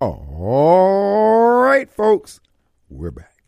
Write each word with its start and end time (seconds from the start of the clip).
All 0.00 1.60
right, 1.60 1.90
folks, 1.90 2.38
we're 2.88 3.10
back. 3.10 3.42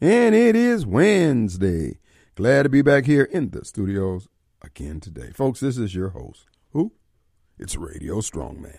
And 0.00 0.34
it 0.34 0.56
is 0.56 0.84
Wednesday. 0.84 2.00
Glad 2.34 2.64
to 2.64 2.68
be 2.68 2.82
back 2.82 3.04
here 3.04 3.22
in 3.22 3.50
the 3.50 3.64
studios 3.64 4.26
again 4.60 4.98
today. 4.98 5.30
Folks, 5.30 5.60
this 5.60 5.78
is 5.78 5.94
your 5.94 6.08
host. 6.08 6.46
Who? 6.72 6.90
It's 7.60 7.76
Radio 7.76 8.16
Strongman. 8.16 8.76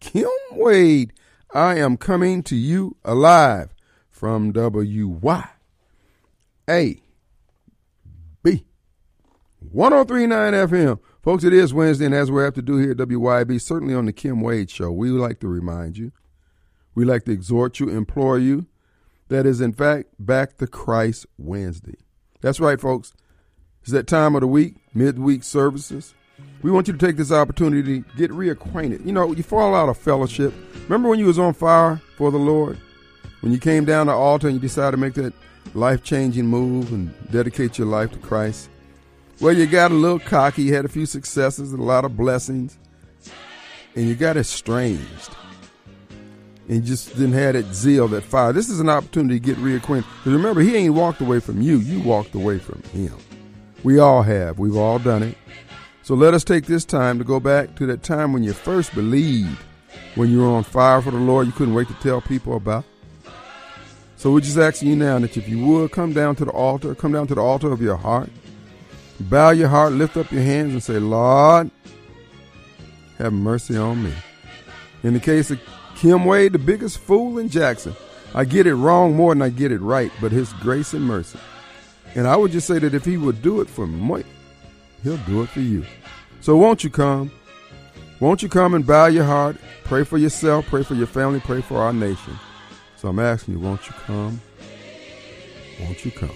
Kim 0.00 0.30
Wade. 0.52 1.12
I 1.52 1.76
am 1.76 1.98
coming 1.98 2.42
to 2.44 2.56
you 2.56 2.96
alive 3.04 3.74
from 4.08 4.50
WY. 4.50 5.48
A 6.70 7.02
B 8.42 8.64
1039 9.60 10.52
FM. 10.54 10.98
Folks, 11.22 11.44
it 11.44 11.52
is 11.52 11.74
Wednesday, 11.74 12.06
and 12.06 12.14
as 12.14 12.30
we 12.30 12.42
have 12.42 12.54
to 12.54 12.62
do 12.62 12.78
here 12.78 12.92
at 12.92 12.96
WYB, 12.96 13.60
certainly 13.60 13.94
on 13.94 14.06
the 14.06 14.14
Kim 14.14 14.40
Wade 14.40 14.70
Show, 14.70 14.90
we 14.90 15.12
would 15.12 15.20
like 15.20 15.40
to 15.40 15.48
remind 15.48 15.98
you, 15.98 16.10
we 16.94 17.04
like 17.04 17.24
to 17.24 17.32
exhort 17.32 17.80
you, 17.80 17.88
implore 17.88 18.38
you, 18.38 18.66
that 19.28 19.46
is, 19.46 19.60
in 19.60 19.72
fact, 19.72 20.10
back 20.18 20.58
to 20.58 20.66
Christ 20.66 21.26
Wednesday. 21.38 21.96
That's 22.40 22.60
right, 22.60 22.80
folks. 22.80 23.14
It's 23.82 23.92
that 23.92 24.06
time 24.06 24.34
of 24.34 24.40
the 24.42 24.46
week, 24.46 24.76
midweek 24.94 25.42
services. 25.42 26.14
We 26.62 26.70
want 26.70 26.88
you 26.88 26.94
to 26.94 27.06
take 27.06 27.16
this 27.16 27.32
opportunity 27.32 28.00
to 28.00 28.08
get 28.16 28.30
reacquainted. 28.30 29.04
You 29.04 29.12
know, 29.12 29.32
you 29.32 29.42
fall 29.42 29.74
out 29.74 29.88
of 29.88 29.98
fellowship. 29.98 30.54
Remember 30.84 31.08
when 31.08 31.18
you 31.18 31.26
was 31.26 31.38
on 31.38 31.54
fire 31.54 32.00
for 32.16 32.30
the 32.30 32.38
Lord? 32.38 32.78
When 33.40 33.52
you 33.52 33.58
came 33.58 33.84
down 33.84 34.06
the 34.06 34.12
altar 34.12 34.48
and 34.48 34.56
you 34.56 34.60
decided 34.60 34.92
to 34.92 34.96
make 34.96 35.14
that 35.14 35.34
life-changing 35.74 36.46
move 36.46 36.92
and 36.92 37.12
dedicate 37.30 37.78
your 37.78 37.86
life 37.86 38.12
to 38.12 38.18
Christ? 38.18 38.70
Well, 39.40 39.52
you 39.52 39.66
got 39.66 39.90
a 39.90 39.94
little 39.94 40.20
cocky, 40.20 40.70
had 40.70 40.84
a 40.84 40.88
few 40.88 41.06
successes 41.06 41.72
and 41.72 41.80
a 41.80 41.84
lot 41.84 42.04
of 42.04 42.16
blessings, 42.16 42.78
and 43.94 44.08
you 44.08 44.14
got 44.14 44.36
estranged. 44.36 45.30
And 46.68 46.82
just 46.82 47.10
didn't 47.10 47.32
have 47.32 47.52
that 47.54 47.74
zeal, 47.74 48.08
that 48.08 48.24
fire. 48.24 48.52
This 48.52 48.70
is 48.70 48.80
an 48.80 48.88
opportunity 48.88 49.38
to 49.38 49.44
get 49.44 49.58
reacquainted. 49.58 50.06
Because 50.18 50.32
remember, 50.32 50.62
he 50.62 50.74
ain't 50.76 50.94
walked 50.94 51.20
away 51.20 51.40
from 51.40 51.60
you, 51.60 51.76
you 51.76 52.00
walked 52.00 52.34
away 52.34 52.58
from 52.58 52.82
him. 52.84 53.14
We 53.82 53.98
all 53.98 54.22
have. 54.22 54.58
We've 54.58 54.76
all 54.76 54.98
done 54.98 55.22
it. 55.22 55.36
So 56.02 56.14
let 56.14 56.34
us 56.34 56.44
take 56.44 56.66
this 56.66 56.84
time 56.84 57.18
to 57.18 57.24
go 57.24 57.38
back 57.38 57.74
to 57.76 57.86
that 57.86 58.02
time 58.02 58.32
when 58.32 58.42
you 58.42 58.52
first 58.52 58.94
believed, 58.94 59.58
when 60.14 60.30
you 60.30 60.40
were 60.40 60.48
on 60.48 60.64
fire 60.64 61.02
for 61.02 61.10
the 61.10 61.18
Lord, 61.18 61.46
you 61.46 61.52
couldn't 61.52 61.74
wait 61.74 61.88
to 61.88 61.94
tell 61.94 62.20
people 62.20 62.56
about. 62.56 62.84
So 64.16 64.32
we're 64.32 64.40
just 64.40 64.56
asking 64.56 64.88
you 64.88 64.96
now 64.96 65.18
that 65.18 65.36
if 65.36 65.46
you 65.48 65.64
would 65.66 65.92
come 65.92 66.14
down 66.14 66.34
to 66.36 66.46
the 66.46 66.50
altar, 66.50 66.94
come 66.94 67.12
down 67.12 67.26
to 67.26 67.34
the 67.34 67.42
altar 67.42 67.70
of 67.70 67.82
your 67.82 67.96
heart, 67.96 68.30
bow 69.20 69.50
your 69.50 69.68
heart, 69.68 69.92
lift 69.92 70.16
up 70.16 70.32
your 70.32 70.42
hands, 70.42 70.72
and 70.72 70.82
say, 70.82 70.98
Lord, 70.98 71.70
have 73.18 73.34
mercy 73.34 73.76
on 73.76 74.02
me. 74.02 74.14
In 75.02 75.12
the 75.12 75.20
case 75.20 75.50
of 75.50 75.60
Kim 75.96 76.24
Wade, 76.24 76.52
the 76.52 76.58
biggest 76.58 76.98
fool 76.98 77.38
in 77.38 77.48
Jackson, 77.48 77.94
I 78.34 78.44
get 78.44 78.66
it 78.66 78.74
wrong 78.74 79.14
more 79.14 79.34
than 79.34 79.42
I 79.42 79.48
get 79.48 79.72
it 79.72 79.80
right, 79.80 80.10
but 80.20 80.32
his 80.32 80.52
grace 80.54 80.92
and 80.92 81.04
mercy. 81.04 81.38
And 82.14 82.26
I 82.26 82.36
would 82.36 82.52
just 82.52 82.66
say 82.66 82.78
that 82.78 82.94
if 82.94 83.04
he 83.04 83.16
would 83.16 83.42
do 83.42 83.60
it 83.60 83.68
for 83.68 83.86
me, 83.86 84.24
he'll 85.02 85.16
do 85.18 85.42
it 85.42 85.48
for 85.48 85.60
you. 85.60 85.84
So 86.40 86.56
won't 86.56 86.84
you 86.84 86.90
come? 86.90 87.30
Won't 88.20 88.42
you 88.42 88.48
come 88.48 88.74
and 88.74 88.86
bow 88.86 89.06
your 89.06 89.24
heart? 89.24 89.56
Pray 89.84 90.04
for 90.04 90.18
yourself, 90.18 90.66
pray 90.66 90.82
for 90.82 90.94
your 90.94 91.06
family, 91.06 91.40
pray 91.40 91.60
for 91.60 91.78
our 91.78 91.92
nation. 91.92 92.38
So 92.96 93.08
I'm 93.08 93.18
asking 93.18 93.54
you, 93.54 93.60
won't 93.60 93.86
you 93.86 93.94
come? 94.06 94.40
Won't 95.80 96.04
you 96.04 96.10
come? 96.10 96.30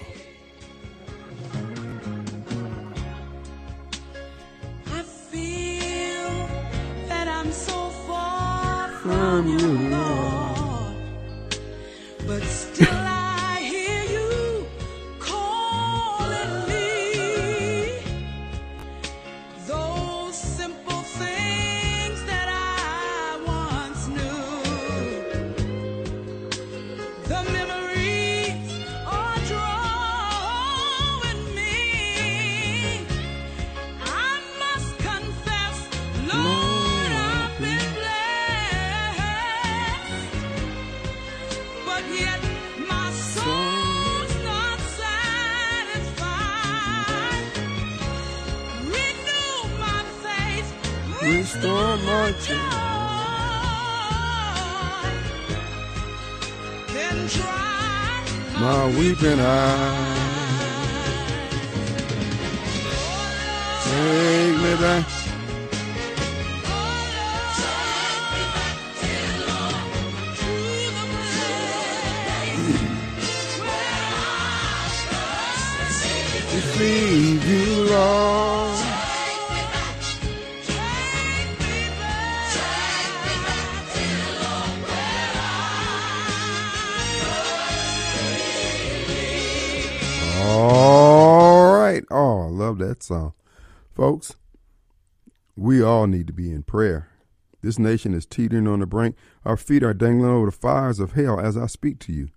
From 9.09 9.47
you, 9.47 9.89
Lord, 9.89 10.93
but 12.27 12.43
still 12.43 12.87
I 12.93 13.18
joy. 52.33 52.79
My 58.59 58.85
weeping 58.97 59.39
eyes. 59.39 60.19
Take 63.85 64.57
me 64.57 64.75
back. 64.75 65.08
Folks, 94.09 94.37
we 95.55 95.83
all 95.83 96.07
need 96.07 96.25
to 96.25 96.33
be 96.33 96.51
in 96.51 96.63
prayer. 96.63 97.09
This 97.61 97.77
nation 97.77 98.15
is 98.15 98.25
teetering 98.25 98.67
on 98.67 98.79
the 98.79 98.87
brink. 98.87 99.15
Our 99.45 99.55
feet 99.55 99.83
are 99.83 99.93
dangling 99.93 100.31
over 100.31 100.47
the 100.47 100.51
fires 100.51 100.99
of 100.99 101.11
hell 101.11 101.39
as 101.39 101.55
I 101.55 101.67
speak 101.67 101.99
to 101.99 102.11
you. 102.11 102.29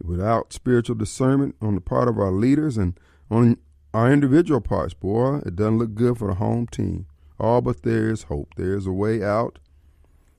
Without 0.00 0.52
spiritual 0.52 0.94
discernment 0.94 1.56
on 1.60 1.74
the 1.74 1.80
part 1.80 2.06
of 2.06 2.20
our 2.20 2.30
leaders 2.30 2.78
and 2.78 2.96
on 3.32 3.56
our 3.92 4.12
individual 4.12 4.60
parts, 4.60 4.94
boy, 4.94 5.38
it 5.44 5.56
doesn't 5.56 5.78
look 5.78 5.96
good 5.96 6.18
for 6.18 6.28
the 6.28 6.34
home 6.34 6.68
team. 6.68 7.06
All 7.40 7.60
but 7.60 7.82
there 7.82 8.08
is 8.08 8.22
hope. 8.30 8.54
There 8.54 8.76
is 8.76 8.86
a 8.86 8.92
way 8.92 9.24
out. 9.24 9.58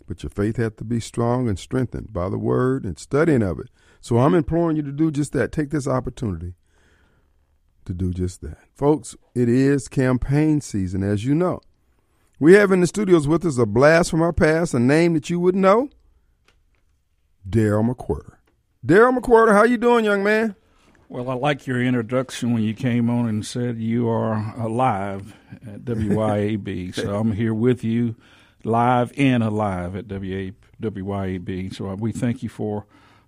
But 0.08 0.24
your 0.24 0.30
faith 0.30 0.56
has 0.56 0.76
to 0.78 0.86
be 0.86 1.02
strong 1.02 1.50
and 1.50 1.60
strengthened 1.60 2.14
by 2.14 2.30
the 2.30 2.40
word 2.40 2.86
and 2.86 2.98
studying 2.98 3.44
of 3.44 3.60
it. 3.60 3.68
So 4.00 4.18
I'm 4.20 4.34
imploring 4.34 4.78
you 4.78 4.84
to 4.84 4.94
do 4.94 5.12
just 5.12 5.34
that. 5.34 5.52
Take 5.52 5.72
this 5.72 5.90
opportunity 5.90 6.54
to 7.88 7.94
do 7.94 8.14
just 8.14 8.42
that. 8.42 8.59
Folks, 8.75 9.16
it 9.34 9.50
is 9.50 9.88
campaign 9.88 10.62
season, 10.62 11.03
as 11.03 11.25
you 11.25 11.34
know. 11.34 11.62
We 12.40 12.53
have 12.53 12.72
in 12.72 12.81
the 12.81 12.88
studios 12.88 13.28
with 13.28 13.44
us 13.46 13.58
a 13.58 13.66
blast 13.66 14.12
from 14.12 14.22
our 14.22 14.34
past, 14.34 14.74
a 14.74 14.80
name 14.80 15.16
that 15.16 15.30
you 15.30 15.40
would 15.40 15.56
know, 15.56 15.90
Daryl 17.50 17.92
McQuirter. 17.92 18.36
Daryl 18.86 19.18
McQuirter, 19.18 19.53
how 19.53 19.64
you 19.64 19.78
doing, 19.78 20.06
young 20.06 20.24
man? 20.24 20.56
Well, 21.09 21.30
I 21.30 21.34
like 21.34 21.66
your 21.66 21.81
introduction 21.81 22.53
when 22.53 22.64
you 22.64 22.74
came 22.74 23.09
on 23.09 23.28
and 23.28 23.46
said 23.46 23.80
you 23.80 24.08
are 24.09 24.54
alive 24.58 25.34
at 25.66 25.86
WYAB. 25.86 26.94
so 26.96 27.16
I'm 27.16 27.31
here 27.31 27.54
with 27.54 27.84
you, 27.84 28.16
live 28.64 29.14
and 29.18 29.42
alive 29.42 29.95
at 29.95 30.07
WYAB. 30.07 31.74
So 31.74 31.89
uh, 31.89 31.95
we 31.95 32.12
thank 32.12 32.44
you 32.44 32.50
for 32.50 32.86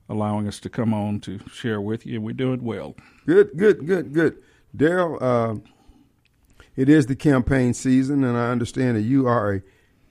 allowing 0.10 0.48
us 0.48 0.60
to 0.60 0.70
come 0.70 0.94
on 0.94 1.20
to 1.22 1.40
share 1.52 1.80
with 1.80 2.06
you. 2.06 2.20
We're 2.20 2.34
doing 2.34 2.64
well. 2.64 2.96
Good, 3.26 3.52
good, 3.56 3.88
good, 3.88 4.14
good. 4.14 4.44
Daryl, 4.76 5.18
uh, 5.22 5.60
it 6.76 6.90
is 6.90 7.08
the 7.08 7.16
campaign 7.16 7.74
season, 7.74 8.24
and 8.24 8.38
I 8.38 8.52
understand 8.52 8.98
that 8.98 9.02
you 9.02 9.28
are 9.28 9.54
a 9.54 9.62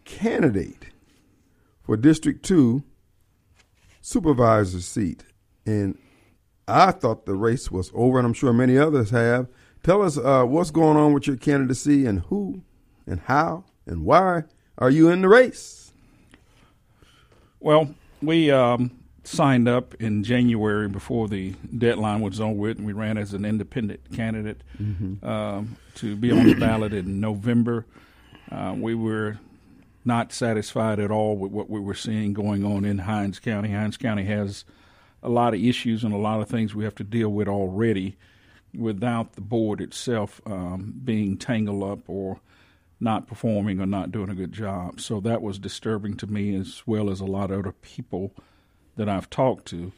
candidate 0.04 0.86
for 1.82 1.96
District 1.96 2.44
2 2.44 2.82
supervisor 4.00 4.80
seat. 4.80 5.24
And 5.64 5.98
I 6.66 6.90
thought 6.90 7.26
the 7.26 7.34
race 7.34 7.70
was 7.70 7.90
over, 7.94 8.18
and 8.18 8.26
I'm 8.26 8.34
sure 8.34 8.52
many 8.52 8.76
others 8.76 9.10
have. 9.10 9.48
Tell 9.82 10.02
us 10.02 10.18
uh, 10.18 10.44
what's 10.44 10.70
going 10.70 10.96
on 10.96 11.12
with 11.12 11.26
your 11.26 11.36
candidacy 11.36 12.04
and 12.04 12.20
who 12.20 12.62
and 13.06 13.20
how 13.20 13.64
and 13.86 14.04
why 14.04 14.44
are 14.76 14.90
you 14.90 15.08
in 15.08 15.22
the 15.22 15.28
race? 15.28 15.92
Well, 17.60 17.94
we 18.20 18.50
um, 18.50 18.98
signed 19.24 19.68
up 19.68 19.94
in 19.96 20.24
January 20.24 20.88
before 20.88 21.28
the 21.28 21.54
deadline 21.76 22.20
was 22.20 22.40
over 22.40 22.52
with, 22.52 22.78
and 22.78 22.86
we 22.86 22.92
ran 22.92 23.18
as 23.18 23.34
an 23.34 23.44
independent 23.44 24.00
candidate 24.14 24.62
um, 25.22 25.76
to 25.96 26.16
be 26.16 26.30
on 26.30 26.46
the 26.46 26.54
ballot 26.54 26.92
in 26.92 27.20
November. 27.20 27.84
Uh, 28.50 28.74
we 28.76 28.94
were 28.94 29.38
not 30.04 30.32
satisfied 30.32 30.98
at 30.98 31.10
all 31.10 31.36
with 31.36 31.52
what 31.52 31.68
we 31.68 31.80
were 31.80 31.94
seeing 31.94 32.32
going 32.32 32.64
on 32.64 32.84
in 32.84 32.98
Hinds 32.98 33.38
County. 33.38 33.70
Hinds 33.70 33.96
County 33.96 34.24
has 34.24 34.64
a 35.22 35.28
lot 35.28 35.52
of 35.52 35.62
issues 35.62 36.04
and 36.04 36.14
a 36.14 36.18
lot 36.18 36.40
of 36.40 36.48
things 36.48 36.74
we 36.74 36.84
have 36.84 36.94
to 36.94 37.04
deal 37.04 37.28
with 37.28 37.48
already 37.48 38.16
without 38.74 39.34
the 39.34 39.40
board 39.40 39.80
itself 39.80 40.40
um, 40.46 40.94
being 41.04 41.36
tangled 41.36 41.82
up 41.82 42.08
or 42.08 42.40
not 43.00 43.26
performing 43.26 43.80
or 43.80 43.86
not 43.86 44.10
doing 44.10 44.30
a 44.30 44.34
good 44.34 44.52
job. 44.52 45.00
So 45.00 45.20
that 45.20 45.42
was 45.42 45.58
disturbing 45.58 46.16
to 46.18 46.26
me 46.26 46.54
as 46.54 46.82
well 46.86 47.10
as 47.10 47.20
a 47.20 47.26
lot 47.26 47.50
of 47.50 47.60
other 47.60 47.72
people 47.72 48.32
that 48.98 49.08
I've 49.08 49.30
talked 49.30 49.66
to. 49.68 49.92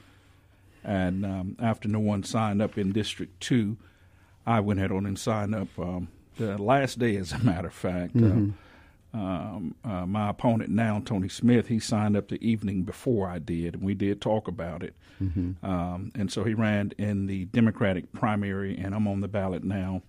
And 0.84 1.26
um, 1.26 1.56
after 1.60 1.88
no 1.88 1.98
one 1.98 2.22
signed 2.22 2.62
up 2.62 2.78
in 2.78 2.92
District 2.92 3.38
2, 3.40 3.76
I 4.46 4.60
went 4.60 4.78
ahead 4.78 4.92
on 4.92 5.04
and 5.04 5.18
signed 5.18 5.54
up 5.54 5.68
um, 5.78 6.08
the 6.38 6.56
last 6.56 6.98
day, 6.98 7.16
as 7.16 7.32
a 7.32 7.38
matter 7.40 7.68
of 7.68 7.74
fact. 7.74 8.14
Uh, 8.16 8.52
um, 9.12 9.74
uh, 9.84 10.06
my 10.06 10.30
opponent 10.30 10.70
now, 10.70 11.02
Tony 11.04 11.28
Smith, 11.28 11.66
he 11.66 11.80
signed 11.80 12.16
up 12.16 12.28
the 12.28 12.42
evening 12.46 12.82
before 12.82 13.28
I 13.28 13.40
did, 13.40 13.74
and 13.74 13.82
we 13.82 13.92
did 13.94 14.20
talk 14.20 14.46
about 14.46 14.82
it. 14.84 14.94
Um, 15.62 16.12
and 16.14 16.30
so 16.32 16.44
he 16.44 16.54
ran 16.54 16.92
in 16.96 17.26
the 17.26 17.46
Democratic 17.46 18.12
primary, 18.12 18.78
and 18.78 18.94
I'm 18.94 19.08
on 19.08 19.20
the 19.20 19.28
ballot 19.28 19.64
now 19.64 20.02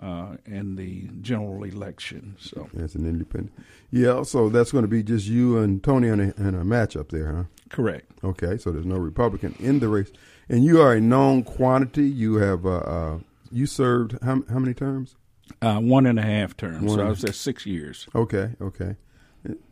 uh, 0.00 0.36
in 0.46 0.76
the 0.76 1.08
general 1.20 1.64
election. 1.64 2.36
So 2.38 2.68
As 2.78 2.94
an 2.94 3.06
independent. 3.06 3.52
Yeah, 3.90 4.22
so 4.22 4.48
that's 4.48 4.72
going 4.72 4.82
to 4.82 4.88
be 4.88 5.02
just 5.02 5.26
you 5.26 5.58
and 5.58 5.82
Tony 5.82 6.08
in 6.08 6.20
a, 6.20 6.34
in 6.36 6.54
a 6.54 6.64
matchup 6.64 7.10
there, 7.10 7.34
huh? 7.34 7.44
correct. 7.68 8.10
Okay, 8.22 8.56
so 8.58 8.70
there's 8.70 8.86
no 8.86 8.96
Republican 8.96 9.54
in 9.58 9.80
the 9.80 9.88
race, 9.88 10.10
and 10.48 10.64
you 10.64 10.80
are 10.80 10.94
a 10.94 11.00
known 11.00 11.42
quantity. 11.42 12.08
You 12.08 12.36
have 12.36 12.66
uh, 12.66 12.76
uh, 12.78 13.18
you 13.50 13.66
served 13.66 14.18
how, 14.22 14.42
how 14.48 14.58
many 14.58 14.74
terms? 14.74 15.16
Uh, 15.60 15.78
one 15.78 16.06
and 16.06 16.18
a 16.18 16.22
half 16.22 16.56
terms. 16.56 16.82
One 16.82 16.98
so 16.98 17.06
I 17.06 17.08
was 17.08 17.20
there 17.20 17.32
six 17.32 17.66
years. 17.66 18.06
Okay, 18.14 18.50
okay, 18.60 18.96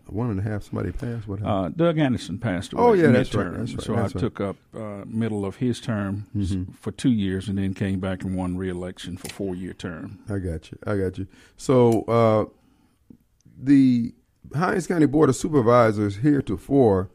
One 0.06 0.31
and 0.31 0.38
a 0.40 0.43
half. 0.43 0.64
Somebody 0.64 0.93
passed. 0.93 1.26
What 1.26 1.38
happened? 1.40 1.64
Uh, 1.64 1.69
Doug 1.84 1.99
Anderson 1.99 2.38
passed 2.38 2.72
away. 2.72 2.82
Oh, 2.82 2.93
yeah, 2.93 3.08
that's 3.12 3.34
right, 3.34 3.50
that's 3.52 3.72
right, 3.75 3.82
So 3.82 3.94
that's 3.94 4.14
I 4.14 4.19
right. 4.19 4.20
took 4.20 4.40
up 4.40 4.56
uh, 4.76 5.04
middle 5.06 5.44
of 5.46 5.56
his 5.56 5.81
term 5.81 6.26
Mm-hmm. 6.37 6.72
for 6.72 6.90
two 6.93 7.10
years, 7.10 7.49
and 7.49 7.56
then 7.58 7.72
came 7.75 7.99
back 8.00 8.22
and 8.25 8.37
won 8.37 8.56
re-election 8.56 9.16
for 9.16 9.28
four 9.31 9.54
year 9.54 9.72
term. 9.72 10.19
I 10.28 10.38
got 10.38 10.70
you. 10.70 10.78
I 10.87 10.96
got 10.99 11.16
you. 11.19 11.26
So 11.56 12.02
uh, 12.02 12.44
the 13.58 14.14
Hinds 14.54 14.87
County 14.87 15.06
Board 15.06 15.28
of 15.28 15.37
Supervisors 15.37 16.16
heretofore, 16.16 17.10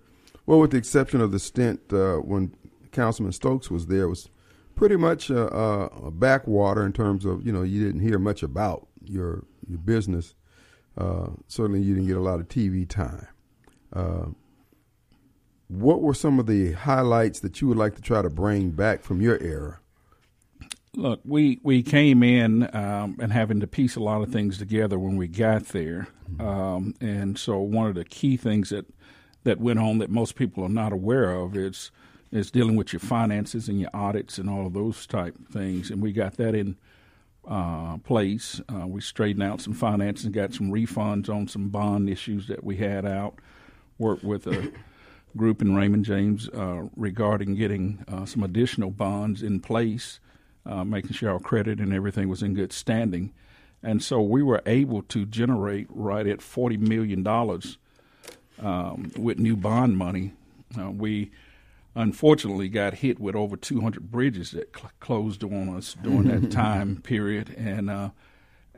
well, 0.46 0.60
with 0.60 0.72
the 0.72 0.78
exception 0.78 1.22
of 1.22 1.32
the 1.32 1.40
stint 1.40 1.82
uh, 1.92 2.16
when 2.18 2.56
Councilman 2.92 3.34
Stokes 3.34 3.70
was 3.70 3.88
there, 3.88 4.08
was 4.08 4.30
pretty 4.76 4.96
much 4.96 5.30
a, 5.30 5.54
a, 5.56 5.86
a 6.08 6.12
backwater 6.12 6.86
in 6.86 6.94
terms 6.94 7.26
of 7.26 7.46
you 7.46 7.52
know 7.52 7.64
you 7.64 7.84
didn't 7.86 8.02
hear 8.02 8.18
much 8.20 8.44
about 8.44 8.88
your 9.04 9.44
your 9.68 9.78
business. 9.80 10.34
Uh, 10.98 11.28
certainly, 11.48 11.82
you 11.82 11.94
didn't 11.94 12.08
get 12.08 12.18
a 12.18 12.22
lot 12.22 12.40
of 12.40 12.48
TV 12.48 12.88
time. 12.88 13.28
Uh, 13.94 14.26
what 15.68 16.02
were 16.02 16.14
some 16.14 16.40
of 16.40 16.48
the 16.48 16.72
highlights 16.72 17.42
that 17.42 17.62
you 17.62 17.68
would 17.68 17.78
like 17.78 17.96
to 17.96 18.02
try 18.02 18.22
to 18.22 18.30
bring 18.30 18.72
back 18.72 19.04
from 19.04 19.22
your 19.22 19.38
era? 19.42 19.80
Look, 20.96 21.20
we 21.24 21.60
we 21.62 21.84
came 21.84 22.24
in 22.24 22.76
um, 22.76 23.18
and 23.20 23.32
having 23.32 23.60
to 23.60 23.68
piece 23.68 23.96
a 23.96 24.00
lot 24.00 24.22
of 24.22 24.32
things 24.32 24.58
together 24.58 24.98
when 24.98 25.16
we 25.16 25.28
got 25.28 25.66
there, 25.68 26.08
um, 26.40 26.96
and 27.00 27.38
so 27.38 27.60
one 27.60 27.88
of 27.88 27.96
the 27.96 28.06
key 28.06 28.36
things 28.36 28.70
that 28.70 28.86
that 29.44 29.60
went 29.60 29.80
on 29.80 30.00
that 30.00 30.10
most 30.10 30.36
people 30.36 30.64
are 30.64 30.70
not 30.70 30.92
aware 30.92 31.32
of 31.32 31.56
is 31.56 31.92
is 32.32 32.50
dealing 32.50 32.76
with 32.76 32.92
your 32.92 33.00
finances 33.00 33.70
and 33.70 33.80
your 33.80 33.92
audits 33.94 34.38
and 34.38 34.50
all 34.50 34.66
of 34.66 34.74
those 34.74 35.06
type 35.06 35.36
things, 35.52 35.92
and 35.92 36.02
we 36.02 36.12
got 36.12 36.38
that 36.38 36.56
in 36.56 36.78
uh, 37.48 37.98
place. 38.00 38.62
Uh, 38.68 38.86
we 38.86 39.02
straightened 39.02 39.44
out 39.44 39.62
some 39.62 39.74
finances 39.74 40.28
got 40.30 40.54
some 40.54 40.70
refunds 40.70 41.30
on 41.30 41.48
some 41.48 41.70
bond 41.70 42.10
issues 42.10 42.48
that 42.48 42.64
we 42.64 42.78
had 42.78 43.06
out. 43.06 43.36
Worked 43.98 44.24
with 44.24 44.48
a 44.48 44.72
group 45.38 45.62
in 45.62 45.76
Raymond 45.76 46.06
James 46.06 46.50
uh, 46.50 46.84
regarding 46.96 47.56
getting 47.56 48.04
uh, 48.08 48.26
some 48.26 48.44
additional 48.44 48.92
bonds 48.92 49.42
in 49.42 49.60
place, 49.60 50.20
making 50.66 51.14
sure 51.14 51.32
our 51.32 51.40
credit 51.40 51.80
and 51.80 51.94
everything 51.94 52.28
was 52.28 52.44
in 52.44 52.54
good 52.54 52.74
standing. 52.74 53.32
And 53.82 54.04
so 54.04 54.22
we 54.22 54.44
were 54.44 54.62
able 54.66 55.04
to 55.04 55.26
generate 55.26 55.88
right 55.90 56.28
at 56.28 56.40
$40 56.40 56.80
million 56.80 57.26
um, 58.60 59.12
with 59.16 59.40
new 59.40 59.56
bond 59.56 59.98
money. 59.98 60.34
We 60.76 61.32
unfortunately 61.98 62.70
got 62.70 62.96
hit 62.96 63.20
with 63.20 63.36
over 63.36 63.58
200 63.58 64.12
bridges 64.12 64.52
that 64.52 64.76
cl- 64.76 64.92
closed 65.00 65.44
on 65.44 65.76
us 65.76 65.96
during 66.02 66.24
that 66.24 66.52
time 66.52 67.02
period. 67.02 67.54
And 67.58 67.90
uh, 67.90 68.10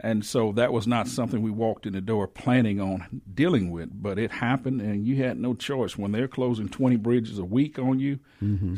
and 0.02 0.26
so 0.26 0.54
that 0.54 0.72
was 0.72 0.88
not 0.88 1.10
something 1.10 1.42
we 1.42 1.52
walked 1.52 1.86
in 1.86 1.92
the 1.92 2.00
door 2.00 2.26
planning 2.26 2.80
on 2.80 3.22
dealing 3.34 3.70
with, 3.70 3.90
but 4.02 4.18
it 4.18 4.32
happened, 4.32 4.80
and 4.80 5.06
you 5.06 5.18
had 5.18 5.38
no 5.38 5.54
choice. 5.54 5.98
When 5.98 6.14
they're 6.14 6.30
closing 6.30 6.70
20 6.70 6.96
bridges 6.96 7.38
a 7.38 7.44
week 7.44 7.78
on 7.78 8.00
you, 8.00 8.20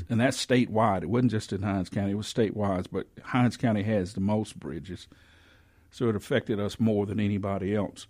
and 0.09 0.19
that's 0.19 0.43
statewide, 0.43 1.03
it 1.03 1.09
wasn't 1.09 1.29
just 1.31 1.53
in 1.53 1.61
Hinds 1.61 1.89
County, 1.89 2.13
it 2.13 2.15
was 2.15 2.33
statewide, 2.33 2.87
but 2.91 3.05
Hinds 3.23 3.55
County 3.55 3.83
has 3.83 4.13
the 4.13 4.19
most 4.19 4.59
bridges. 4.59 5.07
So 5.91 6.09
it 6.09 6.15
affected 6.15 6.59
us 6.59 6.79
more 6.79 7.05
than 7.05 7.19
anybody 7.19 7.75
else. 7.75 8.07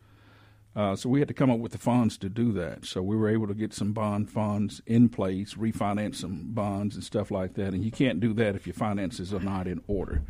Uh, 0.74 0.96
so 0.96 1.10
we 1.10 1.20
had 1.20 1.28
to 1.28 1.34
come 1.34 1.50
up 1.52 1.60
with 1.60 1.74
the 1.74 1.78
funds 1.78 2.18
to 2.18 2.30
do 2.30 2.54
that. 2.54 2.86
So 2.86 3.02
we 3.02 3.16
were 3.18 3.28
able 3.28 3.48
to 3.48 3.54
get 3.54 3.74
some 3.74 3.92
bond 3.92 4.30
funds 4.30 4.82
in 4.86 5.10
place, 5.10 5.56
refinance 5.56 6.16
some 6.16 6.54
bonds 6.54 6.96
and 6.96 7.04
stuff 7.04 7.30
like 7.30 7.56
that. 7.56 7.74
And 7.74 7.84
you 7.84 7.92
can't 7.92 8.22
do 8.22 8.34
that 8.36 8.56
if 8.56 8.66
your 8.66 8.74
finances 8.74 9.34
are 9.34 9.42
not 9.42 9.68
in 9.68 9.82
order. 9.88 10.22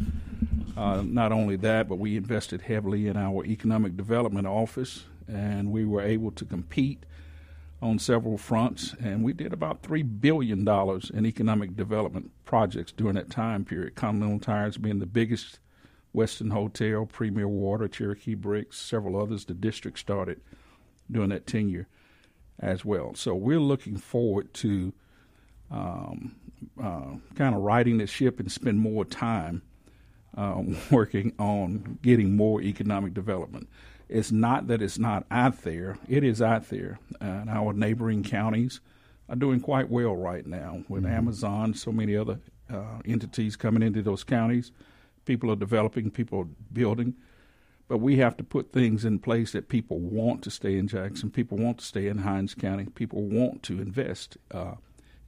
Uh, 0.76 1.04
not 1.06 1.32
only 1.32 1.58
that, 1.58 1.88
but 1.88 1.98
we 2.00 2.18
invested 2.18 2.62
heavily 2.62 3.08
in 3.08 3.18
our 3.18 3.46
economic 3.46 3.96
development 3.96 4.48
office, 4.48 5.04
and 5.28 5.72
we 5.72 5.86
were 5.86 6.02
able 6.02 6.32
to 6.32 6.46
compete 6.46 7.06
on 7.82 8.00
several 8.00 8.38
fronts. 8.38 8.96
And 9.00 9.24
we 9.24 9.34
did 9.34 9.54
about 9.54 9.84
three 9.84 10.04
billion 10.04 10.64
dollars 10.64 11.12
in 11.14 11.26
economic 11.26 11.76
development 11.76 12.32
projects 12.46 12.92
during 12.92 13.16
that 13.16 13.30
time 13.30 13.66
period. 13.66 13.96
Continental 13.96 14.40
Tires 14.40 14.78
being 14.78 15.00
the 15.00 15.06
biggest, 15.06 15.60
Westin 16.16 16.52
Hotel, 16.52 17.06
Premier 17.06 17.48
Water, 17.48 17.88
Cherokee 17.88 18.36
Bricks, 18.36 18.78
several 18.78 19.22
others. 19.22 19.46
The 19.46 19.54
district 19.54 20.00
started 20.00 20.42
during 21.10 21.30
that 21.30 21.48
tenure 21.48 21.88
as 22.60 22.86
well. 22.86 23.16
So 23.16 23.34
we're 23.34 23.60
looking 23.60 23.98
forward 23.98 24.54
to 24.56 24.94
um, 25.70 26.36
uh, 26.82 27.16
kind 27.36 27.56
of 27.56 27.62
riding 27.62 27.98
the 27.98 28.08
ship 28.08 28.40
and 28.40 28.52
spend 28.52 28.80
more 28.80 29.06
time 29.06 29.62
uh, 30.38 30.62
working 30.92 31.34
on 31.40 32.00
getting 32.02 32.36
more 32.36 32.62
economic 32.62 33.14
development. 33.14 33.70
It's 34.10 34.32
not 34.32 34.68
that 34.68 34.82
it's 34.82 35.00
not 35.00 35.26
out 35.32 35.62
there; 35.62 35.98
it 36.10 36.24
is 36.24 36.42
out 36.42 36.70
there, 36.70 37.00
and 37.22 37.50
our 37.50 37.72
neighboring 37.72 38.24
counties 38.24 38.82
are 39.30 39.38
doing 39.38 39.62
quite 39.62 39.90
well 39.90 40.16
right 40.16 40.46
now 40.46 40.84
with 40.90 41.06
Amazon, 41.06 41.74
so 41.74 41.94
many 41.94 42.18
other 42.18 42.40
uh, 42.70 43.00
entities 43.06 43.56
coming 43.56 43.82
into 43.82 44.02
those 44.02 44.26
counties. 44.26 44.74
People 45.32 45.50
are 45.50 45.56
developing, 45.56 46.12
people 46.12 46.42
are 46.42 46.48
building, 46.74 47.16
but 47.88 48.00
we 48.00 48.18
have 48.18 48.36
to 48.36 48.44
put 48.44 48.74
things 48.74 49.06
in 49.06 49.18
place 49.18 49.54
that 49.54 49.70
people 49.70 49.98
want 49.98 50.44
to 50.44 50.52
stay 50.52 50.78
in 50.78 50.90
Jackson, 50.90 51.32
people 51.32 51.58
want 51.58 51.78
to 51.78 51.86
stay 51.86 52.08
in 52.10 52.18
Hinds 52.18 52.54
County, 52.54 52.88
people 52.96 53.24
want 53.24 53.64
to 53.64 53.80
invest 53.80 54.36
uh, 54.54 54.74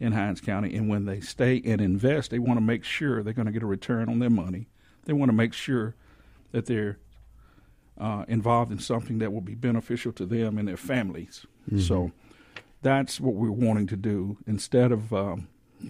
in 0.01 0.11
Hinds 0.11 0.41
County, 0.41 0.75
and 0.75 0.89
when 0.89 1.05
they 1.05 1.21
stay 1.21 1.61
and 1.63 1.79
invest, 1.79 2.31
they 2.31 2.39
want 2.39 2.57
to 2.57 2.61
make 2.65 2.83
sure 2.83 3.23
they're 3.23 3.31
going 3.31 3.45
to 3.45 3.53
get 3.53 3.63
a 3.63 3.65
return 3.65 4.09
on 4.09 4.19
their 4.19 4.29
money. 4.29 4.67
They 5.05 5.13
want 5.13 5.29
to 5.29 5.33
make 5.33 5.53
sure 5.53 5.95
that 6.51 6.65
they're 6.65 6.97
uh, 7.97 8.25
involved 8.27 8.73
in 8.73 8.79
something 8.79 9.19
that 9.19 9.31
will 9.31 9.39
be 9.39 9.55
beneficial 9.55 10.11
to 10.11 10.25
them 10.25 10.57
and 10.57 10.67
their 10.67 10.75
families. 10.75 11.45
So 11.79 12.11
that's 12.81 13.21
what 13.21 13.35
we're 13.35 13.51
wanting 13.51 13.87
to 13.87 13.95
do 13.95 14.35
instead 14.45 14.91
of 14.91 15.13
um, 15.13 15.47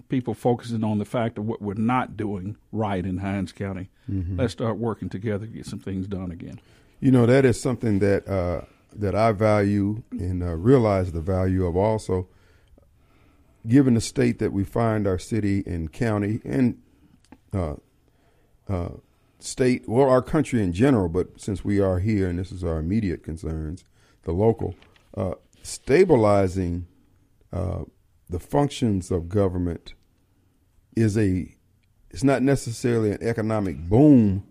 people 0.08 0.34
focusing 0.34 0.84
on 0.84 0.98
the 0.98 1.04
fact 1.04 1.38
of 1.38 1.46
what 1.46 1.62
we're 1.62 1.74
not 1.74 2.16
doing 2.16 2.56
right 2.72 3.04
in 3.04 3.18
Hinds 3.18 3.52
County. 3.52 3.90
Let's 4.36 4.52
start 4.52 4.76
working 4.76 5.08
together 5.08 5.46
to 5.46 5.52
get 5.52 5.66
some 5.66 5.78
things 5.78 6.06
done 6.06 6.30
again. 6.30 6.60
You 7.00 7.10
know 7.10 7.26
that 7.26 7.44
is 7.44 7.60
something 7.60 7.98
that 8.00 8.28
uh, 8.28 8.62
that 8.94 9.14
I 9.14 9.32
value 9.32 10.02
and 10.10 10.42
uh, 10.42 10.54
realize 10.54 11.12
the 11.12 11.20
value 11.20 11.66
of. 11.66 11.76
Also, 11.76 12.28
given 13.66 13.94
the 13.94 14.00
state 14.00 14.38
that 14.38 14.52
we 14.52 14.64
find 14.64 15.06
our 15.06 15.18
city 15.18 15.62
and 15.66 15.92
county 15.92 16.40
and 16.44 16.78
uh, 17.52 17.74
uh, 18.68 18.88
state, 19.38 19.88
well, 19.88 20.08
our 20.08 20.22
country 20.22 20.62
in 20.62 20.72
general, 20.72 21.08
but 21.08 21.40
since 21.40 21.64
we 21.64 21.80
are 21.80 21.98
here 21.98 22.28
and 22.28 22.38
this 22.38 22.52
is 22.52 22.64
our 22.64 22.78
immediate 22.78 23.22
concerns, 23.22 23.84
the 24.24 24.32
local, 24.32 24.74
uh, 25.16 25.34
stabilizing 25.62 26.86
uh, 27.52 27.84
the 28.28 28.38
functions 28.38 29.10
of 29.10 29.28
government 29.28 29.94
is 30.96 31.16
a. 31.16 31.54
It's 32.10 32.24
not 32.24 32.42
necessarily 32.42 33.10
an 33.10 33.22
economic 33.22 33.88
boom, 33.88 34.46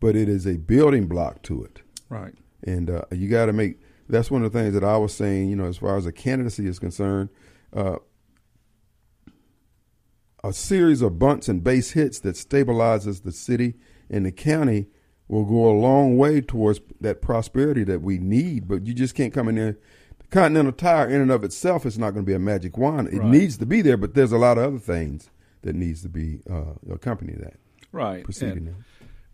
but 0.00 0.14
it 0.14 0.28
is 0.28 0.46
a 0.46 0.58
building 0.58 1.06
block 1.06 1.42
to 1.44 1.64
it. 1.64 1.80
Right. 2.10 2.34
And 2.62 2.90
uh, 2.90 3.02
you 3.10 3.28
got 3.28 3.46
to 3.46 3.54
make 3.54 3.80
that's 4.10 4.30
one 4.30 4.44
of 4.44 4.52
the 4.52 4.58
things 4.58 4.74
that 4.74 4.84
I 4.84 4.96
was 4.96 5.14
saying, 5.14 5.48
you 5.48 5.56
know, 5.56 5.66
as 5.66 5.78
far 5.78 5.96
as 5.96 6.06
a 6.06 6.12
candidacy 6.12 6.66
is 6.66 6.78
concerned, 6.78 7.30
uh, 7.74 7.96
a 10.42 10.52
series 10.52 11.02
of 11.02 11.18
bunts 11.18 11.48
and 11.48 11.62
base 11.62 11.92
hits 11.92 12.18
that 12.20 12.34
stabilizes 12.34 13.22
the 13.22 13.32
city 13.32 13.74
and 14.08 14.26
the 14.26 14.32
county 14.32 14.88
will 15.28 15.44
go 15.44 15.70
a 15.70 15.78
long 15.78 16.16
way 16.16 16.40
towards 16.40 16.80
that 17.00 17.22
prosperity 17.22 17.84
that 17.84 18.02
we 18.02 18.18
need. 18.18 18.66
But 18.66 18.86
you 18.86 18.94
just 18.94 19.14
can't 19.14 19.32
come 19.32 19.48
in 19.48 19.54
there, 19.54 19.78
Continental 20.30 20.72
Tire, 20.72 21.08
in 21.08 21.20
and 21.20 21.30
of 21.30 21.42
itself, 21.44 21.84
is 21.84 21.98
not 21.98 22.12
going 22.12 22.24
to 22.24 22.30
be 22.30 22.34
a 22.34 22.38
magic 22.38 22.78
wand. 22.78 23.08
It 23.08 23.18
Right. 23.18 23.30
needs 23.30 23.56
to 23.58 23.66
be 23.66 23.82
there, 23.82 23.96
but 23.96 24.14
there's 24.14 24.32
a 24.32 24.38
lot 24.38 24.58
of 24.58 24.64
other 24.64 24.78
things 24.78 25.30
that 25.62 25.74
needs 25.74 26.02
to 26.02 26.08
be 26.08 26.40
uh, 26.48 26.74
accompany 26.90 27.34
that 27.34 27.54
right. 27.92 28.24
proceeding. 28.24 28.68
And, 28.68 28.84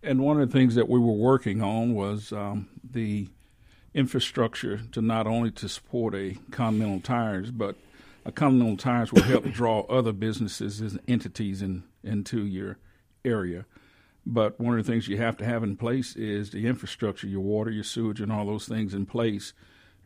and 0.02 0.20
one 0.20 0.40
of 0.40 0.50
the 0.50 0.58
things 0.58 0.74
that 0.74 0.88
we 0.88 0.98
were 0.98 1.12
working 1.12 1.62
on 1.62 1.94
was 1.94 2.32
um, 2.32 2.68
the 2.82 3.28
infrastructure 3.94 4.78
to 4.92 5.02
not 5.02 5.26
only 5.26 5.50
to 5.50 5.68
support 5.68 6.14
a 6.14 6.36
Continental 6.50 7.00
Tires, 7.00 7.50
but 7.50 7.76
a 8.24 8.32
Continental 8.32 8.76
Tires 8.76 9.12
will 9.12 9.22
help 9.22 9.44
draw 9.52 9.80
other 9.82 10.12
businesses 10.12 10.80
and 10.80 11.00
entities 11.06 11.62
in, 11.62 11.84
into 12.02 12.44
your 12.44 12.78
area. 13.24 13.66
But 14.24 14.58
one 14.58 14.78
of 14.78 14.84
the 14.84 14.90
things 14.92 15.08
you 15.08 15.18
have 15.18 15.36
to 15.36 15.44
have 15.44 15.62
in 15.62 15.76
place 15.76 16.16
is 16.16 16.50
the 16.50 16.66
infrastructure, 16.66 17.26
your 17.26 17.40
water, 17.40 17.70
your 17.70 17.84
sewage, 17.84 18.20
and 18.20 18.32
all 18.32 18.46
those 18.46 18.66
things 18.66 18.92
in 18.92 19.06
place 19.06 19.52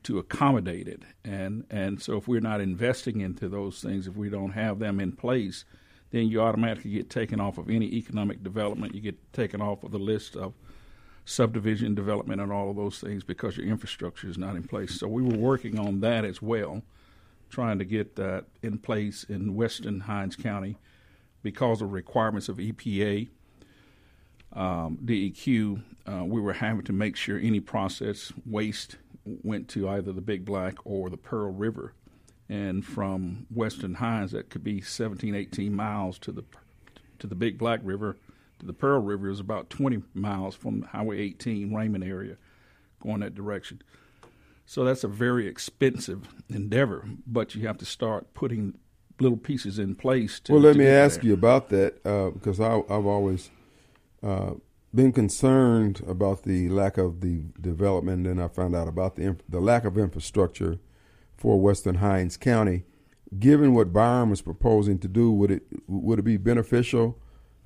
to 0.04 0.19
accommodate 0.19 0.88
it. 0.88 1.02
And 1.25 1.64
and 1.71 2.00
so 2.00 2.16
if 2.16 2.28
we're 2.28 2.40
not 2.40 2.61
investing 2.61 3.21
into 3.21 3.49
those 3.49 3.80
things, 3.80 4.07
if 4.07 4.16
we 4.16 4.30
don't 4.30 4.52
have 4.52 4.78
them 4.78 5.00
in 5.00 5.12
place, 5.12 5.64
then 6.11 6.28
you 6.28 6.40
automatically 6.40 6.92
get 6.92 7.11
taken 7.11 7.40
off 7.40 7.59
of 7.59 7.71
any 7.71 7.87
economic 7.87 8.42
development. 8.42 8.95
You 8.95 9.00
get 9.00 9.33
taken 9.33 9.61
off 9.61 9.85
of 9.85 9.92
the 9.92 9.99
list 9.99 10.37
of 10.37 10.54
subdivision 11.25 11.95
development 11.95 12.40
and 12.40 12.50
all 12.50 12.71
of 12.71 12.76
those 12.76 12.99
things 12.99 13.23
because 13.23 13.57
your 13.57 13.66
infrastructure 13.66 14.28
is 14.28 14.38
not 14.38 14.57
in 14.57 14.64
place. 14.64 14.99
So 14.99 15.07
we 15.07 15.23
were 15.23 15.37
working 15.37 15.78
on 15.78 16.00
that 16.00 16.25
as 16.25 16.42
well, 16.42 16.83
trying 17.50 17.78
to 17.78 17.85
get 17.85 18.16
that 18.16 18.47
in 18.62 18.78
place 18.78 19.25
in 19.25 19.54
Western 19.54 20.00
Hinds 20.00 20.35
County 20.35 20.76
because 21.42 21.80
of 21.83 21.92
requirements 21.92 22.49
of 22.49 22.57
EPA, 22.57 23.28
um, 24.52 24.99
DEQ. 25.04 25.83
Uh, 26.07 26.25
we 26.25 26.40
were 26.40 26.54
having 26.54 26.85
to 26.85 26.92
make 26.92 27.16
sure 27.16 27.38
any 27.38 27.61
process 27.61 28.33
waste 28.45 28.97
went 29.24 29.68
to 29.68 29.88
either 29.88 30.12
the 30.12 30.20
Big 30.20 30.44
Black 30.44 30.74
or 30.84 31.10
the 31.10 31.16
Pearl 31.16 31.52
River. 31.52 31.94
And 32.48 32.84
from 32.84 33.46
Western 33.54 33.94
Hinds, 33.94 34.32
that 34.32 34.50
could 34.50 34.64
be 34.64 34.80
17, 34.80 35.34
18 35.34 35.74
miles 35.74 36.18
to 36.20 36.32
the 36.32 36.44
to 37.20 37.26
the 37.26 37.34
Big 37.34 37.58
Black 37.58 37.80
River. 37.82 38.16
To 38.58 38.66
the 38.66 38.72
Pearl 38.72 39.00
River 39.00 39.30
is 39.30 39.40
about 39.40 39.70
20 39.70 40.02
miles 40.14 40.54
from 40.54 40.82
Highway 40.82 41.20
18, 41.20 41.72
Raymond 41.74 42.02
area, 42.02 42.36
going 43.02 43.20
that 43.20 43.34
direction. 43.34 43.82
So 44.66 44.84
that's 44.84 45.04
a 45.04 45.08
very 45.08 45.46
expensive 45.46 46.28
endeavor, 46.48 47.08
but 47.26 47.54
you 47.54 47.66
have 47.66 47.78
to 47.78 47.84
start 47.84 48.34
putting 48.34 48.78
little 49.18 49.38
pieces 49.38 49.78
in 49.78 49.94
place. 49.94 50.40
To, 50.40 50.52
well, 50.52 50.62
let 50.62 50.76
me 50.76 50.86
ask 50.86 51.20
there. 51.20 51.28
you 51.28 51.34
about 51.34 51.68
that 51.70 52.04
uh, 52.06 52.30
because 52.30 52.60
I, 52.60 52.76
I've 52.88 53.06
always 53.06 53.50
uh, 54.22 54.52
been 54.94 55.12
concerned 55.12 56.02
about 56.06 56.42
the 56.42 56.68
lack 56.68 56.99
of 56.99 57.20
the 57.20 57.44
development, 57.61 58.26
and 58.26 58.42
I 58.42 58.49
found 58.49 58.75
out 58.75 58.88
about 58.88 59.16
the 59.16 59.37
the 59.49 59.61
lack 59.61 59.85
of 59.85 59.97
infrastructure 59.97 60.78
for 61.37 61.61
Western 61.61 61.97
Hinds 61.97 62.37
County. 62.37 62.85
Given 63.38 63.75
what 63.75 63.92
Byram 63.92 64.32
is 64.32 64.42
proposing 64.42 64.99
to 64.99 65.09
do, 65.09 65.30
would 65.32 65.50
it 65.50 65.62
would 65.87 66.18
it 66.18 66.23
be 66.23 66.37
beneficial 66.37 67.18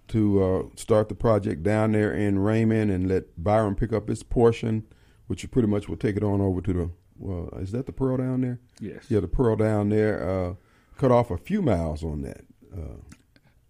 to 0.08 0.44
uh, 0.44 0.76
start 0.76 1.08
the 1.08 1.14
project 1.14 1.62
down 1.62 1.92
there 1.92 2.12
in 2.12 2.38
Raymond 2.38 2.90
and 2.90 3.08
let 3.08 3.42
Byram 3.42 3.74
pick 3.74 3.92
up 3.92 4.10
its 4.10 4.22
portion, 4.22 4.84
which 5.26 5.50
pretty 5.50 5.68
much 5.68 5.88
will 5.88 5.96
take 5.96 6.16
it 6.16 6.22
on 6.22 6.42
over 6.42 6.60
to 6.60 6.72
the 6.72 6.90
well, 7.16 7.48
is 7.60 7.72
that 7.72 7.86
the 7.86 7.92
Pearl 7.92 8.16
down 8.16 8.40
there? 8.40 8.60
Yes. 8.80 9.06
Yeah, 9.08 9.20
the 9.20 9.28
Pearl 9.28 9.56
down 9.56 9.88
there. 9.88 10.28
Uh, 10.28 10.54
cut 10.98 11.10
off 11.10 11.30
a 11.30 11.38
few 11.38 11.62
miles 11.62 12.02
on 12.04 12.22
that. 12.22 12.44
Uh, 12.72 13.13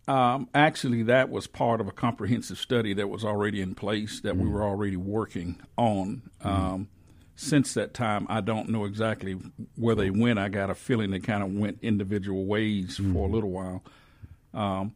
Um, 0.07 0.49
actually, 0.55 1.03
that 1.05 1.31
was 1.31 1.47
part 1.47 1.81
of 1.81 1.89
a 1.89 1.93
comprehensive 1.93 2.59
study 2.59 2.93
that 2.95 3.09
was 3.09 3.25
already 3.25 3.61
in 3.61 3.75
place 3.75 4.21
that 4.21 4.37
we 4.37 4.49
were 4.49 4.63
already 4.63 4.97
working 4.97 5.61
on. 5.77 6.31
Um, 6.43 6.89
since 7.37 7.75
that 7.75 7.95
time, 7.95 8.27
I 8.29 8.41
don't 8.41 8.69
know 8.69 8.85
exactly 8.85 9.37
where 9.77 9.95
they 9.95 10.11
went. 10.11 10.39
I 10.39 10.49
got 10.49 10.71
a 10.71 10.75
feeling 10.75 11.11
they 11.11 11.21
kind 11.21 11.43
of 11.43 11.53
went 11.53 11.79
individual 11.83 12.45
ways 12.45 12.97
for 12.97 13.27
a 13.27 13.31
little 13.31 13.51
while. 13.51 13.83
Um, 14.53 14.95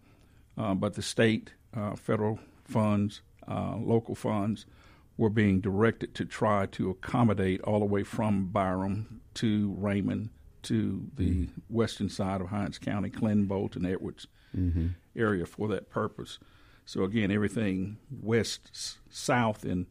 uh, 0.56 0.74
but 0.74 0.94
the 0.94 1.02
state, 1.02 1.52
uh, 1.74 1.96
federal 1.96 2.38
funds, 2.64 3.22
uh, 3.48 3.76
local 3.76 4.14
funds 4.14 4.66
were 5.16 5.30
being 5.30 5.60
directed 5.60 6.14
to 6.14 6.24
try 6.24 6.66
to 6.66 6.90
accommodate 6.90 7.60
all 7.62 7.80
the 7.80 7.86
way 7.86 8.04
from 8.04 8.46
Byram 8.46 9.20
to 9.34 9.74
Raymond 9.76 10.30
to 10.62 11.08
the 11.16 11.48
western 11.68 12.08
side 12.08 12.40
of 12.40 12.48
Hinds 12.48 12.78
County, 12.78 13.10
Clinton, 13.10 13.46
Bolton, 13.46 13.86
Edwards 13.86 14.28
Mm-hmm. 14.56 14.88
area 15.16 15.44
for 15.46 15.68
that 15.68 15.90
purpose. 15.90 16.38
So 16.86 17.02
again, 17.04 17.30
everything 17.30 17.98
west, 18.22 18.98
south, 19.10 19.64
and 19.64 19.86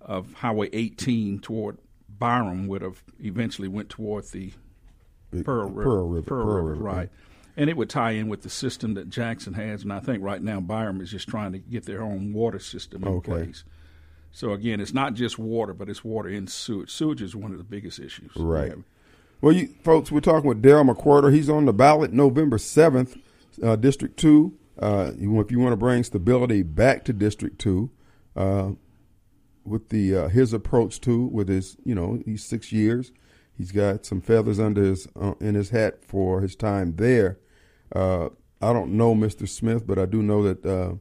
of 0.00 0.32
Highway 0.34 0.68
18 0.72 1.38
toward 1.40 1.78
Byram 2.18 2.66
would 2.68 2.82
have 2.82 3.02
eventually 3.20 3.68
went 3.68 3.88
toward 3.88 4.24
the 4.26 4.52
Big- 5.30 5.44
Pearl 5.44 5.68
River. 5.68 5.82
Pearl 5.84 6.08
River, 6.08 6.26
Pearl 6.26 6.46
River, 6.46 6.62
River, 6.70 6.82
right. 6.82 7.10
And 7.56 7.68
it 7.68 7.76
would 7.76 7.90
tie 7.90 8.12
in 8.12 8.28
with 8.28 8.42
the 8.42 8.50
system 8.50 8.94
that 8.94 9.10
Jackson 9.10 9.54
has, 9.54 9.82
and 9.82 9.92
I 9.92 9.98
think 10.00 10.22
right 10.22 10.40
now 10.42 10.60
Byram 10.60 11.00
is 11.00 11.10
just 11.10 11.28
trying 11.28 11.52
to 11.52 11.58
get 11.58 11.86
their 11.86 12.02
own 12.02 12.32
water 12.32 12.58
system 12.60 13.02
in 13.02 13.08
Okay. 13.08 13.32
place. 13.32 13.64
So 14.30 14.52
again, 14.52 14.80
it's 14.80 14.94
not 14.94 15.14
just 15.14 15.38
water, 15.38 15.72
but 15.74 15.88
it's 15.88 16.04
water 16.04 16.28
and 16.28 16.48
sewage. 16.48 16.90
Sewage 16.92 17.20
is 17.22 17.34
one 17.34 17.50
of 17.52 17.58
the 17.58 17.64
biggest 17.64 17.98
issues. 17.98 18.30
Right. 18.36 18.68
have. 18.70 18.84
Well, 19.40 19.52
you 19.52 19.68
folks, 19.82 20.12
we're 20.12 20.20
talking 20.20 20.48
with 20.48 20.62
Daryl 20.62 20.88
McQuirter. 20.94 21.32
He's 21.32 21.48
on 21.48 21.64
the 21.64 21.72
ballot 21.72 22.12
November 22.12 22.58
seventh, 22.58 23.16
uh, 23.62 23.76
District 23.76 24.16
Two. 24.16 24.58
Uh, 24.78 25.12
you, 25.18 25.40
if 25.40 25.50
you 25.50 25.58
want 25.58 25.72
to 25.72 25.76
bring 25.76 26.04
stability 26.04 26.62
back 26.62 27.04
to 27.04 27.12
District 27.12 27.58
Two, 27.58 27.90
uh, 28.36 28.70
with 29.64 29.88
the 29.88 30.16
uh, 30.16 30.28
his 30.28 30.52
approach 30.52 31.00
to 31.02 31.26
with 31.26 31.48
his, 31.48 31.76
you 31.84 31.94
know, 31.94 32.22
he's 32.24 32.44
six 32.44 32.72
years. 32.72 33.12
He's 33.56 33.72
got 33.72 34.06
some 34.06 34.20
feathers 34.20 34.60
under 34.60 34.82
his 34.82 35.08
uh, 35.20 35.34
in 35.40 35.54
his 35.54 35.70
hat 35.70 36.04
for 36.04 36.40
his 36.40 36.54
time 36.54 36.96
there. 36.96 37.38
Uh, 37.94 38.28
I 38.62 38.72
don't 38.72 38.92
know 38.92 39.14
Mr. 39.14 39.48
Smith, 39.48 39.86
but 39.86 39.98
I 39.98 40.06
do 40.06 40.22
know 40.22 40.42
that 40.44 40.98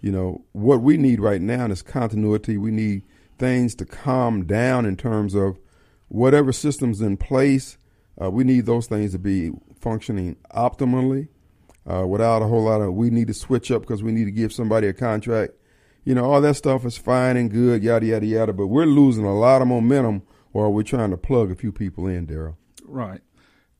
you 0.00 0.12
know 0.12 0.44
what 0.52 0.82
we 0.82 0.96
need 0.96 1.20
right 1.20 1.40
now 1.40 1.66
is 1.66 1.82
continuity. 1.82 2.58
We 2.58 2.70
need 2.70 3.02
things 3.38 3.74
to 3.76 3.86
calm 3.86 4.44
down 4.44 4.84
in 4.84 4.96
terms 4.96 5.34
of 5.34 5.58
whatever 6.08 6.52
systems 6.52 7.00
in 7.00 7.16
place. 7.16 7.78
We 8.16 8.44
need 8.44 8.66
those 8.66 8.86
things 8.86 9.12
to 9.12 9.18
be 9.18 9.50
functioning 9.80 10.36
optimally, 10.50 11.28
uh, 11.90 12.06
without 12.06 12.42
a 12.42 12.46
whole 12.46 12.64
lot 12.64 12.80
of 12.80 12.94
we 12.94 13.10
need 13.10 13.26
to 13.28 13.34
switch 13.34 13.70
up 13.70 13.82
because 13.82 14.02
we 14.02 14.12
need 14.12 14.24
to 14.24 14.30
give 14.30 14.52
somebody 14.52 14.86
a 14.86 14.92
contract. 14.92 15.54
You 16.04 16.14
know, 16.14 16.30
all 16.30 16.40
that 16.40 16.54
stuff 16.56 16.84
is 16.84 16.98
fine 16.98 17.36
and 17.36 17.50
good, 17.50 17.82
yada 17.82 18.06
yada 18.06 18.26
yada. 18.26 18.52
But 18.52 18.66
we're 18.66 18.86
losing 18.86 19.24
a 19.24 19.36
lot 19.36 19.62
of 19.62 19.68
momentum 19.68 20.22
while 20.52 20.72
we're 20.72 20.82
trying 20.82 21.10
to 21.10 21.16
plug 21.16 21.50
a 21.50 21.54
few 21.54 21.72
people 21.72 22.06
in, 22.06 22.26
Daryl. 22.26 22.56
Right. 22.84 23.20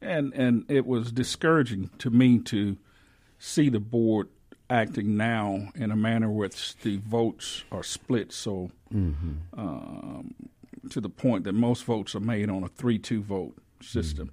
And 0.01 0.33
and 0.35 0.65
it 0.69 0.87
was 0.87 1.13
discouraging 1.13 1.91
to 1.99 2.11
me 2.11 2.39
to 2.41 2.77
see 3.39 3.69
the 3.69 3.81
board 3.81 4.29
acting 4.71 5.17
now 5.17 5.69
in 5.75 5.91
a 5.91 5.97
manner 5.97 6.31
which 6.31 6.77
the 6.79 6.97
votes 6.97 7.65
are 7.71 7.83
split 7.83 8.33
so 8.33 8.71
um, 8.95 10.35
to 10.89 11.01
the 11.01 11.09
point 11.11 11.45
that 11.45 11.53
most 11.53 11.85
votes 11.85 12.15
are 12.15 12.21
made 12.21 12.49
on 12.49 12.65
a 12.65 12.69
three-two 12.69 13.23
vote 13.23 13.55
system. 13.83 14.31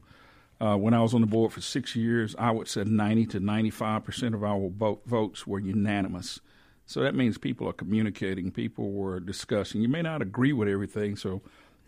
Uh, 0.61 0.75
when 0.77 0.93
I 0.93 1.01
was 1.01 1.15
on 1.15 1.21
the 1.21 1.27
board 1.27 1.51
for 1.51 1.61
six 1.61 1.95
years, 1.95 2.35
I 2.37 2.51
would 2.51 2.67
say 2.67 2.83
90 2.83 3.25
to 3.27 3.39
95 3.39 4.03
percent 4.03 4.35
of 4.35 4.43
our 4.43 4.69
vote, 4.69 5.01
votes 5.05 5.47
were 5.47 5.59
unanimous. 5.59 6.39
So 6.85 7.01
that 7.01 7.15
means 7.15 7.37
people 7.37 7.67
are 7.67 7.73
communicating, 7.73 8.51
people 8.51 8.91
were 8.91 9.19
discussing. 9.19 9.81
You 9.81 9.87
may 9.87 10.01
not 10.03 10.21
agree 10.21 10.53
with 10.53 10.67
everything, 10.67 11.15
so 11.15 11.41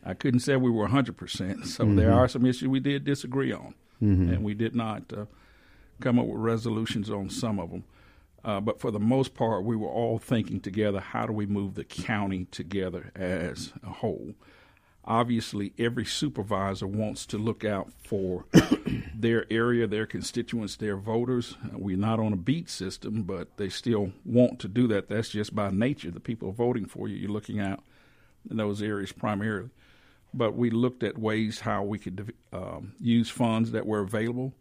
I 0.03 0.13
couldn't 0.13 0.39
say 0.39 0.55
we 0.55 0.71
were 0.71 0.87
100%. 0.87 1.65
So 1.67 1.85
there 1.85 2.11
are 2.13 2.27
some 2.27 2.45
issues 2.45 2.67
we 2.67 2.79
did 2.79 3.03
disagree 3.03 3.51
on, 3.51 3.75
and 4.29 4.43
we 4.43 4.53
did 4.53 4.75
not 4.75 5.03
uh, 5.13 5.25
come 6.01 6.17
up 6.19 6.25
with 6.25 6.39
resolutions 6.39 7.09
on 7.09 7.29
some 7.29 7.59
of 7.59 7.69
them. 7.69 7.83
Uh, 8.43 8.59
but 8.59 8.79
for 8.79 8.91
the 8.91 8.99
most 8.99 9.33
part, 9.35 9.63
we 9.63 9.75
were 9.75 9.87
all 9.89 10.17
thinking 10.19 10.59
together 10.59 10.99
how 10.99 11.25
do 11.25 11.31
we 11.31 11.45
move 11.45 11.75
the 11.75 11.83
county 11.85 12.45
together 12.51 13.11
as 13.15 13.71
a 13.85 13.89
whole? 13.89 14.33
Obviously, 15.05 15.73
every 15.77 16.05
supervisor 16.05 16.87
wants 16.87 17.25
to 17.25 17.37
look 17.37 17.65
out 17.65 17.91
for 18.05 18.45
their 19.15 19.45
area, 19.51 19.85
their 19.85 20.05
constituents, 20.05 20.77
their 20.77 20.95
voters. 20.95 21.57
We're 21.73 21.97
not 21.97 22.19
on 22.19 22.31
a 22.31 22.37
beat 22.37 22.69
system, 22.69 23.23
but 23.23 23.57
they 23.57 23.67
still 23.67 24.13
want 24.23 24.59
to 24.59 24.69
do 24.69 24.87
that. 24.87 25.09
That's 25.09 25.29
just 25.29 25.53
by 25.53 25.71
nature. 25.71 26.09
The 26.09 26.21
people 26.21 26.49
are 26.49 26.53
voting 26.53 26.85
for 26.85 27.09
you. 27.09 27.17
You're 27.17 27.31
looking 27.31 27.59
out 27.59 27.83
in 28.49 28.57
those 28.57 28.81
areas 28.81 29.11
primarily. 29.11 29.69
But 30.33 30.55
we 30.55 30.69
looked 30.69 31.03
at 31.03 31.17
ways 31.17 31.59
how 31.59 31.83
we 31.83 31.99
could 31.99 32.33
um, 32.53 32.93
use 32.99 33.29
funds 33.29 33.71
that 33.71 33.85
were 33.85 33.99
available 33.99 34.53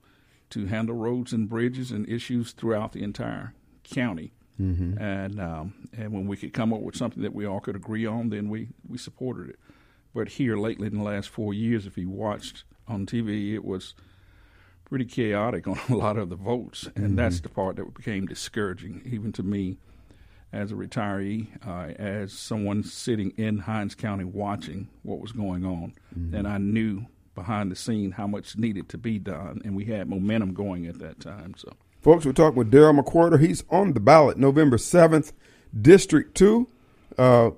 to 0.51 0.67
handle 0.67 0.97
roads 0.97 1.33
and 1.33 1.49
bridges 1.49 1.91
and 1.93 2.07
issues 2.09 2.53
throughout 2.53 2.93
the 2.93 3.03
entire 3.03 3.55
county. 3.85 4.33
Mm-hmm. 4.61 4.99
And 4.99 5.41
um, 5.41 5.89
and 5.97 6.13
when 6.13 6.27
we 6.27 6.37
could 6.37 6.53
come 6.53 6.73
up 6.73 6.81
with 6.81 6.95
something 6.95 7.23
that 7.23 7.35
we 7.35 7.47
all 7.47 7.61
could 7.61 7.75
agree 7.75 8.05
on, 8.05 8.29
then 8.29 8.49
we, 8.51 8.69
we 8.87 8.99
supported 8.99 9.49
it. 9.49 9.59
But 10.14 10.28
here 10.31 10.57
lately, 10.57 10.88
in 10.88 10.99
the 10.99 11.02
last 11.04 11.28
four 11.28 11.54
years, 11.54 11.87
if 11.87 11.97
you 11.97 12.09
watched 12.09 12.64
on 12.87 13.07
TV, 13.07 13.54
it 13.54 13.64
was 13.64 13.95
pretty 14.85 15.04
chaotic 15.07 15.66
on 15.66 15.78
a 15.88 15.97
lot 15.97 16.19
of 16.19 16.28
the 16.28 16.37
votes, 16.37 16.88
and 16.95 17.19
that's 17.19 17.40
the 17.40 17.49
part 17.49 17.76
that 17.76 17.95
became 17.95 18.26
discouraging, 18.26 19.02
even 19.07 19.33
to 19.33 19.42
me 19.42 19.78
as 20.52 20.71
a 20.71 20.75
retiree, 20.75 21.47
uh, 21.66 21.95
as 21.99 22.31
someone 22.33 22.83
sitting 22.83 23.31
in 23.38 23.59
Hinds 23.59 23.95
County 23.95 24.25
watching 24.25 24.88
what 25.02 25.19
was 25.19 25.33
going 25.33 25.64
on. 25.64 25.95
And 26.37 26.47
I 26.47 26.59
knew 26.59 27.07
behind 27.35 27.73
the 27.73 27.76
scene 27.76 28.12
how 28.12 28.26
much 28.26 28.59
needed 28.59 28.90
to 28.90 28.99
be 28.99 29.19
done, 29.19 29.62
and 29.64 29.75
we 29.75 29.87
had 29.87 30.11
momentum 30.11 30.52
going 30.52 30.87
at 30.87 30.99
that 30.99 31.21
time. 31.21 31.54
So, 31.57 31.73
Folks, 32.02 32.26
we're 32.26 32.33
talking 32.33 32.59
with 32.59 32.71
Daryl 32.71 33.00
McQuirter. 33.00 33.40
He's 33.40 33.64
on 33.71 33.92
the 33.92 34.00
ballot 34.00 34.37
November 34.37 34.76
7th, 34.76 35.33
District 35.81 36.35
2. 36.35 36.69
Uh, 37.16 37.50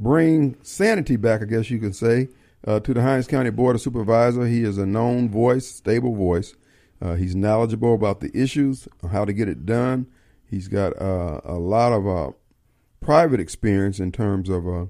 bring 0.00 0.56
sanity 0.62 1.16
back, 1.16 1.42
I 1.42 1.44
guess 1.44 1.70
you 1.70 1.78
can 1.78 1.92
say, 1.92 2.28
uh, 2.66 2.80
to 2.80 2.94
the 2.94 3.02
Hinds 3.02 3.28
County 3.28 3.50
Board 3.50 3.76
of 3.76 3.82
Supervisor. 3.82 4.46
He 4.46 4.64
is 4.64 4.78
a 4.78 4.86
known 4.86 5.30
voice, 5.30 5.66
stable 5.66 6.16
voice. 6.16 6.54
Uh, 7.00 7.14
he's 7.14 7.36
knowledgeable 7.36 7.94
about 7.94 8.20
the 8.20 8.30
issues, 8.34 8.88
how 9.12 9.24
to 9.24 9.32
get 9.32 9.48
it 9.48 9.64
done. 9.64 10.06
He's 10.44 10.68
got 10.68 11.00
uh, 11.00 11.40
a 11.44 11.54
lot 11.54 11.92
of 11.92 12.08
uh, 12.08 12.32
private 13.00 13.40
experience 13.40 14.00
in 14.00 14.10
terms 14.10 14.48
of 14.48 14.66
uh, 14.66 14.86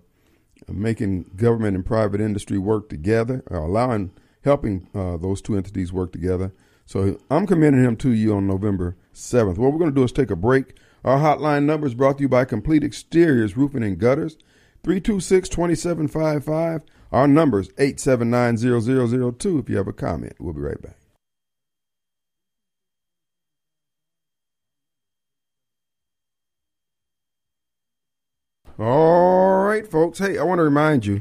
making 0.69 1.33
government 1.37 1.77
and 1.77 1.85
private 1.85 2.21
industry 2.21 2.59
work 2.59 2.89
together, 2.89 3.45
allowing, 3.51 4.13
helping 4.43 4.89
uh, 4.95 5.17
those 5.19 5.43
two 5.43 5.57
entities 5.57 5.93
work 5.93 6.13
together. 6.13 6.53
So 6.87 7.21
I'm 7.31 7.47
commending 7.47 7.85
him 7.85 7.97
to 7.99 8.11
you 8.11 8.35
on 8.35 8.47
November 8.47 8.97
7th. 9.15 9.59
What 9.59 9.73
we're 9.73 9.79
going 9.79 9.91
to 9.91 9.95
do 9.95 10.03
is 10.03 10.13
take 10.13 10.31
a 10.31 10.37
break. 10.37 10.77
Our 11.05 11.19
hotline 11.19 11.65
number 11.65 11.87
is 11.87 11.95
brought 11.95 12.19
to 12.19 12.23
you 12.23 12.29
by 12.29 12.45
Complete 12.45 12.83
Exteriors 12.83 13.57
Roofing 13.57 13.85
and 13.85 13.99
Gutters, 13.99 14.37
326-2755. 14.85 16.83
Our 17.13 17.27
number 17.27 17.61
is 17.61 17.69
879-0002 17.71 19.61
if 19.61 19.69
you 19.69 19.77
have 19.77 19.89
a 19.89 19.93
comment. 19.93 20.35
We'll 20.39 20.55
be 20.55 20.61
right 20.61 20.81
back. 20.81 20.97
All 28.79 29.65
right, 29.65 29.87
folks. 29.87 30.19
Hey, 30.19 30.39
I 30.39 30.43
want 30.43 30.59
to 30.59 30.63
remind 30.63 31.05
you 31.05 31.21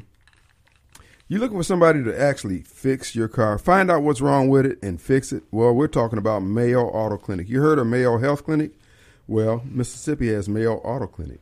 you're 1.27 1.41
looking 1.41 1.57
for 1.57 1.63
somebody 1.63 2.03
to 2.03 2.17
actually 2.17 2.61
fix 2.61 3.15
your 3.15 3.27
car, 3.27 3.57
find 3.57 3.91
out 3.91 4.01
what's 4.01 4.21
wrong 4.21 4.47
with 4.47 4.65
it, 4.65 4.79
and 4.81 5.01
fix 5.01 5.33
it. 5.33 5.43
Well, 5.51 5.73
we're 5.73 5.87
talking 5.87 6.17
about 6.17 6.39
Mayo 6.39 6.87
Auto 6.87 7.17
Clinic. 7.17 7.49
You 7.49 7.61
heard 7.61 7.77
of 7.77 7.87
Mayo 7.87 8.17
Health 8.17 8.45
Clinic? 8.45 8.71
Well, 9.27 9.61
Mississippi 9.65 10.29
has 10.33 10.47
Mayo 10.47 10.77
Auto 10.77 11.05
Clinic, 11.07 11.41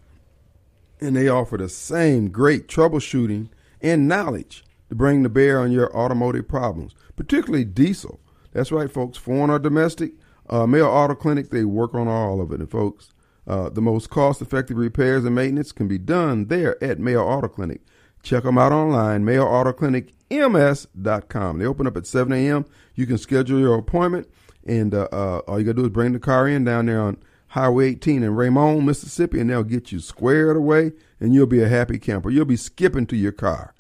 and 1.00 1.16
they 1.16 1.28
offer 1.28 1.58
the 1.58 1.70
same 1.70 2.30
great 2.30 2.68
troubleshooting 2.68 3.50
and 3.82 4.08
knowledge 4.08 4.64
to 4.90 4.96
bring 4.96 5.24
to 5.24 5.30
bear 5.30 5.60
on 5.60 5.72
your 5.72 5.96
automotive 5.96 6.48
problems, 6.48 6.94
particularly 7.16 7.66
diesel. 7.66 8.20
That's 8.54 8.72
right, 8.72 8.92
folks. 8.92 9.18
Foreign 9.18 9.50
or 9.50 9.58
domestic, 9.60 10.14
uh, 10.50 10.66
Mayo 10.66 10.88
Auto 10.88 11.16
Clinic, 11.16 11.50
they 11.50 11.66
work 11.66 11.94
on 11.94 12.08
all 12.08 12.40
of 12.42 12.52
it. 12.52 12.60
And, 12.60 12.72
folks, 12.72 13.14
uh, 13.46 13.70
the 13.70 13.82
most 13.82 14.10
cost 14.10 14.42
effective 14.42 14.78
repairs 14.78 15.26
and 15.26 15.36
maintenance 15.36 15.72
can 15.72 15.88
be 15.88 16.00
done 16.00 16.48
there 16.48 16.84
at 16.84 17.00
Mayo 17.00 17.24
Auto 17.24 17.48
Clinic. 17.48 17.82
Check 18.24 18.44
them 18.44 18.58
out 18.58 18.72
online, 18.72 19.24
mayoautoclinicms.com. 19.24 21.60
They 21.60 21.66
open 21.66 21.88
up 21.88 21.98
at 21.98 22.08
7 22.08 22.34
a.m. 22.34 22.66
You 22.96 23.06
can 23.06 23.18
schedule 23.18 23.60
your 23.60 23.78
appointment, 23.78 24.28
and 24.66 24.94
uh, 24.94 25.08
uh, 25.12 25.40
all 25.48 25.60
you 25.60 25.66
got 25.66 25.76
to 25.76 25.82
do 25.82 25.86
is 25.86 25.92
bring 25.92 26.14
the 26.14 26.20
car 26.20 26.48
in 26.48 26.64
down 26.66 26.86
there 26.88 27.02
on 27.02 27.18
Highway 27.58 27.90
18 27.90 28.22
in 28.22 28.36
Raymond, 28.36 28.86
Mississippi, 28.86 29.40
and 29.40 29.50
they'll 29.50 29.64
get 29.64 29.92
you 29.92 30.00
squared 30.00 30.56
away, 30.56 30.92
and 31.20 31.34
you'll 31.34 31.48
be 31.48 31.64
a 31.64 31.68
happy 31.68 31.98
camper. 31.98 32.30
You'll 32.30 32.46
be 32.46 32.56
skipping 32.56 33.08
to 33.08 33.16
your 33.16 33.32
car. 33.32 33.74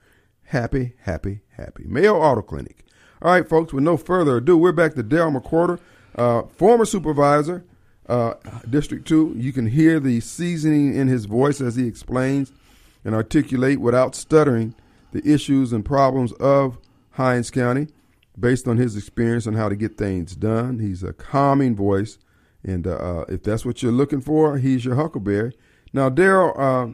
Happy, 0.46 0.96
happy, 1.01 1.41
happy. 1.57 1.84
Mayo 1.86 2.15
Auto 2.15 2.41
Clinic. 2.41 2.84
All 3.22 3.29
right, 3.31 3.48
folks, 3.48 3.74
with 3.74 3.84
no 3.84 3.96
further 3.96 4.38
ado, 4.38 4.57
we're 4.57 4.72
back 4.72 4.96
to 4.96 5.03
Daryl 5.03 5.39
McQuirter, 5.39 5.79
uh, 6.15 6.48
former 6.48 6.86
supervisor, 6.86 7.65
uh, 8.10 8.34
District 8.67 9.07
2. 9.07 9.36
You 9.38 9.53
can 9.53 9.67
hear 9.67 10.00
the 10.00 10.22
seasoning 10.22 10.96
in 10.96 11.07
his 11.07 11.25
voice 11.25 11.62
as 11.62 11.75
he 11.75 11.88
explains 11.88 12.51
and 13.05 13.13
articulate 13.13 13.79
without 13.79 14.15
stuttering 14.15 14.74
the 15.12 15.22
issues 15.24 15.72
and 15.72 15.86
problems 15.86 16.31
of 16.34 16.79
Hines 17.12 17.51
County 17.51 17.89
based 18.39 18.67
on 18.67 18.77
his 18.77 18.98
experience 18.98 19.46
on 19.46 19.53
how 19.53 19.69
to 19.69 19.75
get 19.75 20.00
things 20.00 20.36
done. 20.36 20.79
He's 20.79 21.03
a 21.03 21.13
calming 21.13 21.75
voice, 21.75 22.17
and 22.67 22.86
uh, 22.86 22.91
uh, 22.91 23.25
if 23.30 23.43
that's 23.43 23.65
what 23.65 23.82
you're 23.82 23.91
looking 23.91 24.21
for, 24.21 24.58
he's 24.58 24.86
your 24.86 24.95
huckleberry. 24.95 25.58
Now, 25.93 26.10
Daryl, 26.10 26.53
uh, 26.60 26.93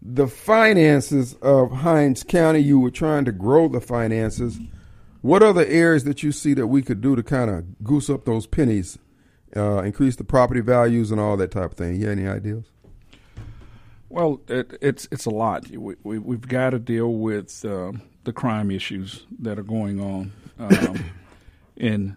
the 0.00 0.28
finances 0.28 1.34
of 1.42 1.72
Hinds 1.72 2.22
County, 2.22 2.60
you 2.60 2.78
were 2.78 2.90
trying 2.90 3.24
to 3.24 3.32
grow 3.32 3.68
the 3.68 3.80
finances. 3.80 4.58
What 5.22 5.42
other 5.42 5.64
areas 5.64 6.04
that 6.04 6.22
you 6.22 6.30
see 6.30 6.54
that 6.54 6.66
we 6.66 6.82
could 6.82 7.00
do 7.00 7.16
to 7.16 7.22
kind 7.22 7.50
of 7.50 7.82
goose 7.82 8.10
up 8.10 8.26
those 8.26 8.46
pennies, 8.46 8.98
uh, 9.56 9.78
increase 9.78 10.16
the 10.16 10.24
property 10.24 10.60
values, 10.60 11.10
and 11.10 11.20
all 11.20 11.36
that 11.38 11.50
type 11.50 11.72
of 11.72 11.76
thing? 11.76 11.96
You 11.96 12.08
have 12.08 12.18
any 12.18 12.28
ideas? 12.28 12.64
well, 14.14 14.40
it, 14.46 14.78
it's 14.80 15.08
it's 15.10 15.26
a 15.26 15.30
lot. 15.30 15.68
We, 15.70 15.96
we 16.04 16.18
we've 16.18 16.46
got 16.46 16.70
to 16.70 16.78
deal 16.78 17.12
with 17.14 17.64
uh, 17.64 17.92
the 18.22 18.32
crime 18.32 18.70
issues 18.70 19.26
that 19.40 19.58
are 19.58 19.64
going 19.64 20.00
on 20.00 20.32
um, 20.60 21.04
in 21.76 22.16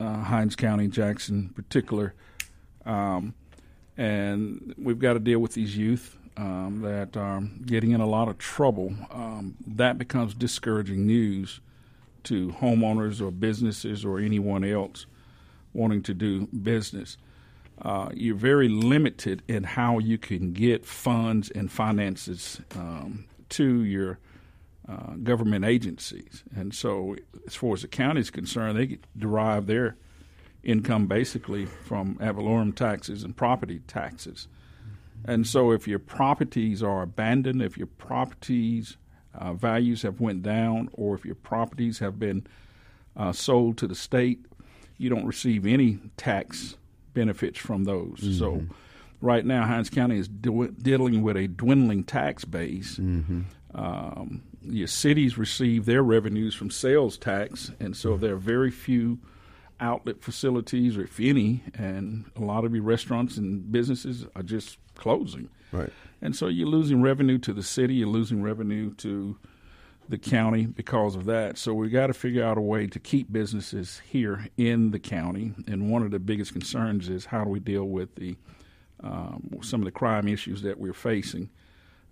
uh, 0.00 0.22
Hinds 0.22 0.56
County, 0.56 0.88
Jackson, 0.88 1.36
in 1.36 1.48
particular, 1.50 2.14
um, 2.84 3.34
and 3.96 4.74
we've 4.76 4.98
got 4.98 5.14
to 5.14 5.20
deal 5.20 5.38
with 5.38 5.54
these 5.54 5.76
youth 5.76 6.16
um, 6.36 6.80
that 6.82 7.16
are 7.16 7.40
getting 7.64 7.92
in 7.92 8.00
a 8.00 8.06
lot 8.06 8.28
of 8.28 8.38
trouble. 8.38 8.92
Um, 9.10 9.56
that 9.66 9.98
becomes 9.98 10.34
discouraging 10.34 11.06
news 11.06 11.60
to 12.24 12.48
homeowners 12.60 13.20
or 13.20 13.30
businesses 13.30 14.04
or 14.04 14.18
anyone 14.18 14.64
else 14.64 15.06
wanting 15.72 16.02
to 16.02 16.14
do 16.14 16.46
business. 16.46 17.16
Uh, 17.82 18.08
you're 18.14 18.36
very 18.36 18.68
limited 18.68 19.42
in 19.48 19.64
how 19.64 19.98
you 19.98 20.16
can 20.16 20.52
get 20.52 20.86
funds 20.86 21.50
and 21.50 21.70
finances 21.70 22.60
um, 22.76 23.24
to 23.48 23.82
your 23.82 24.18
uh, 24.88 25.14
government 25.22 25.64
agencies. 25.64 26.44
And 26.54 26.74
so, 26.74 27.16
as 27.46 27.54
far 27.54 27.74
as 27.74 27.82
the 27.82 27.88
county 27.88 28.20
is 28.20 28.30
concerned, 28.30 28.78
they 28.78 28.98
derive 29.16 29.66
their 29.66 29.96
income 30.62 31.06
basically 31.06 31.66
from 31.66 32.18
ad 32.20 32.36
valorem 32.36 32.72
taxes 32.74 33.22
and 33.22 33.36
property 33.36 33.80
taxes. 33.86 34.48
And 35.24 35.46
so, 35.46 35.70
if 35.70 35.88
your 35.88 35.98
properties 35.98 36.82
are 36.82 37.02
abandoned, 37.02 37.62
if 37.62 37.78
your 37.78 37.86
properties 37.86 38.96
uh, 39.34 39.54
values 39.54 40.02
have 40.02 40.20
went 40.20 40.42
down, 40.42 40.90
or 40.92 41.14
if 41.14 41.24
your 41.24 41.34
properties 41.34 41.98
have 41.98 42.18
been 42.18 42.46
uh, 43.16 43.32
sold 43.32 43.78
to 43.78 43.86
the 43.86 43.94
state, 43.94 44.44
you 44.98 45.08
don't 45.08 45.26
receive 45.26 45.66
any 45.66 45.98
tax 46.16 46.76
benefits 47.14 47.58
from 47.58 47.84
those. 47.84 48.20
Mm-hmm. 48.20 48.38
So, 48.38 48.66
right 49.20 49.44
now, 49.44 49.64
Hinds 49.66 49.88
County 49.88 50.18
is 50.18 50.28
do- 50.28 50.74
dealing 50.82 51.22
with 51.22 51.36
a 51.36 51.46
dwindling 51.46 52.04
tax 52.04 52.44
base. 52.44 52.98
Mm-hmm. 52.98 53.42
Um, 53.74 54.42
your 54.66 54.86
cities 54.86 55.36
receive 55.38 55.84
their 55.84 56.02
revenues 56.02 56.54
from 56.54 56.70
sales 56.70 57.18
tax, 57.18 57.70
and 57.80 57.96
so 57.96 58.16
there 58.16 58.34
are 58.34 58.38
very 58.38 58.70
few 58.70 59.18
outlet 59.80 60.22
facilities, 60.22 60.96
or 60.96 61.02
if 61.04 61.20
any, 61.20 61.62
and 61.74 62.30
a 62.36 62.40
lot 62.40 62.64
of 62.64 62.74
your 62.74 62.84
restaurants 62.84 63.36
and 63.36 63.70
businesses 63.70 64.26
are 64.34 64.42
just 64.42 64.78
closing. 64.94 65.48
Right. 65.72 65.90
And 66.22 66.34
so 66.34 66.46
you're 66.46 66.68
losing 66.68 67.02
revenue 67.02 67.38
to 67.38 67.52
the 67.52 67.62
city, 67.62 67.94
you're 67.94 68.08
losing 68.08 68.42
revenue 68.42 68.94
to 68.94 69.36
the 70.08 70.18
county 70.18 70.66
because 70.66 71.16
of 71.16 71.24
that. 71.24 71.58
So 71.58 71.74
we've 71.74 71.92
got 71.92 72.08
to 72.08 72.14
figure 72.14 72.44
out 72.44 72.58
a 72.58 72.60
way 72.60 72.86
to 72.86 72.98
keep 72.98 73.32
businesses 73.32 74.00
here 74.06 74.48
in 74.56 74.90
the 74.90 74.98
county. 74.98 75.52
And 75.66 75.90
one 75.90 76.02
of 76.02 76.10
the 76.10 76.18
biggest 76.18 76.52
concerns 76.52 77.08
is 77.08 77.26
how 77.26 77.44
do 77.44 77.50
we 77.50 77.60
deal 77.60 77.84
with 77.84 78.14
the 78.16 78.36
um, 79.02 79.58
some 79.62 79.80
of 79.80 79.84
the 79.84 79.90
crime 79.90 80.28
issues 80.28 80.62
that 80.62 80.78
we're 80.78 80.94
facing 80.94 81.50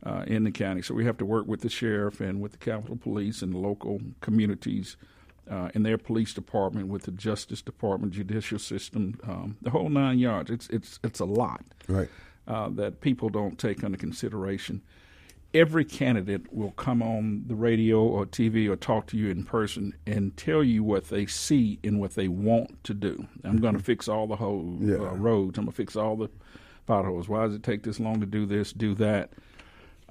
uh, 0.04 0.24
in 0.26 0.44
the 0.44 0.50
county. 0.50 0.82
So 0.82 0.94
we 0.94 1.04
have 1.04 1.18
to 1.18 1.24
work 1.26 1.46
with 1.46 1.60
the 1.60 1.68
sheriff 1.70 2.20
and 2.20 2.40
with 2.40 2.52
the 2.52 2.58
Capitol 2.58 2.96
Police 2.96 3.42
and 3.42 3.52
the 3.52 3.58
local 3.58 4.00
communities. 4.20 4.96
Uh, 5.50 5.70
in 5.74 5.82
their 5.82 5.98
police 5.98 6.32
department, 6.32 6.86
with 6.86 7.02
the 7.02 7.10
Justice 7.10 7.60
Department, 7.60 8.12
judicial 8.12 8.60
system, 8.60 9.18
um, 9.24 9.56
the 9.60 9.70
whole 9.70 9.88
nine 9.88 10.20
yards. 10.20 10.50
It's 10.52 10.68
it's 10.68 11.00
it's 11.02 11.18
a 11.18 11.24
lot 11.24 11.64
Right. 11.88 12.08
uh, 12.46 12.68
that 12.70 13.00
people 13.00 13.28
don't 13.28 13.58
take 13.58 13.82
under 13.82 13.98
consideration. 13.98 14.82
Every 15.52 15.84
candidate 15.84 16.50
will 16.52 16.70
come 16.70 17.02
on 17.02 17.42
the 17.48 17.56
radio 17.56 18.00
or 18.02 18.24
TV 18.24 18.68
or 18.70 18.76
talk 18.76 19.08
to 19.08 19.16
you 19.18 19.30
in 19.30 19.42
person 19.44 19.94
and 20.06 20.34
tell 20.36 20.62
you 20.62 20.84
what 20.84 21.08
they 21.08 21.26
see 21.26 21.80
and 21.82 22.00
what 22.00 22.14
they 22.14 22.28
want 22.28 22.82
to 22.84 22.94
do. 22.94 23.26
I'm 23.42 23.58
going 23.58 23.76
to 23.76 23.82
fix 23.82 24.06
all 24.08 24.28
the 24.28 24.36
whole 24.36 24.78
Yeah. 24.80 24.94
uh, 24.94 25.14
roads. 25.16 25.58
I'm 25.58 25.64
going 25.64 25.72
to 25.72 25.76
fix 25.76 25.96
all 25.96 26.14
the 26.16 26.30
potholes. 26.86 27.28
Why 27.28 27.46
does 27.46 27.56
it 27.56 27.64
take 27.64 27.82
this 27.82 27.98
long 27.98 28.20
to 28.20 28.26
do 28.26 28.46
this, 28.46 28.72
do 28.72 28.94
that? 28.94 29.32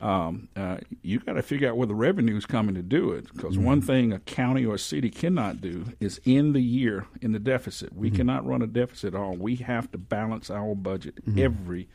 Um, 0.02 0.50
uh, 0.56 0.78
you 1.04 1.20
got 1.20 1.34
to 1.34 1.44
figure 1.44 1.70
out 1.70 1.78
where 1.78 1.86
the 1.86 1.94
revenue 1.94 2.36
is 2.36 2.48
coming 2.48 2.74
to 2.74 2.82
do 2.82 3.12
it. 3.12 3.32
Because 3.34 3.58
one 3.58 3.82
thing 3.82 4.12
a 4.12 4.20
county 4.20 4.66
or 4.66 4.76
a 4.76 4.80
city 4.80 5.12
cannot 5.12 5.62
do 5.62 5.86
is 6.00 6.20
end 6.26 6.56
the 6.56 6.62
year 6.62 7.06
in 7.22 7.34
the 7.34 7.40
deficit. 7.40 7.96
We 7.96 8.10
cannot 8.10 8.46
run 8.46 8.64
a 8.64 8.68
deficit 8.68 9.14
at 9.14 9.20
all. 9.20 9.36
We 9.36 9.58
have 9.58 9.92
to 9.92 10.00
balance 10.00 10.50
our 10.50 10.74
budget 10.74 11.20
every 11.38 11.88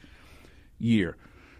year. 0.78 1.16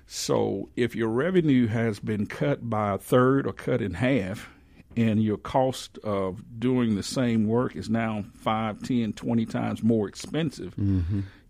So 0.06 0.68
if 0.76 0.94
your 0.94 1.08
revenue 1.08 1.66
has 1.66 1.98
been 1.98 2.26
cut 2.26 2.70
by 2.70 2.92
a 2.92 2.98
third 2.98 3.44
or 3.46 3.52
cut 3.52 3.82
in 3.82 3.94
half, 3.94 4.48
and 4.96 5.22
your 5.22 5.36
cost 5.36 5.98
of 5.98 6.42
doing 6.58 6.94
the 6.96 7.02
same 7.02 7.46
work 7.46 7.76
is 7.76 7.90
now 7.90 8.24
five, 8.34 8.82
ten, 8.82 9.12
twenty 9.12 9.44
times 9.46 9.82
more 9.82 10.08
expensive, 10.08 10.74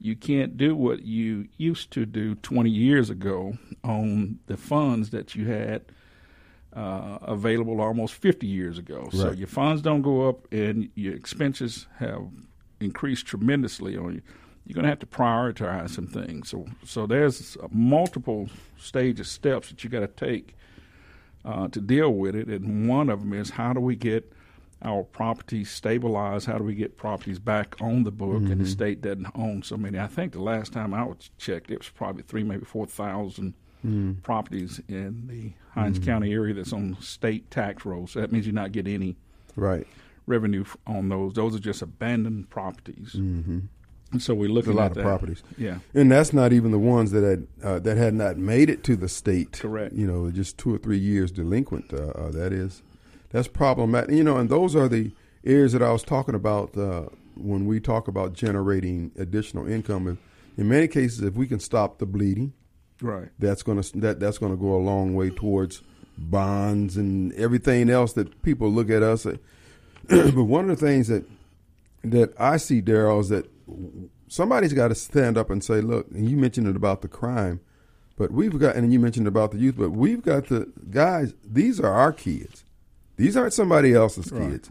you 0.00 0.16
can't 0.16 0.56
do 0.56 0.74
what 0.74 1.02
you 1.02 1.48
used 1.56 1.90
to 1.92 2.04
do 2.04 2.34
20 2.36 2.68
years 2.70 3.08
ago 3.08 3.56
on 3.84 4.38
the 4.46 4.56
funds 4.56 5.10
that 5.10 5.34
you 5.34 5.46
had 5.46 5.82
uh, 6.74 7.18
available 7.22 7.80
almost 7.80 8.14
50 8.14 8.46
years 8.46 8.78
ago. 8.78 9.08
So 9.12 9.30
your 9.32 9.46
funds 9.48 9.80
don't 9.80 10.02
go 10.02 10.28
up 10.28 10.52
and 10.52 10.90
your 10.94 11.14
expenses 11.14 11.86
have 11.98 12.26
increased 12.80 13.26
tremendously 13.26 13.96
on 13.96 14.14
you. 14.16 14.22
You're 14.66 14.74
going 14.74 14.82
to 14.82 14.90
have 14.90 14.98
to 14.98 15.06
prioritize 15.06 15.90
some 15.90 16.06
things. 16.08 16.50
So, 16.50 16.66
so 16.84 17.06
there's 17.06 17.56
multiple 17.70 18.48
stages, 18.76 19.28
steps 19.30 19.70
that 19.70 19.84
you 19.84 19.88
got 19.90 20.00
to 20.00 20.08
take 20.08 20.56
uh, 21.46 21.68
to 21.68 21.80
deal 21.80 22.12
with 22.12 22.34
it. 22.34 22.48
And 22.48 22.88
one 22.88 23.08
of 23.08 23.20
them 23.20 23.32
is 23.32 23.50
how 23.50 23.72
do 23.72 23.80
we 23.80 23.96
get 23.96 24.30
our 24.82 25.02
properties 25.04 25.70
stabilized? 25.70 26.46
How 26.46 26.58
do 26.58 26.64
we 26.64 26.74
get 26.74 26.98
properties 26.98 27.38
back 27.38 27.76
on 27.80 28.02
the 28.04 28.10
book? 28.10 28.42
And 28.50 28.60
the 28.60 28.66
state 28.66 29.00
doesn't 29.00 29.28
own 29.34 29.62
so 29.62 29.76
many. 29.78 29.98
I 29.98 30.06
think 30.08 30.32
the 30.32 30.42
last 30.42 30.72
time 30.72 30.92
I 30.92 31.04
was 31.04 31.30
checked, 31.38 31.70
it 31.70 31.78
was 31.78 31.88
probably 31.88 32.22
three, 32.24 32.42
maybe 32.44 32.64
four 32.66 32.84
thousand 32.86 33.54
properties 34.24 34.80
in 34.88 35.26
the 35.28 35.52
Hinds 35.80 35.98
County 36.00 36.32
area 36.32 36.52
that's 36.54 36.72
on 36.72 36.96
state 37.00 37.50
tax 37.50 37.84
rolls. 37.84 38.10
So 38.12 38.20
that 38.20 38.32
means 38.32 38.44
you're 38.46 38.54
not 38.54 38.72
getting 38.72 38.94
any 38.94 39.16
Right. 39.54 39.86
revenue 40.26 40.64
on 40.86 41.08
those. 41.08 41.34
Those 41.34 41.54
are 41.54 41.60
just 41.60 41.80
abandoned 41.82 42.50
properties. 42.50 43.12
Mm-hmm. 43.14 43.60
And 44.12 44.22
so 44.22 44.34
we're 44.34 44.46
There's 44.46 44.54
looking 44.54 44.72
a 44.72 44.76
lot 44.76 44.84
at 44.84 44.90
of 44.92 44.96
that. 44.98 45.02
properties. 45.02 45.42
Yeah. 45.58 45.78
And 45.92 46.10
that's 46.10 46.32
not 46.32 46.52
even 46.52 46.70
the 46.70 46.78
ones 46.78 47.10
that 47.10 47.24
had 47.24 47.46
uh, 47.62 47.78
that 47.80 47.96
had 47.96 48.14
not 48.14 48.36
made 48.38 48.70
it 48.70 48.84
to 48.84 48.96
the 48.96 49.08
state. 49.08 49.52
Correct. 49.52 49.92
You 49.94 50.06
know, 50.06 50.30
just 50.30 50.56
two 50.58 50.74
or 50.74 50.78
three 50.78 50.98
years 50.98 51.30
delinquent. 51.32 51.92
Uh, 51.92 52.08
uh, 52.10 52.30
that 52.30 52.52
is, 52.52 52.82
that's 53.30 53.48
problematic. 53.48 54.10
You 54.14 54.22
know, 54.24 54.36
and 54.36 54.48
those 54.48 54.76
are 54.76 54.88
the 54.88 55.10
areas 55.44 55.72
that 55.72 55.82
I 55.82 55.90
was 55.92 56.02
talking 56.04 56.34
about 56.36 56.76
uh, 56.76 57.06
when 57.36 57.66
we 57.66 57.80
talk 57.80 58.06
about 58.08 58.32
generating 58.32 59.10
additional 59.18 59.66
income. 59.66 60.06
If, 60.08 60.18
in 60.58 60.68
many 60.68 60.86
cases, 60.88 61.22
if 61.22 61.34
we 61.34 61.46
can 61.46 61.58
stop 61.60 61.98
the 61.98 62.06
bleeding, 62.06 62.52
Right. 63.02 63.28
that's 63.38 63.62
going 63.62 63.82
to 63.82 63.98
that 64.00 64.20
that's 64.20 64.38
going 64.38 64.52
to 64.52 64.56
go 64.56 64.74
a 64.74 64.78
long 64.80 65.14
way 65.14 65.30
towards 65.30 65.82
bonds 66.16 66.96
and 66.96 67.32
everything 67.34 67.90
else 67.90 68.12
that 68.14 68.40
people 68.42 68.70
look 68.70 68.88
at 68.88 69.02
us. 69.02 69.24
but 70.08 70.34
one 70.44 70.70
of 70.70 70.78
the 70.78 70.86
things 70.86 71.08
that 71.08 71.24
that 72.04 72.32
I 72.40 72.56
see, 72.56 72.80
Daryl, 72.80 73.20
is 73.20 73.28
that 73.30 73.50
somebody's 74.28 74.72
got 74.72 74.88
to 74.88 74.94
stand 74.94 75.36
up 75.38 75.50
and 75.50 75.62
say, 75.62 75.80
"Look," 75.80 76.06
and 76.12 76.28
you 76.28 76.36
mentioned 76.36 76.66
it 76.68 76.76
about 76.76 77.02
the 77.02 77.08
crime, 77.08 77.60
but 78.16 78.30
we've 78.30 78.58
got, 78.58 78.76
and 78.76 78.92
you 78.92 78.98
mentioned 79.00 79.26
about 79.26 79.52
the 79.52 79.58
youth, 79.58 79.76
but 79.76 79.90
we've 79.90 80.22
got 80.22 80.46
the 80.48 80.70
guys. 80.90 81.34
These 81.44 81.80
are 81.80 81.92
our 81.92 82.12
kids. 82.12 82.64
These 83.16 83.36
aren't 83.36 83.52
somebody 83.52 83.94
else's 83.94 84.30
Right. 84.30 84.50
kids, 84.50 84.70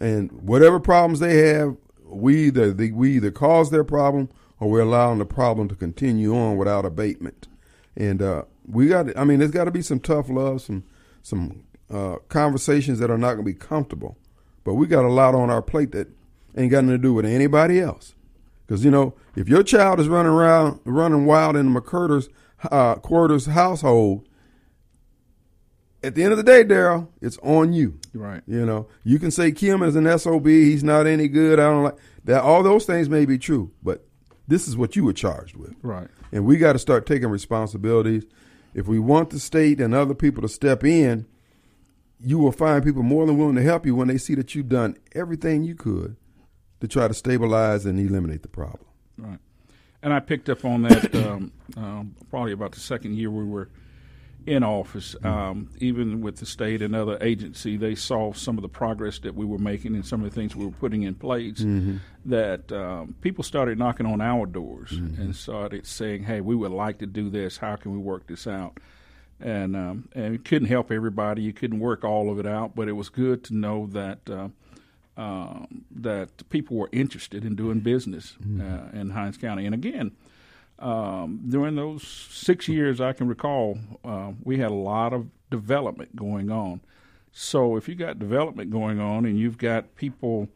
and 0.00 0.30
whatever 0.32 0.80
problems 0.80 1.20
they 1.20 1.48
have, 1.54 1.76
we 2.04 2.46
either 2.46 2.72
they, 2.72 2.90
we 2.90 3.16
either 3.16 3.30
cause 3.30 3.70
their 3.70 3.84
problem 3.84 4.28
or 4.60 4.70
we're 4.70 4.80
allowing 4.80 5.18
the 5.18 5.24
problem 5.26 5.68
to 5.68 5.74
continue 5.74 6.36
on 6.36 6.56
without 6.56 6.84
abatement. 6.84 7.48
And 7.96 8.20
uh, 8.22 8.44
we 8.66 8.88
got, 8.88 9.16
I 9.16 9.24
mean, 9.24 9.38
there's 9.38 9.50
got 9.50 9.64
to 9.64 9.70
be 9.70 9.82
some 9.82 10.00
tough 10.00 10.28
love, 10.28 10.62
some 10.62 10.84
some 11.22 11.64
uh, 11.90 12.16
conversations 12.28 12.98
that 12.98 13.10
are 13.10 13.18
not 13.18 13.34
going 13.34 13.44
to 13.46 13.52
be 13.52 13.54
comfortable, 13.54 14.16
but 14.64 14.74
we 14.74 14.86
got 14.86 15.04
a 15.04 15.08
lot 15.12 15.34
on 15.34 15.48
our 15.50 15.62
plate 15.62 15.92
that 15.92 16.08
ain't 16.56 16.70
got 16.70 16.84
nothing 16.84 16.98
to 16.98 17.02
do 17.02 17.14
with 17.14 17.24
anybody 17.26 17.80
else. 17.80 18.14
Because 18.66 18.84
you 18.84 18.90
know, 18.90 19.14
if 19.36 19.48
your 19.48 19.62
child 19.62 20.00
is 20.00 20.08
running 20.08 20.32
around, 20.32 20.80
running 20.84 21.26
wild 21.26 21.56
in 21.56 21.72
the 21.72 21.80
McCurder's 21.80 22.28
uh, 22.70 22.94
quarters 22.96 23.46
household, 23.46 24.26
at 26.02 26.14
the 26.14 26.22
end 26.22 26.32
of 26.32 26.36
the 26.38 26.42
day, 26.44 26.64
Daryl, 26.64 27.08
it's 27.20 27.38
on 27.42 27.72
you. 27.72 27.98
Right. 28.12 28.42
You 28.46 28.64
know, 28.66 28.88
you 29.04 29.18
can 29.18 29.30
say 29.30 29.52
Kim 29.52 29.82
is 29.82 29.96
an 29.96 30.18
sob. 30.18 30.46
He's 30.46 30.84
not 30.84 31.06
any 31.06 31.28
good. 31.28 31.58
I 31.58 31.64
don't 31.64 31.82
like 31.84 31.96
that. 32.24 32.42
All 32.42 32.62
those 32.62 32.84
things 32.84 33.08
may 33.08 33.24
be 33.24 33.38
true, 33.38 33.70
but 33.82 34.06
this 34.46 34.68
is 34.68 34.76
what 34.76 34.96
you 34.96 35.04
were 35.04 35.12
charged 35.14 35.56
with, 35.56 35.74
Right. 35.82 36.08
and 36.30 36.44
we 36.44 36.58
got 36.58 36.74
to 36.74 36.78
start 36.78 37.06
taking 37.06 37.28
responsibilities. 37.30 38.24
If 38.74 38.86
we 38.86 38.98
want 38.98 39.30
the 39.30 39.38
state 39.40 39.80
and 39.80 39.94
other 39.94 40.14
people 40.14 40.42
to 40.42 40.48
step 40.48 40.84
in, 40.84 41.26
you 42.20 42.38
will 42.38 42.52
find 42.52 42.84
people 42.84 43.02
more 43.02 43.24
than 43.26 43.38
willing 43.38 43.54
to 43.56 43.62
help 43.62 43.86
you 43.86 43.94
when 43.94 44.08
they 44.08 44.18
see 44.18 44.34
that 44.34 44.54
you've 44.54 44.68
done 44.68 44.96
everything 45.14 45.62
you 45.64 45.74
could 45.74 46.16
to 46.80 46.88
try 46.88 47.08
to 47.08 47.14
stabilize 47.14 47.86
and 47.86 47.98
eliminate 47.98 48.42
the 48.42 48.48
problem. 48.48 48.84
Right. 49.16 49.38
And 50.02 50.12
I 50.12 50.20
picked 50.20 50.50
up 50.50 50.64
on 50.64 50.82
that 50.82 51.14
um, 51.26 51.52
um, 51.76 52.14
probably 52.30 52.52
about 52.52 52.72
the 52.72 52.80
second 52.80 53.16
year 53.16 53.30
we 53.30 53.44
were 53.44 53.68
in 54.46 54.62
office. 54.62 55.16
Um, 55.24 55.70
even 55.78 56.20
with 56.20 56.36
the 56.36 56.46
state 56.46 56.82
and 56.82 56.94
other 56.94 57.18
agency, 57.20 57.76
they 57.76 57.94
saw 57.94 58.32
some 58.32 58.58
of 58.58 58.62
the 58.62 58.68
progress 58.68 59.18
that 59.20 59.34
we 59.34 59.44
were 59.46 59.58
making 59.58 59.94
and 59.94 60.04
some 60.04 60.22
of 60.22 60.30
the 60.30 60.34
things 60.34 60.54
we 60.54 60.66
were 60.66 60.72
putting 60.72 61.02
in 61.02 61.14
place. 61.14 61.60
That 62.26 62.70
um, 62.72 63.14
people 63.20 63.44
started 63.44 63.78
knocking 63.78 64.06
on 64.06 64.20
our 64.20 64.46
doors 64.46 64.92
and 64.92 65.34
started 65.34 65.86
saying, 65.86 66.24
"Hey, 66.24 66.40
we 66.40 66.54
would 66.54 66.72
like 66.72 66.98
to 66.98 67.06
do 67.06 67.30
this. 67.30 67.56
How 67.56 67.76
can 67.76 67.92
we 67.92 67.98
work 67.98 68.26
this 68.26 68.46
out?" 68.46 68.78
And 69.40 69.76
um, 69.76 70.08
and 70.14 70.32
you 70.34 70.38
couldn't 70.38 70.68
help 70.68 70.90
everybody. 70.90 71.42
You 71.42 71.52
couldn't 71.52 71.80
work 71.80 72.04
all 72.04 72.30
of 72.30 72.38
it 72.38 72.46
out, 72.46 72.74
but 72.74 72.88
it 72.88 72.92
was 72.92 73.08
good 73.08 73.44
to 73.44 73.54
know 73.54 73.86
that. 73.88 74.28
Uh, 74.28 74.48
um, 75.16 75.84
that 75.90 76.48
people 76.48 76.76
were 76.76 76.88
interested 76.92 77.44
in 77.44 77.54
doing 77.54 77.80
business 77.80 78.36
uh, 78.60 78.96
in 78.98 79.10
Hinds 79.10 79.36
County. 79.36 79.66
And 79.66 79.74
again, 79.74 80.12
um, 80.78 81.40
during 81.48 81.76
those 81.76 82.02
six 82.06 82.68
years 82.68 83.00
I 83.00 83.12
can 83.12 83.28
recall, 83.28 83.78
uh, 84.04 84.32
we 84.42 84.58
had 84.58 84.70
a 84.70 84.74
lot 84.74 85.12
of 85.12 85.28
development 85.50 86.16
going 86.16 86.50
on. 86.50 86.80
So 87.32 87.76
if 87.76 87.88
you 87.88 87.94
got 87.94 88.18
development 88.18 88.70
going 88.70 89.00
on 89.00 89.24
and 89.24 89.38
you've 89.38 89.58
got 89.58 89.94
people 89.96 90.48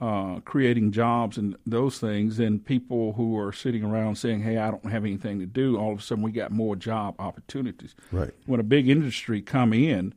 uh, 0.00 0.40
creating 0.40 0.92
jobs 0.92 1.36
and 1.36 1.56
those 1.66 1.98
things, 1.98 2.38
then 2.38 2.58
people 2.58 3.12
who 3.14 3.38
are 3.38 3.52
sitting 3.52 3.84
around 3.84 4.16
saying, 4.16 4.42
"Hey, 4.42 4.56
I 4.56 4.70
don't 4.70 4.86
have 4.86 5.04
anything 5.04 5.40
to 5.40 5.46
do," 5.46 5.76
all 5.76 5.92
of 5.92 5.98
a 5.98 6.02
sudden 6.02 6.24
we 6.24 6.32
got 6.32 6.50
more 6.50 6.74
job 6.74 7.16
opportunities. 7.18 7.94
Right. 8.10 8.30
When 8.46 8.60
a 8.60 8.62
big 8.64 8.88
industry 8.88 9.42
come 9.42 9.74
in, 9.74 10.14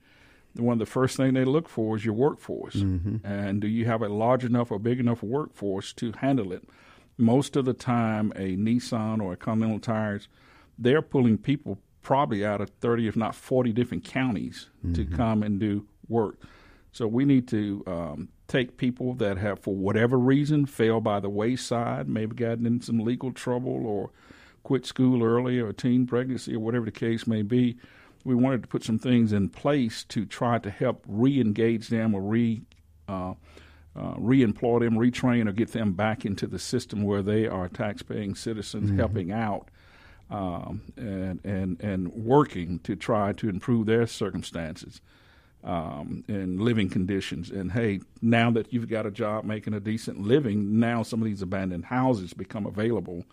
one 0.55 0.73
of 0.73 0.79
the 0.79 0.85
first 0.85 1.17
thing 1.17 1.33
they 1.33 1.45
look 1.45 1.67
for 1.67 1.95
is 1.95 2.05
your 2.05 2.13
workforce, 2.13 2.75
and 3.23 3.59
do 3.61 3.67
you 3.67 3.85
have 3.85 4.01
a 4.01 4.09
large 4.09 4.45
enough 4.45 4.71
or 4.71 4.79
big 4.79 4.99
enough 4.99 5.23
workforce 5.23 5.93
to 5.93 6.11
handle 6.19 6.51
it? 6.53 6.63
Most 7.17 7.55
of 7.55 7.65
the 7.65 7.73
time, 7.73 8.31
a 8.35 8.55
Nissan 8.55 9.21
or 9.21 9.33
a 9.33 9.37
Continental 9.37 9.79
Tires, 9.79 10.27
they're 10.77 11.01
pulling 11.01 11.37
people 11.37 11.79
probably 12.01 12.45
out 12.45 12.61
of 12.61 12.69
thirty, 12.81 13.07
if 13.07 13.15
not 13.15 13.33
forty, 13.35 13.71
different 13.71 14.03
counties 14.03 14.69
to 14.93 15.05
come 15.05 15.41
and 15.43 15.59
do 15.59 15.85
work. 16.07 16.39
So 16.91 17.07
we 17.07 17.25
need 17.25 17.47
to 17.47 17.83
um, 17.87 18.29
take 18.47 18.77
people 18.77 19.15
that 19.15 19.37
have, 19.37 19.59
for 19.59 19.75
whatever 19.75 20.19
reason, 20.19 20.65
fell 20.67 21.01
by 21.01 21.19
the 21.19 21.29
wayside, 21.29 22.07
maybe 22.07 22.35
gotten 22.35 22.67
in 22.67 22.81
some 22.81 22.99
legal 22.99 23.31
trouble 23.31 23.87
or 23.87 24.11
quit 24.61 24.85
school 24.85 25.23
early 25.23 25.59
or 25.59 25.73
teen 25.73 26.05
pregnancy 26.05 26.55
or 26.55 26.59
whatever 26.59 26.85
the 26.85 26.91
case 26.91 27.25
may 27.25 27.41
be. 27.41 27.77
We 28.23 28.35
wanted 28.35 28.61
to 28.63 28.67
put 28.67 28.83
some 28.83 28.99
things 28.99 29.33
in 29.33 29.49
place 29.49 30.03
to 30.05 30.25
try 30.25 30.59
to 30.59 30.69
help 30.69 31.03
re-engage 31.07 31.89
them 31.89 32.13
or 32.15 32.21
re 32.21 32.61
uh, 33.07 33.33
uh, 33.95 34.13
re-employ 34.17 34.79
them, 34.79 34.95
retrain, 34.95 35.47
or 35.47 35.51
get 35.51 35.71
them 35.71 35.93
back 35.93 36.25
into 36.25 36.47
the 36.47 36.57
system 36.57 37.03
where 37.03 37.21
they 37.21 37.45
are 37.45 37.67
tax-paying 37.69 38.33
citizens, 38.33 38.89
helping 38.97 39.31
out 39.31 39.69
um, 40.31 40.81
and 40.97 41.39
and 41.43 41.79
and 41.81 42.11
working 42.13 42.79
to 42.79 42.95
try 42.95 43.33
to 43.33 43.49
improve 43.49 43.85
their 43.85 44.07
circumstances 44.07 45.01
um, 45.63 46.23
and 46.27 46.59
living 46.59 46.89
conditions. 46.89 47.49
And 47.49 47.71
hey, 47.71 48.01
now 48.21 48.51
that 48.51 48.73
you've 48.73 48.89
got 48.89 49.05
a 49.05 49.11
job 49.11 49.45
making 49.45 49.73
a 49.73 49.79
decent 49.79 50.21
living, 50.21 50.79
now 50.79 51.03
some 51.03 51.21
of 51.21 51.25
these 51.25 51.41
abandoned 51.41 51.85
houses 51.85 52.33
become 52.33 52.65
available, 52.65 53.25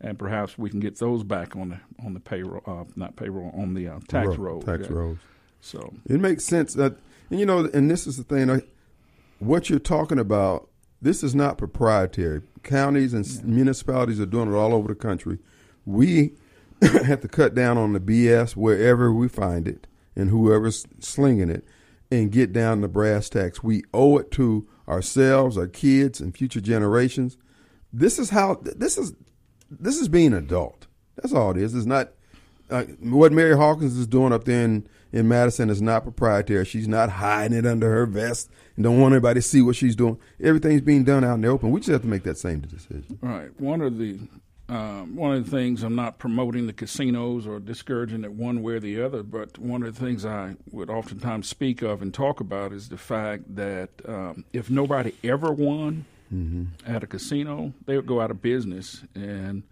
and 0.00 0.18
perhaps 0.18 0.56
we 0.58 0.70
can 0.70 0.80
get 0.80 0.98
those 0.98 1.22
back 1.24 1.56
on 1.56 1.70
the 1.70 1.80
on 2.04 2.14
the 2.14 2.20
payroll, 2.20 2.62
uh, 2.66 2.84
not 2.96 3.16
payroll, 3.16 3.50
on 3.54 3.74
the 3.74 3.88
uh, 3.88 3.98
tax 4.08 4.28
Ro- 4.28 4.36
roll. 4.36 4.62
Tax 4.62 4.86
Yeah. 4.88 4.96
rolls. 4.96 5.18
So 5.60 5.92
It 6.06 6.20
makes 6.20 6.44
sense 6.44 6.72
that, 6.74 6.96
and 7.30 7.38
you 7.38 7.44
know, 7.46 7.68
and 7.74 7.90
this 7.90 8.06
is 8.06 8.16
the 8.16 8.22
thing. 8.24 8.50
I, 8.50 8.62
what 9.40 9.68
you're 9.68 9.78
talking 9.78 10.18
about, 10.18 10.68
this 11.02 11.22
is 11.22 11.34
not 11.34 11.58
proprietary. 11.58 12.42
Counties 12.62 13.12
and 13.14 13.24
s 13.24 13.42
municipalities 13.42 14.20
are 14.20 14.26
doing 14.26 14.50
it 14.52 14.56
all 14.56 14.72
over 14.74 14.88
the 14.88 14.94
country. 14.94 15.38
We 15.84 16.32
have 16.82 17.20
to 17.20 17.28
cut 17.28 17.54
down 17.54 17.76
on 17.78 17.92
the 17.92 18.00
BS 18.00 18.56
wherever 18.56 19.12
we 19.12 19.28
find 19.28 19.68
it 19.68 19.86
and 20.16 20.30
whoever's 20.30 20.86
slinging 20.98 21.50
it, 21.50 21.64
and 22.10 22.32
get 22.32 22.52
down 22.52 22.80
to 22.80 22.88
brass 22.88 23.28
tacks. 23.28 23.62
We 23.62 23.84
owe 23.94 24.16
it 24.18 24.30
to 24.32 24.66
ourselves, 24.88 25.56
our 25.58 25.68
kids, 25.68 26.20
and 26.20 26.34
future 26.36 26.60
generations. 26.60 27.36
This 27.92 28.18
is 28.18 28.30
how. 28.30 28.60
This 28.62 28.96
is 28.98 29.12
this 29.70 29.98
is 29.98 30.08
being 30.08 30.32
adult. 30.32 30.86
That's 31.16 31.32
all 31.32 31.50
it 31.52 31.56
is. 31.58 31.74
It's 31.74 31.86
not 31.86 32.10
uh, 32.70 32.84
what 33.00 33.32
Mary 33.32 33.56
Hawkins 33.56 33.96
is 33.96 34.06
doing 34.06 34.32
up 34.32 34.44
there 34.44 34.64
in, 34.64 34.88
in 35.12 35.28
Madison 35.28 35.70
is 35.70 35.82
not 35.82 36.04
proprietary. 36.04 36.64
She's 36.64 36.88
not 36.88 37.10
hiding 37.10 37.56
it 37.56 37.66
under 37.66 37.90
her 37.90 38.06
vest 38.06 38.50
and 38.76 38.84
don't 38.84 39.00
want 39.00 39.12
anybody 39.12 39.38
to 39.40 39.42
see 39.42 39.60
what 39.60 39.76
she's 39.76 39.96
doing. 39.96 40.18
Everything's 40.40 40.80
being 40.80 41.04
done 41.04 41.24
out 41.24 41.34
in 41.34 41.40
the 41.42 41.48
open. 41.48 41.70
We 41.70 41.80
just 41.80 41.90
have 41.90 42.02
to 42.02 42.08
make 42.08 42.22
that 42.24 42.38
same 42.38 42.60
decision. 42.60 43.18
Right. 43.20 43.58
One 43.60 43.80
of 43.80 43.98
the 43.98 44.18
um, 44.68 45.16
one 45.16 45.34
of 45.34 45.44
the 45.44 45.50
things 45.50 45.82
I'm 45.82 45.96
not 45.96 46.18
promoting 46.18 46.68
the 46.68 46.72
casinos 46.72 47.44
or 47.44 47.58
discouraging 47.58 48.22
it 48.22 48.32
one 48.32 48.62
way 48.62 48.74
or 48.74 48.80
the 48.80 49.02
other, 49.02 49.24
but 49.24 49.58
one 49.58 49.82
of 49.82 49.92
the 49.92 50.00
things 50.00 50.24
I 50.24 50.54
would 50.70 50.88
oftentimes 50.88 51.48
speak 51.48 51.82
of 51.82 52.00
and 52.00 52.14
talk 52.14 52.38
about 52.38 52.72
is 52.72 52.88
the 52.88 52.96
fact 52.96 53.56
that 53.56 53.90
um, 54.06 54.44
if 54.52 54.70
nobody 54.70 55.12
ever 55.24 55.50
won 55.50 56.04
Mm-hmm. 56.32 56.64
at 56.86 57.02
a 57.02 57.06
casino, 57.06 57.72
they 57.86 57.96
would 57.96 58.06
go 58.06 58.20
out 58.20 58.30
of 58.30 58.40
business 58.40 59.02
in 59.16 59.64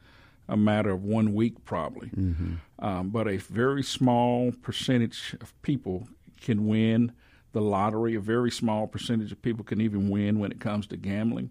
a 0.49 0.57
matter 0.57 0.90
of 0.90 1.05
one 1.05 1.35
week, 1.35 1.64
probably. 1.64 2.09
Mm-hmm. 2.09 2.55
Um, 2.79 3.11
but 3.11 3.29
a 3.29 3.37
very 3.37 3.83
small 3.83 4.53
percentage 4.62 5.37
of 5.40 5.61
people 5.62 6.09
can 6.40 6.66
win 6.66 7.12
the 7.53 7.61
lottery. 7.61 8.14
A 8.14 8.21
very 8.21 8.51
small 8.51 8.87
percentage 8.87 9.31
of 9.31 9.42
people 9.42 9.64
can 9.64 9.81
even 9.81 10.09
win 10.09 10.38
when 10.38 10.51
it 10.51 10.61
comes 10.61 10.87
to 10.88 10.97
gambling. 10.97 11.51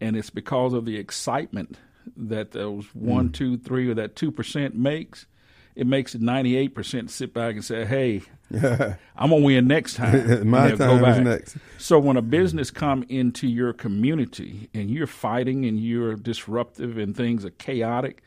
And 0.00 0.16
it's 0.16 0.30
because 0.30 0.72
of 0.72 0.84
the 0.84 0.96
excitement 0.96 1.78
that 2.16 2.52
those 2.52 2.86
one, 2.94 3.30
mm. 3.30 3.34
two, 3.34 3.56
three, 3.56 3.88
or 3.88 3.94
that 3.94 4.14
2% 4.14 4.74
makes. 4.74 5.26
It 5.78 5.86
makes 5.86 6.16
it 6.16 6.20
98% 6.20 7.08
sit 7.08 7.32
back 7.32 7.54
and 7.54 7.64
say, 7.64 7.84
hey, 7.84 8.22
I'm 9.16 9.30
going 9.30 9.42
to 9.42 9.46
win 9.46 9.68
next 9.68 9.94
time. 9.96 10.50
My 10.50 10.72
time 10.72 11.04
is 11.04 11.20
next. 11.20 11.56
So 11.78 12.00
when 12.00 12.16
a 12.16 12.22
business 12.22 12.72
come 12.72 13.04
into 13.08 13.46
your 13.46 13.72
community 13.72 14.70
and 14.74 14.90
you're 14.90 15.06
fighting 15.06 15.64
and 15.66 15.78
you're 15.78 16.16
disruptive 16.16 16.98
and 16.98 17.16
things 17.16 17.44
are 17.44 17.50
chaotic, 17.50 18.24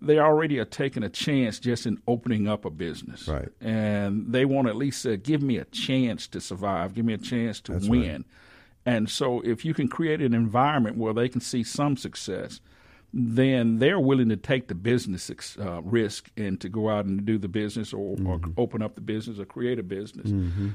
they 0.00 0.18
already 0.18 0.58
are 0.58 0.64
taking 0.64 1.04
a 1.04 1.08
chance 1.08 1.60
just 1.60 1.86
in 1.86 2.02
opening 2.08 2.48
up 2.48 2.64
a 2.64 2.70
business. 2.70 3.28
Right. 3.28 3.48
And 3.60 4.32
they 4.32 4.44
want 4.44 4.66
to 4.66 4.70
at 4.70 4.76
least 4.76 5.06
uh, 5.06 5.14
give 5.14 5.40
me 5.40 5.56
a 5.56 5.66
chance 5.66 6.26
to 6.26 6.40
survive, 6.40 6.94
give 6.94 7.04
me 7.04 7.14
a 7.14 7.18
chance 7.18 7.60
to 7.60 7.74
That's 7.74 7.88
win. 7.88 8.24
And 8.84 9.08
so 9.08 9.40
if 9.42 9.64
you 9.64 9.72
can 9.72 9.86
create 9.86 10.20
an 10.20 10.34
environment 10.34 10.96
where 10.96 11.14
they 11.14 11.28
can 11.28 11.40
see 11.40 11.62
some 11.62 11.96
success, 11.96 12.60
then 13.12 13.78
they're 13.78 13.98
willing 13.98 14.28
to 14.28 14.36
take 14.36 14.68
the 14.68 14.74
business 14.74 15.30
uh, 15.58 15.80
risk 15.82 16.30
and 16.36 16.60
to 16.60 16.68
go 16.68 16.90
out 16.90 17.06
and 17.06 17.24
do 17.24 17.38
the 17.38 17.48
business 17.48 17.92
or, 17.92 18.10
or 18.24 18.38
Mm-hmm. 18.38 18.50
open 18.58 18.82
up 18.82 18.94
the 18.94 19.00
business 19.00 19.38
or 19.38 19.44
create 19.46 19.78
a 19.78 19.82
business. 19.82 20.30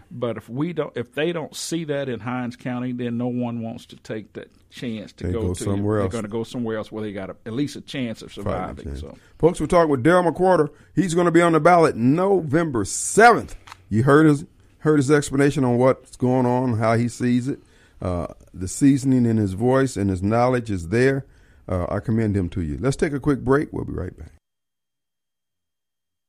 But 0.09 0.37
if 0.37 0.49
we 0.49 0.73
don't, 0.73 0.95
if 0.97 1.13
they 1.13 1.31
don't 1.31 1.55
see 1.55 1.83
that 1.85 2.09
in 2.09 2.19
Hinds 2.19 2.55
County, 2.55 2.91
then 2.91 3.17
no 3.17 3.27
one 3.27 3.61
wants 3.61 3.85
to 3.87 3.95
take 3.97 4.33
that 4.33 4.49
chance 4.71 5.13
to 5.13 5.27
They 5.27 5.33
go, 5.33 5.41
go 5.49 5.53
to 5.53 5.63
somewhere 5.63 5.99
else. 5.99 6.05
They're 6.11 6.21
going 6.21 6.23
to 6.23 6.29
go 6.37 6.43
somewhere 6.43 6.77
else 6.77 6.91
where 6.91 7.03
they 7.03 7.13
got 7.13 7.29
a, 7.29 7.35
at 7.45 7.53
least 7.53 7.75
a 7.75 7.81
chance 7.81 8.21
of 8.23 8.33
surviving. 8.33 8.85
chance. 8.85 9.01
So 9.01 9.15
Folks, 9.37 9.61
we're 9.61 9.67
talking 9.67 9.89
with 9.91 10.03
Daryl 10.03 10.29
McQuirter. 10.33 10.69
He's 10.95 11.13
going 11.13 11.25
to 11.25 11.31
be 11.31 11.41
on 11.41 11.51
the 11.53 11.59
ballot 11.59 11.95
November 11.95 12.83
7th. 12.83 13.53
You 13.89 14.03
heard 14.03 14.25
his 14.25 14.45
heard 14.79 14.97
his 14.97 15.11
explanation 15.11 15.63
on 15.63 15.77
what's 15.77 16.17
going 16.17 16.45
on, 16.47 16.77
how 16.79 16.97
he 16.97 17.07
sees 17.07 17.47
it. 17.47 17.59
Uh, 18.01 18.27
the 18.53 18.67
seasoning 18.67 19.25
in 19.25 19.37
his 19.37 19.53
voice 19.53 19.95
and 19.95 20.09
his 20.09 20.21
knowledge 20.21 20.69
is 20.71 20.89
there. 20.89 21.25
Uh, 21.67 21.85
I 21.89 21.99
commend 21.99 22.35
him 22.35 22.49
to 22.49 22.61
you. 22.61 22.77
Let's 22.79 22.95
take 22.95 23.13
a 23.13 23.19
quick 23.19 23.41
break. 23.41 23.71
We'll 23.71 23.85
be 23.85 23.93
right 23.93 24.17
back. 24.17 24.33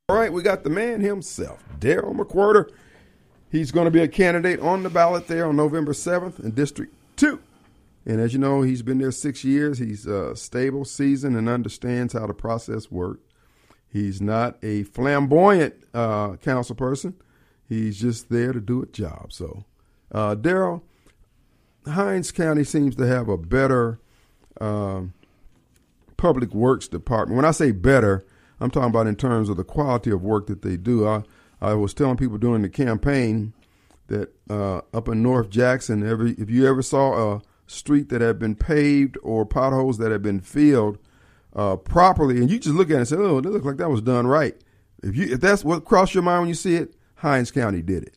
All 0.09 0.16
right, 0.16 0.33
we 0.33 0.42
got 0.42 0.64
the 0.64 0.70
man 0.70 1.01
himself, 1.01 1.64
Daryl 1.79 2.14
McQuirter. 2.14 2.70
He's 3.51 3.73
going 3.73 3.87
to 3.87 3.90
be 3.90 4.03
a 4.03 4.09
candidate 4.09 4.61
on 4.61 4.83
the 4.83 4.90
ballot 4.90 5.29
there 5.29 5.47
on 5.47 5.57
November 5.57 5.92
7th 5.92 6.40
in 6.40 6.51
District 6.51 6.92
2. 7.16 7.40
And 8.07 8.20
as 8.20 8.33
you 8.33 8.38
know, 8.38 8.62
he's 8.62 8.83
been 8.83 8.99
there 8.99 9.12
six 9.12 9.44
years. 9.44 9.79
He's 9.79 10.07
uh, 10.07 10.35
stable, 10.35 10.85
seasoned, 10.85 11.37
and 11.37 11.49
understands 11.49 12.12
how 12.12 12.27
the 12.27 12.35
process 12.35 12.90
works. 12.90 13.23
He's 13.88 14.20
not 14.20 14.59
a 14.62 14.83
flamboyant 14.83 15.75
uh, 15.94 16.37
council 16.37 16.75
person. 16.75 17.14
He's 17.66 17.99
just 17.99 18.29
there 18.29 18.53
to 18.53 18.61
do 18.61 18.83
a 18.83 18.87
job. 18.87 19.33
So, 19.33 19.64
uh, 20.12 20.35
Daryl, 20.35 20.83
Hinds 21.87 22.31
County 22.31 22.64
seems 22.64 22.97
to 22.97 23.07
have 23.07 23.29
a 23.29 23.38
better 23.38 24.01
um, 24.61 25.14
public 26.16 26.53
works 26.55 26.88
department. 26.88 27.37
When 27.37 27.44
I 27.44 27.50
say 27.50 27.70
better, 27.72 28.24
I'm 28.61 28.70
talking 28.70 28.90
about 28.90 29.07
in 29.07 29.16
terms 29.16 29.48
of 29.48 29.57
the 29.57 29.64
quality 29.64 30.11
of 30.11 30.22
work 30.22 30.46
that 30.46 30.62
they 30.62 30.77
do. 30.77 31.07
I, 31.07 31.22
I 31.61 31.74
was 31.74 31.94
telling 31.94 32.16
people 32.16 32.38
during 32.38 32.62
the 32.62 32.68
campaign 32.68 33.53
that 34.09 34.33
uh, 34.50 34.81
up 34.92 35.09
in 35.09 35.22
North 35.22 35.50
Jackson, 35.50 36.07
every 36.07 36.33
if 36.33 36.50
you 36.50 36.66
ever 36.68 36.83
saw 36.83 37.37
a 37.37 37.42
street 37.66 38.09
that 38.11 38.20
had 38.20 38.38
been 38.38 38.55
paved 38.55 39.16
or 39.22 39.46
potholes 39.46 39.98
that 39.98 40.12
had 40.12 40.22
been 40.22 40.40
filled 40.40 40.98
uh, 41.57 41.77
properly, 41.77 42.38
and 42.38 42.50
you 42.50 42.59
just 42.59 42.74
look 42.74 42.90
at 42.90 42.94
it 42.94 42.98
and 42.98 43.09
say, 43.09 43.16
"Oh, 43.16 43.38
it 43.38 43.44
looks 43.44 43.64
like 43.64 43.79
that 43.79 43.90
was 43.90 44.03
done 44.03 44.27
right." 44.27 44.55
If 45.03 45.16
you 45.16 45.33
if 45.33 45.40
that's 45.40 45.64
what 45.64 45.85
crossed 45.85 46.14
your 46.14 46.22
mind 46.22 46.42
when 46.42 46.48
you 46.48 46.55
see 46.55 46.77
it, 46.77 46.94
Hinds 47.16 47.50
County 47.50 47.83
did 47.83 48.05
it, 48.05 48.16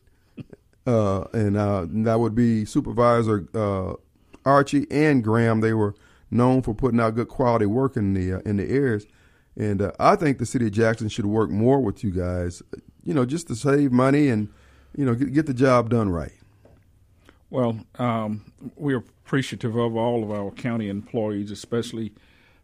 uh, 0.86 1.24
and 1.32 1.56
uh, 1.56 1.86
that 1.88 2.20
would 2.20 2.34
be 2.34 2.64
Supervisor 2.64 3.46
uh, 3.54 3.94
Archie 4.44 4.86
and 4.90 5.22
Graham. 5.24 5.60
They 5.60 5.72
were 5.72 5.94
known 6.30 6.62
for 6.62 6.74
putting 6.74 7.00
out 7.00 7.14
good 7.14 7.28
quality 7.28 7.66
work 7.66 7.96
in 7.96 8.14
the 8.14 8.34
uh, 8.34 8.40
in 8.44 8.56
the 8.56 8.68
areas. 8.68 9.06
And 9.56 9.82
uh, 9.82 9.92
I 9.98 10.14
think 10.14 10.38
the 10.38 10.46
city 10.46 10.66
of 10.66 10.72
Jackson 10.72 11.08
should 11.08 11.26
work 11.26 11.50
more 11.50 11.80
with 11.80 12.04
you 12.04 12.12
guys, 12.12 12.62
you 13.02 13.12
know, 13.12 13.24
just 13.24 13.48
to 13.48 13.56
save 13.56 13.90
money 13.90 14.28
and, 14.28 14.48
you 14.96 15.04
know, 15.04 15.14
get, 15.14 15.32
get 15.32 15.46
the 15.46 15.54
job 15.54 15.90
done 15.90 16.10
right. 16.10 16.32
Well, 17.50 17.80
um, 17.98 18.52
we're 18.76 18.98
appreciative 18.98 19.74
of 19.74 19.96
all 19.96 20.22
of 20.22 20.30
our 20.30 20.52
county 20.52 20.88
employees, 20.88 21.50
especially 21.50 22.12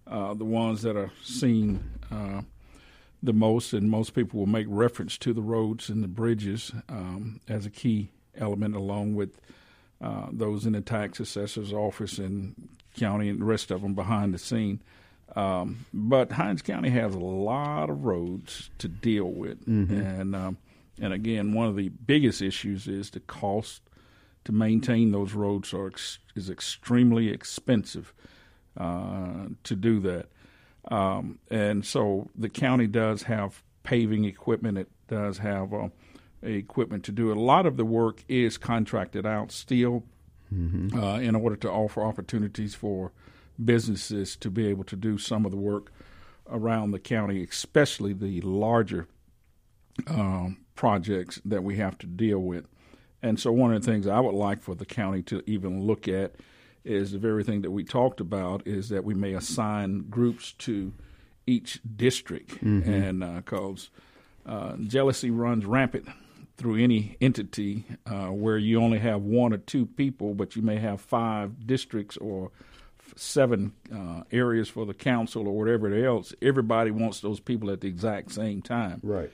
uh, 0.07 0.35
the 0.35 0.45
ones 0.45 0.83
that 0.83 0.97
are 0.97 1.11
seen 1.23 1.83
uh, 2.13 2.43
the 3.23 3.33
most, 3.33 3.73
and 3.73 3.91
most 3.91 4.15
people 4.15 4.39
will 4.39 4.47
make 4.47 4.67
reference 4.69 5.19
to 5.19 5.33
the 5.33 5.43
roads 5.43 5.89
and 5.89 6.03
the 6.03 6.09
bridges 6.09 6.71
um, 6.89 7.41
as 7.49 7.67
a 7.67 7.71
key 7.71 8.11
element, 8.37 8.77
along 8.77 9.15
with 9.15 9.41
uh, 10.01 10.27
those 10.31 10.65
in 10.67 10.75
the 10.75 10.81
tax 10.81 11.19
assessor's 11.19 11.73
office 11.73 12.19
and 12.19 12.69
county 12.95 13.29
and 13.29 13.41
the 13.41 13.45
rest 13.45 13.71
of 13.71 13.83
them 13.83 13.95
behind 13.95 14.33
the 14.35 14.39
scene. 14.39 14.81
Um, 15.37 15.87
but 15.93 16.33
Hinds 16.33 16.63
County 16.63 16.91
has 16.91 17.15
a 17.15 17.19
lot 17.19 17.91
of 17.91 18.05
roads 18.05 18.71
to 18.79 18.89
deal 18.89 19.25
with, 19.27 19.67
and 19.91 20.37
um, 20.37 20.59
and 21.01 21.13
again, 21.13 21.55
one 21.55 21.67
of 21.67 21.77
the 21.77 21.89
biggest 21.89 22.41
issues 22.41 22.87
is 22.87 23.11
the 23.11 23.21
cost 23.21 23.83
to 24.45 24.53
maintain 24.53 25.11
those 25.11 25.33
roads 25.33 25.73
are 25.75 25.89
ex- 25.89 26.19
is 26.37 26.51
extremely 26.51 27.31
expensive 27.31 28.13
uh, 28.77 29.47
to 29.65 29.75
do 29.75 29.99
that. 30.01 30.27
Um, 30.91 31.39
and 31.51 31.85
so 31.85 32.29
the 32.37 32.51
county 32.51 32.87
does 32.87 33.23
have 33.23 33.63
paving 33.83 34.25
equipment. 34.25 34.79
It 34.79 34.91
does 35.09 35.39
have 35.39 35.73
uh, 35.73 35.89
equipment 36.43 37.05
to 37.05 37.13
do 37.13 37.31
it. 37.31 37.37
A 37.37 37.41
lot 37.41 37.67
of 37.67 37.77
the 37.77 37.85
work 37.85 38.23
is 38.29 38.59
contracted 38.59 39.25
out 39.27 39.51
still 39.51 40.05
uh, 40.95 41.19
in 41.21 41.35
order 41.35 41.57
to 41.57 41.71
offer 41.71 42.03
opportunities 42.03 42.75
for 42.75 43.13
businesses 43.63 44.37
to 44.37 44.51
be 44.51 44.67
able 44.67 44.85
to 44.85 44.97
do 44.97 45.19
some 45.19 45.45
of 45.45 45.51
the 45.51 45.57
work 45.57 45.93
around 46.51 46.91
the 46.91 46.99
county, 46.99 47.43
especially 47.43 48.13
the 48.13 48.41
larger 48.41 49.07
um, 50.07 50.59
projects 50.75 51.41
that 51.45 51.63
we 51.63 51.77
have 51.77 51.97
to 51.99 52.07
deal 52.07 52.39
with. 52.39 52.67
And 53.23 53.41
so, 53.41 53.53
one 53.53 53.73
of 53.73 53.83
the 53.83 53.91
things 53.91 54.07
I 54.07 54.21
would 54.21 54.35
like 54.35 54.63
for 54.63 54.75
the 54.75 54.85
county 54.85 55.23
to 55.25 55.43
even 55.47 55.83
look 55.83 56.09
at 56.09 56.35
is 56.85 57.13
the 57.13 57.19
very 57.19 57.43
thing 57.43 57.63
that 57.63 57.71
we 57.71 57.83
talked 57.83 58.21
about 58.21 58.67
is 58.67 58.91
that 58.91 59.05
we 59.05 59.15
may 59.15 59.33
assign 59.33 60.07
groups 60.11 60.53
to 60.53 60.93
each 61.47 61.81
district, 61.97 62.61
and 62.63 63.21
because 63.37 63.89
uh, 64.45 64.77
jealousy 64.77 65.31
runs 65.31 65.65
rampant 65.65 66.07
through 66.57 66.77
any 66.83 67.17
entity 67.21 67.85
uh, 68.07 68.27
where 68.29 68.57
you 68.59 68.81
only 68.81 68.99
have 68.99 69.23
one 69.23 69.53
or 69.53 69.59
two 69.59 69.87
people, 69.87 70.35
but 70.35 70.55
you 70.57 70.63
may 70.63 70.77
have 70.77 71.01
five 71.01 71.67
districts 71.67 72.17
or 72.19 72.51
seven 73.17 73.73
uh, 73.95 74.23
areas 74.33 74.69
for 74.69 74.87
the 74.87 74.95
council 74.95 75.47
or 75.47 75.57
whatever 75.57 75.93
else. 76.07 76.35
Everybody 76.41 76.91
wants 76.91 77.21
those 77.21 77.41
people 77.41 77.71
at 77.71 77.81
the 77.81 77.89
exact 77.89 78.33
same 78.33 78.63
time 78.63 79.01
Right. 79.03 79.31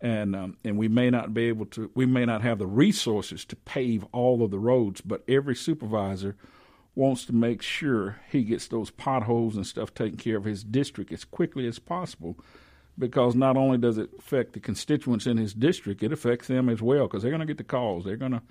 and 0.00 0.34
um, 0.34 0.56
and 0.64 0.76
we 0.76 0.88
may 0.88 1.08
not 1.10 1.32
be 1.32 1.44
able 1.44 1.66
to 1.66 1.90
we 1.94 2.04
may 2.06 2.24
not 2.26 2.42
have 2.42 2.58
the 2.58 2.66
resources 2.66 3.44
to 3.46 3.56
pave 3.56 4.04
all 4.12 4.42
of 4.42 4.50
the 4.50 4.58
roads 4.58 5.00
but 5.00 5.22
every 5.28 5.54
supervisor 5.54 6.36
wants 6.94 7.24
to 7.26 7.32
make 7.32 7.62
sure 7.62 8.16
he 8.30 8.42
gets 8.42 8.66
those 8.68 8.90
potholes 8.90 9.56
and 9.56 9.66
stuff 9.66 9.94
taken 9.94 10.18
care 10.18 10.36
of 10.36 10.44
his 10.44 10.64
district 10.64 11.12
as 11.12 11.24
quickly 11.24 11.66
as 11.66 11.78
possible 11.78 12.36
because 12.98 13.34
not 13.34 13.56
only 13.56 13.78
does 13.78 13.98
it 13.98 14.10
affect 14.18 14.52
the 14.52 14.60
constituents 14.60 15.26
in 15.26 15.36
his 15.36 15.54
district 15.54 16.02
it 16.02 16.12
affects 16.12 16.48
them 16.48 16.68
as 16.68 16.82
well 16.82 17.06
because 17.06 17.22
they're 17.22 17.30
going 17.30 17.40
to 17.40 17.46
get 17.46 17.58
the 17.58 17.64
calls 17.64 18.04
they're 18.04 18.16
going 18.16 18.32
to 18.32 18.42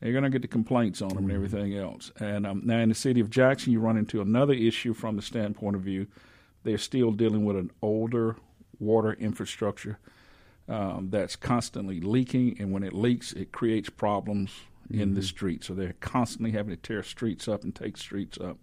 they're 0.00 0.12
going 0.12 0.24
to 0.24 0.30
get 0.30 0.42
the 0.42 0.48
complaints 0.48 1.00
on 1.00 1.10
them 1.10 1.24
and 1.24 1.32
everything 1.32 1.76
else 1.76 2.10
and 2.18 2.46
um, 2.46 2.62
now 2.64 2.78
in 2.78 2.88
the 2.88 2.94
city 2.94 3.20
of 3.20 3.30
jackson 3.30 3.72
you 3.72 3.80
run 3.80 3.96
into 3.96 4.20
another 4.20 4.54
issue 4.54 4.94
from 4.94 5.16
the 5.16 5.22
standpoint 5.22 5.76
of 5.76 5.82
view 5.82 6.06
they're 6.64 6.78
still 6.78 7.10
dealing 7.12 7.44
with 7.44 7.56
an 7.56 7.70
older 7.82 8.36
water 8.78 9.12
infrastructure 9.14 9.98
um, 10.68 11.08
that's 11.10 11.36
constantly 11.36 12.00
leaking, 12.00 12.56
and 12.58 12.72
when 12.72 12.82
it 12.82 12.92
leaks, 12.92 13.32
it 13.32 13.52
creates 13.52 13.90
problems 13.90 14.52
in 14.90 15.14
the 15.14 15.22
street. 15.22 15.64
So 15.64 15.74
they're 15.74 15.94
constantly 16.00 16.52
having 16.52 16.70
to 16.74 16.80
tear 16.80 17.02
streets 17.02 17.48
up 17.48 17.64
and 17.64 17.74
take 17.74 17.96
streets 17.96 18.38
up. 18.38 18.58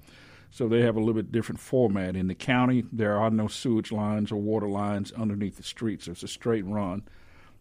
So 0.51 0.67
they 0.67 0.81
have 0.81 0.95
a 0.95 0.99
little 0.99 1.13
bit 1.13 1.31
different 1.31 1.59
format. 1.59 2.15
In 2.15 2.27
the 2.27 2.35
county, 2.35 2.83
there 2.91 3.17
are 3.17 3.29
no 3.29 3.47
sewage 3.47 3.91
lines 3.91 4.31
or 4.31 4.37
water 4.37 4.67
lines 4.67 5.11
underneath 5.11 5.57
the 5.57 5.63
streets. 5.63 6.07
It's 6.07 6.23
a 6.23 6.27
straight 6.27 6.65
run. 6.65 7.03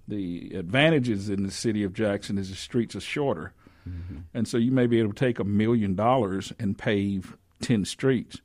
The 0.07 0.53
advantages 0.55 1.29
in 1.29 1.43
the 1.43 1.51
city 1.51 1.83
of 1.85 1.93
Jackson 1.93 2.39
is 2.39 2.49
the 2.49 2.57
streets 2.57 2.97
are 2.97 3.01
shorter. 3.01 3.53
And 4.35 4.47
so 4.47 4.59
you 4.59 4.71
may 4.71 4.87
be 4.87 4.99
able 5.01 5.13
to 5.13 5.19
take 5.19 5.39
a 5.39 5.45
million 5.45 5.95
dollars 5.95 6.53
and 6.59 6.77
pave 6.77 7.37
10 7.63 7.85
streets. 7.87 8.41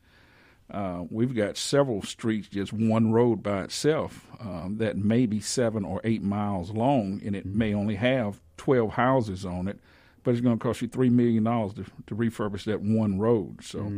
Uh, 0.72 1.04
we've 1.10 1.36
got 1.36 1.58
several 1.58 2.02
streets, 2.02 2.48
just 2.48 2.72
one 2.74 3.12
road 3.12 3.44
by 3.44 3.64
itself, 3.64 4.26
um, 4.40 4.78
that 4.80 4.98
may 4.98 5.26
be 5.26 5.40
seven 5.40 5.84
or 5.84 6.00
eight 6.04 6.24
miles 6.24 6.72
long, 6.72 7.22
and 7.26 7.36
it 7.36 7.46
may 7.46 7.74
only 7.74 7.96
have 7.96 8.42
12 8.58 8.94
houses 8.94 9.46
on 9.46 9.68
it, 9.68 9.80
but 10.24 10.32
it's 10.32 10.42
going 10.42 10.58
to 10.58 10.64
cost 10.64 10.82
you 10.82 10.88
$3 10.88 11.12
million 11.12 11.44
to, 11.44 11.84
to 12.08 12.16
refurbish 12.16 12.64
that 12.66 12.82
one 12.82 13.20
road. 13.20 13.64
So 13.64 13.92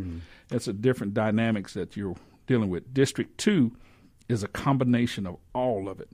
that's 0.48 0.68
a 0.68 0.74
different 0.74 1.14
dynamics 1.14 1.74
that 1.74 1.96
you're 1.96 2.16
dealing 2.48 2.70
with. 2.70 2.94
District 2.94 3.38
2 3.38 3.72
is 4.28 4.44
a 4.44 4.48
combination 4.48 5.28
of 5.28 5.38
all 5.54 5.88
of 5.88 6.00
it. 6.00 6.10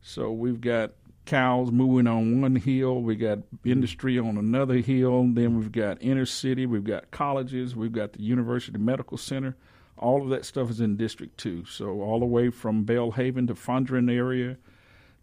So 0.00 0.30
we've 0.32 0.60
got 0.60 0.92
cows 1.28 1.70
moving 1.70 2.06
on 2.06 2.40
one 2.40 2.56
hill, 2.56 3.02
we 3.02 3.14
got 3.14 3.40
industry 3.64 4.18
on 4.18 4.38
another 4.38 4.76
hill, 4.76 5.28
then 5.30 5.58
we've 5.58 5.70
got 5.70 5.98
inner 6.00 6.24
city, 6.24 6.64
we've 6.64 6.84
got 6.84 7.10
colleges, 7.10 7.76
we've 7.76 7.92
got 7.92 8.14
the 8.14 8.22
University 8.22 8.78
Medical 8.78 9.18
Center. 9.18 9.54
All 9.98 10.22
of 10.22 10.30
that 10.30 10.44
stuff 10.46 10.70
is 10.70 10.80
in 10.80 10.96
District 10.96 11.36
2. 11.38 11.66
So, 11.66 12.00
all 12.00 12.20
the 12.20 12.26
way 12.26 12.50
from 12.50 12.86
Belhaven 12.86 13.46
to 13.48 13.54
Fondren 13.54 14.10
area 14.10 14.56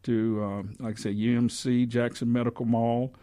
to, 0.03 0.43
um, 0.43 0.75
like 0.79 0.99
I 0.99 1.01
said, 1.01 1.15
UMC, 1.15 1.87
Jackson 1.87 2.31
Medical 2.31 2.65
Mall, 2.65 3.13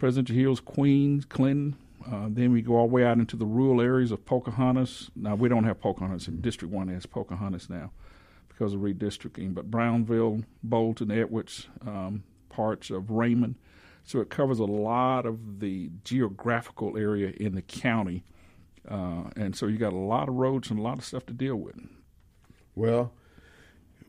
Presidential 0.00 0.34
Hills, 0.34 0.60
Queens, 0.60 1.26
Clinton. 1.26 1.76
Uh, 2.10 2.26
then 2.30 2.52
we 2.52 2.62
go 2.62 2.76
all 2.76 2.88
the 2.88 2.94
way 2.94 3.04
out 3.04 3.18
into 3.18 3.36
the 3.36 3.44
rural 3.44 3.82
areas 3.82 4.10
of 4.10 4.24
Pocahontas. 4.24 5.10
Now, 5.14 5.34
we 5.34 5.48
don't 5.48 5.64
have 5.64 5.78
Pocahontas 5.78 6.26
in 6.26 6.40
District 6.40 6.72
1 6.72 6.88
has 6.88 7.04
Pocahontas 7.04 7.68
now 7.68 7.92
because 8.48 8.72
of 8.72 8.80
redistricting, 8.80 9.54
but 9.54 9.70
Brownville, 9.70 10.40
Bolton, 10.62 11.10
Edwards, 11.10 11.68
um, 11.86 12.24
parts 12.48 12.88
of 12.88 13.10
Raymond. 13.10 13.56
So 14.02 14.20
it 14.20 14.30
covers 14.30 14.58
a 14.58 14.64
lot 14.64 15.26
of 15.26 15.60
the 15.60 15.90
geographical 16.02 16.96
area 16.96 17.34
in 17.38 17.54
the 17.54 17.62
county. 17.62 18.24
Uh, 18.88 19.24
and 19.36 19.54
so 19.54 19.66
you 19.66 19.76
got 19.76 19.92
a 19.92 19.98
lot 19.98 20.30
of 20.30 20.34
roads 20.34 20.70
and 20.70 20.80
a 20.80 20.82
lot 20.82 20.96
of 20.96 21.04
stuff 21.04 21.26
to 21.26 21.34
deal 21.34 21.56
with. 21.56 21.76
Well, 22.74 23.12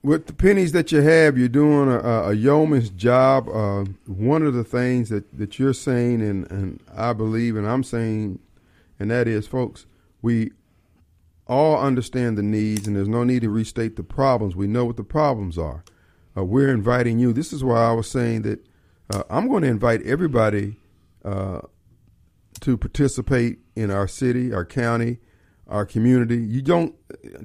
with 0.04 0.26
the 0.26 0.34
pennies 0.34 0.72
that 0.72 0.92
you 0.92 1.02
have, 1.02 1.38
you're 1.38 1.48
doing 1.48 1.90
a, 1.90 2.00
a 2.00 2.34
yeoman's 2.34 2.90
job. 2.90 3.48
Uh, 3.48 3.86
one 4.08 4.44
of 4.44 4.54
the 4.54 4.64
things 4.64 5.10
that, 5.10 5.38
that 5.38 5.60
you're 5.60 5.74
saying, 5.74 6.22
and, 6.22 6.50
and 6.52 6.82
I 6.96 7.14
believe, 7.14 7.56
and 7.56 7.68
I'm 7.68 7.84
saying, 7.84 8.40
and 9.00 9.12
that 9.12 9.28
is, 9.28 9.48
folks, 9.48 9.86
we 10.22 10.52
all 11.48 11.80
understand 11.80 12.38
the 12.38 12.44
needs, 12.44 12.88
and 12.88 12.96
there's 12.96 13.08
no 13.08 13.24
need 13.24 13.42
to 13.42 13.50
restate 13.50 13.96
the 13.96 14.04
problems. 14.04 14.56
We 14.56 14.68
know 14.68 14.86
what 14.86 14.98
the 14.98 15.04
problems 15.04 15.58
are. 15.58 15.84
Uh, 16.36 16.46
we're 16.46 16.70
inviting 16.70 17.20
you. 17.20 17.34
This 17.34 17.52
is 17.52 17.64
why 17.64 17.84
I 17.84 17.92
was 17.92 18.10
saying 18.10 18.44
that 18.44 18.66
uh, 19.14 19.24
I'm 19.30 19.50
going 19.50 19.64
to 19.64 19.68
invite 19.70 20.02
everybody 20.04 20.78
uh, 21.26 21.62
to 22.62 22.78
participate 22.78 23.60
in 23.76 23.92
our 23.92 24.08
city, 24.08 24.54
our 24.54 24.66
county, 24.66 25.20
our 25.72 25.86
community. 25.86 26.38
You 26.38 26.62
don't, 26.62 26.94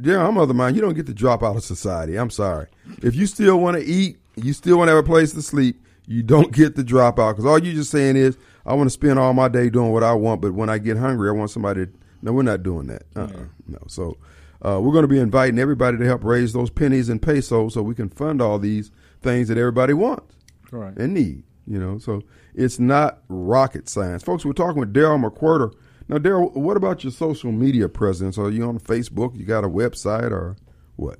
dear, 0.02 0.20
I'm 0.20 0.36
of 0.36 0.48
the 0.48 0.54
mind, 0.54 0.76
you 0.76 0.82
don't 0.82 0.94
get 0.94 1.06
to 1.06 1.14
drop 1.14 1.42
out 1.42 1.56
of 1.56 1.64
society. 1.64 2.16
I'm 2.18 2.30
sorry. 2.30 2.66
If 3.02 3.14
you 3.14 3.26
still 3.26 3.58
want 3.58 3.76
to 3.78 3.84
eat, 3.84 4.18
you 4.36 4.52
still 4.52 4.76
want 4.78 4.88
to 4.88 4.94
have 4.96 5.04
a 5.04 5.06
place 5.06 5.32
to 5.32 5.42
sleep, 5.42 5.80
you 6.06 6.22
don't 6.22 6.52
get 6.52 6.76
to 6.76 6.84
drop 6.84 7.18
out 7.18 7.32
because 7.32 7.46
all 7.46 7.58
you're 7.58 7.74
just 7.74 7.90
saying 7.90 8.16
is, 8.16 8.36
I 8.66 8.74
want 8.74 8.86
to 8.86 8.92
spend 8.92 9.18
all 9.18 9.32
my 9.32 9.48
day 9.48 9.70
doing 9.70 9.92
what 9.92 10.02
I 10.02 10.12
want, 10.12 10.40
but 10.42 10.52
when 10.52 10.68
I 10.68 10.78
get 10.78 10.96
hungry, 10.96 11.28
I 11.28 11.32
want 11.32 11.50
somebody 11.50 11.86
to. 11.86 11.92
No, 12.22 12.32
we're 12.32 12.42
not 12.42 12.62
doing 12.64 12.88
that. 12.88 13.04
Uh-uh. 13.14 13.44
No. 13.68 13.78
So 13.86 14.16
uh, 14.62 14.80
we're 14.82 14.92
going 14.92 15.02
to 15.04 15.08
be 15.08 15.20
inviting 15.20 15.58
everybody 15.60 15.96
to 15.98 16.04
help 16.04 16.24
raise 16.24 16.52
those 16.52 16.70
pennies 16.70 17.08
and 17.08 17.22
pesos 17.22 17.74
so 17.74 17.82
we 17.82 17.94
can 17.94 18.08
fund 18.08 18.42
all 18.42 18.58
these 18.58 18.90
things 19.22 19.46
that 19.48 19.58
everybody 19.58 19.92
wants 19.92 20.34
Right. 20.72 20.96
and 20.96 21.14
need. 21.14 21.44
You 21.68 21.78
know, 21.78 21.98
so 21.98 22.22
it's 22.54 22.78
not 22.80 23.22
rocket 23.28 23.88
science, 23.88 24.22
folks. 24.22 24.44
We're 24.44 24.52
talking 24.52 24.80
with 24.80 24.92
Daryl 24.92 25.22
McQuirter. 25.24 25.72
Now, 26.08 26.18
Daryl, 26.18 26.52
what 26.54 26.76
about 26.76 27.02
your 27.04 27.12
social 27.12 27.50
media 27.52 27.88
presence? 27.88 28.38
Are 28.38 28.50
you 28.50 28.64
on 28.68 28.78
Facebook? 28.78 29.36
You 29.36 29.44
got 29.44 29.64
a 29.64 29.68
website 29.68 30.30
or 30.30 30.56
what? 30.96 31.18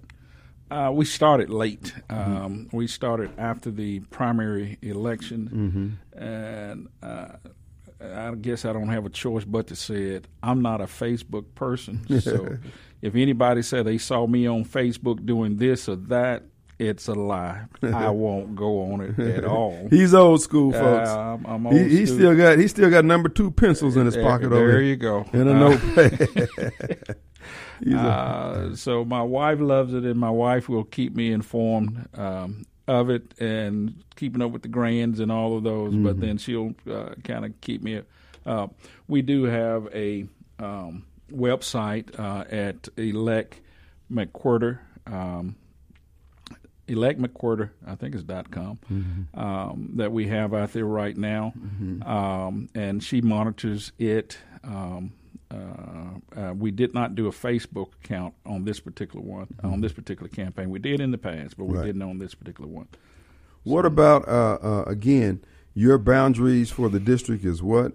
Uh, 0.70 0.90
we 0.92 1.05
started 1.05 1.49
late. 1.51 1.92
Um, 2.11 2.68
We 2.72 2.87
started 2.87 3.31
after 3.38 3.70
the 3.70 4.01
primary 4.01 4.79
election, 4.83 5.99
and 6.12 6.88
uh, 7.03 7.37
I 8.01 8.35
guess 8.35 8.64
I 8.64 8.72
don't 8.72 8.88
have 8.88 9.07
a 9.07 9.11
choice 9.11 9.44
but 9.44 9.68
to 9.68 9.77
say 9.77 10.03
it. 10.16 10.27
I'm 10.42 10.62
not 10.62 10.81
a 10.81 10.87
Facebook 10.87 11.44
person, 11.55 12.05
so 12.20 12.59
if 13.01 13.14
anybody 13.14 13.62
said 13.62 13.87
they 13.87 13.99
saw 13.99 14.27
me 14.27 14.46
on 14.49 14.64
Facebook 14.64 15.25
doing 15.25 15.57
this 15.57 15.88
or 15.88 15.96
that, 15.96 16.42
it's 16.78 17.08
a 17.08 17.14
lie. 17.14 17.62
I 17.82 18.10
won't 18.10 18.54
go 18.56 18.92
on 18.92 19.00
it 19.00 19.18
at 19.18 19.44
all. 19.44 19.86
He's 19.90 20.12
old 20.14 20.42
school, 20.42 20.72
folks. 20.72 21.08
Uh, 21.10 21.18
I'm, 21.18 21.46
I'm 21.46 21.62
he, 21.72 21.80
old 21.80 21.90
he 21.90 22.06
school. 22.06 22.18
still 22.18 22.36
got 22.36 22.58
he 22.58 22.68
still 22.68 22.90
got 22.90 23.04
number 23.04 23.28
two 23.28 23.50
pencils 23.50 23.96
in 23.96 24.04
his 24.06 24.14
There- 24.14 24.22
pocket 24.24 24.50
there 24.50 24.58
over 24.62 24.70
here. 24.72 24.82
you 24.82 24.96
go. 24.96 25.24
And 25.32 25.48
a 25.48 25.52
Uh, 25.52 25.58
notepad. 25.58 27.16
Uh, 27.94 28.74
so 28.74 29.04
my 29.04 29.22
wife 29.22 29.60
loves 29.60 29.92
it, 29.92 30.04
and 30.04 30.18
my 30.18 30.30
wife 30.30 30.68
will 30.68 30.82
keep 30.84 31.14
me 31.14 31.30
informed 31.30 32.08
um, 32.14 32.64
of 32.88 33.10
it 33.10 33.34
and 33.38 34.02
keeping 34.16 34.40
up 34.42 34.50
with 34.50 34.62
the 34.62 34.68
grands 34.68 35.20
and 35.20 35.30
all 35.30 35.56
of 35.56 35.62
those. 35.62 35.94
But 35.94 36.18
then 36.20 36.38
she'll 36.38 36.74
uh, 36.90 37.10
kind 37.22 37.44
of 37.44 37.60
keep 37.60 37.82
me. 37.82 38.00
Uh, 38.46 38.68
we 39.08 39.22
do 39.22 39.44
have 39.44 39.88
a 39.94 40.26
um, 40.58 41.04
website 41.30 42.18
uh, 42.18 42.44
at 42.50 42.88
elect 42.96 43.60
McQuirter. 44.10 44.78
Um, 45.06 45.56
Elect 46.88 47.20
McQuirter, 47.20 47.70
I 47.87 47.94
think 47.96 48.14
it's 48.14 48.22
dot 48.25 48.51
com, 48.51 48.79
um, 49.35 49.90
that 49.96 50.12
we 50.12 50.29
have 50.29 50.55
out 50.55 50.72
there 50.72 50.85
right 50.85 51.16
now, 51.16 51.53
um, 52.05 52.68
and 52.75 53.03
she 53.03 53.20
monitors 53.20 53.92
it. 53.99 54.38
Um, 54.64 55.12
uh, 55.49 56.40
uh, 56.40 56.53
we 56.55 56.70
did 56.72 56.92
not 56.92 57.14
do 57.14 57.29
a 57.29 57.31
Facebook 57.31 57.94
account 58.05 58.35
on 58.44 58.64
this 58.64 58.81
particular 58.81 59.25
one, 59.25 59.46
on 59.62 59.81
this 59.81 59.92
particular 59.92 60.29
campaign. 60.29 60.70
We 60.70 60.79
did 60.81 61.01
in 61.01 61.12
the 61.12 61.18
past, 61.18 61.57
but 61.57 61.66
we 61.66 61.77
Right. 61.79 61.87
didn't 61.87 62.03
on 62.03 62.18
this 62.18 62.35
particular 62.35 62.68
one. 62.68 62.88
what 63.62 63.85
about 63.87 64.27
uh, 64.29 64.59
uh, 64.62 64.85
again? 64.87 65.40
Your 65.75 65.99
boundaries 65.99 66.70
for 66.70 66.88
the 66.88 66.99
district 67.01 67.44
is 67.44 67.62
what? 67.62 67.92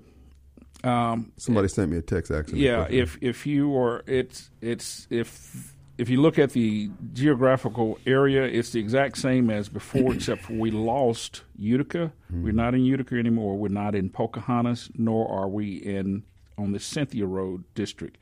Um, 0.83 1.31
Somebody 1.37 1.67
sent 1.67 1.91
me 1.91 1.97
a 1.97 2.01
text 2.01 2.31
actually. 2.31 2.59
yeah, 2.63 2.87
if 2.89 3.17
if 3.21 3.45
you 3.45 3.75
are, 3.77 4.03
it's 4.07 4.49
it's 4.61 5.07
if 5.09 5.73
if 6.01 6.09
you 6.09 6.19
look 6.19 6.39
at 6.39 6.49
the 6.49 6.89
geographical 7.13 7.99
area, 8.07 8.43
it's 8.43 8.71
the 8.71 8.79
exact 8.79 9.19
same 9.19 9.51
as 9.51 9.69
before, 9.69 10.13
except 10.15 10.41
for 10.41 10.53
we 10.53 10.71
lost 10.71 11.43
Utica. 11.55 12.11
Hmm. 12.31 12.43
We're 12.43 12.53
not 12.53 12.73
in 12.73 12.83
Utica 12.83 13.19
anymore. 13.19 13.55
We're 13.55 13.67
not 13.67 13.93
in 13.93 14.09
Pocahontas, 14.09 14.89
nor 14.97 15.31
are 15.31 15.47
we 15.47 15.75
in 15.75 16.23
on 16.57 16.71
the 16.71 16.79
Cynthia 16.79 17.27
Road 17.27 17.65
district 17.75 18.17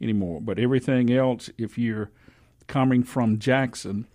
anymore. 0.00 0.40
But 0.40 0.60
everything 0.60 1.12
else, 1.12 1.50
if 1.58 1.76
you're 1.76 2.12
coming 2.68 3.02
from 3.02 3.40
Jackson, 3.40 4.06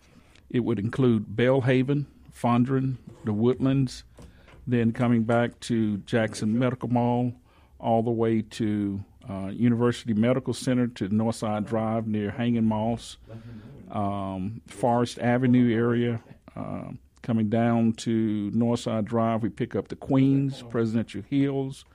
it 0.49 0.61
would 0.61 0.79
include 0.79 1.35
Belhaven, 1.35 2.05
Fondren, 2.33 2.99
the 3.25 3.33
Woodlands, 3.33 4.05
then 4.65 4.93
coming 4.93 5.23
back 5.23 5.59
to 5.61 5.97
Jackson 5.97 6.57
Medical 6.57 6.87
Mall, 6.87 7.33
all 7.81 8.01
the 8.01 8.11
way 8.11 8.41
to 8.43 9.03
uh, 9.29 9.47
University 9.47 10.13
Medical 10.13 10.53
Center 10.53 10.87
to 10.87 11.09
Northside 11.09 11.65
Drive 11.65 12.07
near 12.07 12.31
Hanging 12.31 12.65
Moss, 12.65 13.17
um, 13.91 14.61
Forest 14.67 15.19
Avenue 15.19 15.73
area. 15.73 16.21
Um, 16.55 16.99
coming 17.21 17.49
down 17.49 17.93
to 17.93 18.49
Northside 18.51 19.05
Drive, 19.05 19.43
we 19.43 19.49
pick 19.49 19.75
up 19.75 19.89
the 19.89 19.95
Queens, 19.95 20.63
Presidential 20.69 21.21
Hills. 21.29 21.85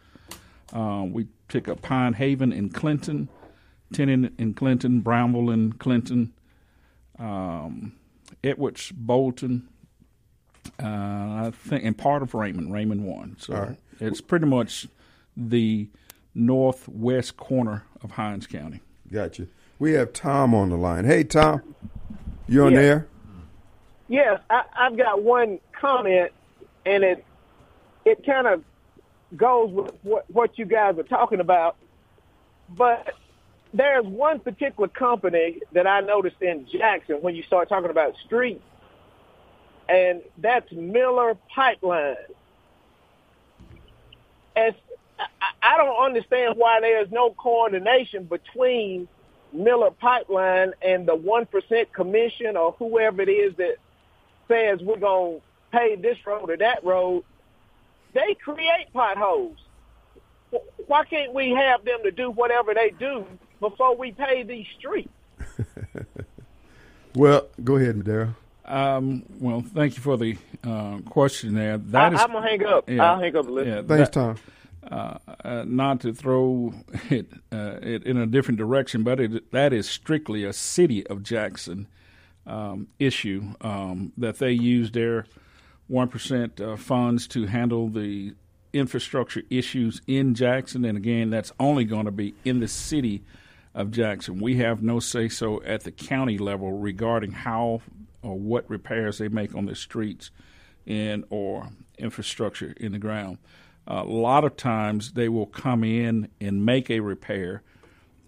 Uh, 0.72 1.04
we 1.08 1.26
pick 1.48 1.68
up 1.68 1.82
Pine 1.82 2.14
Haven 2.14 2.52
in 2.52 2.70
Clinton, 2.70 3.28
Tennant 3.92 4.32
in 4.38 4.54
Clinton, 4.54 5.00
Brownville 5.00 5.50
in 5.50 5.72
Clinton, 5.74 6.32
um, 7.18 7.94
Edwards, 8.42 8.92
Bolton, 8.92 9.68
uh, 10.82 10.86
I 10.86 11.52
think, 11.52 11.84
and 11.84 11.96
part 11.96 12.22
of 12.22 12.34
Raymond, 12.34 12.72
Raymond 12.72 13.04
one. 13.04 13.36
So 13.38 13.54
right. 13.54 13.76
it's 14.00 14.20
pretty 14.20 14.46
much 14.46 14.88
the 15.36 15.88
northwest 16.34 17.36
corner 17.36 17.84
of 18.02 18.12
Hinds 18.12 18.46
County. 18.46 18.80
Gotcha. 19.12 19.46
We 19.78 19.92
have 19.92 20.12
Tom 20.12 20.54
on 20.54 20.70
the 20.70 20.76
line. 20.76 21.04
Hey, 21.04 21.24
Tom, 21.24 21.62
you 22.48 22.64
on 22.64 22.72
Yeah. 22.72 22.80
there? 22.80 23.06
Yes, 24.08 24.40
I, 24.50 24.64
I've 24.76 24.96
got 24.96 25.22
one 25.22 25.58
comment, 25.80 26.30
and 26.84 27.02
it 27.02 27.24
it 28.04 28.24
kind 28.26 28.46
of 28.46 28.62
goes 29.36 29.70
with 29.72 29.94
what, 30.02 30.30
what 30.30 30.58
you 30.58 30.66
guys 30.66 30.98
are 30.98 31.02
talking 31.04 31.40
about. 31.40 31.76
But 32.68 33.14
there's 33.72 34.04
one 34.04 34.40
particular 34.40 34.88
company 34.88 35.60
that 35.72 35.86
I 35.86 36.00
noticed 36.00 36.40
in 36.42 36.66
Jackson 36.70 37.16
when 37.22 37.34
you 37.34 37.42
start 37.44 37.68
talking 37.68 37.90
about 37.90 38.14
streets, 38.26 38.62
and 39.88 40.20
that's 40.38 40.70
Miller 40.70 41.36
Pipeline. 41.54 42.16
As 44.54 44.74
I, 45.64 45.74
I 45.74 45.76
don't 45.78 46.04
understand 46.04 46.54
why 46.56 46.80
there's 46.80 47.10
no 47.10 47.30
coordination 47.30 48.24
between 48.24 49.08
Miller 49.52 49.90
Pipeline 49.90 50.72
and 50.82 51.06
the 51.06 51.14
one 51.14 51.46
percent 51.46 51.92
commission 51.92 52.56
or 52.56 52.72
whoever 52.78 53.22
it 53.22 53.28
is 53.28 53.54
that 53.56 53.76
says 54.48 54.80
we're 54.82 54.98
gonna 54.98 55.38
pay 55.72 55.96
this 55.96 56.18
road 56.26 56.50
or 56.50 56.56
that 56.58 56.84
road. 56.84 57.24
They 58.12 58.34
create 58.42 58.86
potholes. 58.92 59.58
Why 60.86 61.04
can't 61.04 61.32
we 61.34 61.50
have 61.50 61.84
them 61.84 62.00
to 62.04 62.10
do 62.12 62.30
whatever 62.30 62.74
they 62.74 62.90
do 62.90 63.24
before 63.60 63.96
we 63.96 64.12
pay 64.12 64.42
these 64.42 64.66
streets? 64.78 65.10
Well, 67.16 67.46
go 67.62 67.76
ahead, 67.76 67.96
Daryl. 68.00 68.34
Um, 68.64 69.22
well, 69.38 69.60
thank 69.60 69.94
you 69.96 70.02
for 70.02 70.16
the 70.16 70.36
uh, 70.64 70.98
question 71.08 71.54
there. 71.54 71.78
That 71.78 72.12
I, 72.12 72.14
is- 72.16 72.20
I'm 72.20 72.32
gonna 72.32 72.48
hang 72.48 72.64
up. 72.66 72.88
yeah, 72.90 73.04
I'll 73.12 73.20
hang 73.20 73.36
up 73.36 73.44
and 73.46 73.54
listen. 73.54 73.72
yeah, 73.72 73.82
Thanks, 73.82 74.08
that- 74.08 74.12
Tom. 74.12 74.36
Uh, 74.90 75.18
uh, 75.44 75.64
not 75.66 76.00
to 76.00 76.12
throw 76.12 76.74
it, 77.10 77.26
uh, 77.52 77.78
it 77.82 78.04
in 78.04 78.16
a 78.16 78.26
different 78.26 78.58
direction, 78.58 79.02
but 79.02 79.20
it, 79.20 79.50
that 79.52 79.72
is 79.72 79.88
strictly 79.88 80.44
a 80.44 80.52
city 80.52 81.06
of 81.06 81.22
Jackson 81.22 81.86
um, 82.46 82.88
issue 82.98 83.54
um, 83.60 84.12
that 84.16 84.38
they 84.38 84.52
use 84.52 84.90
their 84.90 85.26
one 85.86 86.08
percent 86.08 86.60
uh, 86.60 86.76
funds 86.76 87.26
to 87.28 87.46
handle 87.46 87.88
the 87.88 88.34
infrastructure 88.72 89.42
issues 89.50 90.02
in 90.06 90.34
Jackson, 90.34 90.84
and 90.84 90.98
again, 90.98 91.30
that's 91.30 91.52
only 91.60 91.84
going 91.84 92.06
to 92.06 92.10
be 92.10 92.34
in 92.44 92.60
the 92.60 92.68
city 92.68 93.22
of 93.74 93.90
Jackson. 93.90 94.40
We 94.40 94.56
have 94.56 94.82
no 94.82 95.00
say 95.00 95.28
so 95.28 95.62
at 95.62 95.82
the 95.82 95.92
county 95.92 96.38
level 96.38 96.72
regarding 96.72 97.32
how 97.32 97.82
or 98.22 98.38
what 98.38 98.68
repairs 98.68 99.18
they 99.18 99.28
make 99.28 99.54
on 99.54 99.66
the 99.66 99.74
streets 99.74 100.30
and 100.86 101.24
or 101.30 101.68
infrastructure 101.98 102.74
in 102.78 102.92
the 102.92 102.98
ground. 102.98 103.38
A 103.86 104.04
lot 104.04 104.44
of 104.44 104.56
times 104.56 105.12
they 105.12 105.28
will 105.28 105.46
come 105.46 105.84
in 105.84 106.28
and 106.40 106.64
make 106.64 106.90
a 106.90 107.00
repair 107.00 107.62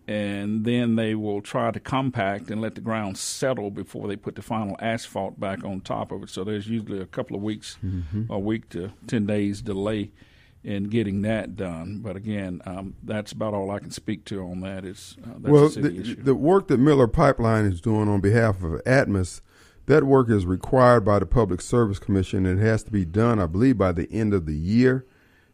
and 0.08 0.64
then 0.64 0.94
they 0.96 1.14
will 1.14 1.40
try 1.40 1.70
to 1.70 1.80
compact 1.80 2.50
and 2.50 2.60
let 2.60 2.76
the 2.76 2.80
ground 2.80 3.18
settle 3.18 3.70
before 3.70 4.06
they 4.06 4.16
put 4.16 4.36
the 4.36 4.42
final 4.42 4.76
asphalt 4.78 5.40
back 5.40 5.64
on 5.64 5.80
top 5.80 6.12
of 6.12 6.22
it. 6.22 6.30
So 6.30 6.44
there's 6.44 6.68
usually 6.68 7.00
a 7.00 7.06
couple 7.06 7.36
of 7.36 7.42
weeks, 7.42 7.76
a 8.30 8.38
week 8.38 8.68
to 8.70 8.92
10 9.08 9.26
days 9.26 9.62
delay 9.62 10.12
in 10.62 10.84
getting 10.84 11.22
that 11.22 11.56
done. 11.56 12.00
But 12.02 12.14
again, 12.16 12.60
um, 12.66 12.94
that's 13.02 13.32
about 13.32 13.54
all 13.54 13.70
I 13.70 13.80
can 13.80 13.90
speak 13.90 14.24
to 14.26 14.42
on 14.42 14.60
that. 14.60 14.84
Is 14.84 15.16
uh, 15.24 15.30
that's 15.38 15.42
well, 15.42 15.68
the, 15.68 16.00
issue. 16.00 16.22
the 16.22 16.34
work 16.34 16.68
that 16.68 16.78
Miller 16.78 17.08
Pipeline 17.08 17.64
is 17.64 17.80
doing 17.80 18.08
on 18.08 18.20
behalf 18.20 18.62
of 18.62 18.82
Atmos, 18.84 19.40
that 19.86 20.04
work 20.04 20.30
is 20.30 20.46
required 20.46 21.04
by 21.04 21.18
the 21.18 21.26
Public 21.26 21.60
Service 21.60 21.98
Commission. 21.98 22.46
It 22.46 22.58
has 22.58 22.82
to 22.84 22.92
be 22.92 23.04
done, 23.04 23.40
I 23.40 23.46
believe, 23.46 23.78
by 23.78 23.92
the 23.92 24.10
end 24.12 24.34
of 24.34 24.46
the 24.46 24.56
year. 24.56 25.04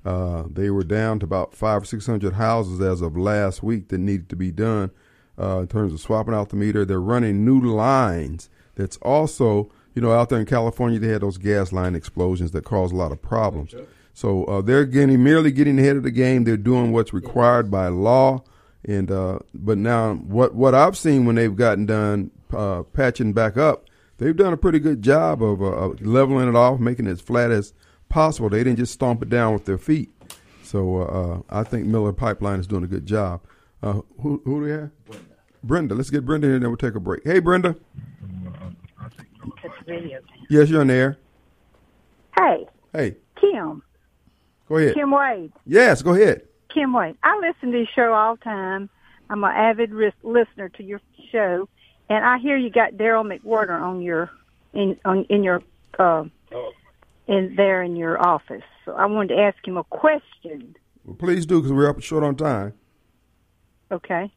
Uh, 0.04 0.44
they 0.50 0.68
were 0.70 0.82
down 0.84 1.18
to 1.20 1.24
about 1.24 1.54
five 1.54 1.82
or 1.82 1.84
six 1.84 2.06
hundred 2.06 2.34
houses 2.34 2.80
as 2.80 3.00
of 3.00 3.16
last 3.16 3.62
week 3.62 3.88
that 3.88 3.98
needed 3.98 4.28
to 4.28 4.36
be 4.36 4.50
done 4.50 4.90
uh, 5.38 5.60
in 5.60 5.68
terms 5.68 5.92
of 5.92 6.00
swapping 6.00 6.34
out 6.34 6.48
the 6.48 6.56
meter. 6.56 6.84
They're 6.84 7.00
running 7.00 7.44
new 7.44 7.60
lines. 7.60 8.50
That's 8.74 8.96
also, 8.98 9.70
you 9.94 10.02
know, 10.02 10.12
out 10.12 10.28
there 10.28 10.40
in 10.40 10.46
California, 10.46 10.98
they 10.98 11.08
had 11.08 11.22
those 11.22 11.38
gas 11.38 11.72
line 11.72 11.94
explosions 11.94 12.50
that 12.52 12.64
caused 12.64 12.92
a 12.92 12.96
lot 12.96 13.12
of 13.12 13.22
problems. 13.22 13.74
So 14.14 14.44
uh, 14.44 14.60
they're 14.60 14.84
getting 14.84 15.22
merely 15.22 15.52
getting 15.52 15.78
ahead 15.78 15.96
of 15.96 16.02
the 16.02 16.10
game. 16.10 16.44
They're 16.44 16.56
doing 16.56 16.92
what's 16.92 17.12
required 17.12 17.70
by 17.70 17.88
law. 17.88 18.42
And 18.84 19.10
uh, 19.10 19.38
but 19.54 19.78
now 19.78 20.14
what 20.14 20.54
what 20.54 20.74
I've 20.74 20.96
seen 20.96 21.24
when 21.24 21.36
they've 21.36 21.54
gotten 21.54 21.86
done 21.86 22.32
uh, 22.52 22.82
patching 22.82 23.32
back 23.32 23.56
up, 23.56 23.86
they've 24.18 24.36
done 24.36 24.52
a 24.52 24.56
pretty 24.56 24.80
good 24.80 25.02
job 25.02 25.42
of 25.42 25.62
uh, 25.62 25.66
of 25.66 26.04
leveling 26.04 26.48
it 26.48 26.56
off, 26.56 26.80
making 26.80 27.06
it 27.06 27.12
as 27.12 27.20
flat 27.20 27.52
as 27.52 27.72
possible. 28.12 28.48
They 28.48 28.62
didn't 28.62 28.78
just 28.78 28.92
stomp 28.92 29.22
it 29.22 29.28
down 29.30 29.52
with 29.54 29.64
their 29.64 29.78
feet. 29.78 30.10
So 30.62 31.02
uh, 31.02 31.04
uh, 31.04 31.40
I 31.50 31.64
think 31.64 31.86
Miller 31.86 32.12
Pipeline 32.12 32.60
is 32.60 32.66
doing 32.66 32.84
a 32.84 32.86
good 32.86 33.06
job. 33.06 33.40
Uh, 33.82 34.00
who 34.20 34.40
who 34.44 34.60
do 34.60 34.64
we 34.66 34.70
have? 34.70 34.90
Brenda. 35.06 35.24
Brenda. 35.64 35.94
Let's 35.96 36.10
get 36.10 36.24
Brenda 36.24 36.46
here, 36.46 36.54
and 36.54 36.62
then 36.62 36.70
we'll 36.70 36.76
take 36.76 36.94
a 36.94 37.00
break. 37.00 37.22
Hey, 37.24 37.40
Brenda. 37.40 37.74
Yes, 40.48 40.68
you're 40.68 40.80
on 40.80 40.86
there. 40.86 41.18
Hey, 42.38 42.66
Hey, 42.92 43.16
Kim, 43.40 43.82
go 44.68 44.76
ahead. 44.76 44.94
Kim 44.94 45.10
Wade, 45.10 45.52
Yes, 45.66 46.02
go 46.02 46.14
ahead. 46.14 46.42
Kim 46.72 46.92
Wade. 46.92 47.16
I 47.22 47.38
listen 47.38 47.72
to 47.72 47.78
your 47.78 47.86
show 47.94 48.12
all 48.12 48.36
the 48.36 48.42
time. 48.44 48.88
I'm 49.30 49.42
an 49.44 49.50
avid 49.50 49.92
ris- 49.92 50.12
listener 50.22 50.68
to 50.70 50.82
your 50.82 51.00
show, 51.30 51.68
and 52.10 52.24
I 52.24 52.38
hear 52.38 52.56
you 52.56 52.70
got 52.70 52.92
Daryl 52.94 53.24
McQuirter 53.26 53.80
on 53.80 54.02
your 54.02 54.30
in 54.74 54.98
on 55.04 55.24
in 55.24 55.42
your 55.42 55.62
uh, 55.98 56.24
in 57.26 57.54
there 57.56 57.82
in 57.82 57.96
your 57.96 58.20
office. 58.24 58.62
So 58.84 58.92
I 58.92 59.06
wanted 59.06 59.34
to 59.36 59.40
ask 59.40 59.56
him 59.66 59.76
a 59.76 59.84
question. 59.84 60.76
Well, 61.04 61.16
please 61.16 61.46
do 61.46 61.60
because 61.60 61.72
we're 61.72 61.88
up 61.88 62.02
short 62.02 62.24
on 62.24 62.36
time. 62.36 62.74
Okay, 63.90 64.32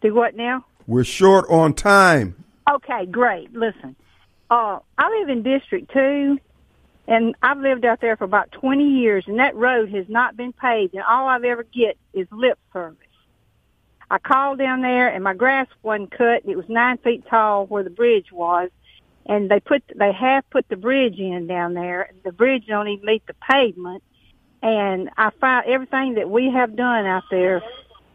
do 0.00 0.14
what 0.14 0.34
now? 0.36 0.64
We're 0.86 1.04
short 1.04 1.46
on 1.50 1.74
time. 1.74 2.44
Okay, 2.70 3.06
great. 3.06 3.52
Listen, 3.52 3.94
uh, 4.50 4.78
I 4.98 5.18
live 5.20 5.28
in 5.28 5.42
District 5.42 5.92
Two, 5.92 6.38
and 7.06 7.34
I've 7.42 7.58
lived 7.58 7.84
out 7.84 8.00
there 8.00 8.16
for 8.16 8.24
about 8.24 8.52
twenty 8.52 8.88
years, 8.88 9.24
and 9.26 9.38
that 9.38 9.54
road 9.54 9.90
has 9.90 10.08
not 10.08 10.36
been 10.36 10.52
paved, 10.52 10.94
and 10.94 11.02
all 11.02 11.28
I've 11.28 11.44
ever 11.44 11.64
get 11.64 11.96
is 12.12 12.26
lip 12.30 12.58
service. 12.72 12.98
I 14.10 14.18
called 14.18 14.58
down 14.58 14.82
there, 14.82 15.08
and 15.08 15.24
my 15.24 15.34
grass 15.34 15.66
wasn't 15.82 16.12
cut. 16.12 16.42
It 16.44 16.56
was 16.56 16.68
nine 16.68 16.98
feet 16.98 17.24
tall 17.28 17.66
where 17.66 17.82
the 17.82 17.90
bridge 17.90 18.30
was, 18.30 18.70
and 19.28 19.50
they 19.50 19.60
put 19.60 19.82
they 19.94 20.12
have 20.12 20.48
put 20.50 20.68
the 20.68 20.76
bridge 20.76 21.18
in 21.18 21.46
down 21.46 21.74
there. 21.74 22.10
The 22.24 22.32
bridge 22.32 22.66
don't 22.66 22.88
even 22.88 23.04
meet 23.04 23.26
the 23.26 23.34
pavement, 23.34 24.02
and 24.62 25.10
I 25.16 25.30
find 25.40 25.66
everything 25.66 26.14
that 26.14 26.30
we 26.30 26.50
have 26.50 26.76
done 26.76 27.06
out 27.06 27.24
there. 27.30 27.62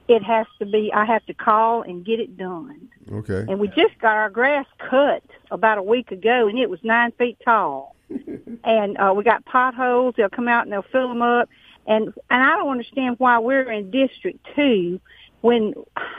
It 0.07 0.23
has 0.23 0.45
to 0.59 0.65
be. 0.65 0.91
I 0.93 1.05
have 1.05 1.25
to 1.27 1.33
call 1.33 1.83
and 1.83 2.03
get 2.03 2.19
it 2.19 2.35
done. 2.37 2.89
Okay. 3.11 3.45
And 3.47 3.59
we 3.59 3.67
just 3.69 3.97
got 3.99 4.15
our 4.15 4.29
grass 4.29 4.65
cut 4.77 5.23
about 5.51 5.77
a 5.77 5.83
week 5.83 6.11
ago, 6.11 6.47
and 6.47 6.57
it 6.57 6.69
was 6.69 6.79
nine 6.83 7.11
feet 7.13 7.37
tall. 7.45 7.95
and 8.63 8.97
uh, 8.97 9.13
we 9.15 9.23
got 9.23 9.45
potholes. 9.45 10.15
They'll 10.17 10.29
come 10.29 10.47
out 10.47 10.63
and 10.63 10.71
they'll 10.71 10.81
fill 10.81 11.07
them 11.07 11.21
up. 11.21 11.49
And 11.87 12.13
and 12.29 12.43
I 12.43 12.57
don't 12.57 12.69
understand 12.69 13.15
why 13.19 13.39
we're 13.39 13.71
in 13.71 13.91
District 13.91 14.39
Two 14.55 14.99
when 15.41 15.73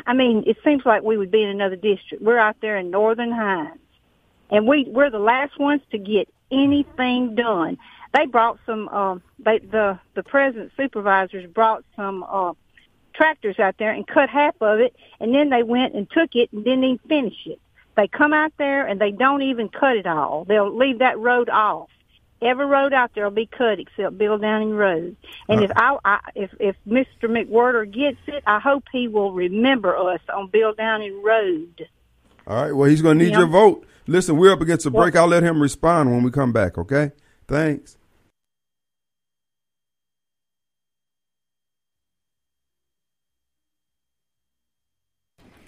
I 0.07 0.13
mean 0.13 0.45
it 0.47 0.59
seems 0.65 0.85
like 0.85 1.03
we 1.03 1.17
would 1.17 1.31
be 1.31 1.43
in 1.43 1.49
another 1.49 1.77
district. 1.77 2.23
We're 2.23 2.39
out 2.39 2.57
there 2.61 2.77
in 2.77 2.91
Northern 2.91 3.33
Hinds, 3.33 3.79
and 4.53 4.69
we 4.69 4.87
we're 4.89 5.11
the 5.11 5.19
last 5.19 5.59
ones 5.59 5.83
to 5.91 5.99
get 5.99 6.29
anything 6.53 7.35
done. 7.35 7.79
They 8.15 8.27
brought 8.27 8.61
some. 8.67 8.89
Uh, 8.89 9.17
they 9.41 9.59
the 9.59 9.99
the 10.15 10.23
present 10.23 10.71
supervisors 10.77 11.51
brought 11.51 11.85
some. 11.97 12.23
Uh, 12.23 12.53
tractors 13.15 13.59
out 13.59 13.77
there 13.79 13.91
and 13.93 14.07
cut 14.07 14.29
half 14.31 14.55
of 14.61 14.81
it 14.81 14.95
and 15.21 15.35
then 15.35 15.51
they 15.51 15.63
went 15.63 15.95
and 15.95 16.11
took 16.11 16.31
it 16.35 16.51
and 16.53 16.65
didn't 16.65 16.85
even 16.85 16.99
finish 17.09 17.47
it. 17.47 17.61
They 17.97 18.09
come 18.09 18.33
out 18.33 18.53
there 18.59 18.87
and 18.87 19.01
they 19.01 19.11
don't 19.11 19.43
even 19.43 19.69
cut 19.69 19.97
it 19.97 20.07
all. 20.07 20.45
They'll 20.45 20.75
leave 20.75 21.01
that 21.01 21.19
road 21.19 21.51
off. 21.51 21.91
Every 22.41 22.67
road 22.67 22.93
out 22.93 23.13
there 23.15 23.25
will 23.25 23.31
be 23.31 23.47
cut 23.47 23.79
except 23.79 24.19
Bill 24.19 24.39
Downing 24.39 24.75
Road. 24.75 25.17
And 25.49 25.63
if 25.63 25.71
I, 25.77 25.97
I 26.05 26.19
if 26.35 26.51
if 26.59 26.75
Mr. 26.89 27.25
McQuirter 27.25 27.89
gets 27.89 28.19
it, 28.27 28.43
I 28.47 28.59
hope 28.59 28.85
he 28.91 29.07
will 29.07 29.33
remember 29.33 29.97
us 29.97 30.21
on 30.33 30.49
Bill 30.49 30.75
Downing 30.75 31.23
Road. 31.23 31.87
All 32.47 32.63
right. 32.63 32.73
Well, 32.75 32.89
he's 32.89 33.03
going 33.03 33.19
to 33.19 33.25
need 33.25 33.33
Yeah. 33.33 33.41
your 33.41 33.47
vote. 33.49 33.87
Listen, 34.07 34.37
we're 34.37 34.53
up 34.53 34.61
against 34.61 34.85
a 34.87 34.91
break. 34.91 35.15
I'll 35.15 35.29
let 35.29 35.43
him 35.43 35.63
respond 35.63 36.11
when 36.11 36.23
we 36.23 36.31
come 36.31 36.53
back. 36.53 36.77
Okay. 36.77 37.13
Thanks. 37.47 37.97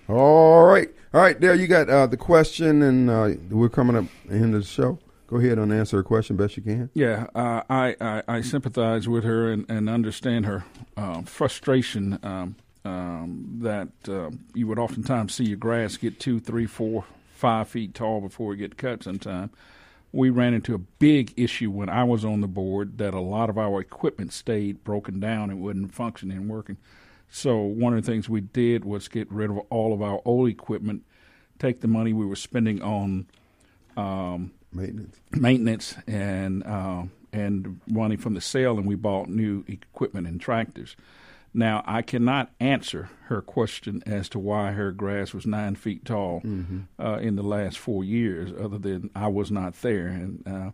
All 0.09 0.65
right. 0.65 0.89
All 1.15 1.21
right. 1.21 1.41
There 1.41 1.55
you 1.55 1.67
got 1.67 1.89
uh, 1.89 2.07
the 2.07 2.17
question, 2.17 2.83
and 2.83 3.09
uh, 3.11 3.31
we're 3.51 3.69
coming 3.69 3.97
up 3.97 4.05
into 4.29 4.59
the 4.59 4.65
show. 4.65 4.99
Go 5.27 5.37
ahead 5.39 5.59
and 5.59 5.73
answer 5.73 5.99
a 5.99 6.05
question 6.05 6.37
best 6.37 6.57
you 6.57 6.63
can. 6.63 6.91
Yeah, 6.93 7.27
uh, 7.35 7.63
I, 7.71 7.97
I 8.01 8.23
I 8.29 8.41
sympathize 8.43 9.09
with 9.09 9.25
her 9.25 9.51
and, 9.51 9.65
and 9.71 9.89
understand 9.89 10.45
her 10.45 10.65
uh, 10.99 11.23
frustration 11.23 12.19
um, 12.23 12.57
um, 12.85 13.59
that 13.61 13.89
uh, 14.09 14.31
you 14.55 14.67
would 14.67 14.79
oftentimes 14.79 15.35
see 15.35 15.45
your 15.45 15.57
grass 15.57 15.97
get 15.97 16.21
two, 16.21 16.41
three, 16.41 16.67
four, 16.67 17.05
five 17.35 17.69
feet 17.69 17.95
tall 17.95 18.21
before 18.21 18.55
it 18.55 18.59
get 18.59 18.77
cut. 18.77 19.03
Sometime 19.03 19.51
we 20.13 20.31
ran 20.31 20.55
into 20.55 20.75
a 20.75 20.79
big 20.79 21.33
issue 21.37 21.71
when 21.71 21.89
I 21.89 22.05
was 22.05 22.25
on 22.25 22.41
the 22.41 22.47
board 22.47 22.99
that 22.99 23.15
a 23.15 23.21
lot 23.21 23.51
of 23.51 23.59
our 23.59 23.81
equipment 23.81 24.33
stayed 24.33 24.85
broken 24.85 25.19
down 25.19 25.51
and 25.51 25.61
wouldn't 25.61 25.93
function 25.93 26.31
and 26.31 26.49
working. 26.49 26.77
So 27.29 27.59
one 27.59 27.97
of 27.97 28.05
the 28.05 28.11
things 28.13 28.29
we 28.29 28.41
did 28.41 28.85
was 28.85 29.09
get 29.09 29.31
rid 29.33 29.51
of 29.51 29.59
all 29.71 29.93
of 29.93 30.01
our 30.03 30.21
old 30.25 30.49
equipment, 30.49 31.03
take 31.59 31.81
the 31.81 31.89
money 31.89 32.13
we 32.13 32.25
were 32.25 32.37
spending 32.37 32.81
on 32.81 33.27
um, 33.97 34.53
Maintenance. 34.73 35.21
maintenance 35.33 35.95
and 36.07 36.65
uh, 36.65 37.05
and 37.33 37.81
money 37.89 38.17
from 38.17 38.35
the 38.35 38.41
sale, 38.41 38.77
and 38.77 38.87
we 38.87 38.95
bought 38.95 39.29
new 39.29 39.65
equipment 39.69 40.27
and 40.27 40.41
tractors. 40.41 40.97
Now 41.55 41.85
I 41.87 42.03
cannot 42.03 42.51
answer 42.59 43.09
her 43.27 43.41
question 43.41 44.03
as 44.05 44.29
to 44.31 44.41
why 44.41 44.73
her 44.73 44.91
grass 44.91 45.33
was 45.33 45.47
nine 45.47 45.77
feet 45.77 46.05
tall 46.05 46.43
uh, 46.99 47.19
in 47.19 47.37
the 47.37 47.43
last 47.45 47.79
four 47.79 48.03
years, 48.03 48.53
other 48.61 48.77
than 48.79 49.09
I 49.15 49.29
was 49.29 49.51
not 49.53 49.81
there, 49.81 50.09
and 50.09 50.47
uh, 50.47 50.71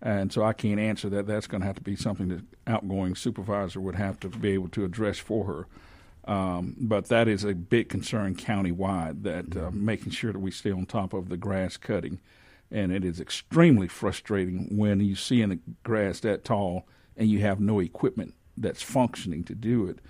and 0.00 0.32
so 0.32 0.44
I 0.44 0.52
can't 0.52 0.78
answer 0.78 1.08
that. 1.08 1.26
That's 1.26 1.46
going 1.46 1.62
to 1.62 1.66
have 1.66 1.76
to 1.76 1.82
be 1.82 1.96
something 1.96 2.28
that 2.28 2.44
outgoing 2.66 3.16
supervisor 3.16 3.80
would 3.80 3.96
have 3.96 4.20
to 4.20 4.28
be 4.28 4.50
able 4.50 4.68
to 4.68 4.84
address 4.84 5.18
for 5.18 5.44
her. 5.46 5.66
Um, 6.32 6.76
but 6.78 7.06
that 7.06 7.26
is 7.26 7.42
a 7.42 7.54
big 7.54 7.88
concern 7.88 8.36
countywide 8.36 9.22
that 9.22 9.56
uh, 9.56 9.70
making 9.72 10.12
sure 10.12 10.32
that 10.32 10.38
we 10.38 10.50
stay 10.50 10.70
on 10.70 10.84
top 10.84 11.14
of 11.14 11.30
the 11.30 11.38
grass 11.38 11.78
cutting. 11.78 12.20
And 12.70 12.92
it 12.92 13.02
is 13.02 13.18
extremely 13.18 13.88
frustrating 13.88 14.76
when 14.76 15.00
you 15.00 15.16
see 15.16 15.40
in 15.40 15.48
the 15.48 15.58
grass 15.84 16.20
that 16.20 16.44
tall 16.44 16.86
and 17.16 17.30
you 17.30 17.40
have 17.40 17.60
no 17.60 17.80
equipment 17.80 18.34
that's 18.58 18.82
functioning 18.82 19.42
to 19.44 19.54
do 19.54 19.86
it. 19.86 20.00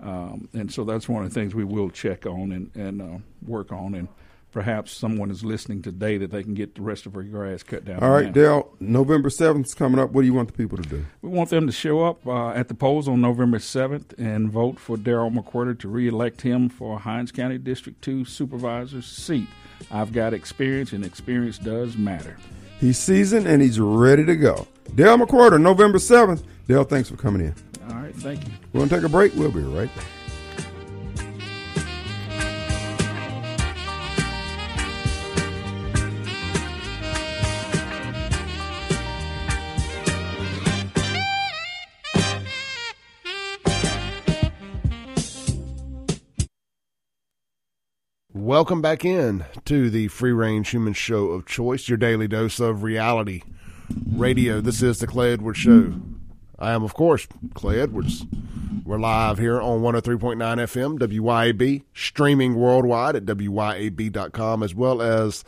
Um, 0.00 0.48
and 0.52 0.72
so 0.72 0.84
that's 0.84 1.08
one 1.08 1.24
of 1.24 1.32
the 1.32 1.34
things 1.34 1.54
we 1.54 1.64
will 1.64 1.90
check 1.90 2.26
on 2.26 2.52
and, 2.52 2.70
and 2.74 3.02
uh, 3.02 3.18
work 3.46 3.72
on. 3.72 3.94
And 3.94 4.08
perhaps 4.52 4.92
someone 4.92 5.30
is 5.30 5.44
listening 5.44 5.82
today 5.82 6.18
that 6.18 6.30
they 6.30 6.42
can 6.42 6.54
get 6.54 6.74
the 6.74 6.82
rest 6.82 7.06
of 7.06 7.14
her 7.14 7.22
grass 7.22 7.62
cut 7.62 7.84
down. 7.84 8.02
All 8.02 8.10
right, 8.10 8.26
now. 8.26 8.32
Dale. 8.32 8.74
November 8.80 9.30
seventh 9.30 9.66
is 9.66 9.74
coming 9.74 9.98
up. 9.98 10.12
What 10.12 10.22
do 10.22 10.26
you 10.26 10.34
want 10.34 10.48
the 10.48 10.54
people 10.54 10.78
to 10.78 10.88
do? 10.88 11.04
We 11.22 11.30
want 11.30 11.50
them 11.50 11.66
to 11.66 11.72
show 11.72 12.04
up 12.04 12.26
uh, 12.26 12.50
at 12.50 12.68
the 12.68 12.74
polls 12.74 13.08
on 13.08 13.20
November 13.20 13.58
7th 13.58 14.18
and 14.18 14.50
vote 14.50 14.78
for 14.78 14.96
Daryl 14.96 15.34
McQuirter 15.34 15.78
to 15.80 15.88
reelect 15.88 16.42
him 16.42 16.68
for 16.68 16.98
Hinds 16.98 17.32
County 17.32 17.58
District 17.58 18.00
2 18.02 18.24
Supervisor's 18.24 19.06
seat. 19.06 19.48
I've 19.90 20.12
got 20.12 20.32
experience, 20.32 20.92
and 20.92 21.04
experience 21.04 21.58
does 21.58 21.96
matter. 21.96 22.38
He's 22.80 22.98
seasoned 22.98 23.46
and 23.46 23.62
he's 23.62 23.80
ready 23.80 24.24
to 24.24 24.36
go. 24.36 24.66
Dale 24.94 25.18
McQuirter, 25.18 25.60
November 25.60 25.98
7th. 25.98 26.42
Dale, 26.68 26.82
thanks 26.82 27.08
for 27.08 27.16
coming 27.16 27.42
in. 27.42 27.54
All 27.88 28.02
right, 28.02 28.14
thank 28.14 28.44
you. 28.44 28.52
We're 28.72 28.80
going 28.80 28.88
to 28.88 28.96
take 28.96 29.04
a 29.04 29.08
break. 29.08 29.34
We'll 29.34 29.52
be 29.52 29.60
right 29.60 29.88
back. 29.94 30.04
Welcome 48.32 48.80
back 48.80 49.04
in 49.04 49.44
to 49.66 49.90
the 49.90 50.08
Free 50.08 50.32
Range 50.32 50.68
Human 50.68 50.92
Show 50.94 51.26
of 51.28 51.46
Choice, 51.46 51.88
your 51.88 51.98
daily 51.98 52.26
dose 52.26 52.58
of 52.58 52.82
reality 52.82 53.42
radio. 54.12 54.60
This 54.60 54.82
is 54.82 54.98
the 54.98 55.06
Clay 55.06 55.32
Edwards 55.32 55.58
Show. 55.58 55.94
I 56.58 56.72
am, 56.72 56.82
of 56.82 56.94
course, 56.94 57.26
Clay 57.54 57.80
Edwards. 57.80 58.24
We're 58.84 58.98
live 58.98 59.38
here 59.38 59.60
on 59.60 59.82
103.9 59.82 60.36
FM, 60.38 60.98
WYAB, 60.98 61.82
streaming 61.92 62.54
worldwide 62.54 63.14
at 63.14 63.26
WYAB.com, 63.26 64.62
as 64.62 64.74
well 64.74 65.02
as 65.02 65.44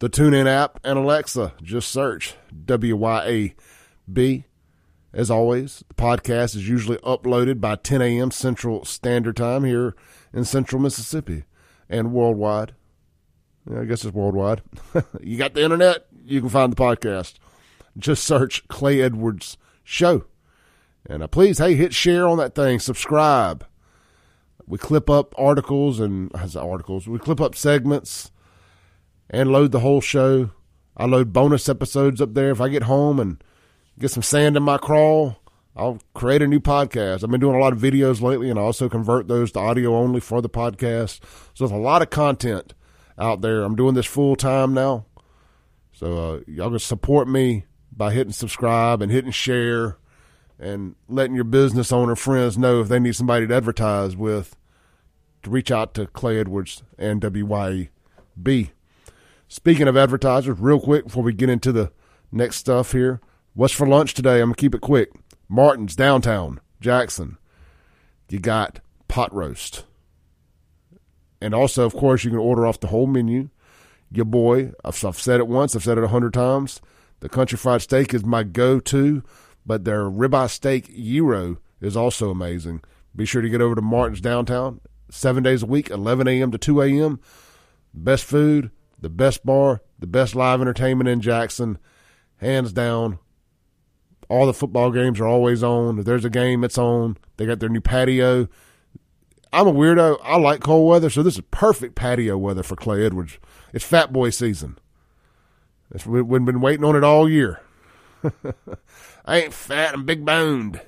the 0.00 0.10
TuneIn 0.10 0.46
app 0.46 0.80
and 0.82 0.98
Alexa. 0.98 1.52
Just 1.62 1.90
search 1.90 2.34
WYAB. 2.52 3.54
As 5.12 5.30
always, 5.30 5.84
the 5.88 5.94
podcast 5.94 6.56
is 6.56 6.68
usually 6.68 6.98
uploaded 6.98 7.60
by 7.60 7.76
10 7.76 8.02
a.m. 8.02 8.32
Central 8.32 8.84
Standard 8.84 9.36
Time 9.36 9.64
here 9.64 9.94
in 10.32 10.44
Central 10.44 10.82
Mississippi 10.82 11.44
and 11.88 12.12
worldwide. 12.12 12.74
Yeah, 13.70 13.82
I 13.82 13.84
guess 13.84 14.04
it's 14.04 14.14
worldwide. 14.14 14.62
you 15.20 15.36
got 15.36 15.54
the 15.54 15.62
internet, 15.62 16.06
you 16.24 16.40
can 16.40 16.48
find 16.48 16.72
the 16.72 16.76
podcast. 16.76 17.34
Just 17.96 18.24
search 18.24 18.66
Clay 18.66 19.00
Edwards 19.00 19.56
Show. 19.84 20.24
And 21.08 21.22
uh, 21.22 21.28
please, 21.28 21.58
hey, 21.58 21.74
hit 21.74 21.94
share 21.94 22.26
on 22.26 22.38
that 22.38 22.54
thing, 22.54 22.78
subscribe. 22.78 23.66
We 24.66 24.78
clip 24.78 25.10
up 25.10 25.34
articles 25.36 25.98
and 25.98 26.34
as 26.36 26.54
articles, 26.54 27.08
we 27.08 27.18
clip 27.18 27.40
up 27.40 27.54
segments 27.54 28.30
and 29.28 29.50
load 29.50 29.72
the 29.72 29.80
whole 29.80 30.00
show. 30.00 30.50
I 30.96 31.06
load 31.06 31.32
bonus 31.32 31.68
episodes 31.68 32.20
up 32.20 32.34
there. 32.34 32.50
If 32.50 32.60
I 32.60 32.68
get 32.68 32.84
home 32.84 33.18
and 33.18 33.42
get 33.98 34.10
some 34.10 34.22
sand 34.22 34.56
in 34.56 34.62
my 34.62 34.78
crawl, 34.78 35.38
I'll 35.74 35.98
create 36.14 36.42
a 36.42 36.46
new 36.46 36.60
podcast. 36.60 37.24
I've 37.24 37.30
been 37.30 37.40
doing 37.40 37.56
a 37.56 37.60
lot 37.60 37.72
of 37.72 37.78
videos 37.78 38.20
lately, 38.20 38.50
and 38.50 38.58
I 38.58 38.62
also 38.62 38.88
convert 38.88 39.28
those 39.28 39.52
to 39.52 39.60
audio 39.60 39.96
only 39.96 40.20
for 40.20 40.42
the 40.42 40.48
podcast. 40.48 41.20
So 41.54 41.66
there's 41.66 41.70
a 41.70 41.76
lot 41.76 42.02
of 42.02 42.10
content 42.10 42.74
out 43.18 43.40
there. 43.40 43.62
I'm 43.62 43.76
doing 43.76 43.94
this 43.94 44.06
full 44.06 44.36
time 44.36 44.74
now. 44.74 45.06
So 45.92 46.34
uh, 46.34 46.40
y'all 46.46 46.70
can 46.70 46.78
support 46.78 47.28
me 47.28 47.64
by 47.92 48.12
hitting 48.12 48.32
subscribe 48.32 49.02
and 49.02 49.10
hitting 49.10 49.30
share 49.32 49.96
and 50.60 50.94
letting 51.08 51.34
your 51.34 51.44
business 51.44 51.90
owner 51.90 52.14
friends 52.14 52.58
know 52.58 52.80
if 52.80 52.88
they 52.88 53.00
need 53.00 53.16
somebody 53.16 53.46
to 53.46 53.54
advertise 53.54 54.14
with 54.14 54.56
to 55.42 55.50
reach 55.50 55.70
out 55.70 55.94
to 55.94 56.06
Clay 56.06 56.38
Edwards 56.38 56.82
and 56.98 57.20
WYB. 57.20 58.70
Speaking 59.48 59.88
of 59.88 59.96
advertisers, 59.96 60.60
real 60.60 60.78
quick 60.78 61.06
before 61.06 61.22
we 61.22 61.32
get 61.32 61.48
into 61.48 61.72
the 61.72 61.90
next 62.30 62.56
stuff 62.56 62.92
here, 62.92 63.20
what's 63.54 63.74
for 63.74 63.86
lunch 63.86 64.14
today? 64.14 64.40
I'm 64.40 64.48
going 64.48 64.54
to 64.54 64.60
keep 64.60 64.74
it 64.74 64.82
quick. 64.82 65.10
Martin's 65.48 65.96
downtown, 65.96 66.60
Jackson. 66.80 67.38
You 68.28 68.38
got 68.38 68.80
pot 69.08 69.34
roast. 69.34 69.84
And 71.40 71.54
also, 71.54 71.84
of 71.84 71.94
course, 71.94 72.22
you 72.22 72.30
can 72.30 72.38
order 72.38 72.66
off 72.66 72.80
the 72.80 72.88
whole 72.88 73.06
menu. 73.06 73.48
Your 74.12 74.26
boy, 74.26 74.72
I've, 74.84 75.02
I've 75.04 75.18
said 75.18 75.40
it 75.40 75.48
once, 75.48 75.74
I've 75.74 75.82
said 75.82 75.98
it 75.98 76.04
a 76.04 76.08
hundred 76.08 76.34
times. 76.34 76.80
The 77.20 77.28
country 77.28 77.56
fried 77.58 77.82
steak 77.82 78.14
is 78.14 78.24
my 78.24 78.42
go 78.42 78.78
to, 78.80 79.22
but 79.64 79.84
their 79.84 80.04
ribeye 80.04 80.48
steak 80.48 80.94
gyro 80.94 81.58
is 81.80 81.96
also 81.96 82.30
amazing. 82.30 82.82
Be 83.14 83.24
sure 83.24 83.42
to 83.42 83.48
get 83.48 83.60
over 83.60 83.74
to 83.74 83.82
Martin's 83.82 84.20
downtown, 84.20 84.80
seven 85.10 85.42
days 85.42 85.62
a 85.62 85.66
week, 85.66 85.90
11 85.90 86.28
a.m. 86.28 86.50
to 86.50 86.58
2 86.58 86.82
a.m. 86.82 87.20
Best 87.92 88.24
food, 88.24 88.70
the 88.98 89.10
best 89.10 89.44
bar, 89.44 89.82
the 89.98 90.06
best 90.06 90.34
live 90.34 90.60
entertainment 90.60 91.08
in 91.08 91.20
Jackson, 91.20 91.78
hands 92.36 92.72
down. 92.72 93.18
All 94.28 94.46
the 94.46 94.54
football 94.54 94.92
games 94.92 95.18
are 95.18 95.26
always 95.26 95.62
on. 95.62 95.98
If 95.98 96.04
there's 96.04 96.24
a 96.24 96.30
game, 96.30 96.62
it's 96.62 96.78
on. 96.78 97.16
They 97.36 97.46
got 97.46 97.58
their 97.58 97.68
new 97.68 97.80
patio. 97.80 98.48
I'm 99.52 99.66
a 99.66 99.72
weirdo. 99.72 100.18
I 100.22 100.36
like 100.36 100.60
cold 100.60 100.88
weather, 100.88 101.10
so 101.10 101.24
this 101.24 101.34
is 101.34 101.42
perfect 101.50 101.96
patio 101.96 102.38
weather 102.38 102.62
for 102.62 102.76
Clay 102.76 103.04
Edwards. 103.04 103.38
It's 103.72 103.84
Fat 103.84 104.12
Boy 104.12 104.30
season. 104.30 104.78
We've 106.06 106.44
been 106.44 106.60
waiting 106.60 106.84
on 106.84 106.94
it 106.94 107.02
all 107.02 107.28
year. 107.28 107.60
I 109.24 109.42
ain't 109.42 109.54
fat. 109.54 109.94
I'm 109.94 110.04
big 110.04 110.24
boned. 110.24 110.80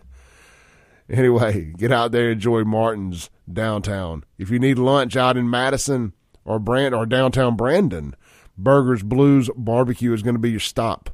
Anyway, 1.08 1.72
get 1.76 1.92
out 1.92 2.12
there, 2.12 2.24
and 2.24 2.32
enjoy 2.32 2.64
Martin's 2.64 3.30
downtown. 3.52 4.24
If 4.38 4.50
you 4.50 4.58
need 4.58 4.78
lunch 4.78 5.16
out 5.16 5.36
in 5.36 5.50
Madison 5.50 6.14
or 6.44 6.58
Brand 6.58 6.94
or 6.94 7.06
downtown 7.06 7.56
Brandon, 7.56 8.14
Burgers 8.56 9.02
Blues 9.02 9.50
Barbecue 9.56 10.12
is 10.12 10.22
going 10.22 10.34
to 10.34 10.40
be 10.40 10.50
your 10.50 10.60
stop. 10.60 11.10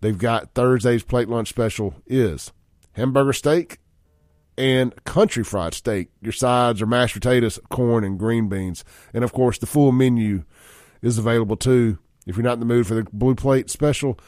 They've 0.00 0.16
got 0.16 0.54
Thursday's 0.54 1.02
plate 1.02 1.28
lunch 1.28 1.48
special 1.48 1.94
is 2.06 2.52
hamburger 2.92 3.32
steak 3.32 3.78
and 4.56 4.92
country 5.04 5.44
fried 5.44 5.74
steak. 5.74 6.08
Your 6.20 6.32
sides 6.32 6.82
are 6.82 6.86
mashed 6.86 7.14
potatoes, 7.14 7.58
corn, 7.70 8.04
and 8.04 8.18
green 8.18 8.48
beans. 8.48 8.84
And 9.14 9.24
of 9.24 9.32
course, 9.32 9.58
the 9.58 9.66
full 9.66 9.92
menu 9.92 10.44
is 11.02 11.18
available 11.18 11.56
too. 11.56 11.98
If 12.26 12.36
you're 12.36 12.44
not 12.44 12.54
in 12.54 12.60
the 12.60 12.66
mood 12.66 12.86
for 12.86 12.94
the 12.94 13.06
blue 13.12 13.34
plate 13.34 13.70
special, 13.70 14.18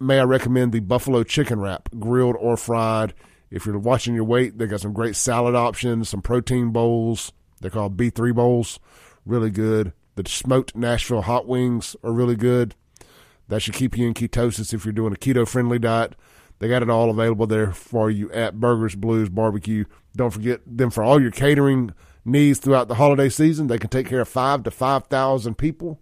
may 0.00 0.20
I 0.20 0.24
recommend 0.24 0.72
the 0.72 0.80
buffalo 0.80 1.22
chicken 1.22 1.60
wrap, 1.60 1.88
grilled 1.98 2.36
or 2.38 2.56
fried. 2.56 3.14
If 3.50 3.64
you're 3.64 3.78
watching 3.78 4.14
your 4.14 4.24
weight, 4.24 4.58
they 4.58 4.66
got 4.66 4.80
some 4.80 4.92
great 4.92 5.16
salad 5.16 5.54
options, 5.54 6.08
some 6.08 6.22
protein 6.22 6.70
bowls. 6.70 7.32
They're 7.60 7.70
called 7.70 7.96
B3 7.96 8.34
bowls. 8.34 8.78
Really 9.24 9.50
good. 9.50 9.92
The 10.16 10.28
smoked 10.28 10.76
Nashville 10.76 11.22
hot 11.22 11.46
wings 11.46 11.96
are 12.02 12.12
really 12.12 12.36
good. 12.36 12.74
That 13.48 13.62
should 13.62 13.74
keep 13.74 13.96
you 13.96 14.06
in 14.06 14.14
ketosis 14.14 14.74
if 14.74 14.84
you're 14.84 14.92
doing 14.92 15.12
a 15.12 15.16
keto 15.16 15.48
friendly 15.48 15.78
diet. 15.78 16.14
They 16.58 16.68
got 16.68 16.82
it 16.82 16.90
all 16.90 17.08
available 17.08 17.46
there 17.46 17.72
for 17.72 18.10
you 18.10 18.30
at 18.32 18.60
Burgers 18.60 18.94
Blues 18.94 19.28
Barbecue. 19.28 19.84
Don't 20.16 20.32
forget 20.32 20.60
them 20.66 20.90
for 20.90 21.02
all 21.02 21.20
your 21.20 21.30
catering 21.30 21.92
needs 22.24 22.58
throughout 22.58 22.88
the 22.88 22.96
holiday 22.96 23.28
season. 23.28 23.68
They 23.68 23.78
can 23.78 23.90
take 23.90 24.08
care 24.08 24.20
of 24.20 24.28
five 24.28 24.64
to 24.64 24.70
five 24.70 25.06
thousand 25.06 25.56
people, 25.56 26.00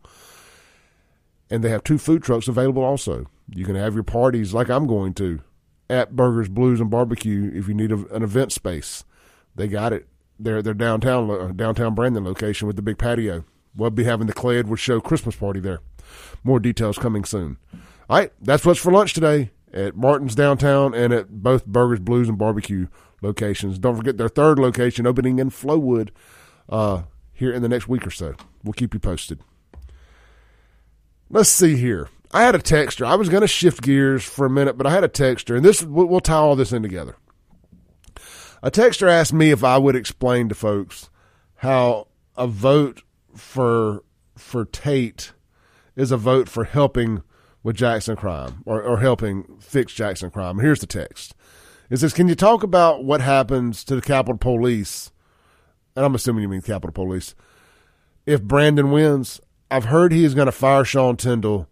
and 1.51 1.63
they 1.63 1.71
have 1.71 1.85
two 1.85 1.99
food 1.99 2.23
trucks 2.23 2.49
available. 2.49 2.83
Also, 2.83 3.27
you 3.55 3.65
can 3.65 3.77
have 3.77 3.95
your 3.95 4.03
parties 4.03 4.53
like 4.53 4.69
I'm 4.69 4.87
going 4.87 5.15
to 5.15 5.41
at 5.89 6.17
Burgers 6.17 6.49
Blues 6.49 6.81
and 6.81 6.91
Barbecue 6.91 7.51
if 7.55 7.69
you 7.69 7.75
need 7.75 7.93
a, 7.93 8.07
an 8.15 8.23
event 8.23 8.53
space. 8.53 9.05
They 9.55 9.69
got 9.69 9.93
it. 9.93 10.09
They're 10.39 10.63
they're 10.63 10.75
downtown 10.75 11.31
uh, 11.31 11.53
downtown 11.55 11.95
Brandon 11.95 12.25
location 12.25 12.67
with 12.67 12.77
the 12.77 12.83
big 12.83 12.99
patio. 12.99 13.45
We'll 13.75 13.91
be 13.91 14.05
having 14.05 14.27
the 14.27 14.33
Clay 14.33 14.59
Edwards 14.59 14.83
Show 14.83 15.01
Christmas 15.01 15.37
party 15.37 15.61
there. 15.61 15.81
More 16.45 16.61
details 16.61 16.99
coming 16.99 17.25
soon. 17.25 17.59
All 18.09 18.19
right, 18.19 18.33
that's 18.41 18.65
what's 18.65 18.81
for 18.81 18.93
lunch 18.93 19.13
today 19.13 19.51
at 19.73 19.97
Martin's 19.97 20.35
downtown 20.35 20.95
and 20.95 21.13
at 21.13 21.43
both 21.43 21.67
Burgers, 21.67 22.01
Blues, 22.01 22.29
and 22.29 22.39
Barbecue 22.39 22.87
locations. 23.21 23.79
Don't 23.79 23.97
forget 23.97 24.17
their 24.17 24.29
third 24.29 24.59
location 24.59 25.07
opening 25.07 25.39
in 25.39 25.51
Flowood 25.51 26.11
uh, 26.69 27.03
here 27.33 27.53
in 27.53 27.63
the 27.63 27.69
next 27.69 27.89
week 27.89 28.07
or 28.07 28.11
so. 28.11 28.35
We'll 28.63 28.73
keep 28.73 28.95
you 28.95 29.01
posted. 29.01 29.41
Let's 31.29 31.49
see 31.49 31.77
here. 31.77 32.09
I 32.33 32.43
had 32.43 32.55
a 32.55 32.59
texter. 32.59 33.07
I 33.07 33.14
was 33.14 33.29
going 33.29 33.41
to 33.41 33.49
shift 33.49 33.83
gears 33.83 34.24
for 34.24 34.47
a 34.47 34.51
minute, 34.51 34.77
but 34.77 34.87
I 34.87 34.91
had 34.91 35.05
a 35.05 35.09
texter, 35.09 35.57
and 35.57 35.64
this 35.64 35.83
we'll, 35.83 36.20
tie 36.20 36.35
all 36.35 36.57
this 36.57 36.72
in 36.72 36.83
together. 36.83 37.16
A 38.62 38.70
texter 38.70 39.09
asked 39.09 39.33
me 39.33 39.51
if 39.51 39.62
I 39.62 39.79
would 39.79 39.97
explain 39.97 40.49
to 40.49 40.55
folks 40.55 41.09
how 41.57 42.09
a 42.37 42.47
vote 42.47 43.03
for 43.35 44.03
for 44.37 44.64
Tate 44.64 45.33
is 45.95 46.11
a 46.11 46.16
vote 46.16 46.49
for 46.49 46.64
helping 46.64 47.22
with 47.62 47.77
Jackson 47.77 48.16
crime 48.16 48.62
or, 48.66 48.83
or 48.83 48.99
helping 48.99 49.57
fix 49.61 49.95
Jackson 49.95 50.31
crime. 50.31 50.59
Here's 50.59 50.81
the 50.81 50.87
text. 50.87 51.35
It 51.91 51.99
says, 51.99 52.12
Can 52.12 52.29
you 52.29 52.35
talk 52.35 52.62
about 52.62 53.05
what 53.05 53.20
happens 53.20 53.85
to 53.85 53.95
the 53.95 54.03
Capitol 54.03 54.39
Police? 54.39 55.11
And 55.95 56.05
I'm 56.05 56.14
assuming 56.14 56.43
you 56.43 56.49
mean 56.49 56.62
Capitol 56.62 56.93
Police. 56.93 57.35
If 58.27 58.43
Brandon 58.43 58.91
wins, 58.91 59.41
I've 59.77 59.85
heard 59.85 60.11
he 60.11 60.24
is 60.24 60.35
going 60.35 60.47
to 60.47 60.53
fire 60.53 60.87
Sean 60.87 61.18
Tindell. 61.18 61.68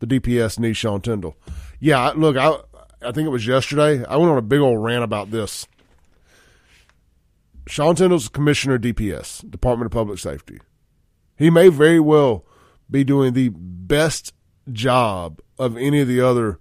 The 0.00 0.08
DPS 0.08 0.58
needs 0.58 0.76
Sean 0.76 1.00
Tindell. 1.00 1.36
Yeah, 1.78 2.12
look, 2.16 2.36
I 2.36 2.56
I 3.00 3.12
think 3.12 3.26
it 3.26 3.30
was 3.30 3.46
yesterday. 3.46 4.04
I 4.04 4.16
went 4.16 4.32
on 4.32 4.38
a 4.38 4.42
big 4.42 4.58
old 4.58 4.82
rant 4.82 5.04
about 5.04 5.30
this. 5.30 5.68
Sean 7.68 7.94
Tindell's 7.94 8.28
commissioner 8.28 8.76
DPS, 8.76 9.48
Department 9.48 9.86
of 9.86 9.92
Public 9.92 10.18
Safety. 10.18 10.58
He 11.36 11.48
may 11.48 11.68
very 11.68 12.00
well 12.00 12.44
be 12.90 13.04
doing 13.04 13.34
the 13.34 13.50
best 13.50 14.34
job 14.72 15.40
of 15.56 15.76
any 15.76 16.00
of 16.00 16.08
the 16.08 16.20
other 16.20 16.58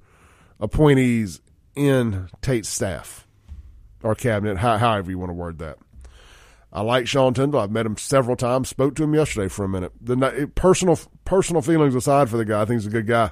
appointees 0.60 1.42
in 1.76 2.30
Tate's 2.44 2.70
staff 2.70 3.28
or 4.04 4.14
cabinet, 4.14 4.58
however 4.58 5.10
you 5.10 5.18
want 5.18 5.32
to 5.32 5.34
word 5.34 5.58
that. 5.58 5.80
I 6.74 6.82
like 6.82 7.08
Sean 7.08 7.34
Tindell. 7.36 7.62
I've 7.62 7.72
met 7.72 7.86
him 7.86 7.98
several 7.98 8.36
times. 8.36 8.68
Spoke 8.68 8.96
to 8.96 9.04
him 9.04 9.14
yesterday 9.14 9.48
for 9.48 9.64
a 9.64 9.70
minute. 9.70 9.94
The 10.02 10.52
personal 10.56 11.00
personal 11.24 11.62
feelings 11.62 11.96
aside 11.96 12.30
for 12.30 12.38
the 12.38 12.46
guy, 12.46 12.64
I 12.64 12.66
think 12.66 12.82
he's 12.82 12.88
a 12.88 12.92
good 12.92 13.08
guy. 13.08 13.32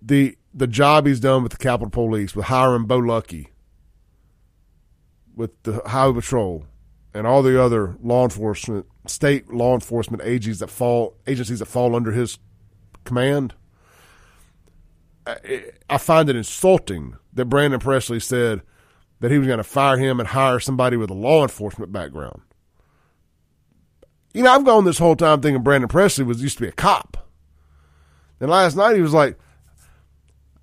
the 0.00 0.36
the 0.54 0.66
job 0.66 1.06
he's 1.06 1.20
done 1.20 1.42
with 1.42 1.52
the 1.52 1.58
Capitol 1.58 1.90
Police, 1.90 2.34
with 2.34 2.46
hiring 2.46 2.86
Bo 2.86 3.00
Luckey, 3.00 3.48
with 5.34 5.62
the 5.64 5.82
Highway 5.86 6.14
Patrol, 6.14 6.66
and 7.12 7.26
all 7.26 7.42
the 7.42 7.60
other 7.62 7.96
law 8.02 8.24
enforcement, 8.24 8.86
state 9.06 9.52
law 9.52 9.74
enforcement 9.74 10.22
agencies 10.24 10.60
that 10.60 10.70
fall 10.70 11.16
agencies 11.26 11.58
that 11.58 11.66
fall 11.66 11.94
under 11.96 12.12
his 12.12 12.38
command. 13.04 13.54
I, 15.26 15.64
I 15.90 15.98
find 15.98 16.28
it 16.30 16.36
insulting 16.36 17.16
that 17.34 17.46
Brandon 17.46 17.80
Presley 17.80 18.20
said 18.20 18.62
that 19.20 19.30
he 19.30 19.38
was 19.38 19.46
going 19.46 19.58
to 19.58 19.64
fire 19.64 19.96
him 19.96 20.20
and 20.20 20.28
hire 20.28 20.60
somebody 20.60 20.96
with 20.96 21.10
a 21.10 21.14
law 21.14 21.42
enforcement 21.42 21.92
background. 21.92 22.42
You 24.34 24.42
know, 24.42 24.52
I've 24.52 24.64
gone 24.64 24.84
this 24.84 24.98
whole 24.98 25.16
time 25.16 25.40
thinking 25.40 25.62
Brandon 25.62 25.88
Presley 25.88 26.24
was 26.24 26.42
used 26.42 26.58
to 26.58 26.64
be 26.64 26.68
a 26.68 26.72
cop. 26.72 27.28
And 28.38 28.50
last 28.50 28.76
night 28.76 28.96
he 28.96 29.02
was 29.02 29.14
like, 29.14 29.38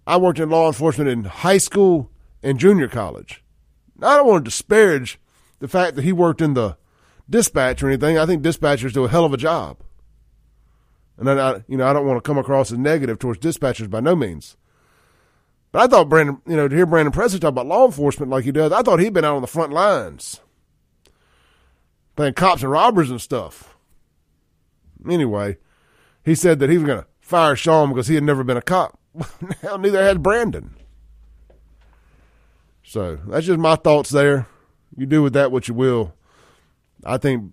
I 0.05 0.17
worked 0.17 0.39
in 0.39 0.49
law 0.49 0.67
enforcement 0.67 1.09
in 1.09 1.23
high 1.23 1.57
school 1.57 2.11
and 2.43 2.59
junior 2.59 2.87
college. 2.87 3.43
Now, 3.97 4.09
I 4.09 4.17
don't 4.17 4.27
want 4.27 4.45
to 4.45 4.49
disparage 4.49 5.19
the 5.59 5.67
fact 5.67 5.95
that 5.95 6.03
he 6.03 6.11
worked 6.11 6.41
in 6.41 6.53
the 6.53 6.77
dispatch 7.29 7.81
or 7.81 7.87
anything. 7.87 8.17
I 8.17 8.25
think 8.25 8.43
dispatchers 8.43 8.93
do 8.93 9.05
a 9.05 9.09
hell 9.09 9.25
of 9.25 9.33
a 9.33 9.37
job. 9.37 9.77
And 11.17 11.29
I, 11.29 11.63
you 11.67 11.77
know, 11.77 11.87
I 11.87 11.93
don't 11.93 12.05
want 12.05 12.23
to 12.23 12.27
come 12.27 12.37
across 12.37 12.71
as 12.71 12.77
negative 12.77 13.17
towards 13.17 13.39
dispatchers 13.39 13.89
by 13.89 14.01
no 14.01 14.15
means. 14.15 14.57
But 15.73 15.81
I 15.81 15.87
thought 15.87 16.07
Brandon, 16.07 16.39
you 16.47 16.55
know, 16.55 16.67
to 16.67 16.75
hear 16.75 16.85
Brandon 16.85 17.11
Presley 17.11 17.39
talk 17.39 17.49
about 17.49 17.65
law 17.65 17.87
enforcement 17.87 18.31
like 18.31 18.45
he 18.45 18.51
does, 18.51 18.71
I 18.71 18.83
thought 18.83 18.99
he'd 18.99 19.11
been 19.11 19.25
out 19.25 19.35
on 19.35 19.41
the 19.41 19.47
front 19.47 19.73
lines, 19.73 20.39
playing 22.15 22.35
cops 22.35 22.61
and 22.61 22.71
robbers 22.71 23.09
and 23.09 23.19
stuff. 23.19 23.75
Anyway, 25.09 25.57
he 26.23 26.35
said 26.35 26.59
that 26.59 26.69
he 26.69 26.77
was 26.77 26.85
going 26.85 27.01
to 27.01 27.07
fire 27.21 27.55
Sean 27.55 27.89
because 27.89 28.07
he 28.07 28.13
had 28.13 28.23
never 28.23 28.43
been 28.43 28.55
a 28.55 28.61
cop. 28.61 28.99
Hell, 29.61 29.79
neither 29.79 30.01
had 30.01 30.21
Brandon. 30.21 30.75
So 32.83 33.15
that's 33.27 33.47
just 33.47 33.59
my 33.59 33.75
thoughts 33.75 34.11
there. 34.11 34.45
You 34.95 35.07
do 35.07 35.23
with 35.23 35.33
that 35.33 35.51
what 35.51 35.67
you 35.67 35.73
will. 35.73 36.13
I 37.03 37.17
think, 37.17 37.51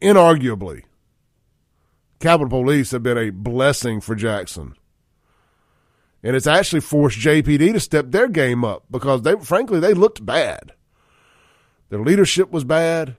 inarguably, 0.00 0.84
Capitol 2.18 2.48
Police 2.48 2.92
have 2.92 3.02
been 3.02 3.18
a 3.18 3.28
blessing 3.28 4.00
for 4.00 4.14
Jackson. 4.14 4.74
And 6.22 6.36
it's 6.36 6.46
actually 6.46 6.80
forced 6.80 7.18
JPD 7.18 7.72
to 7.72 7.80
step 7.80 8.10
their 8.10 8.28
game 8.28 8.64
up 8.64 8.84
because 8.90 9.22
they, 9.22 9.34
frankly, 9.36 9.80
they 9.80 9.94
looked 9.94 10.24
bad. 10.24 10.72
Their 11.88 12.00
leadership 12.00 12.50
was 12.50 12.64
bad. 12.64 13.16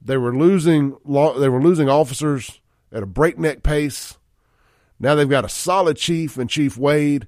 They 0.00 0.16
were 0.16 0.36
losing, 0.36 0.96
they 1.04 1.48
were 1.48 1.62
losing 1.62 1.88
officers 1.88 2.60
at 2.92 3.02
a 3.02 3.06
breakneck 3.06 3.62
pace. 3.62 4.18
Now 4.98 5.14
they've 5.14 5.28
got 5.28 5.44
a 5.44 5.48
solid 5.48 5.96
chief 5.96 6.36
and 6.36 6.50
Chief 6.50 6.76
Wade. 6.76 7.26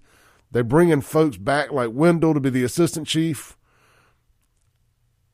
They're 0.53 0.63
bringing 0.63 1.01
folks 1.01 1.37
back 1.37 1.73
like 1.73 1.91
Wendell 1.93 2.35
to 2.35 2.41
be 2.41 2.51
the 2.51 2.63
assistant 2.63 3.09
chief. 3.09 3.57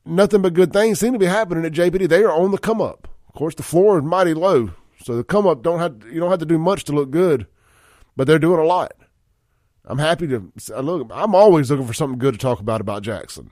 Nothing 0.03 0.41
but 0.41 0.55
good 0.55 0.73
things 0.73 0.99
seem 0.99 1.13
to 1.13 1.19
be 1.19 1.27
happening 1.27 1.65
at 1.65 1.73
JPD. 1.73 2.09
They 2.09 2.23
are 2.23 2.31
on 2.31 2.51
the 2.51 2.57
come 2.57 2.81
up. 2.81 3.07
Of 3.27 3.35
course, 3.35 3.53
the 3.53 3.63
floor 3.63 3.99
is 3.99 4.03
mighty 4.03 4.33
low, 4.33 4.71
so 5.03 5.15
the 5.15 5.23
come 5.23 5.45
up 5.45 5.61
don't 5.61 5.79
have 5.79 6.03
you 6.11 6.19
don't 6.19 6.31
have 6.31 6.39
to 6.39 6.45
do 6.45 6.57
much 6.57 6.85
to 6.85 6.91
look 6.91 7.11
good, 7.11 7.45
but 8.15 8.25
they're 8.25 8.39
doing 8.39 8.59
a 8.59 8.65
lot. 8.65 8.93
I'm 9.91 9.99
happy 9.99 10.25
to 10.27 10.49
look. 10.81 11.11
I'm 11.13 11.35
always 11.35 11.69
looking 11.69 11.85
for 11.85 11.93
something 11.93 12.17
good 12.17 12.33
to 12.33 12.39
talk 12.39 12.61
about 12.61 12.79
about 12.79 13.03
Jackson. 13.03 13.51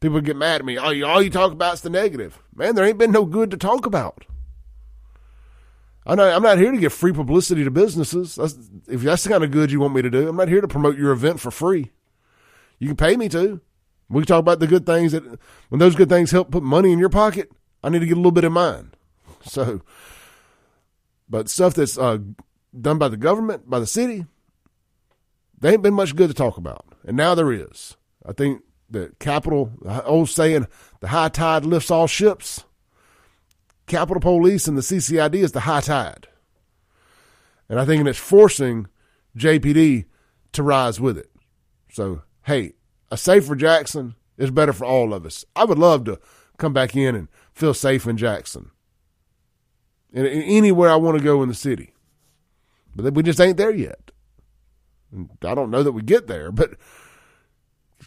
People 0.00 0.20
get 0.20 0.36
mad 0.36 0.60
at 0.60 0.66
me. 0.66 0.76
Oh, 0.76 0.90
you, 0.90 1.06
all 1.06 1.22
you 1.22 1.30
talk 1.30 1.50
about 1.50 1.72
is 1.72 1.80
the 1.80 1.88
negative. 1.88 2.38
Man, 2.54 2.74
there 2.74 2.84
ain't 2.84 2.98
been 2.98 3.10
no 3.10 3.24
good 3.24 3.50
to 3.52 3.56
talk 3.56 3.86
about. 3.86 4.26
I'm 6.04 6.18
not, 6.18 6.34
I'm 6.34 6.42
not 6.42 6.58
here 6.58 6.72
to 6.72 6.76
give 6.76 6.92
free 6.92 7.14
publicity 7.14 7.64
to 7.64 7.70
businesses. 7.70 8.34
That's, 8.34 8.58
if 8.86 9.00
that's 9.00 9.22
the 9.22 9.30
kind 9.30 9.42
of 9.42 9.50
good 9.50 9.72
you 9.72 9.80
want 9.80 9.94
me 9.94 10.02
to 10.02 10.10
do, 10.10 10.28
I'm 10.28 10.36
not 10.36 10.48
here 10.48 10.60
to 10.60 10.68
promote 10.68 10.98
your 10.98 11.10
event 11.10 11.40
for 11.40 11.50
free. 11.50 11.90
You 12.78 12.88
can 12.88 12.96
pay 12.96 13.16
me 13.16 13.30
to. 13.30 13.62
We 14.10 14.20
can 14.20 14.26
talk 14.26 14.40
about 14.40 14.60
the 14.60 14.66
good 14.66 14.84
things 14.84 15.12
that, 15.12 15.24
when 15.70 15.78
those 15.78 15.96
good 15.96 16.10
things 16.10 16.32
help 16.32 16.50
put 16.50 16.62
money 16.62 16.92
in 16.92 16.98
your 16.98 17.08
pocket, 17.08 17.50
I 17.82 17.88
need 17.88 18.00
to 18.00 18.06
get 18.06 18.12
a 18.12 18.20
little 18.20 18.30
bit 18.30 18.44
in 18.44 18.52
mine. 18.52 18.92
So, 19.42 19.80
but 21.30 21.48
stuff 21.48 21.72
that's 21.72 21.96
uh, 21.96 22.18
done 22.78 22.98
by 22.98 23.08
the 23.08 23.16
government, 23.16 23.70
by 23.70 23.78
the 23.78 23.86
city, 23.86 24.26
there 25.60 25.72
ain't 25.72 25.82
been 25.82 25.94
much 25.94 26.14
good 26.14 26.28
to 26.28 26.34
talk 26.34 26.56
about. 26.56 26.84
And 27.04 27.16
now 27.16 27.34
there 27.34 27.52
is. 27.52 27.96
I 28.24 28.32
think 28.32 28.62
the 28.90 29.12
capital, 29.18 29.72
the 29.80 30.04
old 30.04 30.28
saying, 30.28 30.66
the 31.00 31.08
high 31.08 31.28
tide 31.28 31.64
lifts 31.64 31.90
all 31.90 32.06
ships. 32.06 32.64
Capitol 33.86 34.20
Police 34.20 34.68
and 34.68 34.76
the 34.76 34.82
CCID 34.82 35.34
is 35.34 35.52
the 35.52 35.60
high 35.60 35.80
tide. 35.80 36.28
And 37.68 37.80
I 37.80 37.84
think 37.84 38.06
it's 38.06 38.18
forcing 38.18 38.86
JPD 39.36 40.04
to 40.52 40.62
rise 40.62 41.00
with 41.00 41.18
it. 41.18 41.30
So, 41.90 42.22
hey, 42.44 42.74
a 43.10 43.16
safer 43.16 43.56
Jackson 43.56 44.14
is 44.36 44.50
better 44.50 44.72
for 44.72 44.84
all 44.84 45.12
of 45.12 45.26
us. 45.26 45.44
I 45.56 45.64
would 45.64 45.78
love 45.78 46.04
to 46.04 46.18
come 46.58 46.72
back 46.72 46.94
in 46.96 47.14
and 47.14 47.28
feel 47.52 47.74
safe 47.74 48.06
in 48.06 48.16
Jackson. 48.16 48.70
And 50.12 50.26
anywhere 50.26 50.90
I 50.90 50.96
want 50.96 51.18
to 51.18 51.24
go 51.24 51.42
in 51.42 51.48
the 51.48 51.54
city. 51.54 51.92
But 52.94 53.14
we 53.14 53.22
just 53.22 53.40
ain't 53.40 53.56
there 53.58 53.74
yet. 53.74 54.07
I 55.14 55.54
don't 55.54 55.70
know 55.70 55.82
that 55.82 55.92
we 55.92 56.02
get 56.02 56.26
there, 56.26 56.52
but 56.52 56.72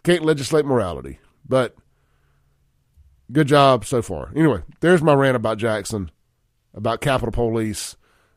can't 0.03 0.23
legislate 0.23 0.65
morality. 0.65 1.19
But 1.47 1.75
good 3.31 3.47
job 3.47 3.85
so 3.85 4.01
far. 4.01 4.31
Anyway, 4.35 4.61
there's 4.79 5.01
my 5.01 5.13
rant 5.13 5.35
about 5.35 5.57
Jackson, 5.57 6.11
about 6.73 7.01
Capitol 7.01 7.31
Police, 7.31 7.95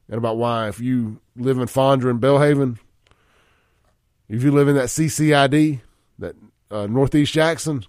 and 0.09 0.19
about 0.19 0.37
why 0.37 0.69
if 0.69 0.81
you 0.81 1.21
live 1.37 1.59
in 1.59 1.67
Fondren 1.67 2.11
and 2.11 2.21
Belhaven, 2.21 2.79
if 4.29 4.43
you 4.43 4.51
live 4.51 4.69
in 4.69 4.77
that 4.77 4.89
CCID, 4.89 5.81
that 6.19 6.37
uh, 6.71 6.87
Northeast 6.87 7.33
Jackson, 7.33 7.85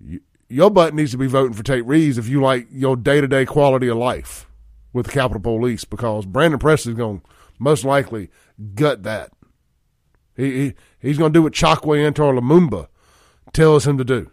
you, 0.00 0.20
your 0.48 0.70
butt 0.70 0.94
needs 0.94 1.12
to 1.12 1.18
be 1.18 1.26
voting 1.26 1.52
for 1.52 1.62
Tate 1.62 1.86
Reeves 1.86 2.18
if 2.18 2.28
you 2.28 2.40
like 2.40 2.66
your 2.70 2.96
day 2.96 3.20
to 3.20 3.28
day 3.28 3.44
quality 3.44 3.88
of 3.88 3.96
life 3.96 4.46
with 4.92 5.06
the 5.06 5.12
Capitol 5.12 5.40
Police 5.40 5.84
because 5.84 6.26
Brandon 6.26 6.58
Presley's 6.58 6.96
going 6.96 7.20
to 7.20 7.26
most 7.58 7.84
likely 7.84 8.30
gut 8.74 9.02
that. 9.04 9.32
He, 10.40 10.50
he 10.52 10.74
he's 11.00 11.18
going 11.18 11.32
to 11.32 11.38
do 11.38 11.42
what 11.42 11.52
Chokwe 11.52 12.04
Antar 12.04 12.32
Lumumba 12.32 12.88
tells 13.52 13.86
him 13.86 13.98
to 13.98 14.04
do. 14.04 14.30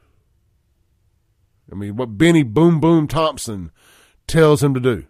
I 1.71 1.75
mean, 1.75 1.97
what 1.97 2.17
Bennie 2.17 2.43
Boom 2.43 2.79
Boom 2.79 3.07
Thompson 3.07 3.71
tells 4.25 4.63
him 4.63 4.73
to 4.73 4.79
do. 4.79 5.05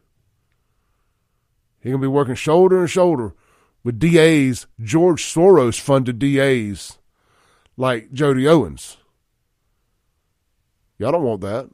He's 1.80 1.92
going 1.92 2.02
to 2.02 2.08
be 2.08 2.12
working 2.12 2.36
shoulder 2.36 2.80
and 2.80 2.90
shoulder 2.90 3.36
with 3.84 4.00
DAs, 4.00 4.66
George 4.82 5.24
Soros 5.24 5.80
funded 5.80 6.20
DAs 6.20 6.98
like 7.78 8.12
Jody 8.12 8.48
Owens. 8.48 8.98
Y'all 10.98 11.12
don't 11.12 11.24
want 11.24 11.42
that. 11.42 11.70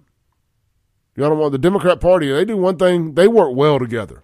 Y'all 1.15 1.29
don't 1.29 1.39
want 1.39 1.53
the 1.53 1.57
Democrat 1.57 2.01
Party. 2.01 2.29
They 2.29 2.43
do 2.43 2.57
one 2.57 2.77
thing, 2.77 3.13
they 3.13 3.27
work 3.27 3.55
well 3.55 3.79
together. 3.79 4.23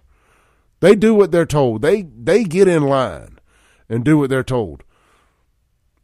They 0.80 0.94
do 0.94 1.14
what 1.14 1.30
they're 1.30 1.46
told. 1.46 1.82
They 1.82 2.02
they 2.02 2.44
get 2.44 2.68
in 2.68 2.82
line 2.82 3.38
and 3.88 4.04
do 4.04 4.18
what 4.18 4.30
they're 4.30 4.42
told. 4.42 4.82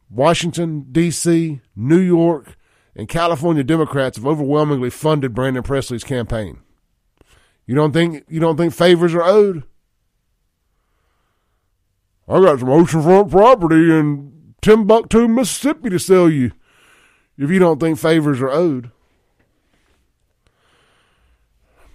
Washington, 0.09 0.87
D.C., 0.91 1.61
New 1.75 1.99
York, 1.99 2.55
and 2.95 3.07
California 3.07 3.63
Democrats 3.63 4.17
have 4.17 4.25
overwhelmingly 4.25 4.89
funded 4.89 5.33
Brandon 5.33 5.63
Presley's 5.63 6.03
campaign. 6.03 6.59
You 7.65 7.75
don't 7.75 7.91
think 7.91 8.25
you 8.29 8.39
don't 8.39 8.57
think 8.57 8.73
favors 8.73 9.13
are 9.13 9.23
owed? 9.23 9.63
I 12.27 12.39
got 12.39 12.59
some 12.59 12.69
oceanfront 12.69 13.29
property 13.29 13.91
in 13.91 14.53
Timbuktu, 14.61 15.27
Mississippi 15.27 15.89
to 15.89 15.99
sell 15.99 16.29
you 16.29 16.51
if 17.37 17.49
you 17.49 17.59
don't 17.59 17.79
think 17.79 17.99
favors 17.99 18.41
are 18.41 18.49
owed. 18.49 18.91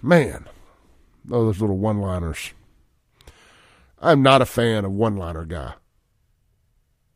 Man, 0.01 0.47
oh, 1.31 1.45
those 1.45 1.61
little 1.61 1.77
one 1.77 1.99
liners. 1.99 2.51
I'm 4.01 4.21
not 4.21 4.41
a 4.41 4.45
fan 4.45 4.85
of 4.85 4.91
one 4.91 5.15
liner 5.15 5.45
guy. 5.45 5.73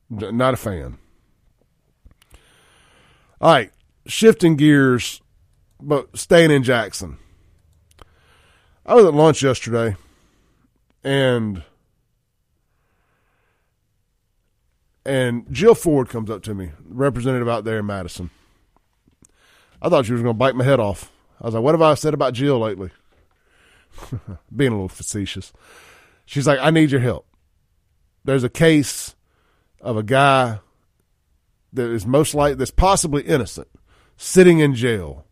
Not 0.09 0.53
a 0.53 0.57
fan. 0.57 0.97
All 3.39 3.53
right, 3.53 3.71
shifting 4.05 4.55
gears, 4.55 5.21
but 5.81 6.17
staying 6.17 6.51
in 6.51 6.63
Jackson. 6.63 7.17
I 8.85 8.95
was 8.95 9.05
at 9.05 9.13
lunch 9.13 9.43
yesterday, 9.43 9.95
and 11.03 11.63
and 15.05 15.45
Jill 15.51 15.75
Ford 15.75 16.09
comes 16.09 16.29
up 16.29 16.41
to 16.43 16.55
me, 16.55 16.71
representative 16.87 17.49
out 17.49 17.65
there 17.65 17.79
in 17.79 17.85
Madison. 17.85 18.29
I 19.81 19.89
thought 19.89 20.05
she 20.05 20.13
was 20.13 20.21
going 20.21 20.33
to 20.33 20.37
bite 20.37 20.55
my 20.55 20.63
head 20.63 20.79
off. 20.79 21.11
I 21.41 21.45
was 21.45 21.53
like, 21.53 21.63
"What 21.63 21.75
have 21.75 21.81
I 21.81 21.93
said 21.95 22.13
about 22.13 22.33
Jill 22.33 22.59
lately?" 22.59 22.91
Being 24.55 24.71
a 24.71 24.75
little 24.75 24.89
facetious. 24.89 25.51
She's 26.25 26.47
like, 26.47 26.59
"I 26.59 26.71
need 26.71 26.89
your 26.89 27.01
help. 27.01 27.27
There's 28.23 28.45
a 28.45 28.49
case 28.49 29.15
of 29.81 29.97
a 29.97 30.03
guy 30.03 30.59
that 31.73 31.89
is 31.89 32.05
most 32.05 32.33
likely 32.33 32.55
that's 32.55 32.71
possibly 32.71 33.23
innocent 33.23 33.67
sitting 34.17 34.59
in 34.59 34.73
jail 34.73 35.25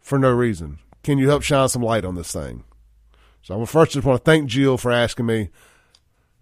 for 0.00 0.18
no 0.18 0.30
reason. 0.30 0.78
Can 1.02 1.18
you 1.18 1.28
help 1.28 1.42
shine 1.42 1.68
some 1.68 1.82
light 1.82 2.04
on 2.04 2.14
this 2.14 2.32
thing? 2.32 2.64
So 3.42 3.60
I 3.60 3.64
first 3.66 3.92
just 3.92 4.06
want 4.06 4.24
to 4.24 4.30
thank 4.30 4.48
Jill 4.48 4.78
for 4.78 4.90
asking 4.90 5.26
me. 5.26 5.50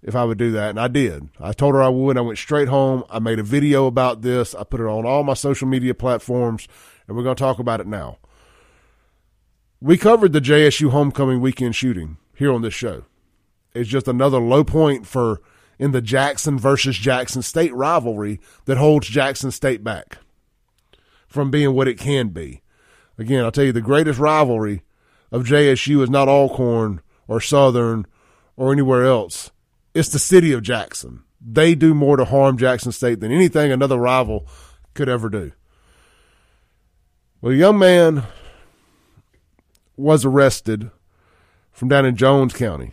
if 0.02 0.16
I 0.16 0.24
would 0.24 0.38
do 0.38 0.50
that, 0.52 0.70
and 0.70 0.80
I 0.80 0.88
did. 0.88 1.28
I 1.40 1.52
told 1.52 1.74
her 1.74 1.82
I 1.82 1.88
would. 1.88 2.18
I 2.18 2.22
went 2.22 2.38
straight 2.38 2.68
home. 2.68 3.04
I 3.08 3.20
made 3.20 3.38
a 3.38 3.44
video 3.44 3.86
about 3.86 4.22
this. 4.22 4.54
I 4.54 4.64
put 4.64 4.80
it 4.80 4.86
on 4.86 5.06
all 5.06 5.22
my 5.22 5.34
social 5.34 5.68
media 5.68 5.94
platforms, 5.94 6.66
and 7.06 7.16
we're 7.16 7.22
going 7.22 7.36
to 7.36 7.42
talk 7.42 7.58
about 7.58 7.80
it 7.80 7.86
now. 7.86 8.18
We 9.80 9.96
covered 9.96 10.32
the 10.32 10.40
JSU 10.40 10.90
homecoming 10.90 11.40
weekend 11.40 11.74
shooting 11.76 12.18
here 12.34 12.52
on 12.52 12.62
this 12.62 12.74
show. 12.74 13.04
It's 13.74 13.88
just 13.88 14.08
another 14.08 14.38
low 14.38 14.64
point 14.64 15.06
for 15.06 15.40
in 15.82 15.90
the 15.90 16.00
Jackson 16.00 16.56
versus 16.56 16.96
Jackson 16.96 17.42
State 17.42 17.74
rivalry 17.74 18.38
that 18.66 18.76
holds 18.76 19.08
Jackson 19.08 19.50
State 19.50 19.82
back 19.82 20.18
from 21.26 21.50
being 21.50 21.74
what 21.74 21.88
it 21.88 21.98
can 21.98 22.28
be. 22.28 22.62
Again, 23.18 23.42
I'll 23.42 23.50
tell 23.50 23.64
you 23.64 23.72
the 23.72 23.80
greatest 23.80 24.20
rivalry 24.20 24.84
of 25.32 25.42
JSU 25.42 26.00
is 26.04 26.08
not 26.08 26.28
Alcorn 26.28 27.00
or 27.26 27.40
Southern 27.40 28.06
or 28.56 28.70
anywhere 28.72 29.04
else. 29.04 29.50
It's 29.92 30.10
the 30.10 30.20
city 30.20 30.52
of 30.52 30.62
Jackson. 30.62 31.24
They 31.44 31.74
do 31.74 31.94
more 31.94 32.16
to 32.16 32.26
harm 32.26 32.58
Jackson 32.58 32.92
State 32.92 33.18
than 33.18 33.32
anything 33.32 33.72
another 33.72 33.98
rival 33.98 34.46
could 34.94 35.08
ever 35.08 35.28
do. 35.28 35.50
Well, 37.40 37.54
a 37.54 37.56
young 37.56 37.80
man 37.80 38.22
was 39.96 40.24
arrested 40.24 40.92
from 41.72 41.88
down 41.88 42.06
in 42.06 42.14
Jones 42.14 42.54
County, 42.54 42.92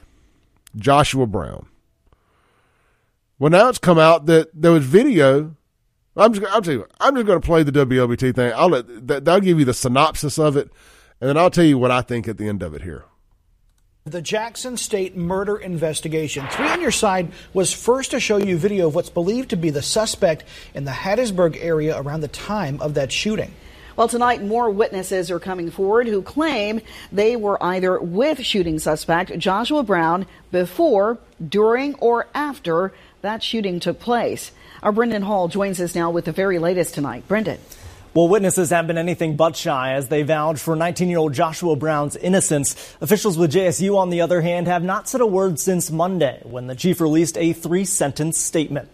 Joshua 0.75 1.27
Brown. 1.27 1.67
Well, 3.39 3.49
now 3.49 3.69
it's 3.69 3.79
come 3.79 3.97
out 3.97 4.25
that 4.25 4.49
there 4.53 4.73
was 4.73 4.85
video. 4.85 5.55
I'm 6.17 6.33
just, 6.33 6.45
I'll 6.51 6.61
tell 6.61 6.73
you, 6.73 6.85
I'm 6.99 7.15
just 7.15 7.25
going 7.25 7.39
to 7.39 7.45
play 7.45 7.63
the 7.63 7.71
WLBT 7.71 8.35
thing. 8.35 8.51
I'll 8.53 8.67
let, 8.67 9.07
that, 9.07 9.23
that'll 9.23 9.39
give 9.39 9.57
you 9.57 9.65
the 9.65 9.73
synopsis 9.73 10.37
of 10.37 10.57
it, 10.57 10.69
and 11.21 11.29
then 11.29 11.37
I'll 11.37 11.49
tell 11.49 11.63
you 11.63 11.77
what 11.77 11.89
I 11.89 12.01
think 12.01 12.27
at 12.27 12.37
the 12.37 12.49
end 12.49 12.61
of 12.61 12.73
it 12.73 12.81
here. 12.81 13.05
The 14.03 14.21
Jackson 14.21 14.75
State 14.75 15.15
murder 15.15 15.55
investigation. 15.55 16.47
Three 16.49 16.67
on 16.67 16.81
your 16.81 16.91
side 16.91 17.31
was 17.53 17.71
first 17.71 18.11
to 18.11 18.19
show 18.19 18.37
you 18.37 18.57
video 18.57 18.87
of 18.87 18.95
what's 18.95 19.09
believed 19.09 19.51
to 19.51 19.55
be 19.55 19.69
the 19.69 19.81
suspect 19.81 20.43
in 20.73 20.83
the 20.83 20.91
Hattiesburg 20.91 21.57
area 21.61 21.97
around 21.97 22.21
the 22.21 22.27
time 22.27 22.81
of 22.81 22.95
that 22.95 23.11
shooting. 23.11 23.53
Well, 23.95 24.07
tonight, 24.07 24.41
more 24.41 24.69
witnesses 24.69 25.29
are 25.29 25.41
coming 25.41 25.71
forward 25.71 26.07
who 26.07 26.21
claim 26.21 26.79
they 27.11 27.35
were 27.35 27.61
either 27.61 27.99
with 27.99 28.39
shooting 28.45 28.79
suspect 28.79 29.37
Joshua 29.37 29.83
Brown 29.83 30.25
before, 30.51 31.17
during, 31.45 31.95
or 31.95 32.27
after 32.33 32.93
that 33.21 33.43
shooting 33.43 33.79
took 33.79 33.99
place. 33.99 34.51
Our 34.81 34.91
Brendan 34.91 35.23
Hall 35.23 35.47
joins 35.47 35.81
us 35.81 35.95
now 35.95 36.09
with 36.09 36.25
the 36.25 36.31
very 36.31 36.59
latest 36.59 36.93
tonight. 36.93 37.27
Brendan. 37.27 37.59
Well, 38.13 38.27
witnesses 38.27 38.71
have 38.71 38.87
been 38.87 38.97
anything 38.97 39.35
but 39.35 39.55
shy 39.55 39.93
as 39.93 40.07
they 40.07 40.23
vouched 40.23 40.61
for 40.61 40.75
19 40.75 41.09
year 41.09 41.19
old 41.19 41.33
Joshua 41.33 41.75
Brown's 41.75 42.15
innocence. 42.15 42.95
Officials 43.01 43.37
with 43.37 43.51
JSU, 43.51 43.97
on 43.97 44.09
the 44.09 44.21
other 44.21 44.41
hand, 44.41 44.67
have 44.67 44.83
not 44.83 45.07
said 45.07 45.21
a 45.21 45.27
word 45.27 45.59
since 45.59 45.91
Monday 45.91 46.41
when 46.43 46.67
the 46.67 46.75
chief 46.75 47.01
released 47.01 47.37
a 47.37 47.53
three 47.53 47.85
sentence 47.85 48.37
statement. 48.37 48.89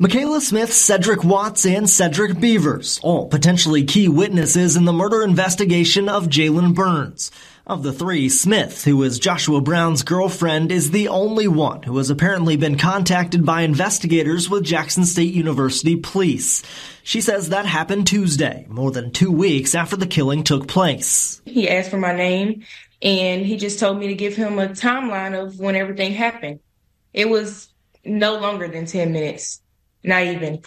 Michaela 0.00 0.40
Smith, 0.40 0.72
Cedric 0.72 1.24
Watts, 1.24 1.66
and 1.66 1.90
Cedric 1.90 2.38
Beavers, 2.38 3.00
all 3.02 3.26
potentially 3.26 3.82
key 3.82 4.08
witnesses 4.08 4.76
in 4.76 4.84
the 4.84 4.92
murder 4.92 5.24
investigation 5.24 6.08
of 6.08 6.28
Jalen 6.28 6.76
Burns. 6.76 7.32
Of 7.68 7.82
the 7.82 7.92
three, 7.92 8.30
Smith, 8.30 8.86
who 8.86 9.02
is 9.02 9.18
Joshua 9.18 9.60
Brown's 9.60 10.02
girlfriend, 10.02 10.72
is 10.72 10.90
the 10.90 11.08
only 11.08 11.46
one 11.46 11.82
who 11.82 11.98
has 11.98 12.08
apparently 12.08 12.56
been 12.56 12.78
contacted 12.78 13.44
by 13.44 13.60
investigators 13.60 14.48
with 14.48 14.64
Jackson 14.64 15.04
State 15.04 15.34
University 15.34 15.94
police. 15.94 16.62
She 17.02 17.20
says 17.20 17.50
that 17.50 17.66
happened 17.66 18.06
Tuesday, 18.06 18.64
more 18.70 18.90
than 18.90 19.10
two 19.10 19.30
weeks 19.30 19.74
after 19.74 19.96
the 19.96 20.06
killing 20.06 20.44
took 20.44 20.66
place. 20.66 21.42
He 21.44 21.68
asked 21.68 21.90
for 21.90 21.98
my 21.98 22.14
name 22.14 22.64
and 23.02 23.44
he 23.44 23.58
just 23.58 23.78
told 23.78 23.98
me 23.98 24.06
to 24.06 24.14
give 24.14 24.34
him 24.34 24.58
a 24.58 24.68
timeline 24.68 25.38
of 25.38 25.60
when 25.60 25.76
everything 25.76 26.14
happened. 26.14 26.60
It 27.12 27.28
was 27.28 27.68
no 28.02 28.38
longer 28.38 28.68
than 28.68 28.86
10 28.86 29.12
minutes, 29.12 29.60
not 30.02 30.22
even. 30.22 30.62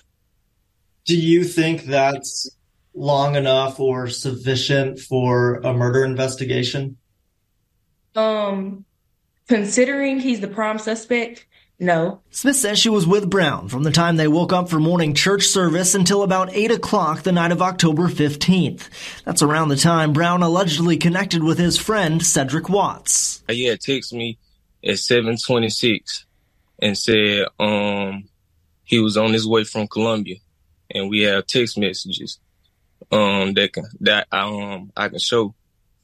Do 1.06 1.18
you 1.18 1.46
think 1.46 1.86
that's 1.86 2.48
long 2.94 3.36
enough 3.36 3.80
or 3.80 4.08
sufficient 4.08 5.00
for 5.00 5.56
a 5.56 5.74
murder 5.74 6.04
investigation? 6.04 6.98
Um, 8.16 8.86
considering 9.48 10.20
he's 10.20 10.42
the 10.42 10.48
prime 10.48 10.80
suspect, 10.80 11.46
no. 11.82 12.22
Smith 12.30 12.58
says 12.58 12.78
she 12.78 12.90
was 12.90 13.08
with 13.08 13.28
Brown 13.28 13.68
from 13.68 13.82
the 13.82 13.90
time 13.90 14.16
they 14.16 14.28
woke 14.28 14.54
up 14.54 14.70
for 14.70 14.80
morning 14.80 15.16
church 15.16 15.46
service 15.48 15.96
until 15.96 16.22
about 16.22 16.54
8 16.54 16.70
o'clock 16.70 17.24
the 17.24 17.32
night 17.32 17.52
of 17.52 17.64
October 17.64 18.08
15th. 18.08 18.88
That's 19.26 19.42
around 19.42 19.70
the 19.70 19.76
time 19.76 20.14
Brown 20.14 20.44
allegedly 20.44 20.98
connected 20.98 21.44
with 21.44 21.58
his 21.58 21.80
friend 21.80 22.24
Cedric 22.24 22.70
Watts. 22.70 23.42
He 23.50 23.66
had 23.66 23.80
texted 23.80 24.14
me 24.14 24.38
at 24.86 25.00
726 25.00 26.26
and 26.84 26.96
said 26.96 27.48
um 27.60 28.30
he 28.84 29.00
was 29.00 29.18
on 29.18 29.34
his 29.34 29.48
way 29.48 29.64
from 29.64 29.88
Columbia 29.88 30.36
and 30.92 31.10
we 31.10 31.22
have 31.22 31.48
text 31.48 31.80
messages 31.80 32.40
um 33.12 33.54
that 33.54 33.74
can 33.74 33.86
that 34.02 34.28
um 34.32 34.92
I 34.96 35.10
can 35.10 35.20
show 35.20 35.54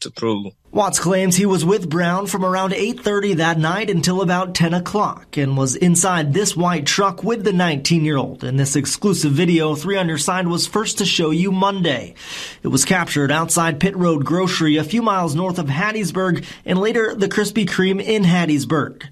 to 0.01 0.11
prove. 0.11 0.53
Watts 0.71 0.99
claims 0.99 1.35
he 1.35 1.45
was 1.45 1.65
with 1.65 1.89
Brown 1.89 2.27
from 2.27 2.45
around 2.45 2.71
8.30 2.71 3.37
that 3.37 3.57
night 3.57 3.89
until 3.89 4.21
about 4.21 4.53
10 4.53 4.73
o'clock 4.73 5.37
and 5.37 5.57
was 5.57 5.75
inside 5.75 6.33
this 6.33 6.55
white 6.55 6.85
truck 6.85 7.23
with 7.23 7.43
the 7.43 7.51
19-year-old. 7.51 8.43
In 8.43 8.57
this 8.57 8.75
exclusive 8.75 9.31
video, 9.31 9.73
Three 9.73 9.97
on 9.97 10.07
Your 10.07 10.19
Side, 10.19 10.47
was 10.47 10.67
first 10.67 10.99
to 10.99 11.05
show 11.05 11.31
you 11.31 11.51
Monday. 11.51 12.13
It 12.61 12.67
was 12.67 12.85
captured 12.85 13.31
outside 13.31 13.79
Pit 13.79 13.95
Road 13.95 14.23
Grocery 14.23 14.77
a 14.77 14.83
few 14.83 15.01
miles 15.01 15.33
north 15.33 15.57
of 15.57 15.67
Hattiesburg 15.67 16.45
and 16.65 16.77
later 16.77 17.15
the 17.15 17.29
Krispy 17.29 17.65
Kreme 17.65 18.03
in 18.03 18.23
Hattiesburg. 18.23 19.03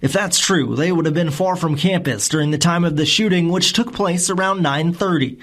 If 0.00 0.12
that's 0.12 0.40
true, 0.40 0.74
they 0.74 0.90
would 0.90 1.04
have 1.04 1.14
been 1.14 1.30
far 1.30 1.54
from 1.54 1.76
campus 1.76 2.28
during 2.28 2.50
the 2.50 2.58
time 2.58 2.84
of 2.84 2.96
the 2.96 3.06
shooting, 3.06 3.50
which 3.50 3.74
took 3.74 3.92
place 3.92 4.28
around 4.28 4.60
930. 4.60 5.38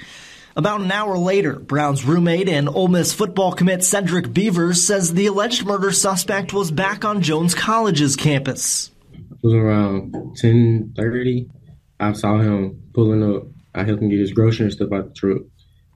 About 0.59 0.81
an 0.81 0.91
hour 0.91 1.17
later, 1.17 1.57
Brown's 1.57 2.03
roommate 2.03 2.49
and 2.49 2.67
Ole 2.67 2.89
Miss 2.89 3.13
football 3.13 3.53
commit 3.53 3.81
Cedric 3.81 4.33
Beavers 4.33 4.85
says 4.85 5.13
the 5.13 5.27
alleged 5.27 5.65
murder 5.65 5.89
suspect 5.93 6.51
was 6.51 6.69
back 6.69 7.05
on 7.05 7.21
Jones 7.21 7.55
College's 7.55 8.17
campus. 8.17 8.91
It 9.13 9.37
was 9.41 9.53
around 9.53 10.11
10.30. 10.11 11.49
I 12.01 12.11
saw 12.11 12.39
him 12.39 12.83
pulling 12.93 13.23
up. 13.23 13.43
I 13.73 13.85
helped 13.85 14.01
him 14.01 14.09
get 14.09 14.19
his 14.19 14.33
groceries 14.33 14.73
and 14.77 14.89
stuff 14.89 14.91
out 14.91 15.07
the 15.07 15.13
truck. 15.13 15.43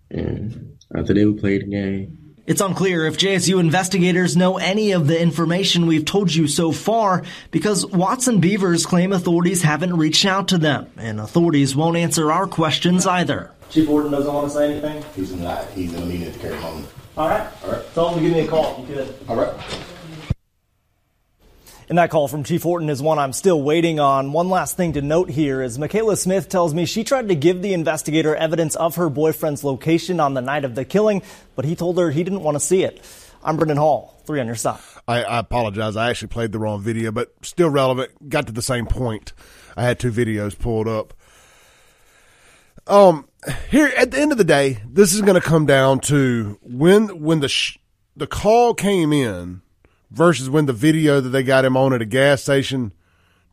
And 0.09 0.77
after 0.95 1.13
they 1.13 1.25
would 1.25 1.41
play 1.41 1.57
the 1.57 1.65
game, 1.65 2.17
It's 2.45 2.59
unclear 2.59 3.05
if 3.05 3.17
JSU 3.17 3.57
investigators 3.57 4.35
know 4.35 4.57
any 4.57 4.91
of 4.91 5.07
the 5.07 5.17
information 5.17 5.87
we've 5.87 6.03
told 6.03 6.35
you 6.35 6.49
so 6.49 6.73
far 6.73 7.23
because 7.51 7.85
Watson 7.85 8.41
Beavers 8.41 8.85
claim 8.85 9.13
authorities 9.13 9.61
haven't 9.61 9.95
reached 9.95 10.25
out 10.25 10.49
to 10.49 10.57
them, 10.57 10.91
and 10.97 11.21
authorities 11.21 11.73
won't 11.73 11.95
answer 11.95 12.33
our 12.33 12.45
questions 12.45 13.07
either. 13.07 13.51
Chief 13.69 13.87
Warden 13.87 14.11
doesn't 14.11 14.33
want 14.33 14.47
to 14.47 14.53
say 14.53 14.73
anything? 14.73 15.05
He's 15.15 15.31
in 15.31 15.41
that. 15.43 15.71
He's 15.71 15.93
in 15.93 16.03
a 16.03 16.05
meeting 16.05 16.27
at 16.27 16.33
the 16.33 16.39
Carey 16.39 16.59
moment. 16.59 16.85
All 17.17 17.29
right. 17.29 17.47
All 17.63 17.71
right. 17.71 17.93
Tell 17.93 18.09
him 18.09 18.15
to 18.15 18.21
give 18.21 18.33
me 18.33 18.41
a 18.41 18.47
call 18.47 18.73
if 18.83 18.89
you 18.89 18.95
could. 18.95 19.15
All 19.29 19.37
right. 19.37 19.53
And 21.89 21.97
that 21.97 22.09
call 22.09 22.27
from 22.27 22.43
Chief 22.43 22.63
Horton 22.63 22.89
is 22.89 23.01
one 23.01 23.19
I'm 23.19 23.33
still 23.33 23.61
waiting 23.61 23.99
on. 23.99 24.31
One 24.31 24.49
last 24.49 24.77
thing 24.77 24.93
to 24.93 25.01
note 25.01 25.29
here 25.29 25.61
is 25.61 25.77
Michaela 25.77 26.15
Smith 26.15 26.47
tells 26.47 26.73
me 26.73 26.85
she 26.85 27.03
tried 27.03 27.27
to 27.27 27.35
give 27.35 27.61
the 27.61 27.73
investigator 27.73 28.35
evidence 28.35 28.75
of 28.75 28.95
her 28.95 29.09
boyfriend's 29.09 29.63
location 29.63 30.19
on 30.19 30.33
the 30.33 30.41
night 30.41 30.65
of 30.65 30.75
the 30.75 30.85
killing, 30.85 31.21
but 31.55 31.65
he 31.65 31.75
told 31.75 31.97
her 31.97 32.09
he 32.09 32.23
didn't 32.23 32.43
want 32.43 32.55
to 32.55 32.59
see 32.59 32.83
it. 32.83 33.01
I'm 33.43 33.57
Brendan 33.57 33.77
Hall, 33.77 34.21
three 34.25 34.39
on 34.39 34.47
your 34.47 34.55
side. 34.55 34.79
I, 35.07 35.23
I 35.23 35.39
apologize. 35.39 35.97
I 35.97 36.09
actually 36.09 36.29
played 36.29 36.53
the 36.53 36.59
wrong 36.59 36.81
video, 36.81 37.11
but 37.11 37.33
still 37.41 37.69
relevant. 37.69 38.29
Got 38.29 38.47
to 38.47 38.53
the 38.53 38.61
same 38.61 38.85
point. 38.85 39.33
I 39.75 39.83
had 39.83 39.99
two 39.99 40.11
videos 40.11 40.57
pulled 40.57 40.87
up. 40.87 41.13
Um, 42.87 43.27
here 43.69 43.87
at 43.97 44.11
the 44.11 44.19
end 44.19 44.31
of 44.31 44.37
the 44.37 44.43
day, 44.43 44.79
this 44.89 45.13
is 45.13 45.21
going 45.21 45.39
to 45.39 45.41
come 45.41 45.65
down 45.65 45.99
to 46.01 46.57
when 46.61 47.21
when 47.21 47.39
the 47.39 47.49
sh- 47.49 47.77
the 48.15 48.27
call 48.27 48.73
came 48.73 49.11
in 49.11 49.61
versus 50.13 50.49
when 50.49 50.67
the 50.67 50.73
video 50.73 51.19
that 51.19 51.29
they 51.29 51.43
got 51.43 51.65
him 51.65 51.75
on 51.75 51.91
at 51.91 52.01
a 52.01 52.05
gas 52.05 52.41
station 52.43 52.93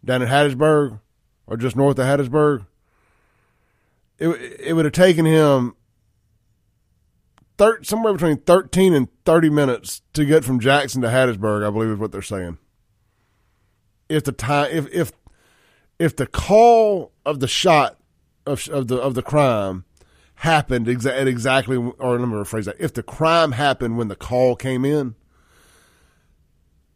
down 0.04 0.22
in 0.22 0.28
Hattiesburg 0.28 1.00
or 1.46 1.56
just 1.56 1.74
north 1.74 1.98
of 1.98 2.06
Hattiesburg. 2.06 2.66
It 4.18 4.28
it 4.60 4.72
would 4.74 4.84
have 4.84 4.92
taken 4.92 5.24
him 5.24 5.74
thir- 7.60 7.82
somewhere 7.82 8.12
between 8.12 8.36
13 8.38 8.94
and 8.94 9.08
30 9.24 9.50
minutes 9.50 10.02
to 10.12 10.24
get 10.24 10.44
from 10.44 10.60
Jackson 10.60 11.02
to 11.02 11.08
Hattiesburg, 11.08 11.66
I 11.66 11.70
believe 11.70 11.90
is 11.90 11.98
what 11.98 12.12
they're 12.12 12.22
saying. 12.22 12.58
If 14.08 14.24
the 14.24 14.32
time, 14.32 14.70
if, 14.72 14.92
if, 14.92 15.12
if 15.98 16.16
the 16.16 16.26
call 16.26 17.12
of 17.24 17.40
the 17.40 17.48
shot 17.48 17.98
of, 18.46 18.66
of 18.68 18.88
the, 18.88 18.96
of 18.96 19.14
the 19.14 19.22
crime 19.22 19.84
happened 20.36 20.86
exa- 20.86 21.18
at 21.18 21.28
exactly, 21.28 21.76
or 21.76 22.18
let 22.18 22.28
me 22.28 22.34
rephrase 22.34 22.64
that. 22.64 22.76
If 22.80 22.94
the 22.94 23.02
crime 23.02 23.52
happened 23.52 23.98
when 23.98 24.08
the 24.08 24.16
call 24.16 24.56
came 24.56 24.84
in, 24.84 25.14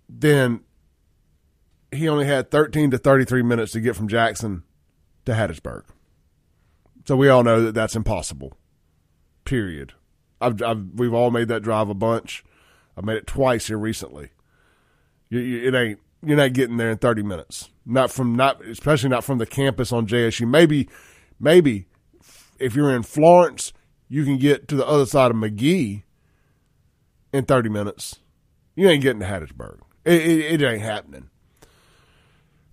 then 0.08 0.60
he 1.92 2.08
only 2.08 2.26
had 2.26 2.50
13 2.50 2.90
to 2.90 2.98
33 2.98 3.42
minutes 3.42 3.72
to 3.72 3.80
get 3.80 3.96
from 3.96 4.08
Jackson 4.08 4.62
to 5.24 5.32
Hattiesburg. 5.32 5.84
So 7.06 7.16
we 7.16 7.28
all 7.28 7.44
know 7.44 7.62
that 7.62 7.74
that's 7.74 7.96
impossible. 7.96 8.56
Period. 9.44 9.92
I've, 10.40 10.62
I've 10.62 10.86
we've 10.94 11.14
all 11.14 11.30
made 11.30 11.48
that 11.48 11.62
drive 11.62 11.88
a 11.88 11.94
bunch. 11.94 12.44
I've 12.96 13.04
made 13.04 13.16
it 13.16 13.26
twice 13.26 13.66
here 13.66 13.78
recently. 13.78 14.30
You, 15.28 15.40
you, 15.40 15.68
it 15.68 15.74
ain't 15.74 16.00
you're 16.24 16.36
not 16.36 16.52
getting 16.54 16.78
there 16.78 16.90
in 16.90 16.98
30 16.98 17.22
minutes. 17.22 17.70
Not 17.84 18.10
from 18.10 18.34
not 18.34 18.64
especially 18.64 19.10
not 19.10 19.24
from 19.24 19.38
the 19.38 19.46
campus 19.46 19.92
on 19.92 20.06
JSU. 20.06 20.48
Maybe 20.48 20.88
maybe 21.38 21.86
if 22.58 22.74
you're 22.74 22.94
in 22.94 23.02
Florence, 23.02 23.72
you 24.08 24.24
can 24.24 24.38
get 24.38 24.68
to 24.68 24.76
the 24.76 24.86
other 24.86 25.06
side 25.06 25.30
of 25.30 25.36
Magee 25.36 26.04
in 27.32 27.44
30 27.44 27.68
minutes. 27.68 28.20
You 28.74 28.88
ain't 28.88 29.02
getting 29.02 29.20
to 29.20 29.26
Hattiesburg. 29.26 29.80
It, 30.04 30.20
it, 30.20 30.60
it 30.60 30.62
ain't 30.62 30.82
happening. 30.82 31.30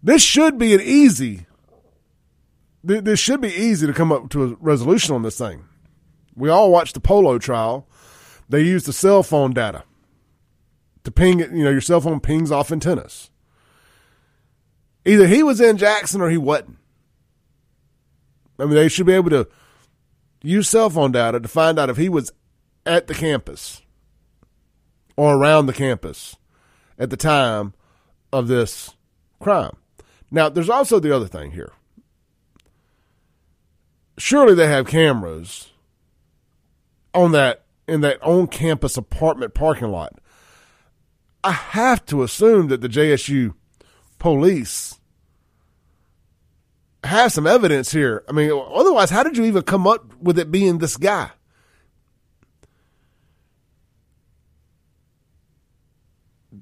This 0.03 0.21
should 0.21 0.57
be 0.57 0.73
an 0.73 0.81
easy. 0.81 1.45
This 2.83 3.19
should 3.19 3.41
be 3.41 3.53
easy 3.53 3.85
to 3.85 3.93
come 3.93 4.11
up 4.11 4.29
to 4.31 4.43
a 4.43 4.55
resolution 4.59 5.13
on 5.13 5.21
this 5.21 5.37
thing. 5.37 5.65
We 6.35 6.49
all 6.49 6.71
watched 6.71 6.95
the 6.95 6.99
polo 6.99 7.37
trial. 7.37 7.87
They 8.49 8.61
used 8.61 8.87
the 8.87 8.93
cell 8.93 9.21
phone 9.21 9.53
data 9.53 9.83
to 11.03 11.11
ping 11.11 11.39
it. 11.39 11.51
You 11.51 11.63
know, 11.63 11.69
your 11.69 11.81
cell 11.81 12.01
phone 12.01 12.19
pings 12.19 12.51
off 12.51 12.71
antennas. 12.71 13.29
Either 15.05 15.27
he 15.27 15.43
was 15.43 15.61
in 15.61 15.77
Jackson 15.77 16.21
or 16.21 16.29
he 16.29 16.37
wasn't. 16.37 16.77
I 18.59 18.65
mean, 18.65 18.75
they 18.75 18.89
should 18.89 19.07
be 19.07 19.13
able 19.13 19.29
to 19.31 19.47
use 20.43 20.69
cell 20.69 20.89
phone 20.89 21.11
data 21.11 21.39
to 21.39 21.47
find 21.47 21.79
out 21.79 21.89
if 21.89 21.97
he 21.97 22.09
was 22.09 22.31
at 22.85 23.07
the 23.07 23.13
campus 23.13 23.81
or 25.15 25.35
around 25.35 25.67
the 25.67 25.73
campus 25.73 26.35
at 27.01 27.09
the 27.09 27.17
time 27.17 27.73
of 28.31 28.47
this 28.47 28.95
crime. 29.41 29.75
Now, 30.29 30.47
there's 30.49 30.69
also 30.69 30.99
the 30.99 31.13
other 31.13 31.27
thing 31.27 31.51
here. 31.51 31.73
Surely 34.17 34.53
they 34.53 34.67
have 34.67 34.85
cameras 34.85 35.71
on 37.13 37.31
that 37.31 37.63
in 37.87 38.01
that 38.01 38.21
on 38.21 38.47
campus 38.47 38.95
apartment 38.95 39.55
parking 39.55 39.89
lot. 39.89 40.13
I 41.43 41.51
have 41.51 42.05
to 42.05 42.21
assume 42.21 42.67
that 42.67 42.81
the 42.81 42.87
JSU 42.87 43.55
police 44.19 44.99
have 47.03 47.31
some 47.31 47.47
evidence 47.47 47.91
here. 47.91 48.23
I 48.29 48.31
mean, 48.31 48.51
otherwise, 48.51 49.09
how 49.09 49.23
did 49.23 49.37
you 49.37 49.45
even 49.45 49.63
come 49.63 49.87
up 49.87 50.13
with 50.21 50.37
it 50.37 50.51
being 50.51 50.77
this 50.77 50.97
guy? 50.97 51.31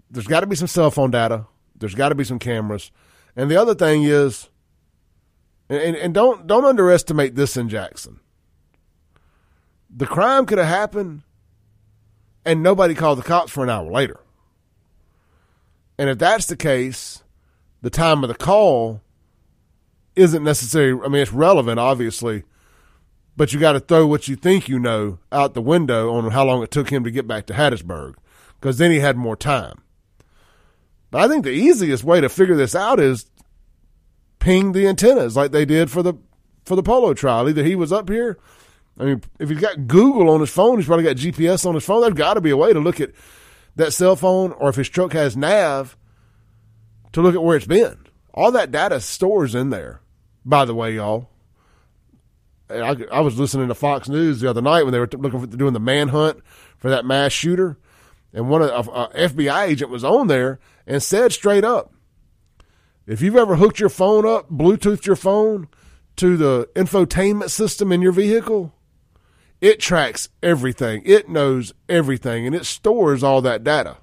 There's 0.10 0.28
got 0.28 0.41
to 0.41 0.47
be 0.47 0.55
some 0.55 0.68
cell 0.68 0.91
phone 0.91 1.12
data. 1.12 1.45
There's 1.78 1.95
got 1.95 2.10
to 2.10 2.16
be 2.16 2.24
some 2.24 2.39
cameras. 2.39 2.91
And 3.36 3.49
the 3.49 3.57
other 3.57 3.76
thing 3.76 4.03
is, 4.03 4.49
and, 5.70 5.95
and 5.95 6.14
don't 6.14 6.47
don't 6.47 6.66
underestimate 6.66 7.36
this 7.36 7.55
in 7.55 7.70
Jackson. 7.70 8.20
The 9.89 10.07
crime 10.07 10.45
could 10.45 10.57
have 10.57 10.68
happened, 10.68 11.22
and 12.45 12.62
nobody 12.62 12.93
called 12.95 13.20
the 13.20 13.24
cops 13.24 13.51
for 13.51 13.64
an 13.64 13.70
hour 13.70 13.89
later. 13.89 14.20
And 15.97 16.10
if 16.10 16.18
that's 16.18 16.45
the 16.45 16.55
case, 16.55 17.24
the 17.82 17.89
time 17.89 18.24
of 18.24 18.30
the 18.30 18.36
call 18.36 19.01
isn't 20.16 20.43
necessary. 20.43 20.93
I 20.93 21.07
mean, 21.07 21.22
it's 21.22 21.34
relevant, 21.34 21.80
obviously, 21.80 22.43
but 23.36 23.53
you 23.53 23.60
got 23.60 23.74
to 23.74 23.80
throw 23.80 24.07
what 24.07 24.28
you 24.28 24.36
think 24.36 24.68
you 24.68 24.80
know 24.80 25.20
out 25.32 25.53
the 25.53 25.62
window 25.62 26.14
on 26.14 26.32
how 26.32 26.45
long 26.45 26.64
it 26.64 26.72
took 26.72 26.89
him 26.89 27.03
to 27.03 27.12
get 27.12 27.28
back 27.28 27.45
to 27.47 27.53
Hattiesburg, 27.53 28.16
because 28.60 28.78
then 28.78 28.91
he 28.91 28.99
had 28.99 29.18
more 29.18 29.36
time. 29.36 29.82
But 31.12 31.22
I 31.22 31.28
think 31.28 31.43
the 31.43 31.51
easiest 31.51 32.03
way 32.03 32.22
to 32.22 32.30
figure 32.30 32.55
this 32.55 32.76
out 32.76 32.99
is 32.99 33.26
ping 34.39 34.72
the 34.72 34.88
antennas 34.88 35.36
like 35.36 35.51
they 35.51 35.66
did 35.66 35.89
for 35.91 36.03
the 36.03 36.14
for 36.66 36.76
the 36.76 36.84
polo 36.84 37.14
trial. 37.14 37.49
Either 37.49 37.64
he 37.64 37.76
was 37.76 37.91
up 37.91 38.10
here. 38.10 38.38
I 38.99 39.05
mean, 39.05 39.24
if 39.39 39.49
he's 39.49 39.60
got 39.60 39.88
Google 39.88 40.30
on 40.30 40.41
his 40.41 40.49
phone, 40.49 40.78
he's 40.78 40.88
probably 40.88 41.05
got 41.05 41.16
GPS 41.16 41.66
on 41.66 41.74
his 41.74 41.86
phone. 41.86 42.01
There's 42.01 42.14
got 42.14 42.34
to 42.34 42.41
be 42.41 42.49
a 42.49 42.57
way 42.57 42.74
to 42.74 42.80
look 42.80 42.99
at 42.99 43.12
that 43.78 43.93
cell 43.93 44.16
phone, 44.16 44.51
or 44.53 44.70
if 44.70 44.76
his 44.76 44.89
truck 44.89 45.14
has 45.14 45.38
nav, 45.38 45.95
to 47.14 47.22
look 47.22 47.34
at 47.34 47.41
where 47.41 47.55
it's 47.55 47.66
been. 47.66 47.97
All 48.34 48.51
that 48.51 48.72
data 48.72 48.99
stores 48.99 49.55
in 49.55 49.70
there. 49.70 50.01
By 50.45 50.66
the 50.66 50.76
way, 50.76 50.95
y'all, 50.95 51.30
I, 52.70 52.95
I 53.12 53.22
was 53.22 53.39
listening 53.39 53.68
to 53.70 53.76
Fox 53.76 54.10
News 54.10 54.41
the 54.41 54.49
other 54.49 54.62
night 54.62 54.84
when 54.84 54.91
they 54.91 54.99
were 54.99 55.10
looking 55.12 55.39
for 55.39 55.47
doing 55.47 55.74
the 55.74 55.80
manhunt 55.80 56.41
for 56.78 56.89
that 56.89 57.05
mass 57.05 57.32
shooter, 57.32 57.78
and 58.34 58.49
one 58.49 58.61
of 58.61 58.88
a 58.88 59.07
FBI 59.07 59.67
agent 59.67 59.91
was 59.91 60.03
on 60.03 60.27
there 60.27 60.59
and 60.86 61.01
said 61.01 61.32
straight 61.32 61.63
up, 61.63 61.93
if 63.07 63.21
you've 63.21 63.36
ever 63.36 63.55
hooked 63.55 63.80
your 63.80 63.89
phone 63.89 64.25
up, 64.25 64.49
Bluetoothed 64.49 65.05
your 65.05 65.15
phone 65.15 65.67
to 66.17 66.38
the 66.38 66.69
infotainment 66.75 67.49
system 67.49 67.91
in 67.91 68.01
your 68.01 68.11
vehicle, 68.11 68.73
it 69.61 69.80
tracks 69.80 70.30
everything. 70.43 71.01
It 71.05 71.27
knows 71.27 71.73
everything 71.88 72.45
and 72.45 72.55
it 72.55 72.65
stores 72.65 73.23
all 73.23 73.41
that 73.41 73.63
data. 73.63 73.97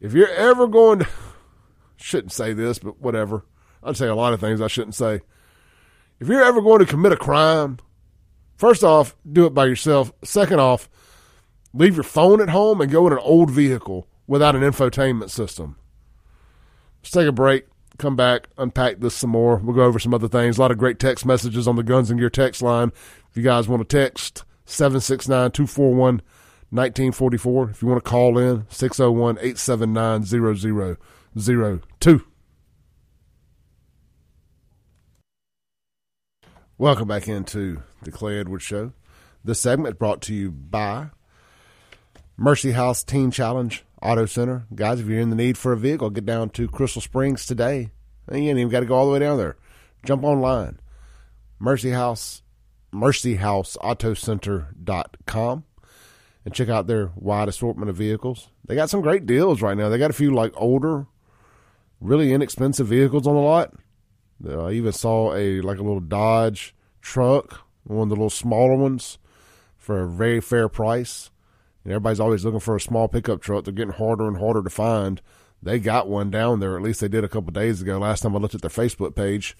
If 0.00 0.12
you're 0.12 0.30
ever 0.30 0.66
going 0.66 1.00
to, 1.00 1.08
shouldn't 1.96 2.32
say 2.32 2.52
this, 2.52 2.78
but 2.78 3.00
whatever. 3.00 3.44
I'd 3.82 3.96
say 3.96 4.06
a 4.06 4.14
lot 4.14 4.32
of 4.32 4.40
things 4.40 4.60
I 4.60 4.68
shouldn't 4.68 4.94
say. 4.94 5.20
If 6.20 6.28
you're 6.28 6.42
ever 6.42 6.62
going 6.62 6.78
to 6.78 6.86
commit 6.86 7.12
a 7.12 7.16
crime, 7.16 7.78
first 8.56 8.82
off, 8.82 9.14
do 9.30 9.46
it 9.46 9.54
by 9.54 9.66
yourself. 9.66 10.12
Second 10.22 10.60
off, 10.60 10.88
leave 11.74 11.96
your 11.96 12.04
phone 12.04 12.40
at 12.40 12.48
home 12.48 12.80
and 12.80 12.90
go 12.90 13.06
in 13.06 13.12
an 13.12 13.18
old 13.18 13.50
vehicle 13.50 14.08
without 14.26 14.56
an 14.56 14.62
infotainment 14.62 15.28
system. 15.28 15.76
Let's 17.02 17.10
take 17.10 17.26
a 17.26 17.32
break, 17.32 17.66
come 17.98 18.16
back, 18.16 18.48
unpack 18.56 19.00
this 19.00 19.14
some 19.14 19.30
more. 19.30 19.56
We'll 19.56 19.76
go 19.76 19.82
over 19.82 19.98
some 19.98 20.14
other 20.14 20.28
things. 20.28 20.56
A 20.56 20.60
lot 20.60 20.70
of 20.70 20.78
great 20.78 20.98
text 20.98 21.26
messages 21.26 21.68
on 21.68 21.76
the 21.76 21.82
Guns 21.82 22.10
and 22.10 22.18
Gear 22.18 22.30
text 22.30 22.62
line. 22.62 22.92
If 23.28 23.36
you 23.36 23.42
guys 23.42 23.68
want 23.68 23.86
to 23.86 23.96
text, 23.96 24.44
769 24.64 25.50
241 25.50 26.22
1944. 26.70 27.70
If 27.70 27.82
you 27.82 27.88
want 27.88 28.02
to 28.02 28.10
call 28.10 28.38
in, 28.38 28.66
601 28.70 29.36
879 29.38 30.98
0002. 31.36 32.24
Welcome 36.76 37.06
back 37.06 37.28
into 37.28 37.82
the 38.02 38.10
Clay 38.10 38.40
Edwards 38.40 38.64
Show. 38.64 38.92
This 39.44 39.60
segment 39.60 39.98
brought 39.98 40.20
to 40.22 40.34
you 40.34 40.50
by 40.50 41.10
Mercy 42.36 42.72
House 42.72 43.04
Teen 43.04 43.30
Challenge 43.30 43.84
Auto 44.02 44.26
Center. 44.26 44.66
Guys, 44.74 44.98
if 45.00 45.06
you're 45.06 45.20
in 45.20 45.30
the 45.30 45.36
need 45.36 45.56
for 45.56 45.72
a 45.72 45.76
vehicle, 45.76 46.10
get 46.10 46.26
down 46.26 46.50
to 46.50 46.66
Crystal 46.66 47.00
Springs 47.00 47.46
today. 47.46 47.92
You 48.30 48.38
ain't 48.38 48.58
even 48.58 48.70
got 48.70 48.80
to 48.80 48.86
go 48.86 48.96
all 48.96 49.06
the 49.06 49.12
way 49.12 49.20
down 49.20 49.38
there. 49.38 49.56
Jump 50.04 50.24
online. 50.24 50.80
Mercy 51.60 51.90
House, 51.90 52.42
mercyhouseautocenter.com 52.92 55.64
and 56.44 56.54
check 56.54 56.68
out 56.68 56.86
their 56.86 57.10
wide 57.14 57.48
assortment 57.48 57.88
of 57.88 57.96
vehicles. 57.96 58.48
They 58.66 58.74
got 58.74 58.90
some 58.90 59.00
great 59.00 59.26
deals 59.26 59.62
right 59.62 59.76
now. 59.76 59.88
They 59.88 59.98
got 59.98 60.10
a 60.10 60.14
few 60.14 60.34
like 60.34 60.52
older, 60.56 61.06
really 62.00 62.32
inexpensive 62.32 62.88
vehicles 62.88 63.26
on 63.26 63.34
the 63.34 63.40
lot. 63.40 63.74
Uh, 64.46 64.66
I 64.66 64.72
even 64.72 64.92
saw 64.92 65.34
a 65.34 65.60
like 65.60 65.78
a 65.78 65.82
little 65.82 66.00
Dodge 66.00 66.74
truck, 67.00 67.60
one 67.84 68.02
of 68.02 68.08
the 68.10 68.16
little 68.16 68.30
smaller 68.30 68.76
ones, 68.76 69.18
for 69.76 70.02
a 70.02 70.08
very 70.08 70.40
fair 70.40 70.68
price. 70.68 71.30
And 71.84 71.92
everybody's 71.92 72.20
always 72.20 72.44
looking 72.44 72.60
for 72.60 72.76
a 72.76 72.80
small 72.80 73.08
pickup 73.08 73.42
truck. 73.42 73.64
They're 73.64 73.72
getting 73.72 73.94
harder 73.94 74.26
and 74.26 74.38
harder 74.38 74.62
to 74.62 74.70
find. 74.70 75.20
They 75.62 75.78
got 75.78 76.08
one 76.08 76.30
down 76.30 76.60
there. 76.60 76.76
At 76.76 76.82
least 76.82 77.00
they 77.00 77.08
did 77.08 77.24
a 77.24 77.28
couple 77.28 77.52
days 77.52 77.82
ago. 77.82 77.98
Last 77.98 78.22
time 78.22 78.34
I 78.34 78.38
looked 78.38 78.54
at 78.54 78.62
their 78.62 78.70
Facebook 78.70 79.14
page. 79.14 79.56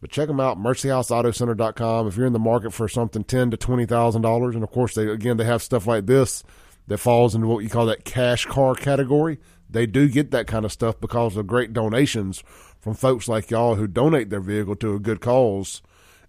But 0.00 0.10
check 0.10 0.26
them 0.26 0.40
out, 0.40 0.58
mercyhouseautocenter.com. 0.58 2.08
If 2.08 2.16
you're 2.16 2.26
in 2.26 2.32
the 2.32 2.38
market 2.40 2.72
for 2.72 2.88
something 2.88 3.22
ten 3.22 3.52
to 3.52 3.56
twenty 3.56 3.86
thousand 3.86 4.22
dollars, 4.22 4.56
and 4.56 4.64
of 4.64 4.70
course 4.72 4.96
they 4.96 5.06
again 5.06 5.36
they 5.36 5.44
have 5.44 5.62
stuff 5.62 5.86
like 5.86 6.06
this 6.06 6.42
that 6.88 6.98
falls 6.98 7.36
into 7.36 7.46
what 7.46 7.62
you 7.62 7.70
call 7.70 7.86
that 7.86 8.04
cash 8.04 8.44
car 8.44 8.74
category. 8.74 9.38
They 9.70 9.86
do 9.86 10.08
get 10.08 10.32
that 10.32 10.48
kind 10.48 10.64
of 10.64 10.72
stuff 10.72 11.00
because 11.00 11.36
of 11.36 11.46
great 11.46 11.72
donations 11.72 12.42
from 12.80 12.94
folks 12.94 13.28
like 13.28 13.50
y'all 13.50 13.76
who 13.76 13.86
donate 13.86 14.28
their 14.28 14.40
vehicle 14.40 14.74
to 14.76 14.94
a 14.96 14.98
good 14.98 15.20
cause 15.20 15.82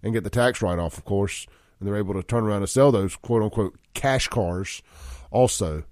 and 0.04 0.14
get 0.14 0.22
the 0.22 0.30
tax 0.30 0.62
write 0.62 0.78
off, 0.78 0.96
of 0.96 1.04
course, 1.04 1.46
and 1.78 1.88
they're 1.88 1.96
able 1.96 2.14
to 2.14 2.22
turn 2.22 2.44
around 2.44 2.62
and 2.62 2.70
sell 2.70 2.92
those 2.92 3.16
quote 3.16 3.42
unquote 3.42 3.76
cash 3.92 4.28
cars 4.28 4.82
also. 5.34 5.84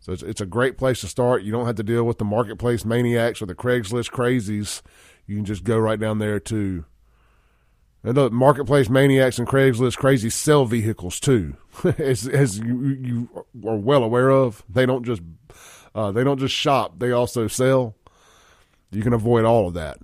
So 0.00 0.12
it's, 0.12 0.22
it's 0.22 0.40
a 0.40 0.46
great 0.46 0.78
place 0.78 1.00
to 1.00 1.08
start. 1.08 1.42
You 1.42 1.52
don't 1.52 1.66
have 1.66 1.76
to 1.76 1.82
deal 1.82 2.04
with 2.04 2.18
the 2.18 2.24
marketplace 2.24 2.84
maniacs 2.84 3.40
or 3.40 3.46
the 3.46 3.54
Craigslist 3.54 4.10
crazies. 4.10 4.82
You 5.26 5.36
can 5.36 5.44
just 5.44 5.64
go 5.64 5.78
right 5.78 5.98
down 5.98 6.18
there 6.18 6.40
to 6.40 6.84
and 8.04 8.16
the 8.16 8.30
marketplace 8.30 8.88
maniacs 8.88 9.38
and 9.38 9.46
Craigslist 9.46 9.98
crazies 9.98 10.32
sell 10.32 10.64
vehicles 10.64 11.20
too, 11.20 11.56
as 11.98 12.26
as 12.26 12.58
you, 12.58 12.80
you 12.88 13.28
are 13.66 13.76
well 13.76 14.02
aware 14.02 14.30
of. 14.30 14.64
They 14.68 14.86
don't 14.86 15.04
just 15.04 15.22
uh, 15.94 16.10
they 16.10 16.24
don't 16.24 16.38
just 16.38 16.54
shop; 16.54 16.98
they 16.98 17.12
also 17.12 17.46
sell. 17.46 17.94
You 18.90 19.02
can 19.02 19.12
avoid 19.12 19.44
all 19.44 19.68
of 19.68 19.74
that 19.74 19.98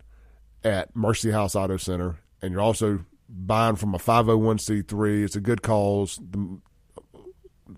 at 0.62 0.94
Mercy 0.94 1.32
House 1.32 1.56
Auto 1.56 1.76
Center, 1.76 2.20
and 2.40 2.52
you're 2.52 2.60
also 2.60 3.04
buying 3.28 3.76
from 3.76 3.94
a 3.94 3.98
501c3. 3.98 5.24
It's 5.24 5.36
a 5.36 5.40
good 5.40 5.62
cause. 5.62 6.20
The, 6.30 6.60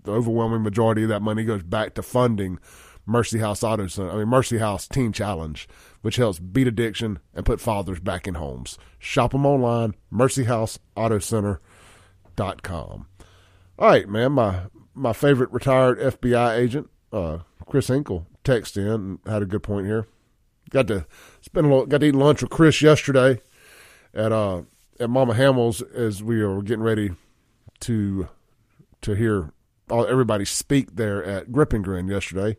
the 0.03 0.11
overwhelming 0.11 0.63
majority 0.63 1.03
of 1.03 1.09
that 1.09 1.21
money 1.21 1.43
goes 1.43 1.63
back 1.63 1.93
to 1.95 2.01
funding 2.01 2.59
Mercy 3.05 3.39
House 3.39 3.63
Auto 3.63 3.87
Center. 3.87 4.11
I 4.11 4.17
mean 4.17 4.27
Mercy 4.27 4.59
House 4.59 4.87
Teen 4.87 5.11
Challenge, 5.11 5.67
which 6.01 6.17
helps 6.17 6.39
beat 6.39 6.67
addiction 6.67 7.19
and 7.33 7.45
put 7.45 7.59
fathers 7.59 7.99
back 7.99 8.27
in 8.27 8.35
homes. 8.35 8.77
Shop 8.99 9.31
them 9.31 9.45
online, 9.45 9.95
mercyhouseautocenter.com. 10.11 13.07
All 13.79 13.87
right, 13.87 14.07
man, 14.07 14.33
my 14.33 14.61
my 14.93 15.13
favorite 15.13 15.51
retired 15.51 15.99
FBI 15.99 16.57
agent, 16.57 16.89
uh, 17.11 17.39
Chris 17.65 17.87
Hinkle, 17.87 18.27
texted 18.43 18.77
in 18.77 18.87
and 18.87 19.19
had 19.25 19.41
a 19.41 19.45
good 19.45 19.63
point 19.63 19.87
here. 19.87 20.05
Got 20.69 20.87
to 20.87 21.05
spend 21.41 21.65
a 21.65 21.69
little, 21.69 21.85
got 21.85 22.01
to 22.01 22.07
eat 22.07 22.15
lunch 22.15 22.41
with 22.41 22.51
Chris 22.51 22.81
yesterday 22.81 23.41
at 24.13 24.31
uh 24.31 24.63
at 24.99 25.09
Mama 25.09 25.33
Hamil's 25.33 25.81
as 25.81 26.21
we 26.21 26.43
were 26.43 26.61
getting 26.61 26.83
ready 26.83 27.11
to 27.81 28.27
to 29.01 29.13
hear 29.13 29.51
everybody 29.91 30.45
speak 30.45 30.95
there 30.95 31.23
at 31.23 31.51
Grip 31.51 31.73
and 31.73 31.83
Grin 31.83 32.07
yesterday. 32.07 32.57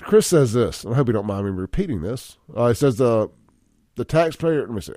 Chris 0.00 0.26
says 0.26 0.52
this. 0.52 0.84
I 0.84 0.94
hope 0.94 1.08
you 1.08 1.12
don't 1.12 1.26
mind 1.26 1.44
me 1.44 1.50
repeating 1.50 2.02
this. 2.02 2.36
Uh, 2.56 2.66
it 2.66 2.76
says 2.76 2.96
the 2.96 3.30
the 3.96 4.04
taxpayer. 4.04 4.60
Let 4.60 4.70
me 4.70 4.80
see. 4.80 4.92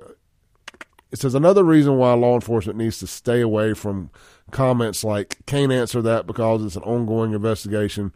It 1.10 1.18
says 1.18 1.34
another 1.34 1.64
reason 1.64 1.98
why 1.98 2.14
law 2.14 2.34
enforcement 2.34 2.78
needs 2.78 2.98
to 3.00 3.06
stay 3.06 3.40
away 3.40 3.74
from 3.74 4.10
comments 4.50 5.04
like 5.04 5.38
"can't 5.46 5.72
answer 5.72 6.00
that 6.02 6.26
because 6.26 6.64
it's 6.64 6.76
an 6.76 6.82
ongoing 6.82 7.32
investigation." 7.32 8.12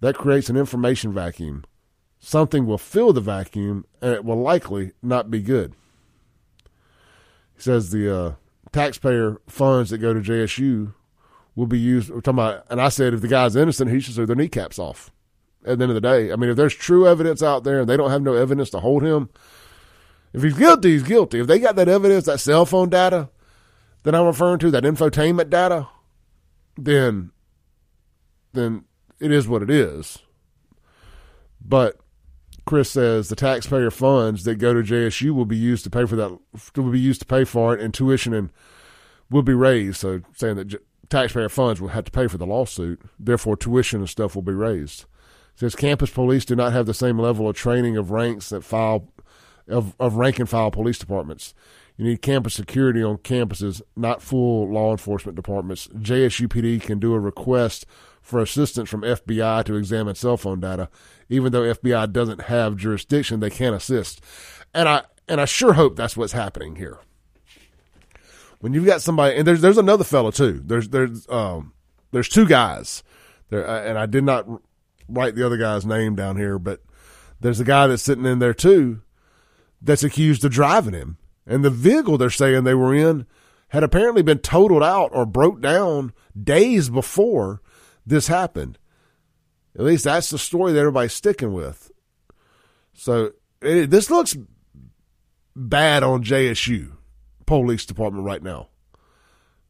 That 0.00 0.16
creates 0.16 0.48
an 0.48 0.56
information 0.56 1.12
vacuum. 1.12 1.64
Something 2.20 2.66
will 2.66 2.78
fill 2.78 3.12
the 3.12 3.20
vacuum, 3.20 3.84
and 4.00 4.12
it 4.12 4.24
will 4.24 4.40
likely 4.40 4.92
not 5.02 5.30
be 5.30 5.40
good. 5.40 5.74
He 7.56 7.62
says 7.62 7.90
the 7.90 8.16
uh, 8.16 8.34
taxpayer 8.70 9.40
funds 9.48 9.90
that 9.90 9.98
go 9.98 10.14
to 10.14 10.20
JSU 10.20 10.94
will 11.58 11.66
be 11.66 11.78
used. 11.78 12.08
We're 12.08 12.20
talking 12.20 12.38
about, 12.38 12.64
and 12.70 12.80
I 12.80 12.88
said 12.88 13.14
if 13.14 13.20
the 13.20 13.26
guy's 13.26 13.56
innocent, 13.56 13.90
he 13.90 13.98
should 13.98 14.14
sue 14.14 14.26
their 14.26 14.36
kneecaps 14.36 14.78
off. 14.78 15.10
At 15.66 15.78
the 15.78 15.82
end 15.82 15.90
of 15.90 15.96
the 15.96 16.00
day, 16.00 16.32
I 16.32 16.36
mean, 16.36 16.50
if 16.50 16.56
there's 16.56 16.72
true 16.72 17.08
evidence 17.08 17.42
out 17.42 17.64
there 17.64 17.80
and 17.80 17.88
they 17.88 17.96
don't 17.96 18.12
have 18.12 18.22
no 18.22 18.34
evidence 18.34 18.70
to 18.70 18.80
hold 18.80 19.02
him, 19.02 19.28
if 20.32 20.44
he's 20.44 20.56
guilty, 20.56 20.92
he's 20.92 21.02
guilty. 21.02 21.40
If 21.40 21.48
they 21.48 21.58
got 21.58 21.74
that 21.74 21.88
evidence, 21.88 22.26
that 22.26 22.38
cell 22.38 22.64
phone 22.64 22.90
data 22.90 23.28
that 24.04 24.14
I'm 24.14 24.26
referring 24.26 24.60
to, 24.60 24.70
that 24.70 24.84
infotainment 24.84 25.50
data, 25.50 25.88
then 26.76 27.32
then 28.52 28.84
it 29.18 29.32
is 29.32 29.48
what 29.48 29.62
it 29.64 29.68
is. 29.68 30.18
But 31.60 31.98
Chris 32.66 32.92
says 32.92 33.28
the 33.28 33.36
taxpayer 33.36 33.90
funds 33.90 34.44
that 34.44 34.56
go 34.56 34.74
to 34.74 34.80
JSU 34.80 35.32
will 35.32 35.44
be 35.44 35.56
used 35.56 35.82
to 35.84 35.90
pay 35.90 36.06
for 36.06 36.14
that 36.14 36.38
will 36.76 36.92
be 36.92 37.00
used 37.00 37.20
to 37.22 37.26
pay 37.26 37.42
for 37.42 37.74
it, 37.74 37.80
and 37.80 37.92
tuition 37.92 38.32
and 38.32 38.52
will 39.28 39.42
be 39.42 39.54
raised. 39.54 39.96
So 39.96 40.20
saying 40.36 40.54
that 40.54 40.80
taxpayer 41.08 41.48
funds 41.48 41.80
will 41.80 41.88
have 41.88 42.04
to 42.04 42.10
pay 42.10 42.26
for 42.26 42.38
the 42.38 42.46
lawsuit, 42.46 43.00
therefore 43.18 43.56
tuition 43.56 44.00
and 44.00 44.08
stuff 44.08 44.34
will 44.34 44.42
be 44.42 44.52
raised. 44.52 45.04
Says 45.56 45.74
campus 45.74 46.10
police 46.10 46.44
do 46.44 46.54
not 46.54 46.72
have 46.72 46.86
the 46.86 46.94
same 46.94 47.18
level 47.18 47.48
of 47.48 47.56
training 47.56 47.96
of 47.96 48.10
ranks 48.10 48.50
that 48.50 48.62
file 48.62 49.08
of, 49.66 49.94
of 49.98 50.14
rank 50.14 50.38
and 50.38 50.48
file 50.48 50.70
police 50.70 50.98
departments. 50.98 51.54
You 51.96 52.04
need 52.04 52.22
campus 52.22 52.54
security 52.54 53.02
on 53.02 53.18
campuses, 53.18 53.82
not 53.96 54.22
full 54.22 54.72
law 54.72 54.92
enforcement 54.92 55.34
departments. 55.34 55.88
JSUPD 55.88 56.80
can 56.80 57.00
do 57.00 57.12
a 57.12 57.18
request 57.18 57.86
for 58.22 58.40
assistance 58.40 58.88
from 58.88 59.02
FBI 59.02 59.64
to 59.64 59.74
examine 59.74 60.14
cell 60.14 60.36
phone 60.36 60.60
data, 60.60 60.88
even 61.28 61.50
though 61.50 61.62
FBI 61.62 62.12
doesn't 62.12 62.42
have 62.42 62.76
jurisdiction, 62.76 63.40
they 63.40 63.50
can 63.50 63.74
assist. 63.74 64.20
And 64.72 64.88
I 64.88 65.04
and 65.26 65.40
I 65.40 65.44
sure 65.44 65.72
hope 65.74 65.96
that's 65.96 66.16
what's 66.16 66.32
happening 66.32 66.76
here. 66.76 67.00
When 68.60 68.74
you've 68.74 68.86
got 68.86 69.02
somebody, 69.02 69.36
and 69.36 69.46
there's 69.46 69.60
there's 69.60 69.78
another 69.78 70.04
fellow 70.04 70.30
too. 70.30 70.60
There's 70.64 70.88
there's 70.88 71.28
um 71.28 71.72
there's 72.10 72.28
two 72.28 72.46
guys 72.46 73.02
there, 73.50 73.68
uh, 73.68 73.82
and 73.82 73.98
I 73.98 74.06
did 74.06 74.24
not 74.24 74.46
write 75.08 75.34
the 75.34 75.46
other 75.46 75.56
guy's 75.56 75.86
name 75.86 76.16
down 76.16 76.36
here, 76.36 76.58
but 76.58 76.82
there's 77.40 77.60
a 77.60 77.64
guy 77.64 77.86
that's 77.86 78.02
sitting 78.02 78.26
in 78.26 78.40
there 78.40 78.54
too 78.54 79.02
that's 79.80 80.02
accused 80.02 80.44
of 80.44 80.50
driving 80.50 80.94
him. 80.94 81.18
And 81.46 81.64
the 81.64 81.70
vehicle 81.70 82.18
they're 82.18 82.30
saying 82.30 82.64
they 82.64 82.74
were 82.74 82.94
in 82.94 83.26
had 83.68 83.82
apparently 83.82 84.22
been 84.22 84.38
totaled 84.38 84.82
out 84.82 85.10
or 85.12 85.24
broke 85.24 85.60
down 85.60 86.12
days 86.40 86.90
before 86.90 87.62
this 88.04 88.26
happened. 88.26 88.78
At 89.78 89.84
least 89.84 90.04
that's 90.04 90.30
the 90.30 90.38
story 90.38 90.72
that 90.72 90.80
everybody's 90.80 91.12
sticking 91.12 91.52
with. 91.52 91.92
So 92.92 93.32
it, 93.62 93.90
this 93.90 94.10
looks 94.10 94.36
bad 95.54 96.02
on 96.02 96.24
JSU 96.24 96.97
police 97.48 97.86
department 97.86 98.24
right 98.24 98.42
now. 98.42 98.68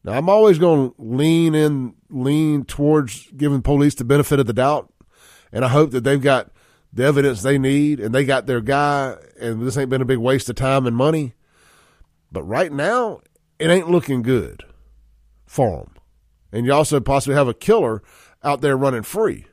Now 0.03 0.11
I'm 0.11 0.29
always 0.29 0.59
going 0.59 0.89
to 0.89 0.95
lean 0.99 1.55
in, 1.55 1.95
lean 2.09 2.65
towards 2.65 3.31
giving 3.31 3.61
police 3.61 3.95
the 3.95 4.03
benefit 4.03 4.39
of 4.39 4.47
the 4.47 4.53
doubt, 4.53 4.93
and 5.51 5.63
I 5.63 5.69
hope 5.69 5.91
that 5.91 6.03
they've 6.03 6.21
got 6.21 6.51
the 6.91 7.05
evidence 7.05 7.41
they 7.41 7.57
need 7.57 7.99
and 7.99 8.13
they 8.13 8.25
got 8.25 8.47
their 8.47 8.59
guy, 8.59 9.15
and 9.39 9.65
this 9.65 9.77
ain't 9.77 9.89
been 9.89 10.01
a 10.01 10.05
big 10.05 10.17
waste 10.17 10.49
of 10.49 10.57
time 10.57 10.85
and 10.85 10.95
money. 10.95 11.33
But 12.31 12.43
right 12.43 12.71
now, 12.71 13.21
it 13.57 13.69
ain't 13.69 13.89
looking 13.89 14.21
good 14.23 14.63
for 15.45 15.77
them. 15.77 15.95
And 16.51 16.65
you 16.65 16.73
also 16.73 16.99
possibly 16.99 17.35
have 17.35 17.47
a 17.47 17.53
killer 17.53 18.03
out 18.43 18.61
there 18.61 18.75
running 18.75 19.03
free. 19.03 19.45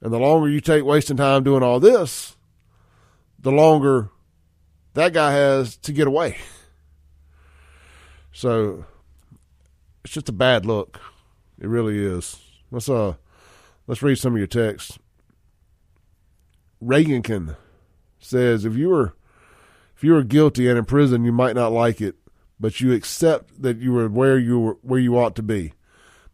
And 0.00 0.12
the 0.12 0.18
longer 0.18 0.48
you 0.48 0.60
take 0.60 0.84
wasting 0.84 1.16
time 1.16 1.42
doing 1.42 1.64
all 1.64 1.80
this, 1.80 2.36
the 3.38 3.50
longer 3.50 4.10
that 4.94 5.12
guy 5.12 5.32
has 5.32 5.76
to 5.78 5.92
get 5.92 6.06
away. 6.06 6.38
So 8.38 8.84
it's 10.04 10.14
just 10.14 10.28
a 10.28 10.32
bad 10.32 10.64
look. 10.64 11.00
It 11.60 11.66
really 11.66 11.98
is. 11.98 12.40
Let's 12.70 12.88
uh 12.88 13.14
let's 13.88 14.00
read 14.00 14.14
some 14.14 14.34
of 14.34 14.38
your 14.38 14.46
texts. 14.46 14.96
Reagankin 16.80 17.56
says 18.20 18.64
if 18.64 18.76
you 18.76 18.90
were 18.90 19.16
if 19.96 20.04
you 20.04 20.12
were 20.12 20.22
guilty 20.22 20.68
and 20.68 20.78
in 20.78 20.84
prison 20.84 21.24
you 21.24 21.32
might 21.32 21.56
not 21.56 21.72
like 21.72 22.00
it, 22.00 22.14
but 22.60 22.80
you 22.80 22.92
accept 22.92 23.60
that 23.60 23.78
you 23.78 23.92
were 23.92 24.08
where 24.08 24.38
you 24.38 24.60
were 24.60 24.76
where 24.82 25.00
you 25.00 25.18
ought 25.18 25.34
to 25.34 25.42
be. 25.42 25.72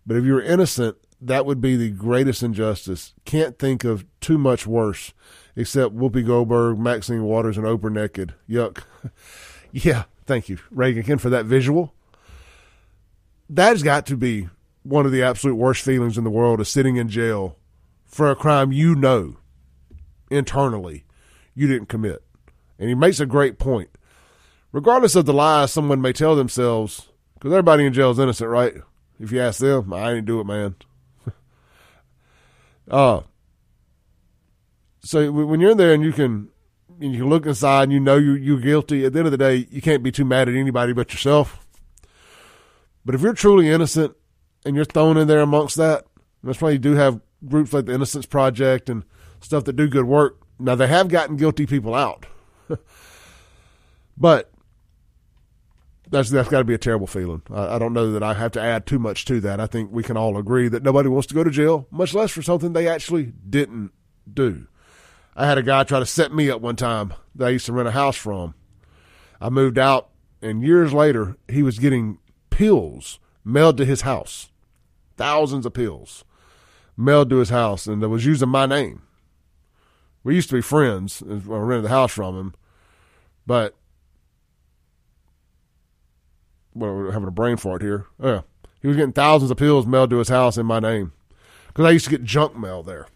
But 0.06 0.18
if 0.18 0.24
you 0.24 0.34
were 0.34 0.42
innocent, 0.42 0.98
that 1.22 1.46
would 1.46 1.62
be 1.62 1.74
the 1.74 1.88
greatest 1.88 2.42
injustice. 2.42 3.14
Can't 3.24 3.58
think 3.58 3.82
of 3.82 4.04
too 4.20 4.36
much 4.36 4.66
worse, 4.66 5.14
except 5.56 5.96
Whoopi 5.96 6.26
Goldberg, 6.26 6.78
Maxine 6.78 7.22
Waters, 7.22 7.56
and 7.56 7.66
Oprah 7.66 7.90
naked. 7.90 8.34
Yuck. 8.46 8.82
yeah, 9.72 10.04
thank 10.26 10.50
you, 10.50 10.58
Reagankin, 10.70 11.18
for 11.18 11.30
that 11.30 11.46
visual. 11.46 11.93
That 13.54 13.68
has 13.68 13.84
got 13.84 14.04
to 14.06 14.16
be 14.16 14.48
one 14.82 15.06
of 15.06 15.12
the 15.12 15.22
absolute 15.22 15.54
worst 15.54 15.82
feelings 15.82 16.18
in 16.18 16.24
the 16.24 16.30
world 16.30 16.60
is 16.60 16.68
sitting 16.68 16.96
in 16.96 17.08
jail 17.08 17.56
for 18.04 18.28
a 18.28 18.34
crime 18.34 18.72
you 18.72 18.96
know 18.96 19.36
internally 20.28 21.04
you 21.54 21.68
didn't 21.68 21.88
commit. 21.88 22.24
And 22.80 22.88
he 22.88 22.96
makes 22.96 23.20
a 23.20 23.26
great 23.26 23.60
point. 23.60 23.90
Regardless 24.72 25.14
of 25.14 25.26
the 25.26 25.32
lies 25.32 25.72
someone 25.72 26.00
may 26.00 26.12
tell 26.12 26.34
themselves, 26.34 27.08
because 27.34 27.52
everybody 27.52 27.86
in 27.86 27.92
jail 27.92 28.10
is 28.10 28.18
innocent, 28.18 28.50
right? 28.50 28.74
If 29.20 29.30
you 29.30 29.40
ask 29.40 29.60
them, 29.60 29.92
I 29.92 30.08
didn't 30.14 30.26
do 30.26 30.40
it, 30.40 30.46
man. 30.46 30.74
uh, 32.90 33.20
so 35.04 35.30
when 35.30 35.60
you're 35.60 35.70
in 35.70 35.78
there 35.78 35.94
and 35.94 36.02
you 36.02 36.12
can 36.12 36.48
and 37.00 37.12
you 37.12 37.20
can 37.20 37.30
look 37.30 37.46
inside 37.46 37.84
and 37.84 37.92
you 37.92 38.00
know 38.00 38.16
you 38.16 38.32
you're 38.32 38.58
guilty, 38.58 39.04
at 39.04 39.12
the 39.12 39.20
end 39.20 39.28
of 39.28 39.32
the 39.32 39.38
day, 39.38 39.68
you 39.70 39.80
can't 39.80 40.02
be 40.02 40.10
too 40.10 40.24
mad 40.24 40.48
at 40.48 40.56
anybody 40.56 40.92
but 40.92 41.12
yourself. 41.12 41.63
But 43.04 43.14
if 43.14 43.20
you're 43.20 43.34
truly 43.34 43.68
innocent 43.68 44.16
and 44.64 44.74
you're 44.74 44.84
thrown 44.84 45.16
in 45.16 45.28
there 45.28 45.40
amongst 45.40 45.76
that, 45.76 46.06
that's 46.42 46.60
why 46.60 46.70
you 46.70 46.78
do 46.78 46.94
have 46.94 47.20
groups 47.46 47.72
like 47.72 47.86
the 47.86 47.94
Innocence 47.94 48.26
Project 48.26 48.88
and 48.88 49.04
stuff 49.40 49.64
that 49.64 49.74
do 49.74 49.88
good 49.88 50.04
work. 50.04 50.40
Now 50.58 50.74
they 50.74 50.86
have 50.86 51.08
gotten 51.08 51.36
guilty 51.36 51.66
people 51.66 51.94
out, 51.94 52.26
but 54.16 54.52
that's 56.08 56.30
that's 56.30 56.48
got 56.48 56.58
to 56.58 56.64
be 56.64 56.74
a 56.74 56.78
terrible 56.78 57.06
feeling. 57.06 57.42
I, 57.50 57.74
I, 57.74 57.78
don't 57.78 57.92
know 57.92 58.12
that 58.12 58.22
I 58.22 58.34
have 58.34 58.52
to 58.52 58.60
add 58.60 58.86
too 58.86 58.98
much 58.98 59.24
to 59.26 59.40
that. 59.40 59.58
I 59.58 59.66
think 59.66 59.90
we 59.90 60.02
can 60.02 60.16
all 60.16 60.38
agree 60.38 60.68
that 60.68 60.82
nobody 60.82 61.08
wants 61.08 61.26
to 61.28 61.34
go 61.34 61.42
to 61.42 61.50
jail, 61.50 61.88
much 61.90 62.14
less 62.14 62.30
for 62.30 62.42
something 62.42 62.72
they 62.72 62.88
actually 62.88 63.32
didn't 63.48 63.90
do. 64.32 64.66
I 65.34 65.46
had 65.46 65.58
a 65.58 65.62
guy 65.62 65.82
try 65.82 65.98
to 65.98 66.06
set 66.06 66.32
me 66.32 66.50
up 66.50 66.60
one 66.60 66.76
time 66.76 67.12
that 67.34 67.46
I 67.46 67.50
used 67.50 67.66
to 67.66 67.72
rent 67.72 67.88
a 67.88 67.92
house 67.92 68.16
from. 68.16 68.54
I 69.40 69.50
moved 69.50 69.78
out, 69.78 70.10
and 70.40 70.62
years 70.62 70.92
later, 70.92 71.36
he 71.48 71.64
was 71.64 71.80
getting 71.80 72.18
pills 72.54 73.18
mailed 73.44 73.76
to 73.76 73.84
his 73.84 74.02
house, 74.02 74.52
thousands 75.16 75.66
of 75.66 75.74
pills 75.74 76.24
mailed 76.96 77.28
to 77.28 77.38
his 77.38 77.50
house, 77.50 77.88
and 77.88 78.00
that 78.00 78.08
was 78.08 78.24
using 78.24 78.48
my 78.48 78.64
name. 78.64 79.02
We 80.22 80.36
used 80.36 80.50
to 80.50 80.54
be 80.54 80.60
friends 80.60 81.20
I 81.28 81.34
rented 81.34 81.86
the 81.86 81.88
house 81.88 82.12
from 82.12 82.38
him, 82.38 82.54
but 83.44 83.74
well, 86.74 86.94
we're 86.94 87.10
having 87.10 87.26
a 87.26 87.32
brain 87.32 87.56
fart 87.56 87.82
here. 87.82 88.06
Yeah, 88.22 88.42
he 88.80 88.86
was 88.86 88.96
getting 88.96 89.12
thousands 89.12 89.50
of 89.50 89.56
pills 89.56 89.84
mailed 89.84 90.10
to 90.10 90.18
his 90.18 90.28
house 90.28 90.56
in 90.56 90.64
my 90.64 90.78
name 90.78 91.12
because 91.66 91.86
I 91.86 91.90
used 91.90 92.04
to 92.04 92.10
get 92.12 92.22
junk 92.22 92.56
mail 92.56 92.84
there. 92.84 93.08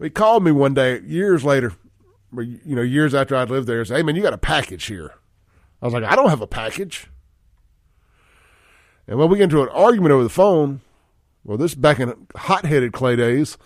He 0.00 0.08
called 0.08 0.42
me 0.42 0.52
one 0.52 0.72
day 0.72 1.00
years 1.00 1.44
later, 1.44 1.74
you 2.32 2.76
know, 2.76 2.82
years 2.82 3.14
after 3.14 3.36
I'd 3.36 3.50
lived 3.50 3.66
there. 3.66 3.80
And 3.80 3.88
said, 3.88 3.98
"Hey 3.98 4.02
man, 4.02 4.16
you 4.16 4.22
got 4.22 4.32
a 4.32 4.38
package 4.38 4.86
here." 4.86 5.12
I 5.82 5.84
was 5.84 5.92
like, 5.92 6.04
"I 6.04 6.16
don't 6.16 6.30
have 6.30 6.40
a 6.40 6.46
package." 6.46 7.08
And 9.08 9.18
when 9.18 9.28
we 9.28 9.38
get 9.38 9.44
into 9.44 9.62
an 9.62 9.70
argument 9.70 10.12
over 10.12 10.22
the 10.22 10.28
phone, 10.28 10.80
well, 11.42 11.56
this 11.56 11.74
back 11.74 11.98
in 11.98 12.14
hot-headed 12.36 12.92
Clay 12.92 13.16
days, 13.16 13.58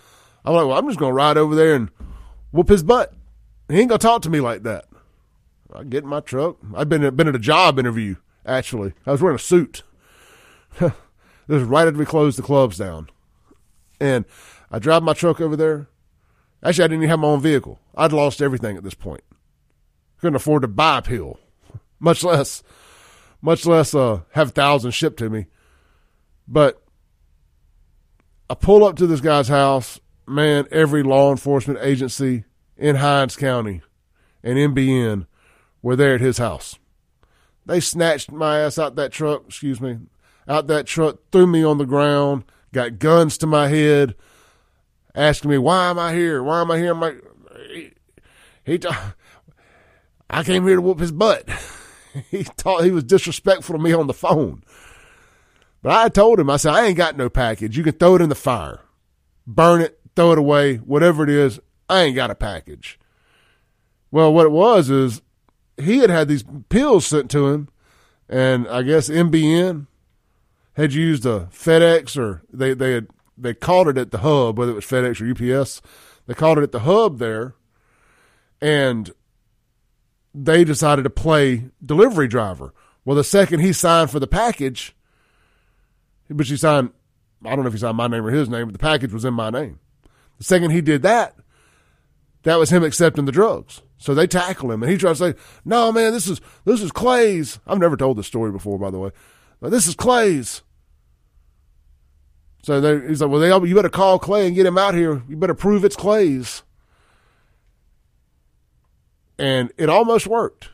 I'm 0.45 0.55
like, 0.55 0.65
"Well, 0.65 0.77
I'm 0.77 0.87
just 0.87 0.99
gonna 0.99 1.13
ride 1.13 1.37
over 1.37 1.53
there 1.53 1.75
and 1.75 1.89
whoop 2.51 2.69
his 2.69 2.81
butt. 2.81 3.13
He 3.69 3.79
ain't 3.79 3.89
gonna 3.89 3.99
talk 3.99 4.23
to 4.23 4.29
me 4.29 4.39
like 4.39 4.63
that." 4.63 4.85
I 5.71 5.83
get 5.83 6.03
in 6.03 6.09
my 6.09 6.21
truck. 6.21 6.57
I've 6.73 6.89
been 6.89 7.15
been 7.15 7.27
at 7.27 7.35
a 7.35 7.39
job 7.39 7.77
interview 7.77 8.15
actually. 8.45 8.93
I 9.05 9.11
was 9.11 9.21
wearing 9.21 9.35
a 9.35 9.39
suit. 9.39 9.83
this 10.79 10.91
was 11.47 11.63
right 11.63 11.87
after 11.87 11.99
we 11.99 12.05
closed 12.05 12.37
the 12.37 12.43
clubs 12.43 12.77
down. 12.77 13.09
And 13.99 14.25
I 14.71 14.79
drive 14.79 15.03
my 15.03 15.13
truck 15.13 15.39
over 15.39 15.55
there. 15.55 15.87
Actually, 16.63 16.85
I 16.85 16.87
didn't 16.87 17.03
even 17.03 17.09
have 17.09 17.19
my 17.19 17.27
own 17.27 17.41
vehicle. 17.41 17.79
I'd 17.95 18.13
lost 18.13 18.41
everything 18.41 18.77
at 18.77 18.83
this 18.83 18.93
point. 18.93 19.23
Couldn't 20.19 20.35
afford 20.35 20.61
to 20.61 20.67
buy 20.67 20.99
a 20.99 21.01
pill, 21.01 21.39
much 21.99 22.23
less, 22.23 22.63
much 23.43 23.65
less 23.65 23.93
uh, 23.93 24.21
have 24.31 24.53
thousands 24.53 24.95
shipped 24.95 25.19
to 25.19 25.29
me. 25.29 25.47
But 26.47 26.81
I 28.49 28.55
pull 28.55 28.85
up 28.85 28.95
to 28.95 29.05
this 29.05 29.21
guy's 29.21 29.49
house. 29.49 29.99
Man, 30.25 30.65
every 30.71 31.03
law 31.03 31.29
enforcement 31.29 31.79
agency 31.81 32.45
in 32.77 32.95
Hinds 32.95 33.35
County 33.35 33.81
and 34.41 34.57
MBN 34.57 35.27
were 35.81 35.97
there 35.97 36.15
at 36.15 36.21
his 36.21 36.37
house. 36.37 36.79
They 37.65 37.81
snatched 37.81 38.31
my 38.31 38.59
ass 38.59 38.79
out 38.79 38.95
that 38.95 39.11
truck, 39.11 39.43
excuse 39.47 39.81
me, 39.81 39.99
out 40.47 40.67
that 40.67 40.87
truck, 40.87 41.17
threw 41.31 41.45
me 41.45 41.65
on 41.65 41.77
the 41.77 41.85
ground, 41.85 42.45
got 42.71 42.97
guns 42.97 43.37
to 43.39 43.47
my 43.47 43.67
head, 43.67 44.15
asking 45.13 45.51
me, 45.51 45.57
why 45.57 45.89
am 45.89 45.99
I 45.99 46.13
here? 46.13 46.41
Why 46.41 46.61
am 46.61 46.71
I 46.71 46.77
here? 46.77 46.91
I'm 46.91 47.01
like, 47.01 47.21
he, 47.69 47.91
he 48.65 48.79
I 50.29 50.43
came 50.43 50.65
here 50.65 50.77
to 50.77 50.81
whoop 50.81 50.99
his 50.99 51.11
butt. 51.11 51.49
he 52.31 52.43
thought 52.43 52.83
he 52.83 52.91
was 52.91 53.03
disrespectful 53.03 53.75
to 53.75 53.81
me 53.81 53.93
on 53.93 54.07
the 54.07 54.13
phone. 54.13 54.63
But 55.81 55.91
I 55.91 56.09
told 56.09 56.39
him, 56.39 56.49
I 56.49 56.57
said, 56.57 56.73
I 56.73 56.85
ain't 56.85 56.97
got 56.97 57.17
no 57.17 57.29
package. 57.29 57.77
You 57.77 57.83
can 57.83 57.93
throw 57.93 58.15
it 58.15 58.21
in 58.21 58.29
the 58.29 58.35
fire, 58.35 58.79
burn 59.45 59.81
it, 59.81 59.99
throw 60.15 60.31
it 60.31 60.37
away, 60.37 60.77
whatever 60.77 61.23
it 61.23 61.29
is. 61.29 61.59
I 61.89 62.03
ain't 62.03 62.15
got 62.15 62.31
a 62.31 62.35
package. 62.35 62.99
Well, 64.11 64.33
what 64.33 64.45
it 64.45 64.51
was 64.51 64.89
is 64.89 65.21
he 65.77 65.97
had 65.97 66.09
had 66.09 66.27
these 66.27 66.45
pills 66.69 67.05
sent 67.05 67.29
to 67.31 67.47
him, 67.49 67.69
and 68.29 68.67
I 68.67 68.83
guess 68.83 69.09
MBN 69.09 69.87
had 70.73 70.93
used 70.93 71.25
a 71.25 71.49
FedEx 71.51 72.17
or 72.17 72.43
they 72.51 72.73
they 72.73 72.93
had 72.93 73.07
they 73.37 73.53
called 73.53 73.87
it 73.87 73.97
at 73.97 74.11
the 74.11 74.19
hub, 74.19 74.57
whether 74.57 74.71
it 74.71 74.75
was 74.75 74.85
FedEx 74.85 75.19
or 75.19 75.59
UPS. 75.59 75.81
They 76.27 76.33
called 76.33 76.59
it 76.59 76.63
at 76.63 76.71
the 76.71 76.81
hub 76.81 77.19
there, 77.19 77.55
and 78.61 79.11
they 80.33 80.63
decided 80.63 81.03
to 81.03 81.09
play 81.09 81.65
delivery 81.83 82.27
driver. 82.27 82.73
Well, 83.05 83.15
the 83.15 83.23
second 83.23 83.59
he 83.59 83.73
signed 83.73 84.09
for 84.09 84.19
the 84.19 84.27
package, 84.27 84.95
but 86.29 86.47
he 86.47 86.57
signed, 86.57 86.91
I 87.45 87.49
don't 87.49 87.61
know 87.61 87.67
if 87.67 87.73
he 87.73 87.79
signed 87.79 87.97
my 87.97 88.07
name 88.07 88.25
or 88.25 88.31
his 88.31 88.49
name, 88.49 88.67
but 88.67 88.73
the 88.73 88.79
package 88.79 89.13
was 89.13 89.25
in 89.25 89.33
my 89.33 89.49
name. 89.49 89.79
The 90.37 90.43
second 90.43 90.71
he 90.71 90.81
did 90.81 91.01
that, 91.03 91.35
that 92.43 92.57
was 92.57 92.69
him 92.69 92.83
accepting 92.83 93.25
the 93.25 93.31
drugs. 93.31 93.81
So 93.97 94.13
they 94.13 94.27
tackle 94.27 94.71
him, 94.71 94.83
and 94.83 94.91
he 94.91 94.97
tries 94.97 95.19
to 95.19 95.31
say, 95.31 95.39
"No, 95.63 95.89
man, 95.91 96.11
this 96.11 96.27
is 96.27 96.41
this 96.65 96.81
is 96.81 96.91
Clay's." 96.91 97.59
I've 97.65 97.79
never 97.79 97.95
told 97.95 98.17
this 98.17 98.27
story 98.27 98.51
before, 98.51 98.77
by 98.77 98.91
the 98.91 98.99
way. 98.99 99.11
But 99.61 99.71
this 99.71 99.87
is 99.87 99.95
Clay's. 99.95 100.61
So 102.63 102.81
they, 102.81 103.07
he's 103.07 103.21
like, 103.21 103.31
"Well, 103.31 103.39
they, 103.39 103.67
you 103.67 103.75
better 103.75 103.87
call 103.87 104.19
Clay 104.19 104.45
and 104.45 104.55
get 104.55 104.65
him 104.65 104.77
out 104.77 104.93
here. 104.93 105.23
You 105.29 105.37
better 105.37 105.53
prove 105.53 105.85
it's 105.85 105.95
Clay's." 105.95 106.63
And 109.37 109.71
it 109.77 109.89
almost 109.89 110.27
worked. 110.27 110.69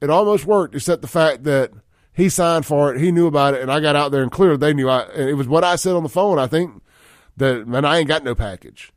It 0.00 0.10
almost 0.10 0.44
worked, 0.44 0.74
except 0.74 1.02
the 1.02 1.08
fact 1.08 1.44
that 1.44 1.72
he 2.12 2.28
signed 2.28 2.66
for 2.66 2.94
it, 2.94 3.00
he 3.00 3.12
knew 3.12 3.26
about 3.26 3.54
it, 3.54 3.62
and 3.62 3.70
I 3.70 3.80
got 3.80 3.96
out 3.96 4.12
there 4.12 4.22
and 4.22 4.30
clearly 4.30 4.56
they 4.56 4.74
knew. 4.74 4.88
I, 4.88 5.02
and 5.02 5.28
it 5.28 5.34
was 5.34 5.48
what 5.48 5.64
I 5.64 5.76
said 5.76 5.94
on 5.94 6.02
the 6.02 6.08
phone. 6.08 6.38
I 6.38 6.46
think 6.46 6.82
that 7.36 7.66
man, 7.66 7.84
I 7.84 7.98
ain't 7.98 8.08
got 8.08 8.24
no 8.24 8.34
package 8.34 8.92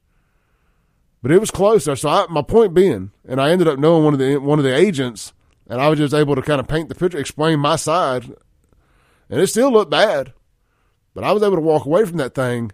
but 1.22 1.32
it 1.32 1.40
was 1.40 1.52
closer. 1.52 1.96
So 1.96 2.10
I, 2.10 2.26
my 2.30 2.42
point 2.42 2.74
being, 2.74 3.12
and 3.28 3.42
I 3.42 3.52
ended 3.52 3.68
up 3.68 3.80
knowing 3.80 4.04
one 4.04 4.14
of 4.14 4.20
the 4.20 4.38
one 4.38 4.60
of 4.60 4.66
the 4.66 4.76
agents, 4.76 5.34
and 5.68 5.82
I 5.82 5.90
was 5.90 6.00
just 6.00 6.14
able 6.14 6.36
to 6.36 6.42
kind 6.42 6.60
of 6.60 6.68
paint 6.68 6.90
the 6.90 6.96
picture, 6.96 7.18
explain 7.18 7.60
my 7.60 7.76
side, 7.76 8.26
and 9.30 9.42
it 9.42 9.48
still 9.48 9.72
looked 9.72 9.92
bad, 9.92 10.34
but 11.14 11.24
I 11.24 11.32
was 11.32 11.44
able 11.44 11.56
to 11.56 11.62
walk 11.62 11.86
away 11.86 12.06
from 12.06 12.18
that 12.18 12.36
thing. 12.36 12.72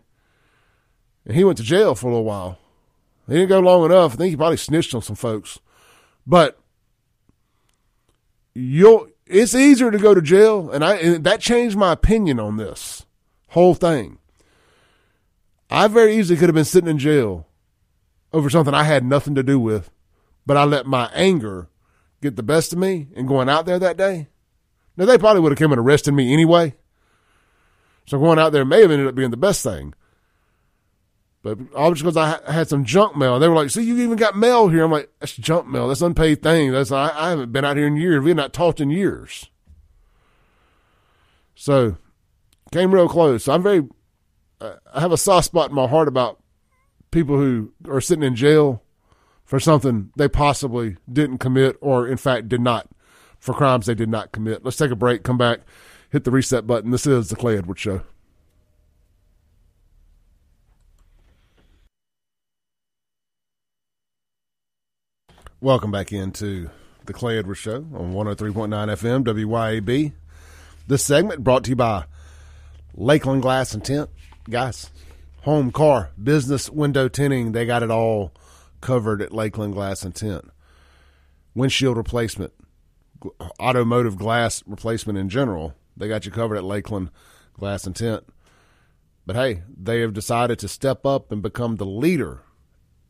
And 1.25 1.35
he 1.35 1.43
went 1.43 1.57
to 1.57 1.63
jail 1.63 1.95
for 1.95 2.07
a 2.07 2.09
little 2.11 2.23
while. 2.23 2.59
He 3.27 3.33
didn't 3.33 3.49
go 3.49 3.59
long 3.59 3.85
enough. 3.85 4.13
I 4.13 4.17
think 4.17 4.29
he 4.29 4.37
probably 4.37 4.57
snitched 4.57 4.93
on 4.93 5.01
some 5.01 5.15
folks, 5.15 5.59
but 6.25 6.59
you'll. 8.53 9.07
It's 9.27 9.55
easier 9.55 9.89
to 9.89 9.97
go 9.97 10.13
to 10.13 10.21
jail, 10.21 10.69
and 10.69 10.83
I 10.83 10.95
and 10.97 11.23
that 11.23 11.39
changed 11.39 11.75
my 11.75 11.91
opinion 11.91 12.39
on 12.39 12.57
this 12.57 13.05
whole 13.49 13.73
thing. 13.73 14.19
I 15.69 15.87
very 15.87 16.15
easily 16.15 16.37
could 16.37 16.49
have 16.49 16.55
been 16.55 16.63
sitting 16.63 16.89
in 16.89 16.99
jail 16.99 17.47
over 18.31 18.49
something 18.49 18.73
I 18.73 18.83
had 18.83 19.03
nothing 19.03 19.33
to 19.35 19.43
do 19.43 19.59
with, 19.59 19.89
but 20.45 20.57
I 20.57 20.63
let 20.63 20.85
my 20.85 21.09
anger 21.13 21.69
get 22.21 22.35
the 22.35 22.43
best 22.43 22.71
of 22.73 22.79
me 22.79 23.07
and 23.15 23.27
going 23.27 23.49
out 23.49 23.65
there 23.65 23.79
that 23.79 23.97
day. 23.97 24.27
Now 24.95 25.05
they 25.05 25.17
probably 25.17 25.41
would 25.41 25.51
have 25.51 25.59
come 25.59 25.71
and 25.71 25.79
arrested 25.79 26.13
me 26.13 26.31
anyway. 26.31 26.75
So 28.05 28.19
going 28.19 28.37
out 28.37 28.51
there 28.51 28.65
may 28.65 28.81
have 28.81 28.91
ended 28.91 29.07
up 29.07 29.15
being 29.15 29.31
the 29.31 29.37
best 29.37 29.63
thing. 29.63 29.93
But 31.45 31.59
just 31.93 32.01
because 32.01 32.17
I 32.17 32.39
had 32.51 32.69
some 32.69 32.85
junk 32.85 33.15
mail. 33.15 33.37
They 33.37 33.47
were 33.47 33.53
like, 33.53 33.69
see, 33.69 33.83
you 33.83 33.99
even 33.99 34.15
got 34.15 34.35
mail 34.35 34.67
here. 34.67 34.83
I'm 34.83 34.89
like, 34.89 35.11
that's 35.19 35.35
junk 35.35 35.67
mail. 35.67 35.87
That's 35.87 36.01
unpaid 36.01 36.41
thing. 36.41 36.71
That's 36.71 36.91
I, 36.91 37.11
I 37.15 37.29
haven't 37.29 37.51
been 37.51 37.63
out 37.63 37.77
here 37.77 37.85
in 37.85 37.97
years. 37.97 38.23
We've 38.23 38.35
not 38.35 38.51
talked 38.51 38.81
in 38.81 38.89
years. 38.89 39.51
So 41.53 41.97
came 42.71 42.91
real 42.91 43.07
close. 43.07 43.43
So 43.43 43.53
I'm 43.53 43.61
very, 43.61 43.87
uh, 44.59 44.77
I 44.91 45.01
have 45.01 45.11
a 45.11 45.17
soft 45.17 45.45
spot 45.45 45.69
in 45.69 45.75
my 45.75 45.85
heart 45.85 46.07
about 46.07 46.41
people 47.11 47.37
who 47.37 47.73
are 47.87 48.01
sitting 48.01 48.23
in 48.23 48.35
jail 48.35 48.81
for 49.43 49.59
something 49.59 50.09
they 50.17 50.27
possibly 50.27 50.97
didn't 51.13 51.37
commit 51.37 51.77
or 51.79 52.07
in 52.07 52.17
fact 52.17 52.49
did 52.49 52.61
not 52.61 52.89
for 53.37 53.53
crimes 53.53 53.85
they 53.85 53.93
did 53.93 54.09
not 54.09 54.31
commit. 54.31 54.65
Let's 54.65 54.77
take 54.77 54.89
a 54.89 54.95
break, 54.95 55.21
come 55.21 55.37
back, 55.37 55.59
hit 56.09 56.23
the 56.23 56.31
reset 56.31 56.65
button. 56.65 56.89
This 56.89 57.05
is 57.05 57.29
the 57.29 57.35
Clay 57.35 57.55
Edwards 57.55 57.81
Show. 57.81 58.01
Welcome 65.65 65.89
back 65.89 66.11
into 66.11 66.69
the 67.05 67.13
Clay 67.13 67.39
Edwards 67.39 67.59
Show 67.59 67.77
on 67.77 68.13
103.9 68.13 68.69
FM, 68.69 69.23
WYAB. 69.23 70.13
This 70.85 71.03
segment 71.03 71.43
brought 71.43 71.63
to 71.63 71.71
you 71.71 71.75
by 71.75 72.05
Lakeland 72.93 73.41
Glass 73.41 73.73
and 73.73 73.83
Tint. 73.83 74.11
Guys, 74.47 74.91
home, 75.41 75.71
car, 75.71 76.11
business, 76.23 76.69
window 76.69 77.07
tinting, 77.07 77.53
they 77.53 77.65
got 77.65 77.81
it 77.81 77.89
all 77.89 78.31
covered 78.79 79.23
at 79.23 79.33
Lakeland 79.33 79.73
Glass 79.73 80.03
and 80.03 80.13
Tint. 80.13 80.51
Windshield 81.55 81.97
replacement, 81.97 82.53
automotive 83.59 84.17
glass 84.17 84.61
replacement 84.67 85.17
in 85.17 85.29
general, 85.29 85.73
they 85.97 86.07
got 86.07 86.27
you 86.27 86.31
covered 86.31 86.57
at 86.57 86.63
Lakeland 86.63 87.09
Glass 87.53 87.87
and 87.87 87.95
Tint. 87.95 88.23
But 89.25 89.35
hey, 89.35 89.63
they 89.75 90.01
have 90.01 90.13
decided 90.13 90.59
to 90.59 90.67
step 90.67 91.07
up 91.07 91.31
and 91.31 91.41
become 91.41 91.77
the 91.77 91.87
leader 91.87 92.43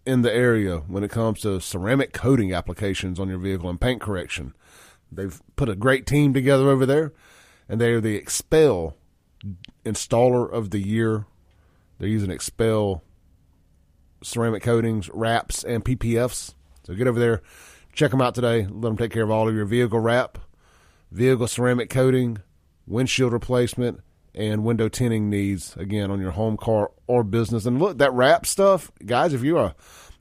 in 0.05 0.21
the 0.21 0.33
area 0.33 0.77
when 0.87 1.03
it 1.03 1.11
comes 1.11 1.41
to 1.41 1.59
ceramic 1.59 2.13
coating 2.13 2.53
applications 2.53 3.19
on 3.19 3.29
your 3.29 3.37
vehicle 3.37 3.69
and 3.69 3.81
paint 3.81 4.01
correction. 4.01 4.53
They've 5.11 5.41
put 5.55 5.69
a 5.69 5.75
great 5.75 6.05
team 6.05 6.33
together 6.33 6.69
over 6.69 6.85
there, 6.85 7.13
and 7.67 7.79
they 7.79 7.91
are 7.91 8.01
the 8.01 8.19
XPEL 8.19 8.93
Installer 9.85 10.51
of 10.51 10.71
the 10.71 10.79
Year. 10.79 11.25
They're 11.97 12.09
using 12.09 12.29
XPEL 12.29 13.01
ceramic 14.23 14.63
coatings, 14.63 15.09
wraps, 15.13 15.63
and 15.63 15.85
PPFs. 15.85 16.53
So 16.83 16.93
get 16.93 17.07
over 17.07 17.19
there, 17.19 17.41
check 17.93 18.11
them 18.11 18.21
out 18.21 18.35
today. 18.35 18.63
Let 18.63 18.81
them 18.81 18.97
take 18.97 19.11
care 19.11 19.23
of 19.23 19.31
all 19.31 19.47
of 19.47 19.55
your 19.55 19.65
vehicle 19.65 19.99
wrap, 19.99 20.37
vehicle 21.11 21.47
ceramic 21.47 21.89
coating, 21.89 22.39
windshield 22.87 23.33
replacement, 23.33 24.01
and 24.35 24.65
window 24.65 24.89
tinting 24.89 25.29
needs 25.29 25.75
again 25.77 26.11
on 26.11 26.19
your 26.19 26.31
home 26.31 26.57
car 26.57 26.91
or 27.07 27.23
business. 27.23 27.65
And 27.65 27.79
look, 27.79 27.97
that 27.97 28.13
wrap 28.13 28.45
stuff, 28.45 28.91
guys, 29.05 29.33
if 29.33 29.43
you 29.43 29.57
are 29.57 29.73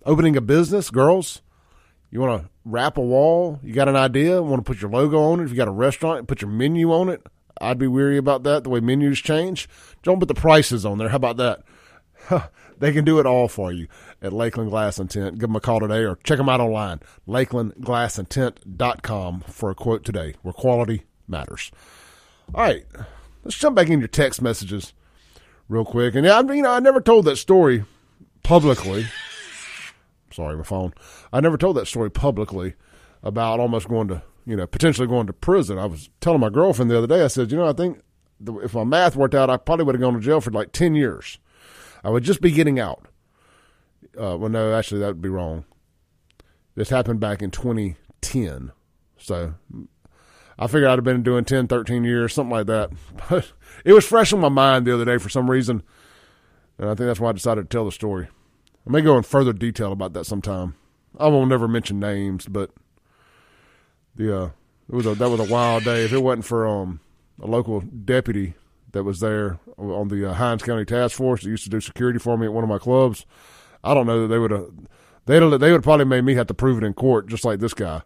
opening 0.07 0.37
a 0.37 0.41
business, 0.41 0.91
girls, 0.91 1.43
you 2.11 2.21
want 2.21 2.43
to 2.43 2.49
wrap 2.65 2.97
a 2.97 3.03
wall, 3.03 3.59
you 3.63 3.75
got 3.75 3.89
an 3.89 3.97
idea, 3.97 4.41
want 4.41 4.65
to 4.65 4.71
put 4.71 4.81
your 4.81 4.91
logo 4.91 5.21
on 5.21 5.41
it. 5.41 5.45
If 5.45 5.51
you 5.51 5.57
got 5.57 5.69
a 5.69 5.73
restaurant, 5.73 6.29
put 6.29 6.41
your 6.41 6.51
menu 6.51 6.93
on 6.93 7.09
it. 7.09 7.27
I'd 7.61 7.79
be 7.79 7.89
weary 7.89 8.17
about 8.17 8.45
that, 8.45 8.65
the 8.65 8.71
way 8.71 8.81
menus 8.81 9.19
change. 9.19 9.69
Don't 10.03 10.21
put 10.21 10.29
the 10.29 10.35
prices 10.35 10.87
on 10.87 10.99
there. 10.99 11.09
How 11.09 11.17
about 11.17 11.37
that? 11.39 11.65
they 12.79 12.93
can 12.93 13.05
do 13.05 13.19
it 13.19 13.27
all 13.27 13.49
for 13.49 13.73
you 13.73 13.89
at 14.23 14.33
Lakeland 14.33 14.71
Glass 14.71 14.99
and 14.99 15.11
Tint. 15.11 15.39
Give 15.39 15.49
them 15.49 15.57
a 15.57 15.61
call 15.61 15.81
today 15.81 16.05
or 16.05 16.17
check 16.25 16.39
them 16.39 16.49
out 16.49 16.61
online, 16.61 17.01
lakelandglassandtint.com 17.29 19.41
for 19.49 19.71
a 19.71 19.75
quote 19.75 20.05
today 20.05 20.37
where 20.43 20.53
quality 20.53 21.03
matters. 21.29 21.73
All 22.55 22.63
right, 22.63 22.85
let's 23.45 23.57
jump 23.57 23.77
back 23.77 23.89
in 23.89 24.01
your 24.01 24.09
text 24.09 24.43
messages 24.43 24.93
real 25.69 25.85
quick. 25.85 26.15
And 26.15 26.27
I 26.27 26.41
you 26.41 26.63
know, 26.63 26.73
I 26.73 26.81
never 26.81 27.01
told 27.01 27.25
that 27.27 27.37
story 27.37 27.85
publicly. 28.43 29.07
Sorry, 30.33 30.57
my 30.57 30.65
phone. 30.65 30.95
I 31.33 31.41
never 31.41 31.57
told 31.57 31.77
that 31.77 31.87
story 31.87 32.11
publicly 32.11 32.75
about 33.23 33.61
almost 33.61 33.89
going 33.89 34.09
to, 34.09 34.23
you 34.45 34.57
know, 34.57 34.67
potentially 34.67 35.07
going 35.07 35.27
to 35.29 35.33
prison. 35.33 35.79
I 35.79 35.87
was 35.87 36.11
telling 36.21 36.41
my 36.41 36.51
girlfriend 36.51 36.91
the 36.91 36.99
other 36.99 37.07
day, 37.07 37.23
I 37.23 37.29
said, 37.29 37.53
you 37.53 37.57
know, 37.57 37.69
I 37.69 37.73
think 37.73 38.01
if 38.63 38.75
my 38.75 38.85
math 38.85 39.17
worked 39.17 39.35
out, 39.35 39.51
I 39.51 39.57
probably 39.57 39.85
would 39.85 39.95
have 39.95 40.03
gone 40.03 40.15
to 40.15 40.21
jail 40.21 40.41
for 40.41 40.51
like 40.51 40.73
10 40.73 40.95
years. 40.95 41.39
I 42.03 42.11
would 42.11 42.25
just 42.25 42.41
be 42.41 42.51
getting 42.51 42.81
out. 42.81 43.07
Uh, 44.21 44.37
well, 44.37 44.51
no, 44.51 44.75
actually, 44.75 45.01
that 45.01 45.07
would 45.09 45.23
be 45.23 45.29
wrong. 45.29 45.65
This 46.75 46.91
happened 46.91 47.21
back 47.21 47.41
in 47.41 47.51
2010. 47.51 48.73
So 49.17 49.55
I 50.59 50.67
figured 50.67 50.91
I'd 50.91 50.99
have 50.99 51.05
been 51.05 51.23
doing 51.23 51.45
10, 51.45 51.67
13 51.67 52.05
years, 52.05 52.33
something 52.33 52.53
like 52.53 52.67
that. 52.67 52.91
But 53.29 53.53
it 53.85 53.93
was 53.93 54.07
fresh 54.07 54.33
on 54.33 54.41
my 54.41 54.49
mind 54.49 54.87
the 54.87 54.95
other 54.95 55.05
day 55.05 55.19
for 55.19 55.29
some 55.29 55.51
reason. 55.51 55.83
And 56.79 56.89
I 56.89 56.95
think 56.95 57.07
that's 57.07 57.21
why 57.21 57.31
I 57.31 57.33
decided 57.33 57.63
to 57.63 57.75
tell 57.75 57.85
the 57.85 57.93
story. 57.93 58.29
I 58.87 58.91
may 58.91 59.01
go 59.01 59.17
in 59.17 59.23
further 59.23 59.53
detail 59.53 59.93
about 59.93 60.13
that 60.13 60.27
sometime. 60.27 60.75
I 61.19 61.29
won't 61.29 61.49
never 61.49 61.69
mention 61.69 62.01
names, 62.01 62.47
but 62.47 62.71
the 64.17 64.37
uh, 64.37 64.51
it 64.89 64.95
was 64.95 65.07
a 65.07 65.15
that 65.15 65.31
was 65.31 65.41
a 65.41 65.53
wild 65.53 65.85
day. 65.85 66.05
If 66.05 66.13
it 66.13 66.23
wasn't 66.23 66.45
for 66.45 66.67
um 66.67 67.01
a 67.41 67.47
local 67.47 67.81
deputy 67.81 68.55
that 68.93 69.05
was 69.05 69.21
there 69.21 69.59
on 69.79 70.09
the 70.09 70.29
uh, 70.29 70.35
Hinds 70.35 70.63
County 70.63 70.85
Task 70.85 71.17
Force 71.17 71.43
that 71.43 71.51
used 71.51 71.65
to 71.65 71.71
do 71.71 71.81
security 71.81 72.19
for 72.19 72.37
me 72.37 72.47
at 72.47 72.53
one 72.53 72.65
of 72.65 72.71
my 72.71 72.79
clubs, 72.79 73.27
I 73.83 73.95
don't 73.95 74.07
know 74.07 74.23
that 74.23 74.29
they 74.29 74.39
would 74.39 74.51
have 74.51 74.71
They'd, 75.27 75.41
they 75.41 75.73
would 75.73 75.83
probably 75.83 76.05
made 76.05 76.25
me 76.25 76.35
have 76.35 76.49
to 76.49 76.55
prove 76.55 76.83
it 76.83 76.87
in 76.87 76.93
court 76.93 77.29
just 77.29 77.45
like 77.45 77.61
this 77.61 77.75
guy. 77.75 78.03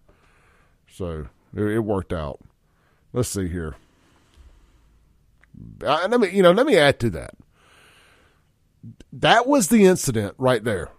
So 0.90 1.26
it, 1.54 1.78
worked 1.80 2.12
out. 2.12 2.40
Let's 3.12 3.28
see 3.28 3.48
here. 3.48 3.76
I, 5.86 6.06
let 6.06 6.20
me 6.20 6.30
you 6.30 6.42
know 6.42 6.52
let 6.52 6.66
me 6.66 6.76
add 6.76 7.00
to 7.00 7.10
that. 7.10 7.34
That 9.12 9.46
was 9.46 9.68
the 9.68 9.84
incident 9.84 10.34
right 10.38 10.62
there 10.62 10.90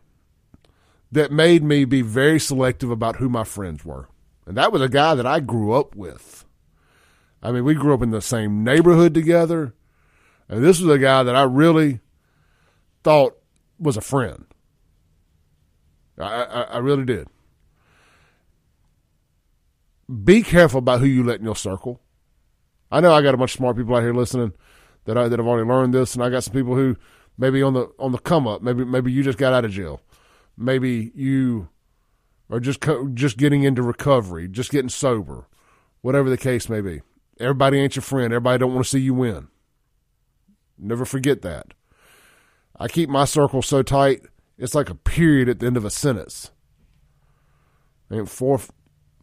that 1.12 1.32
made 1.32 1.64
me 1.64 1.86
be 1.86 2.02
very 2.02 2.40
selective 2.40 2.92
about 2.92 3.18
who 3.18 3.30
my 3.30 3.44
friends 3.44 3.84
were. 3.84 4.08
And 4.46 4.58
that 4.58 4.72
was 4.72 4.82
a 4.82 4.90
guy 4.90 5.16
that 5.16 5.26
I 5.26 5.40
grew 5.40 5.74
up 5.74 5.96
with. 5.96 6.46
I 7.42 7.52
mean, 7.52 7.64
we 7.64 7.74
grew 7.74 7.94
up 7.94 8.02
in 8.02 8.12
the 8.12 8.22
same 8.22 8.64
neighborhood 8.64 9.14
together. 9.14 9.74
And 10.48 10.64
this 10.64 10.80
was 10.80 10.94
a 10.94 11.00
guy 11.00 11.24
that 11.24 11.36
I 11.36 11.44
really 11.44 12.00
thought 13.04 13.38
was 13.80 13.98
a 13.98 14.02
friend. 14.02 14.46
I, 16.18 16.44
I, 16.44 16.62
I 16.62 16.78
really 16.80 17.06
did. 17.06 17.28
Be 20.24 20.42
careful 20.42 20.80
about 20.80 21.02
who 21.02 21.06
you 21.06 21.24
let 21.24 21.40
in 21.40 21.46
your 21.46 21.56
circle. 21.56 22.02
I 22.92 23.00
know 23.00 23.14
I 23.14 23.22
got 23.22 23.36
a 23.36 23.38
bunch 23.38 23.52
of 23.52 23.58
smart 23.58 23.78
people 23.78 23.96
out 23.96 24.02
here 24.02 24.14
listening 24.14 24.54
that 25.06 25.18
I 25.18 25.28
that 25.28 25.40
have 25.40 25.48
already 25.48 25.68
learned 25.68 25.94
this, 25.94 26.16
and 26.16 26.24
I 26.24 26.30
got 26.30 26.44
some 26.44 26.54
people 26.54 26.76
who 26.76 26.96
maybe 27.38 27.62
on 27.62 27.74
the 27.74 27.92
on 28.00 28.12
the 28.12 28.18
come 28.18 28.48
up. 28.48 28.62
Maybe 28.62 28.84
maybe 28.84 29.12
you 29.12 29.24
just 29.24 29.38
got 29.38 29.54
out 29.54 29.66
of 29.66 29.72
jail. 29.72 30.02
Maybe 30.58 31.12
you 31.14 31.70
are 32.50 32.60
just 32.60 32.82
co- 32.82 33.10
just 33.10 33.38
getting 33.38 33.64
into 33.64 33.84
recovery, 33.84 34.48
just 34.48 34.72
getting 34.72 34.90
sober, 34.90 35.48
whatever 36.02 36.30
the 36.30 36.38
case 36.38 36.70
may 36.70 36.82
be. 36.82 37.02
Everybody 37.40 37.80
ain't 37.80 37.96
your 37.96 38.04
friend. 38.04 38.34
Everybody 38.34 38.58
don't 38.58 38.74
want 38.74 38.86
to 38.86 38.90
see 38.90 39.00
you 39.00 39.14
win. 39.14 39.48
Never 40.78 41.06
forget 41.06 41.42
that. 41.44 41.74
I 42.80 42.88
keep 42.88 43.10
my 43.10 43.26
circle 43.26 43.62
so 43.62 43.84
tight, 43.84 44.22
it's 44.58 44.74
like 44.74 44.90
a 44.90 44.96
period 44.96 45.50
at 45.50 45.60
the 45.60 45.68
end 45.68 45.78
of 45.78 45.86
a 45.86 45.90
sentence. 45.90 46.52
I 48.10 48.16
mean, 48.16 48.26
four, 48.26 48.60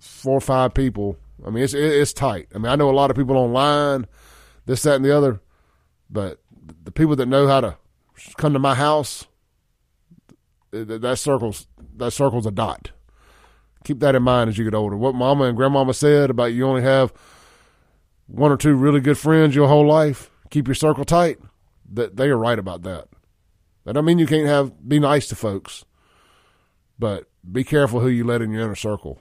four 0.07 0.37
or 0.37 0.41
five 0.41 0.75
people. 0.75 1.17
I 1.45 1.51
mean, 1.51 1.63
it's 1.63 1.75
it's 1.75 2.13
tight. 2.13 2.49
I 2.55 2.59
mean, 2.59 2.67
I 2.67 2.77
know 2.77 2.91
a 2.91 2.93
lot 2.93 3.11
of 3.11 3.17
people 3.17 3.37
online, 3.37 4.07
this, 4.65 4.83
that, 4.83 4.97
and 4.97 5.05
the 5.05 5.17
other, 5.17 5.41
but 6.09 6.41
the 6.85 6.91
people 6.91 7.17
that 7.17 7.27
know 7.27 7.47
how 7.47 7.61
to 7.61 7.77
come 8.37 8.53
to 8.53 8.59
my 8.59 8.75
house, 8.75 9.27
that 10.71 11.19
circle's 11.19 11.67
that 11.97 12.13
circle's 12.13 12.47
a 12.47 12.51
dot. 12.51 12.91
Keep 13.85 14.01
that 14.01 14.15
in 14.15 14.23
mind 14.23 14.51
as 14.51 14.59
you 14.59 14.65
get 14.65 14.75
older. 14.75 14.97
What 14.97 15.15
Mama 15.15 15.45
and 15.45 15.57
Grandmama 15.57 15.95
said 15.95 16.31
about 16.31 16.53
you 16.53 16.67
only 16.67 16.83
have 16.83 17.13
one 18.27 18.51
or 18.51 18.57
two 18.57 18.75
really 18.75 19.01
good 19.01 19.19
friends 19.19 19.55
your 19.55 19.69
whole 19.69 19.87
life. 19.87 20.31
Keep 20.51 20.67
your 20.69 20.75
circle 20.75 21.05
tight. 21.05 21.39
That 21.93 22.17
they 22.17 22.29
are 22.29 22.37
right 22.37 22.59
about 22.59 22.83
that. 22.83 23.09
That 23.85 23.93
don't 23.93 24.05
mean 24.05 24.19
you 24.19 24.27
can't 24.27 24.49
have 24.49 24.89
be 24.89 24.99
nice 24.99 25.29
to 25.29 25.37
folks, 25.37 25.85
but 26.99 27.29
be 27.51 27.63
careful 27.63 28.01
who 28.01 28.09
you 28.09 28.25
let 28.25 28.43
in 28.43 28.51
your 28.51 28.63
inner 28.63 28.75
circle. 28.75 29.21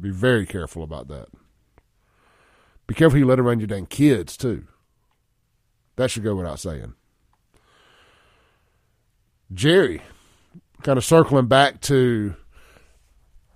Be 0.00 0.10
very 0.10 0.46
careful 0.46 0.82
about 0.82 1.08
that. 1.08 1.28
Be 2.86 2.94
careful 2.94 3.18
you 3.18 3.26
let 3.26 3.40
around 3.40 3.60
your 3.60 3.68
dang 3.68 3.86
kids 3.86 4.36
too. 4.36 4.66
That 5.96 6.10
should 6.10 6.24
go 6.24 6.34
without 6.34 6.58
saying. 6.58 6.94
Jerry, 9.52 10.02
kind 10.82 10.96
of 10.96 11.04
circling 11.04 11.46
back 11.46 11.80
to 11.82 12.34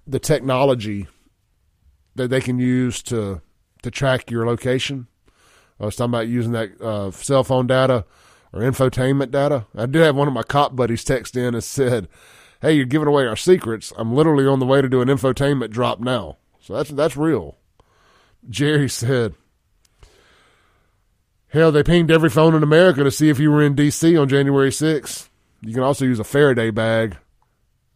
the 0.06 0.18
technology 0.18 1.06
that 2.14 2.28
they 2.28 2.40
can 2.40 2.58
use 2.58 3.02
to 3.04 3.40
to 3.82 3.90
track 3.90 4.30
your 4.30 4.46
location. 4.46 5.06
I 5.78 5.84
was 5.84 5.96
talking 5.96 6.14
about 6.14 6.28
using 6.28 6.52
that 6.52 6.80
uh, 6.80 7.10
cell 7.10 7.44
phone 7.44 7.66
data 7.66 8.04
or 8.52 8.60
infotainment 8.60 9.30
data. 9.30 9.66
I 9.76 9.86
did 9.86 10.02
have 10.02 10.16
one 10.16 10.28
of 10.28 10.34
my 10.34 10.42
cop 10.42 10.74
buddies 10.74 11.04
text 11.04 11.36
in 11.36 11.54
and 11.54 11.62
said, 11.62 12.08
"Hey, 12.60 12.72
you're 12.72 12.84
giving 12.86 13.08
away 13.08 13.26
our 13.26 13.36
secrets. 13.36 13.92
I'm 13.96 14.14
literally 14.14 14.46
on 14.46 14.58
the 14.58 14.66
way 14.66 14.82
to 14.82 14.88
do 14.88 15.00
an 15.00 15.08
infotainment 15.08 15.70
drop 15.70 16.00
now." 16.00 16.38
So 16.60 16.74
that's 16.74 16.90
that's 16.90 17.16
real. 17.16 17.56
Jerry 18.48 18.88
said, 18.88 19.34
"Hell, 21.48 21.72
they 21.72 21.82
pinged 21.82 22.10
every 22.10 22.30
phone 22.30 22.54
in 22.54 22.62
America 22.62 23.04
to 23.04 23.10
see 23.10 23.28
if 23.28 23.38
you 23.38 23.50
were 23.50 23.62
in 23.62 23.74
D.C. 23.74 24.16
on 24.16 24.28
January 24.28 24.70
6th. 24.70 25.28
You 25.62 25.74
can 25.74 25.82
also 25.82 26.04
use 26.04 26.18
a 26.18 26.24
Faraday 26.24 26.70
bag, 26.70 27.16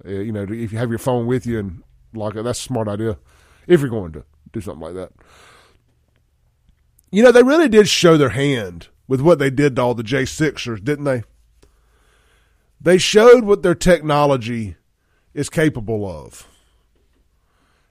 uh, 0.04 0.10
you 0.10 0.32
know, 0.32 0.42
if 0.42 0.72
you 0.72 0.78
have 0.78 0.90
your 0.90 0.98
phone 0.98 1.26
with 1.26 1.46
you 1.46 1.58
and 1.58 1.82
lock 2.14 2.36
it. 2.36 2.42
That's 2.42 2.58
a 2.58 2.62
smart 2.62 2.88
idea 2.88 3.18
if 3.66 3.80
you're 3.80 3.90
going 3.90 4.12
to 4.12 4.24
do 4.52 4.60
something 4.60 4.82
like 4.82 4.94
that." 4.94 5.12
You 7.12 7.24
know, 7.24 7.32
they 7.32 7.42
really 7.42 7.68
did 7.68 7.88
show 7.88 8.16
their 8.16 8.30
hand 8.30 8.88
with 9.08 9.20
what 9.20 9.40
they 9.40 9.50
did 9.50 9.74
to 9.74 9.82
all 9.82 9.94
the 9.94 10.04
J6ers, 10.04 10.84
didn't 10.84 11.04
they? 11.04 11.24
They 12.80 12.98
showed 12.98 13.44
what 13.44 13.62
their 13.62 13.74
technology 13.74 14.76
is 15.34 15.50
capable 15.50 16.08
of. 16.08 16.48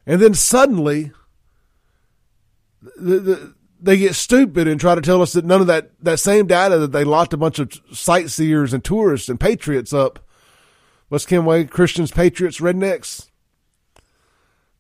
And 0.06 0.22
then 0.22 0.34
suddenly, 0.34 1.12
the, 2.98 3.20
the, 3.20 3.56
they 3.80 3.98
get 3.98 4.16
stupid 4.16 4.68
and 4.68 4.80
try 4.80 4.96
to 4.96 5.02
tell 5.02 5.22
us 5.22 5.34
that 5.34 5.46
none 5.46 5.62
of 5.62 5.68
that, 5.68 5.92
that 6.02 6.20
same 6.20 6.48
data 6.48 6.80
that 6.80 6.92
they 6.92 7.04
locked 7.04 7.34
a 7.34 7.38
bunch 7.38 7.60
of 7.60 7.72
sightseers 7.94 8.74
and 8.74 8.84
tourists 8.84 9.30
and 9.30 9.40
patriots 9.40 9.94
up. 9.94 10.20
What's 11.10 11.26
Kenway? 11.26 11.66
Christians, 11.66 12.12
patriots, 12.12 12.60
rednecks. 12.60 13.30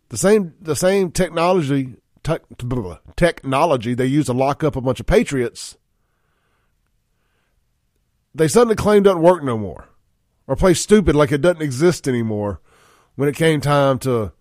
The 0.09 0.17
same, 0.17 0.55
the 0.59 0.75
same 0.75 1.11
technology 1.11 1.95
te- 2.23 3.05
technology 3.15 3.93
they 3.93 4.05
used 4.05 4.27
to 4.27 4.33
lock 4.33 4.63
up 4.63 4.75
a 4.75 4.81
bunch 4.81 4.99
of 4.99 5.05
patriots, 5.05 5.77
they 8.33 8.47
suddenly 8.47 8.75
claim 8.75 9.03
doesn't 9.03 9.21
work 9.21 9.43
no 9.43 9.57
more, 9.57 9.89
or 10.49 10.55
play 10.55 10.73
stupid 10.73 11.15
like 11.15 11.31
it 11.31 11.41
doesn't 11.41 11.61
exist 11.61 12.07
anymore. 12.07 12.59
When 13.15 13.29
it 13.29 13.35
came 13.35 13.61
time 13.61 13.99
to 13.99 14.33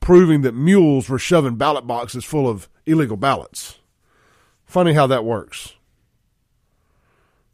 proving 0.00 0.40
that 0.40 0.54
mules 0.54 1.08
were 1.10 1.18
shoving 1.18 1.56
ballot 1.56 1.86
boxes 1.86 2.24
full 2.24 2.48
of 2.48 2.68
illegal 2.86 3.18
ballots, 3.18 3.78
funny 4.64 4.94
how 4.94 5.06
that 5.08 5.24
works. 5.24 5.74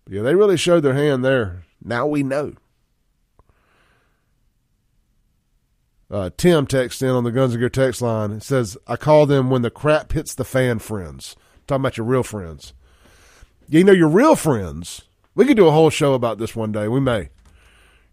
Yeah, 0.09 0.23
they 0.23 0.37
really 0.37 0.57
showed 0.57 0.85
their 0.85 0.95
hand 0.95 1.25
there. 1.25 1.65
Now 1.83 2.07
we 2.07 2.23
know. 2.23 2.55
Uh, 6.09 6.31
Tim 6.37 6.69
texts 6.69 7.03
in 7.03 7.09
on 7.09 7.25
the 7.25 7.33
Guns 7.33 7.55
and 7.55 7.61
Gear 7.61 7.69
text 7.69 8.01
line. 8.01 8.31
It 8.31 8.45
says, 8.45 8.79
I 8.87 8.95
call 8.95 9.27
them 9.27 9.51
when 9.51 9.63
the 9.63 9.71
crap 9.71 10.13
hits 10.13 10.33
the 10.33 10.45
fan 10.45 10.79
friends. 10.79 11.35
Talking 11.67 11.83
about 11.83 11.97
your 11.97 12.07
real 12.07 12.23
friends. 12.23 12.73
You 13.69 13.83
know, 13.83 13.91
your 13.91 14.09
real 14.09 14.37
friends, 14.37 15.03
we 15.35 15.45
could 15.45 15.57
do 15.57 15.67
a 15.67 15.73
whole 15.73 15.91
show 15.91 16.15
about 16.15 16.39
this 16.39 16.55
one 16.55 16.71
day. 16.71 16.87
We 16.87 17.01
may. 17.01 17.31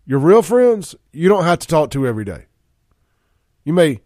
Your 0.06 0.20
real 0.20 0.42
friends, 0.42 0.96
you 1.12 1.30
don't 1.30 1.46
have 1.46 1.60
to 1.60 1.68
talk 1.68 1.90
to 1.92 2.06
every 2.06 2.26
day. 2.26 2.46
You 3.64 3.74
may, 3.74 4.02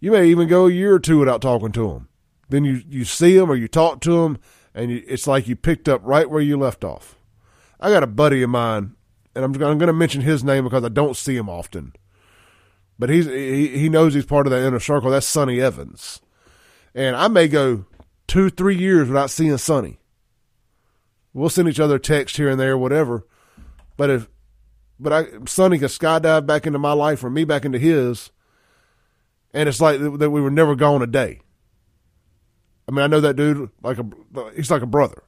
you 0.00 0.12
may 0.12 0.26
even 0.26 0.48
go 0.48 0.66
a 0.66 0.70
year 0.70 0.94
or 0.94 1.00
two 1.00 1.18
without 1.18 1.42
talking 1.42 1.72
to 1.72 1.88
them. 1.88 2.08
Then 2.48 2.64
you, 2.64 2.82
you 2.88 3.04
see 3.04 3.36
them 3.36 3.50
or 3.50 3.56
you 3.56 3.66
talk 3.66 4.00
to 4.02 4.22
them 4.22 4.38
and 4.74 4.90
you, 4.90 5.02
it's 5.06 5.26
like 5.26 5.48
you 5.48 5.56
picked 5.56 5.88
up 5.88 6.00
right 6.04 6.30
where 6.30 6.42
you 6.42 6.56
left 6.56 6.84
off. 6.84 7.16
I 7.80 7.90
got 7.90 8.02
a 8.02 8.08
buddy 8.08 8.42
of 8.42 8.50
mine 8.50 8.94
and 9.34 9.44
I'm, 9.44 9.52
I'm 9.54 9.78
going 9.78 9.88
to 9.88 9.92
mention 9.92 10.20
his 10.20 10.44
name 10.44 10.64
because 10.64 10.84
I 10.84 10.88
don't 10.88 11.16
see 11.16 11.36
him 11.36 11.48
often 11.48 11.94
but 12.98 13.10
he's 13.10 13.26
he, 13.26 13.68
he 13.68 13.88
knows 13.88 14.14
he's 14.14 14.26
part 14.26 14.46
of 14.46 14.50
that 14.52 14.64
inner 14.64 14.80
circle. 14.80 15.10
That's 15.10 15.26
Sonny 15.26 15.60
Evans, 15.60 16.20
and 16.94 17.16
I 17.16 17.28
may 17.28 17.48
go 17.48 17.86
two 18.26 18.50
three 18.50 18.76
years 18.76 19.08
without 19.08 19.30
seeing 19.30 19.56
Sonny. 19.58 19.98
We'll 21.32 21.50
send 21.50 21.68
each 21.68 21.80
other 21.80 21.98
text 21.98 22.36
here 22.36 22.48
and 22.48 22.60
there, 22.60 22.78
whatever. 22.78 23.26
But 23.96 24.10
if 24.10 24.28
but 24.98 25.12
I 25.12 25.26
Sonny 25.46 25.78
could 25.78 25.90
skydive 25.90 26.46
back 26.46 26.66
into 26.66 26.78
my 26.78 26.92
life 26.92 27.22
or 27.24 27.30
me 27.30 27.44
back 27.44 27.64
into 27.64 27.78
his, 27.78 28.30
and 29.52 29.68
it's 29.68 29.80
like 29.80 30.00
that 30.00 30.30
we 30.30 30.40
were 30.40 30.50
never 30.50 30.74
gone 30.74 31.02
a 31.02 31.06
day. 31.06 31.40
I 32.88 32.92
mean, 32.92 33.00
I 33.00 33.06
know 33.06 33.20
that 33.20 33.36
dude 33.36 33.70
like 33.82 33.98
a 33.98 34.06
he's 34.54 34.70
like 34.70 34.82
a 34.82 34.86
brother. 34.86 35.22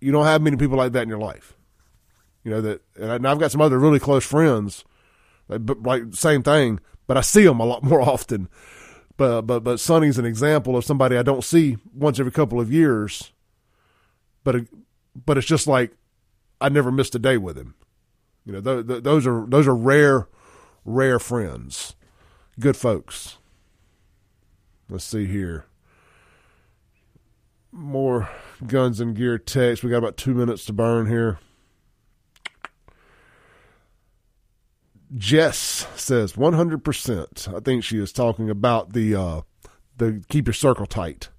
You 0.00 0.12
don't 0.12 0.26
have 0.26 0.42
many 0.42 0.56
people 0.56 0.76
like 0.76 0.92
that 0.92 1.02
in 1.02 1.08
your 1.08 1.18
life. 1.18 1.54
You 2.44 2.52
know 2.52 2.60
that, 2.60 2.82
and 2.96 3.26
I've 3.26 3.40
got 3.40 3.50
some 3.50 3.60
other 3.60 3.78
really 3.78 3.98
close 3.98 4.24
friends 4.24 4.84
but 5.48 5.82
like 5.82 6.02
same 6.12 6.42
thing, 6.42 6.80
but 7.06 7.16
I 7.16 7.22
see 7.22 7.44
them 7.44 7.60
a 7.60 7.64
lot 7.64 7.82
more 7.82 8.00
often. 8.00 8.48
But 9.16 9.42
but 9.42 9.64
but 9.64 9.80
Sonny's 9.80 10.18
an 10.18 10.26
example 10.26 10.76
of 10.76 10.84
somebody 10.84 11.16
I 11.16 11.22
don't 11.22 11.42
see 11.42 11.78
once 11.92 12.20
every 12.20 12.32
couple 12.32 12.60
of 12.60 12.72
years. 12.72 13.32
But 14.44 14.66
but 15.26 15.38
it's 15.38 15.46
just 15.46 15.66
like 15.66 15.92
I 16.60 16.68
never 16.68 16.90
missed 16.92 17.14
a 17.14 17.18
day 17.18 17.36
with 17.38 17.56
him. 17.56 17.74
You 18.44 18.52
know, 18.54 18.60
th- 18.60 18.86
th- 18.86 19.02
those 19.02 19.26
are 19.26 19.46
those 19.46 19.66
are 19.68 19.76
rare, 19.76 20.28
rare 20.84 21.18
friends, 21.18 21.94
good 22.58 22.76
folks. 22.76 23.38
Let's 24.90 25.04
see 25.04 25.26
here. 25.26 25.66
more 27.72 28.28
guns 28.66 29.00
and 29.00 29.14
gear 29.14 29.38
text. 29.38 29.82
We 29.84 29.90
got 29.90 29.98
about 29.98 30.16
two 30.16 30.34
minutes 30.34 30.64
to 30.66 30.72
burn 30.72 31.06
here. 31.06 31.38
Jess 35.16 35.86
says 35.96 36.34
100%. 36.34 37.54
I 37.54 37.60
think 37.60 37.82
she 37.84 37.98
is 37.98 38.12
talking 38.12 38.50
about 38.50 38.92
the 38.92 39.14
uh, 39.14 39.40
the 39.96 40.22
keep 40.28 40.46
your 40.46 40.54
circle 40.54 40.86
tight. 40.86 41.30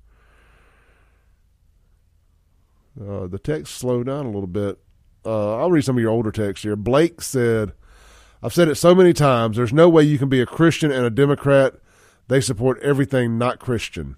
Uh, 3.00 3.28
the 3.28 3.40
text 3.40 3.76
slowed 3.76 4.08
down 4.08 4.26
a 4.26 4.32
little 4.32 4.48
bit. 4.48 4.80
Uh, 5.26 5.58
I'll 5.58 5.72
read 5.72 5.84
some 5.84 5.98
of 5.98 6.02
your 6.02 6.12
older 6.12 6.32
texts 6.32 6.64
here. 6.64 6.76
Blake 6.76 7.22
said, 7.22 7.74
I've 8.41 8.54
said 8.54 8.70
it 8.70 8.76
so 8.76 8.96
many 8.96 9.14
times. 9.14 9.58
There's 9.58 9.74
no 9.74 9.90
way 9.90 10.04
you 10.04 10.18
can 10.18 10.30
be 10.30 10.41
a 10.41 10.46
Christian 10.46 10.91
and 10.91 11.06
a 11.06 11.10
Democrat. 11.10 11.76
They 12.28 12.41
support 12.41 12.82
everything 12.82 13.38
not 13.38 13.60
Christian. 13.60 14.16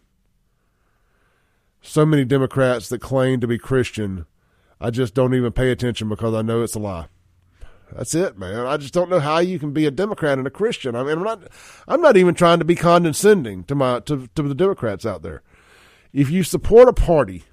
So 1.81 2.05
many 2.05 2.25
Democrats 2.25 2.89
that 2.89 3.01
claim 3.01 3.39
to 3.39 3.47
be 3.47 3.57
Christian, 3.57 4.27
I 4.79 4.91
just 4.91 5.13
don't 5.15 5.33
even 5.33 5.51
pay 5.51 5.71
attention 5.71 6.09
because 6.09 6.35
I 6.35 6.43
know 6.43 6.61
it's 6.61 6.75
a 6.75 6.79
lie. 6.79 7.07
That's 7.91 8.15
it, 8.15 8.37
man. 8.37 8.65
I 8.65 8.77
just 8.77 8.93
don't 8.93 9.09
know 9.09 9.19
how 9.19 9.39
you 9.39 9.59
can 9.59 9.73
be 9.73 9.85
a 9.85 9.91
Democrat 9.91 10.37
and 10.37 10.47
a 10.47 10.51
Christian. 10.51 10.95
I 10.95 11.03
mean, 11.03 11.17
I'm 11.17 11.23
not, 11.23 11.43
I'm 11.87 12.01
not 12.01 12.15
even 12.15 12.35
trying 12.35 12.59
to 12.59 12.65
be 12.65 12.75
condescending 12.75 13.63
to 13.65 13.75
my 13.75 13.99
to, 14.01 14.29
to 14.35 14.43
the 14.43 14.55
Democrats 14.55 15.05
out 15.05 15.23
there. 15.23 15.41
If 16.13 16.29
you 16.29 16.43
support 16.43 16.87
a 16.87 16.93
party 16.93 17.43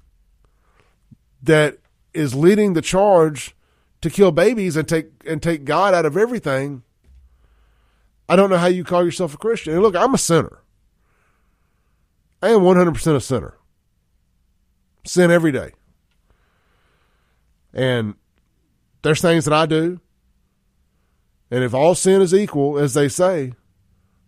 that 1.41 1.77
is 2.13 2.35
leading 2.35 2.73
the 2.73 2.81
charge 2.81 3.55
to 4.01 4.09
kill 4.09 4.31
babies 4.31 4.75
and 4.75 4.87
take 4.87 5.07
and 5.25 5.41
take 5.41 5.65
God 5.65 5.93
out 5.93 6.05
of 6.05 6.15
everything, 6.17 6.83
I 8.27 8.35
don't 8.35 8.49
know 8.49 8.57
how 8.57 8.67
you 8.67 8.83
call 8.83 9.03
yourself 9.03 9.33
a 9.33 9.37
Christian. 9.37 9.73
And 9.73 9.81
look, 9.81 9.95
I'm 9.95 10.13
a 10.13 10.17
sinner. 10.17 10.59
I 12.41 12.49
am 12.49 12.61
100% 12.61 13.15
a 13.15 13.19
sinner. 13.19 13.57
Sin 15.05 15.31
every 15.31 15.51
day. 15.51 15.71
And 17.73 18.15
there's 19.01 19.21
things 19.21 19.45
that 19.45 19.53
I 19.53 19.65
do. 19.65 19.99
And 21.51 21.63
if 21.63 21.73
all 21.73 21.95
sin 21.95 22.21
is 22.21 22.33
equal, 22.33 22.77
as 22.77 22.93
they 22.93 23.09
say, 23.09 23.53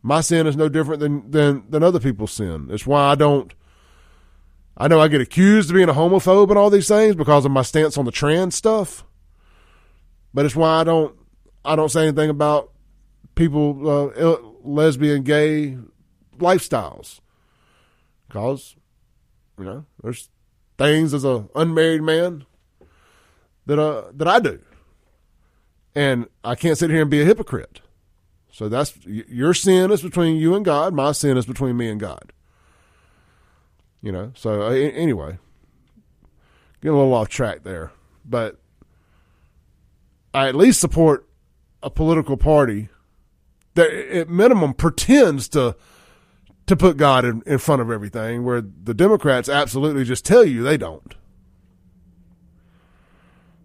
my 0.01 0.21
sin 0.21 0.47
is 0.47 0.57
no 0.57 0.67
different 0.67 0.99
than, 0.99 1.29
than, 1.29 1.63
than 1.69 1.83
other 1.83 1.99
people's 1.99 2.31
sin. 2.31 2.67
It's 2.71 2.87
why 2.87 3.11
I 3.11 3.15
don't 3.15 3.53
I 4.77 4.87
know 4.87 4.99
I 4.99 5.07
get 5.07 5.21
accused 5.21 5.69
of 5.69 5.75
being 5.75 5.89
a 5.89 5.93
homophobe 5.93 6.49
and 6.49 6.57
all 6.57 6.69
these 6.69 6.87
things 6.87 7.15
because 7.15 7.45
of 7.45 7.51
my 7.51 7.61
stance 7.61 7.97
on 7.97 8.05
the 8.05 8.11
trans 8.11 8.55
stuff. 8.55 9.05
But 10.33 10.45
it's 10.45 10.55
why 10.55 10.79
I 10.79 10.83
don't 10.83 11.15
I 11.63 11.75
don't 11.75 11.89
say 11.89 12.03
anything 12.07 12.29
about 12.29 12.71
people 13.35 13.89
uh, 13.89 14.37
lesbian, 14.63 15.23
gay 15.23 15.77
lifestyles. 16.37 17.19
Because 18.27 18.75
you 19.59 19.65
know, 19.65 19.85
there's 20.01 20.29
things 20.77 21.13
as 21.13 21.25
a 21.25 21.47
unmarried 21.53 22.01
man 22.01 22.45
that 23.65 23.79
uh 23.79 24.05
that 24.13 24.27
I 24.27 24.39
do. 24.39 24.59
And 25.93 26.27
I 26.43 26.55
can't 26.55 26.77
sit 26.77 26.89
here 26.89 27.01
and 27.01 27.11
be 27.11 27.21
a 27.21 27.25
hypocrite. 27.25 27.81
So 28.51 28.69
that's 28.69 28.97
your 29.05 29.53
sin 29.53 29.91
is 29.91 30.01
between 30.01 30.37
you 30.37 30.55
and 30.55 30.63
God, 30.63 30.93
my 30.93 31.11
sin 31.11 31.37
is 31.37 31.45
between 31.45 31.77
me 31.77 31.89
and 31.89 31.99
God. 31.99 32.31
You 34.01 34.11
know, 34.11 34.31
so 34.35 34.63
uh, 34.63 34.69
anyway, 34.71 35.37
getting 36.81 36.95
a 36.95 36.97
little 36.97 37.13
off 37.13 37.29
track 37.29 37.63
there, 37.63 37.91
but 38.25 38.59
I 40.33 40.47
at 40.47 40.55
least 40.55 40.79
support 40.79 41.27
a 41.83 41.89
political 41.89 42.35
party 42.35 42.89
that, 43.75 43.91
at 43.91 44.29
minimum, 44.29 44.73
pretends 44.73 45.47
to 45.49 45.75
to 46.67 46.75
put 46.75 46.97
God 46.97 47.25
in, 47.25 47.43
in 47.45 47.57
front 47.57 47.81
of 47.81 47.91
everything, 47.91 48.43
where 48.43 48.61
the 48.61 48.93
Democrats 48.93 49.49
absolutely 49.49 50.03
just 50.03 50.25
tell 50.25 50.45
you 50.45 50.63
they 50.63 50.77
don't. 50.77 51.15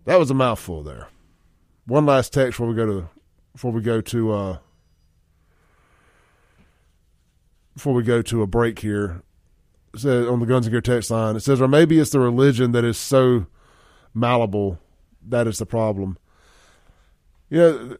That 0.04 0.18
was 0.18 0.30
a 0.30 0.34
mouthful 0.34 0.82
there. 0.82 1.08
One 1.86 2.04
last 2.04 2.32
text 2.32 2.52
before 2.52 2.68
we 2.68 2.74
go 2.74 2.86
to 2.86 3.08
before 3.52 3.72
we 3.72 3.80
go 3.80 4.00
to 4.00 4.32
uh, 4.32 4.58
before 7.74 7.94
we 7.94 8.02
go 8.02 8.22
to 8.22 8.42
a 8.42 8.46
break 8.46 8.80
here 8.80 9.22
on 10.04 10.40
the 10.40 10.46
Guns 10.46 10.66
and 10.66 10.72
Gear 10.72 10.80
text 10.80 11.10
line. 11.10 11.36
It 11.36 11.40
says, 11.40 11.60
or 11.60 11.68
maybe 11.68 11.98
it's 11.98 12.10
the 12.10 12.20
religion 12.20 12.72
that 12.72 12.84
is 12.84 12.98
so 12.98 13.46
malleable 14.14 14.78
that 15.28 15.46
is 15.46 15.58
the 15.58 15.66
problem. 15.66 16.18
You 17.50 17.58
know, 17.58 17.96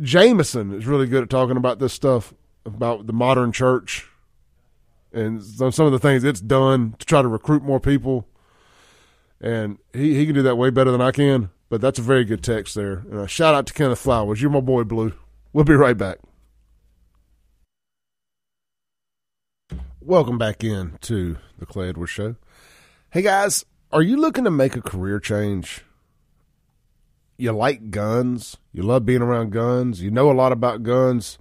Jameson 0.00 0.72
is 0.72 0.86
really 0.86 1.06
good 1.06 1.22
at 1.22 1.30
talking 1.30 1.56
about 1.56 1.78
this 1.78 1.92
stuff 1.92 2.34
about 2.64 3.06
the 3.06 3.12
modern 3.12 3.52
church 3.52 4.08
and 5.12 5.42
some 5.42 5.86
of 5.86 5.92
the 5.92 5.98
things 5.98 6.24
it's 6.24 6.40
done 6.40 6.94
to 6.98 7.06
try 7.06 7.22
to 7.22 7.28
recruit 7.28 7.62
more 7.62 7.80
people. 7.80 8.26
And 9.40 9.78
he, 9.92 10.14
he 10.14 10.24
can 10.26 10.34
do 10.34 10.42
that 10.42 10.56
way 10.56 10.70
better 10.70 10.90
than 10.90 11.00
I 11.00 11.10
can. 11.10 11.50
But 11.68 11.80
that's 11.80 11.98
a 11.98 12.02
very 12.02 12.24
good 12.24 12.42
text 12.42 12.74
there. 12.74 12.98
And 13.10 13.20
a 13.20 13.28
shout 13.28 13.54
out 13.54 13.66
to 13.66 13.72
Kenneth 13.72 13.98
Flowers. 13.98 14.42
You're 14.42 14.50
my 14.50 14.60
boy, 14.60 14.84
Blue. 14.84 15.14
We'll 15.52 15.64
be 15.64 15.74
right 15.74 15.96
back. 15.96 16.18
Welcome 20.04 20.36
back 20.36 20.64
in 20.64 20.98
to 21.02 21.36
the 21.60 21.64
Clay 21.64 21.90
Edwards 21.90 22.10
Show. 22.10 22.34
Hey 23.10 23.22
guys, 23.22 23.64
are 23.92 24.02
you 24.02 24.16
looking 24.16 24.42
to 24.42 24.50
make 24.50 24.74
a 24.74 24.82
career 24.82 25.20
change? 25.20 25.84
You 27.36 27.52
like 27.52 27.92
guns? 27.92 28.56
You 28.72 28.82
love 28.82 29.06
being 29.06 29.22
around 29.22 29.52
guns? 29.52 30.02
You 30.02 30.10
know 30.10 30.28
a 30.28 30.34
lot 30.34 30.50
about 30.50 30.82
guns? 30.82 31.38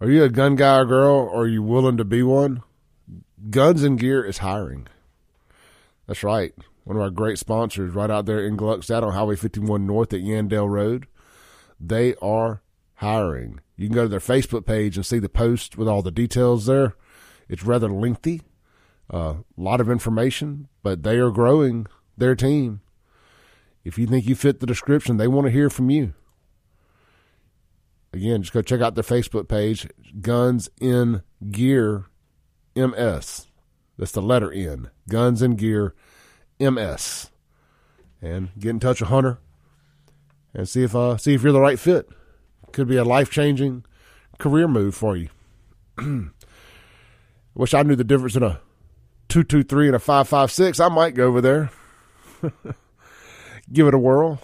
Are 0.00 0.10
you 0.10 0.24
a 0.24 0.28
gun 0.28 0.56
guy 0.56 0.78
or 0.78 0.84
girl? 0.84 1.14
Or 1.14 1.42
are 1.42 1.46
you 1.46 1.62
willing 1.62 1.96
to 1.98 2.04
be 2.04 2.24
one? 2.24 2.64
Guns 3.50 3.84
and 3.84 4.00
Gear 4.00 4.24
is 4.24 4.38
hiring. 4.38 4.88
That's 6.08 6.24
right. 6.24 6.52
One 6.82 6.96
of 6.96 7.02
our 7.02 7.10
great 7.10 7.38
sponsors 7.38 7.94
right 7.94 8.10
out 8.10 8.26
there 8.26 8.44
in 8.44 8.56
Gluckstadt 8.56 9.04
on 9.04 9.12
Highway 9.12 9.36
51 9.36 9.86
North 9.86 10.12
at 10.12 10.22
Yandell 10.22 10.68
Road. 10.68 11.06
They 11.78 12.16
are 12.16 12.62
hiring. 12.94 13.60
You 13.76 13.86
can 13.86 13.94
go 13.94 14.02
to 14.02 14.08
their 14.08 14.18
Facebook 14.18 14.66
page 14.66 14.96
and 14.96 15.06
see 15.06 15.20
the 15.20 15.28
post 15.28 15.78
with 15.78 15.86
all 15.86 16.02
the 16.02 16.10
details 16.10 16.66
there. 16.66 16.96
It's 17.50 17.64
rather 17.64 17.88
lengthy, 17.88 18.42
a 19.10 19.16
uh, 19.16 19.36
lot 19.56 19.80
of 19.80 19.90
information, 19.90 20.68
but 20.84 21.02
they 21.02 21.18
are 21.18 21.32
growing 21.32 21.88
their 22.16 22.36
team. 22.36 22.80
If 23.82 23.98
you 23.98 24.06
think 24.06 24.26
you 24.26 24.36
fit 24.36 24.60
the 24.60 24.66
description, 24.66 25.16
they 25.16 25.26
want 25.26 25.46
to 25.46 25.50
hear 25.50 25.68
from 25.68 25.90
you. 25.90 26.14
Again, 28.12 28.42
just 28.42 28.52
go 28.52 28.62
check 28.62 28.80
out 28.80 28.94
their 28.94 29.02
Facebook 29.02 29.48
page, 29.48 29.88
Guns 30.20 30.70
in 30.80 31.22
Gear 31.50 32.06
MS. 32.76 33.48
That's 33.98 34.12
the 34.12 34.22
letter 34.22 34.52
N, 34.52 34.90
Guns 35.08 35.42
in 35.42 35.56
Gear 35.56 35.94
MS. 36.60 37.30
And 38.22 38.50
get 38.60 38.70
in 38.70 38.80
touch 38.80 39.00
with 39.00 39.10
Hunter 39.10 39.38
and 40.54 40.68
see 40.68 40.84
if 40.84 40.94
uh, 40.94 41.16
see 41.16 41.34
if 41.34 41.42
you're 41.42 41.52
the 41.52 41.60
right 41.60 41.78
fit. 41.80 42.08
Could 42.72 42.86
be 42.86 42.96
a 42.96 43.04
life 43.04 43.30
changing 43.30 43.84
career 44.38 44.68
move 44.68 44.94
for 44.94 45.16
you. 45.16 45.30
Wish 47.60 47.74
I 47.74 47.82
knew 47.82 47.94
the 47.94 48.04
difference 48.04 48.36
in 48.36 48.42
a 48.42 48.58
223 49.28 49.88
and 49.88 49.96
a 49.96 49.98
556. 49.98 50.80
I 50.80 50.88
might 50.88 51.14
go 51.14 51.26
over 51.26 51.42
there. 51.42 51.70
Give 53.70 53.86
it 53.86 53.92
a 53.92 53.98
whirl. 53.98 54.40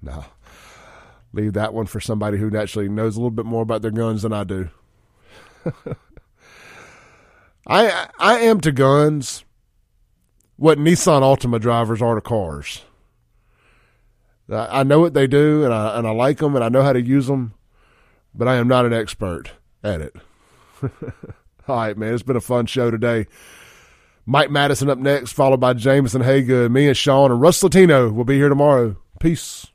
No. 0.00 0.24
Leave 1.32 1.54
that 1.54 1.74
one 1.74 1.86
for 1.86 1.98
somebody 1.98 2.38
who 2.38 2.56
actually 2.56 2.88
knows 2.88 3.16
a 3.16 3.18
little 3.18 3.32
bit 3.32 3.44
more 3.44 3.62
about 3.62 3.82
their 3.82 3.90
guns 3.90 4.22
than 4.22 4.32
I 4.32 4.44
do. 4.44 4.68
I 7.66 8.06
I 8.20 8.38
am 8.38 8.60
to 8.60 8.70
guns 8.70 9.44
what 10.54 10.78
Nissan 10.78 11.22
Altima 11.22 11.60
drivers 11.60 12.00
are 12.00 12.14
to 12.14 12.20
cars. 12.20 12.84
I, 14.48 14.78
I 14.78 14.82
know 14.84 15.00
what 15.00 15.14
they 15.14 15.26
do, 15.26 15.64
and 15.64 15.74
I 15.74 15.98
and 15.98 16.06
I 16.06 16.12
like 16.12 16.38
them, 16.38 16.54
and 16.54 16.64
I 16.64 16.68
know 16.68 16.84
how 16.84 16.92
to 16.92 17.02
use 17.02 17.26
them, 17.26 17.54
but 18.32 18.46
I 18.46 18.54
am 18.54 18.68
not 18.68 18.86
an 18.86 18.92
expert 18.92 19.50
at 19.82 20.00
it. 20.00 20.14
All 21.68 21.76
right, 21.76 21.96
man. 21.96 22.14
It's 22.14 22.22
been 22.22 22.36
a 22.36 22.40
fun 22.40 22.66
show 22.66 22.90
today. 22.90 23.26
Mike 24.24 24.50
Madison 24.50 24.88
up 24.90 24.98
next, 24.98 25.32
followed 25.32 25.60
by 25.60 25.74
Jameson 25.74 26.22
Haygood. 26.22 26.70
Me 26.70 26.86
and 26.86 26.96
Sean 26.96 27.30
and 27.30 27.40
Russ 27.40 27.62
Latino 27.62 28.10
will 28.10 28.24
be 28.24 28.36
here 28.36 28.48
tomorrow. 28.48 28.96
Peace. 29.20 29.66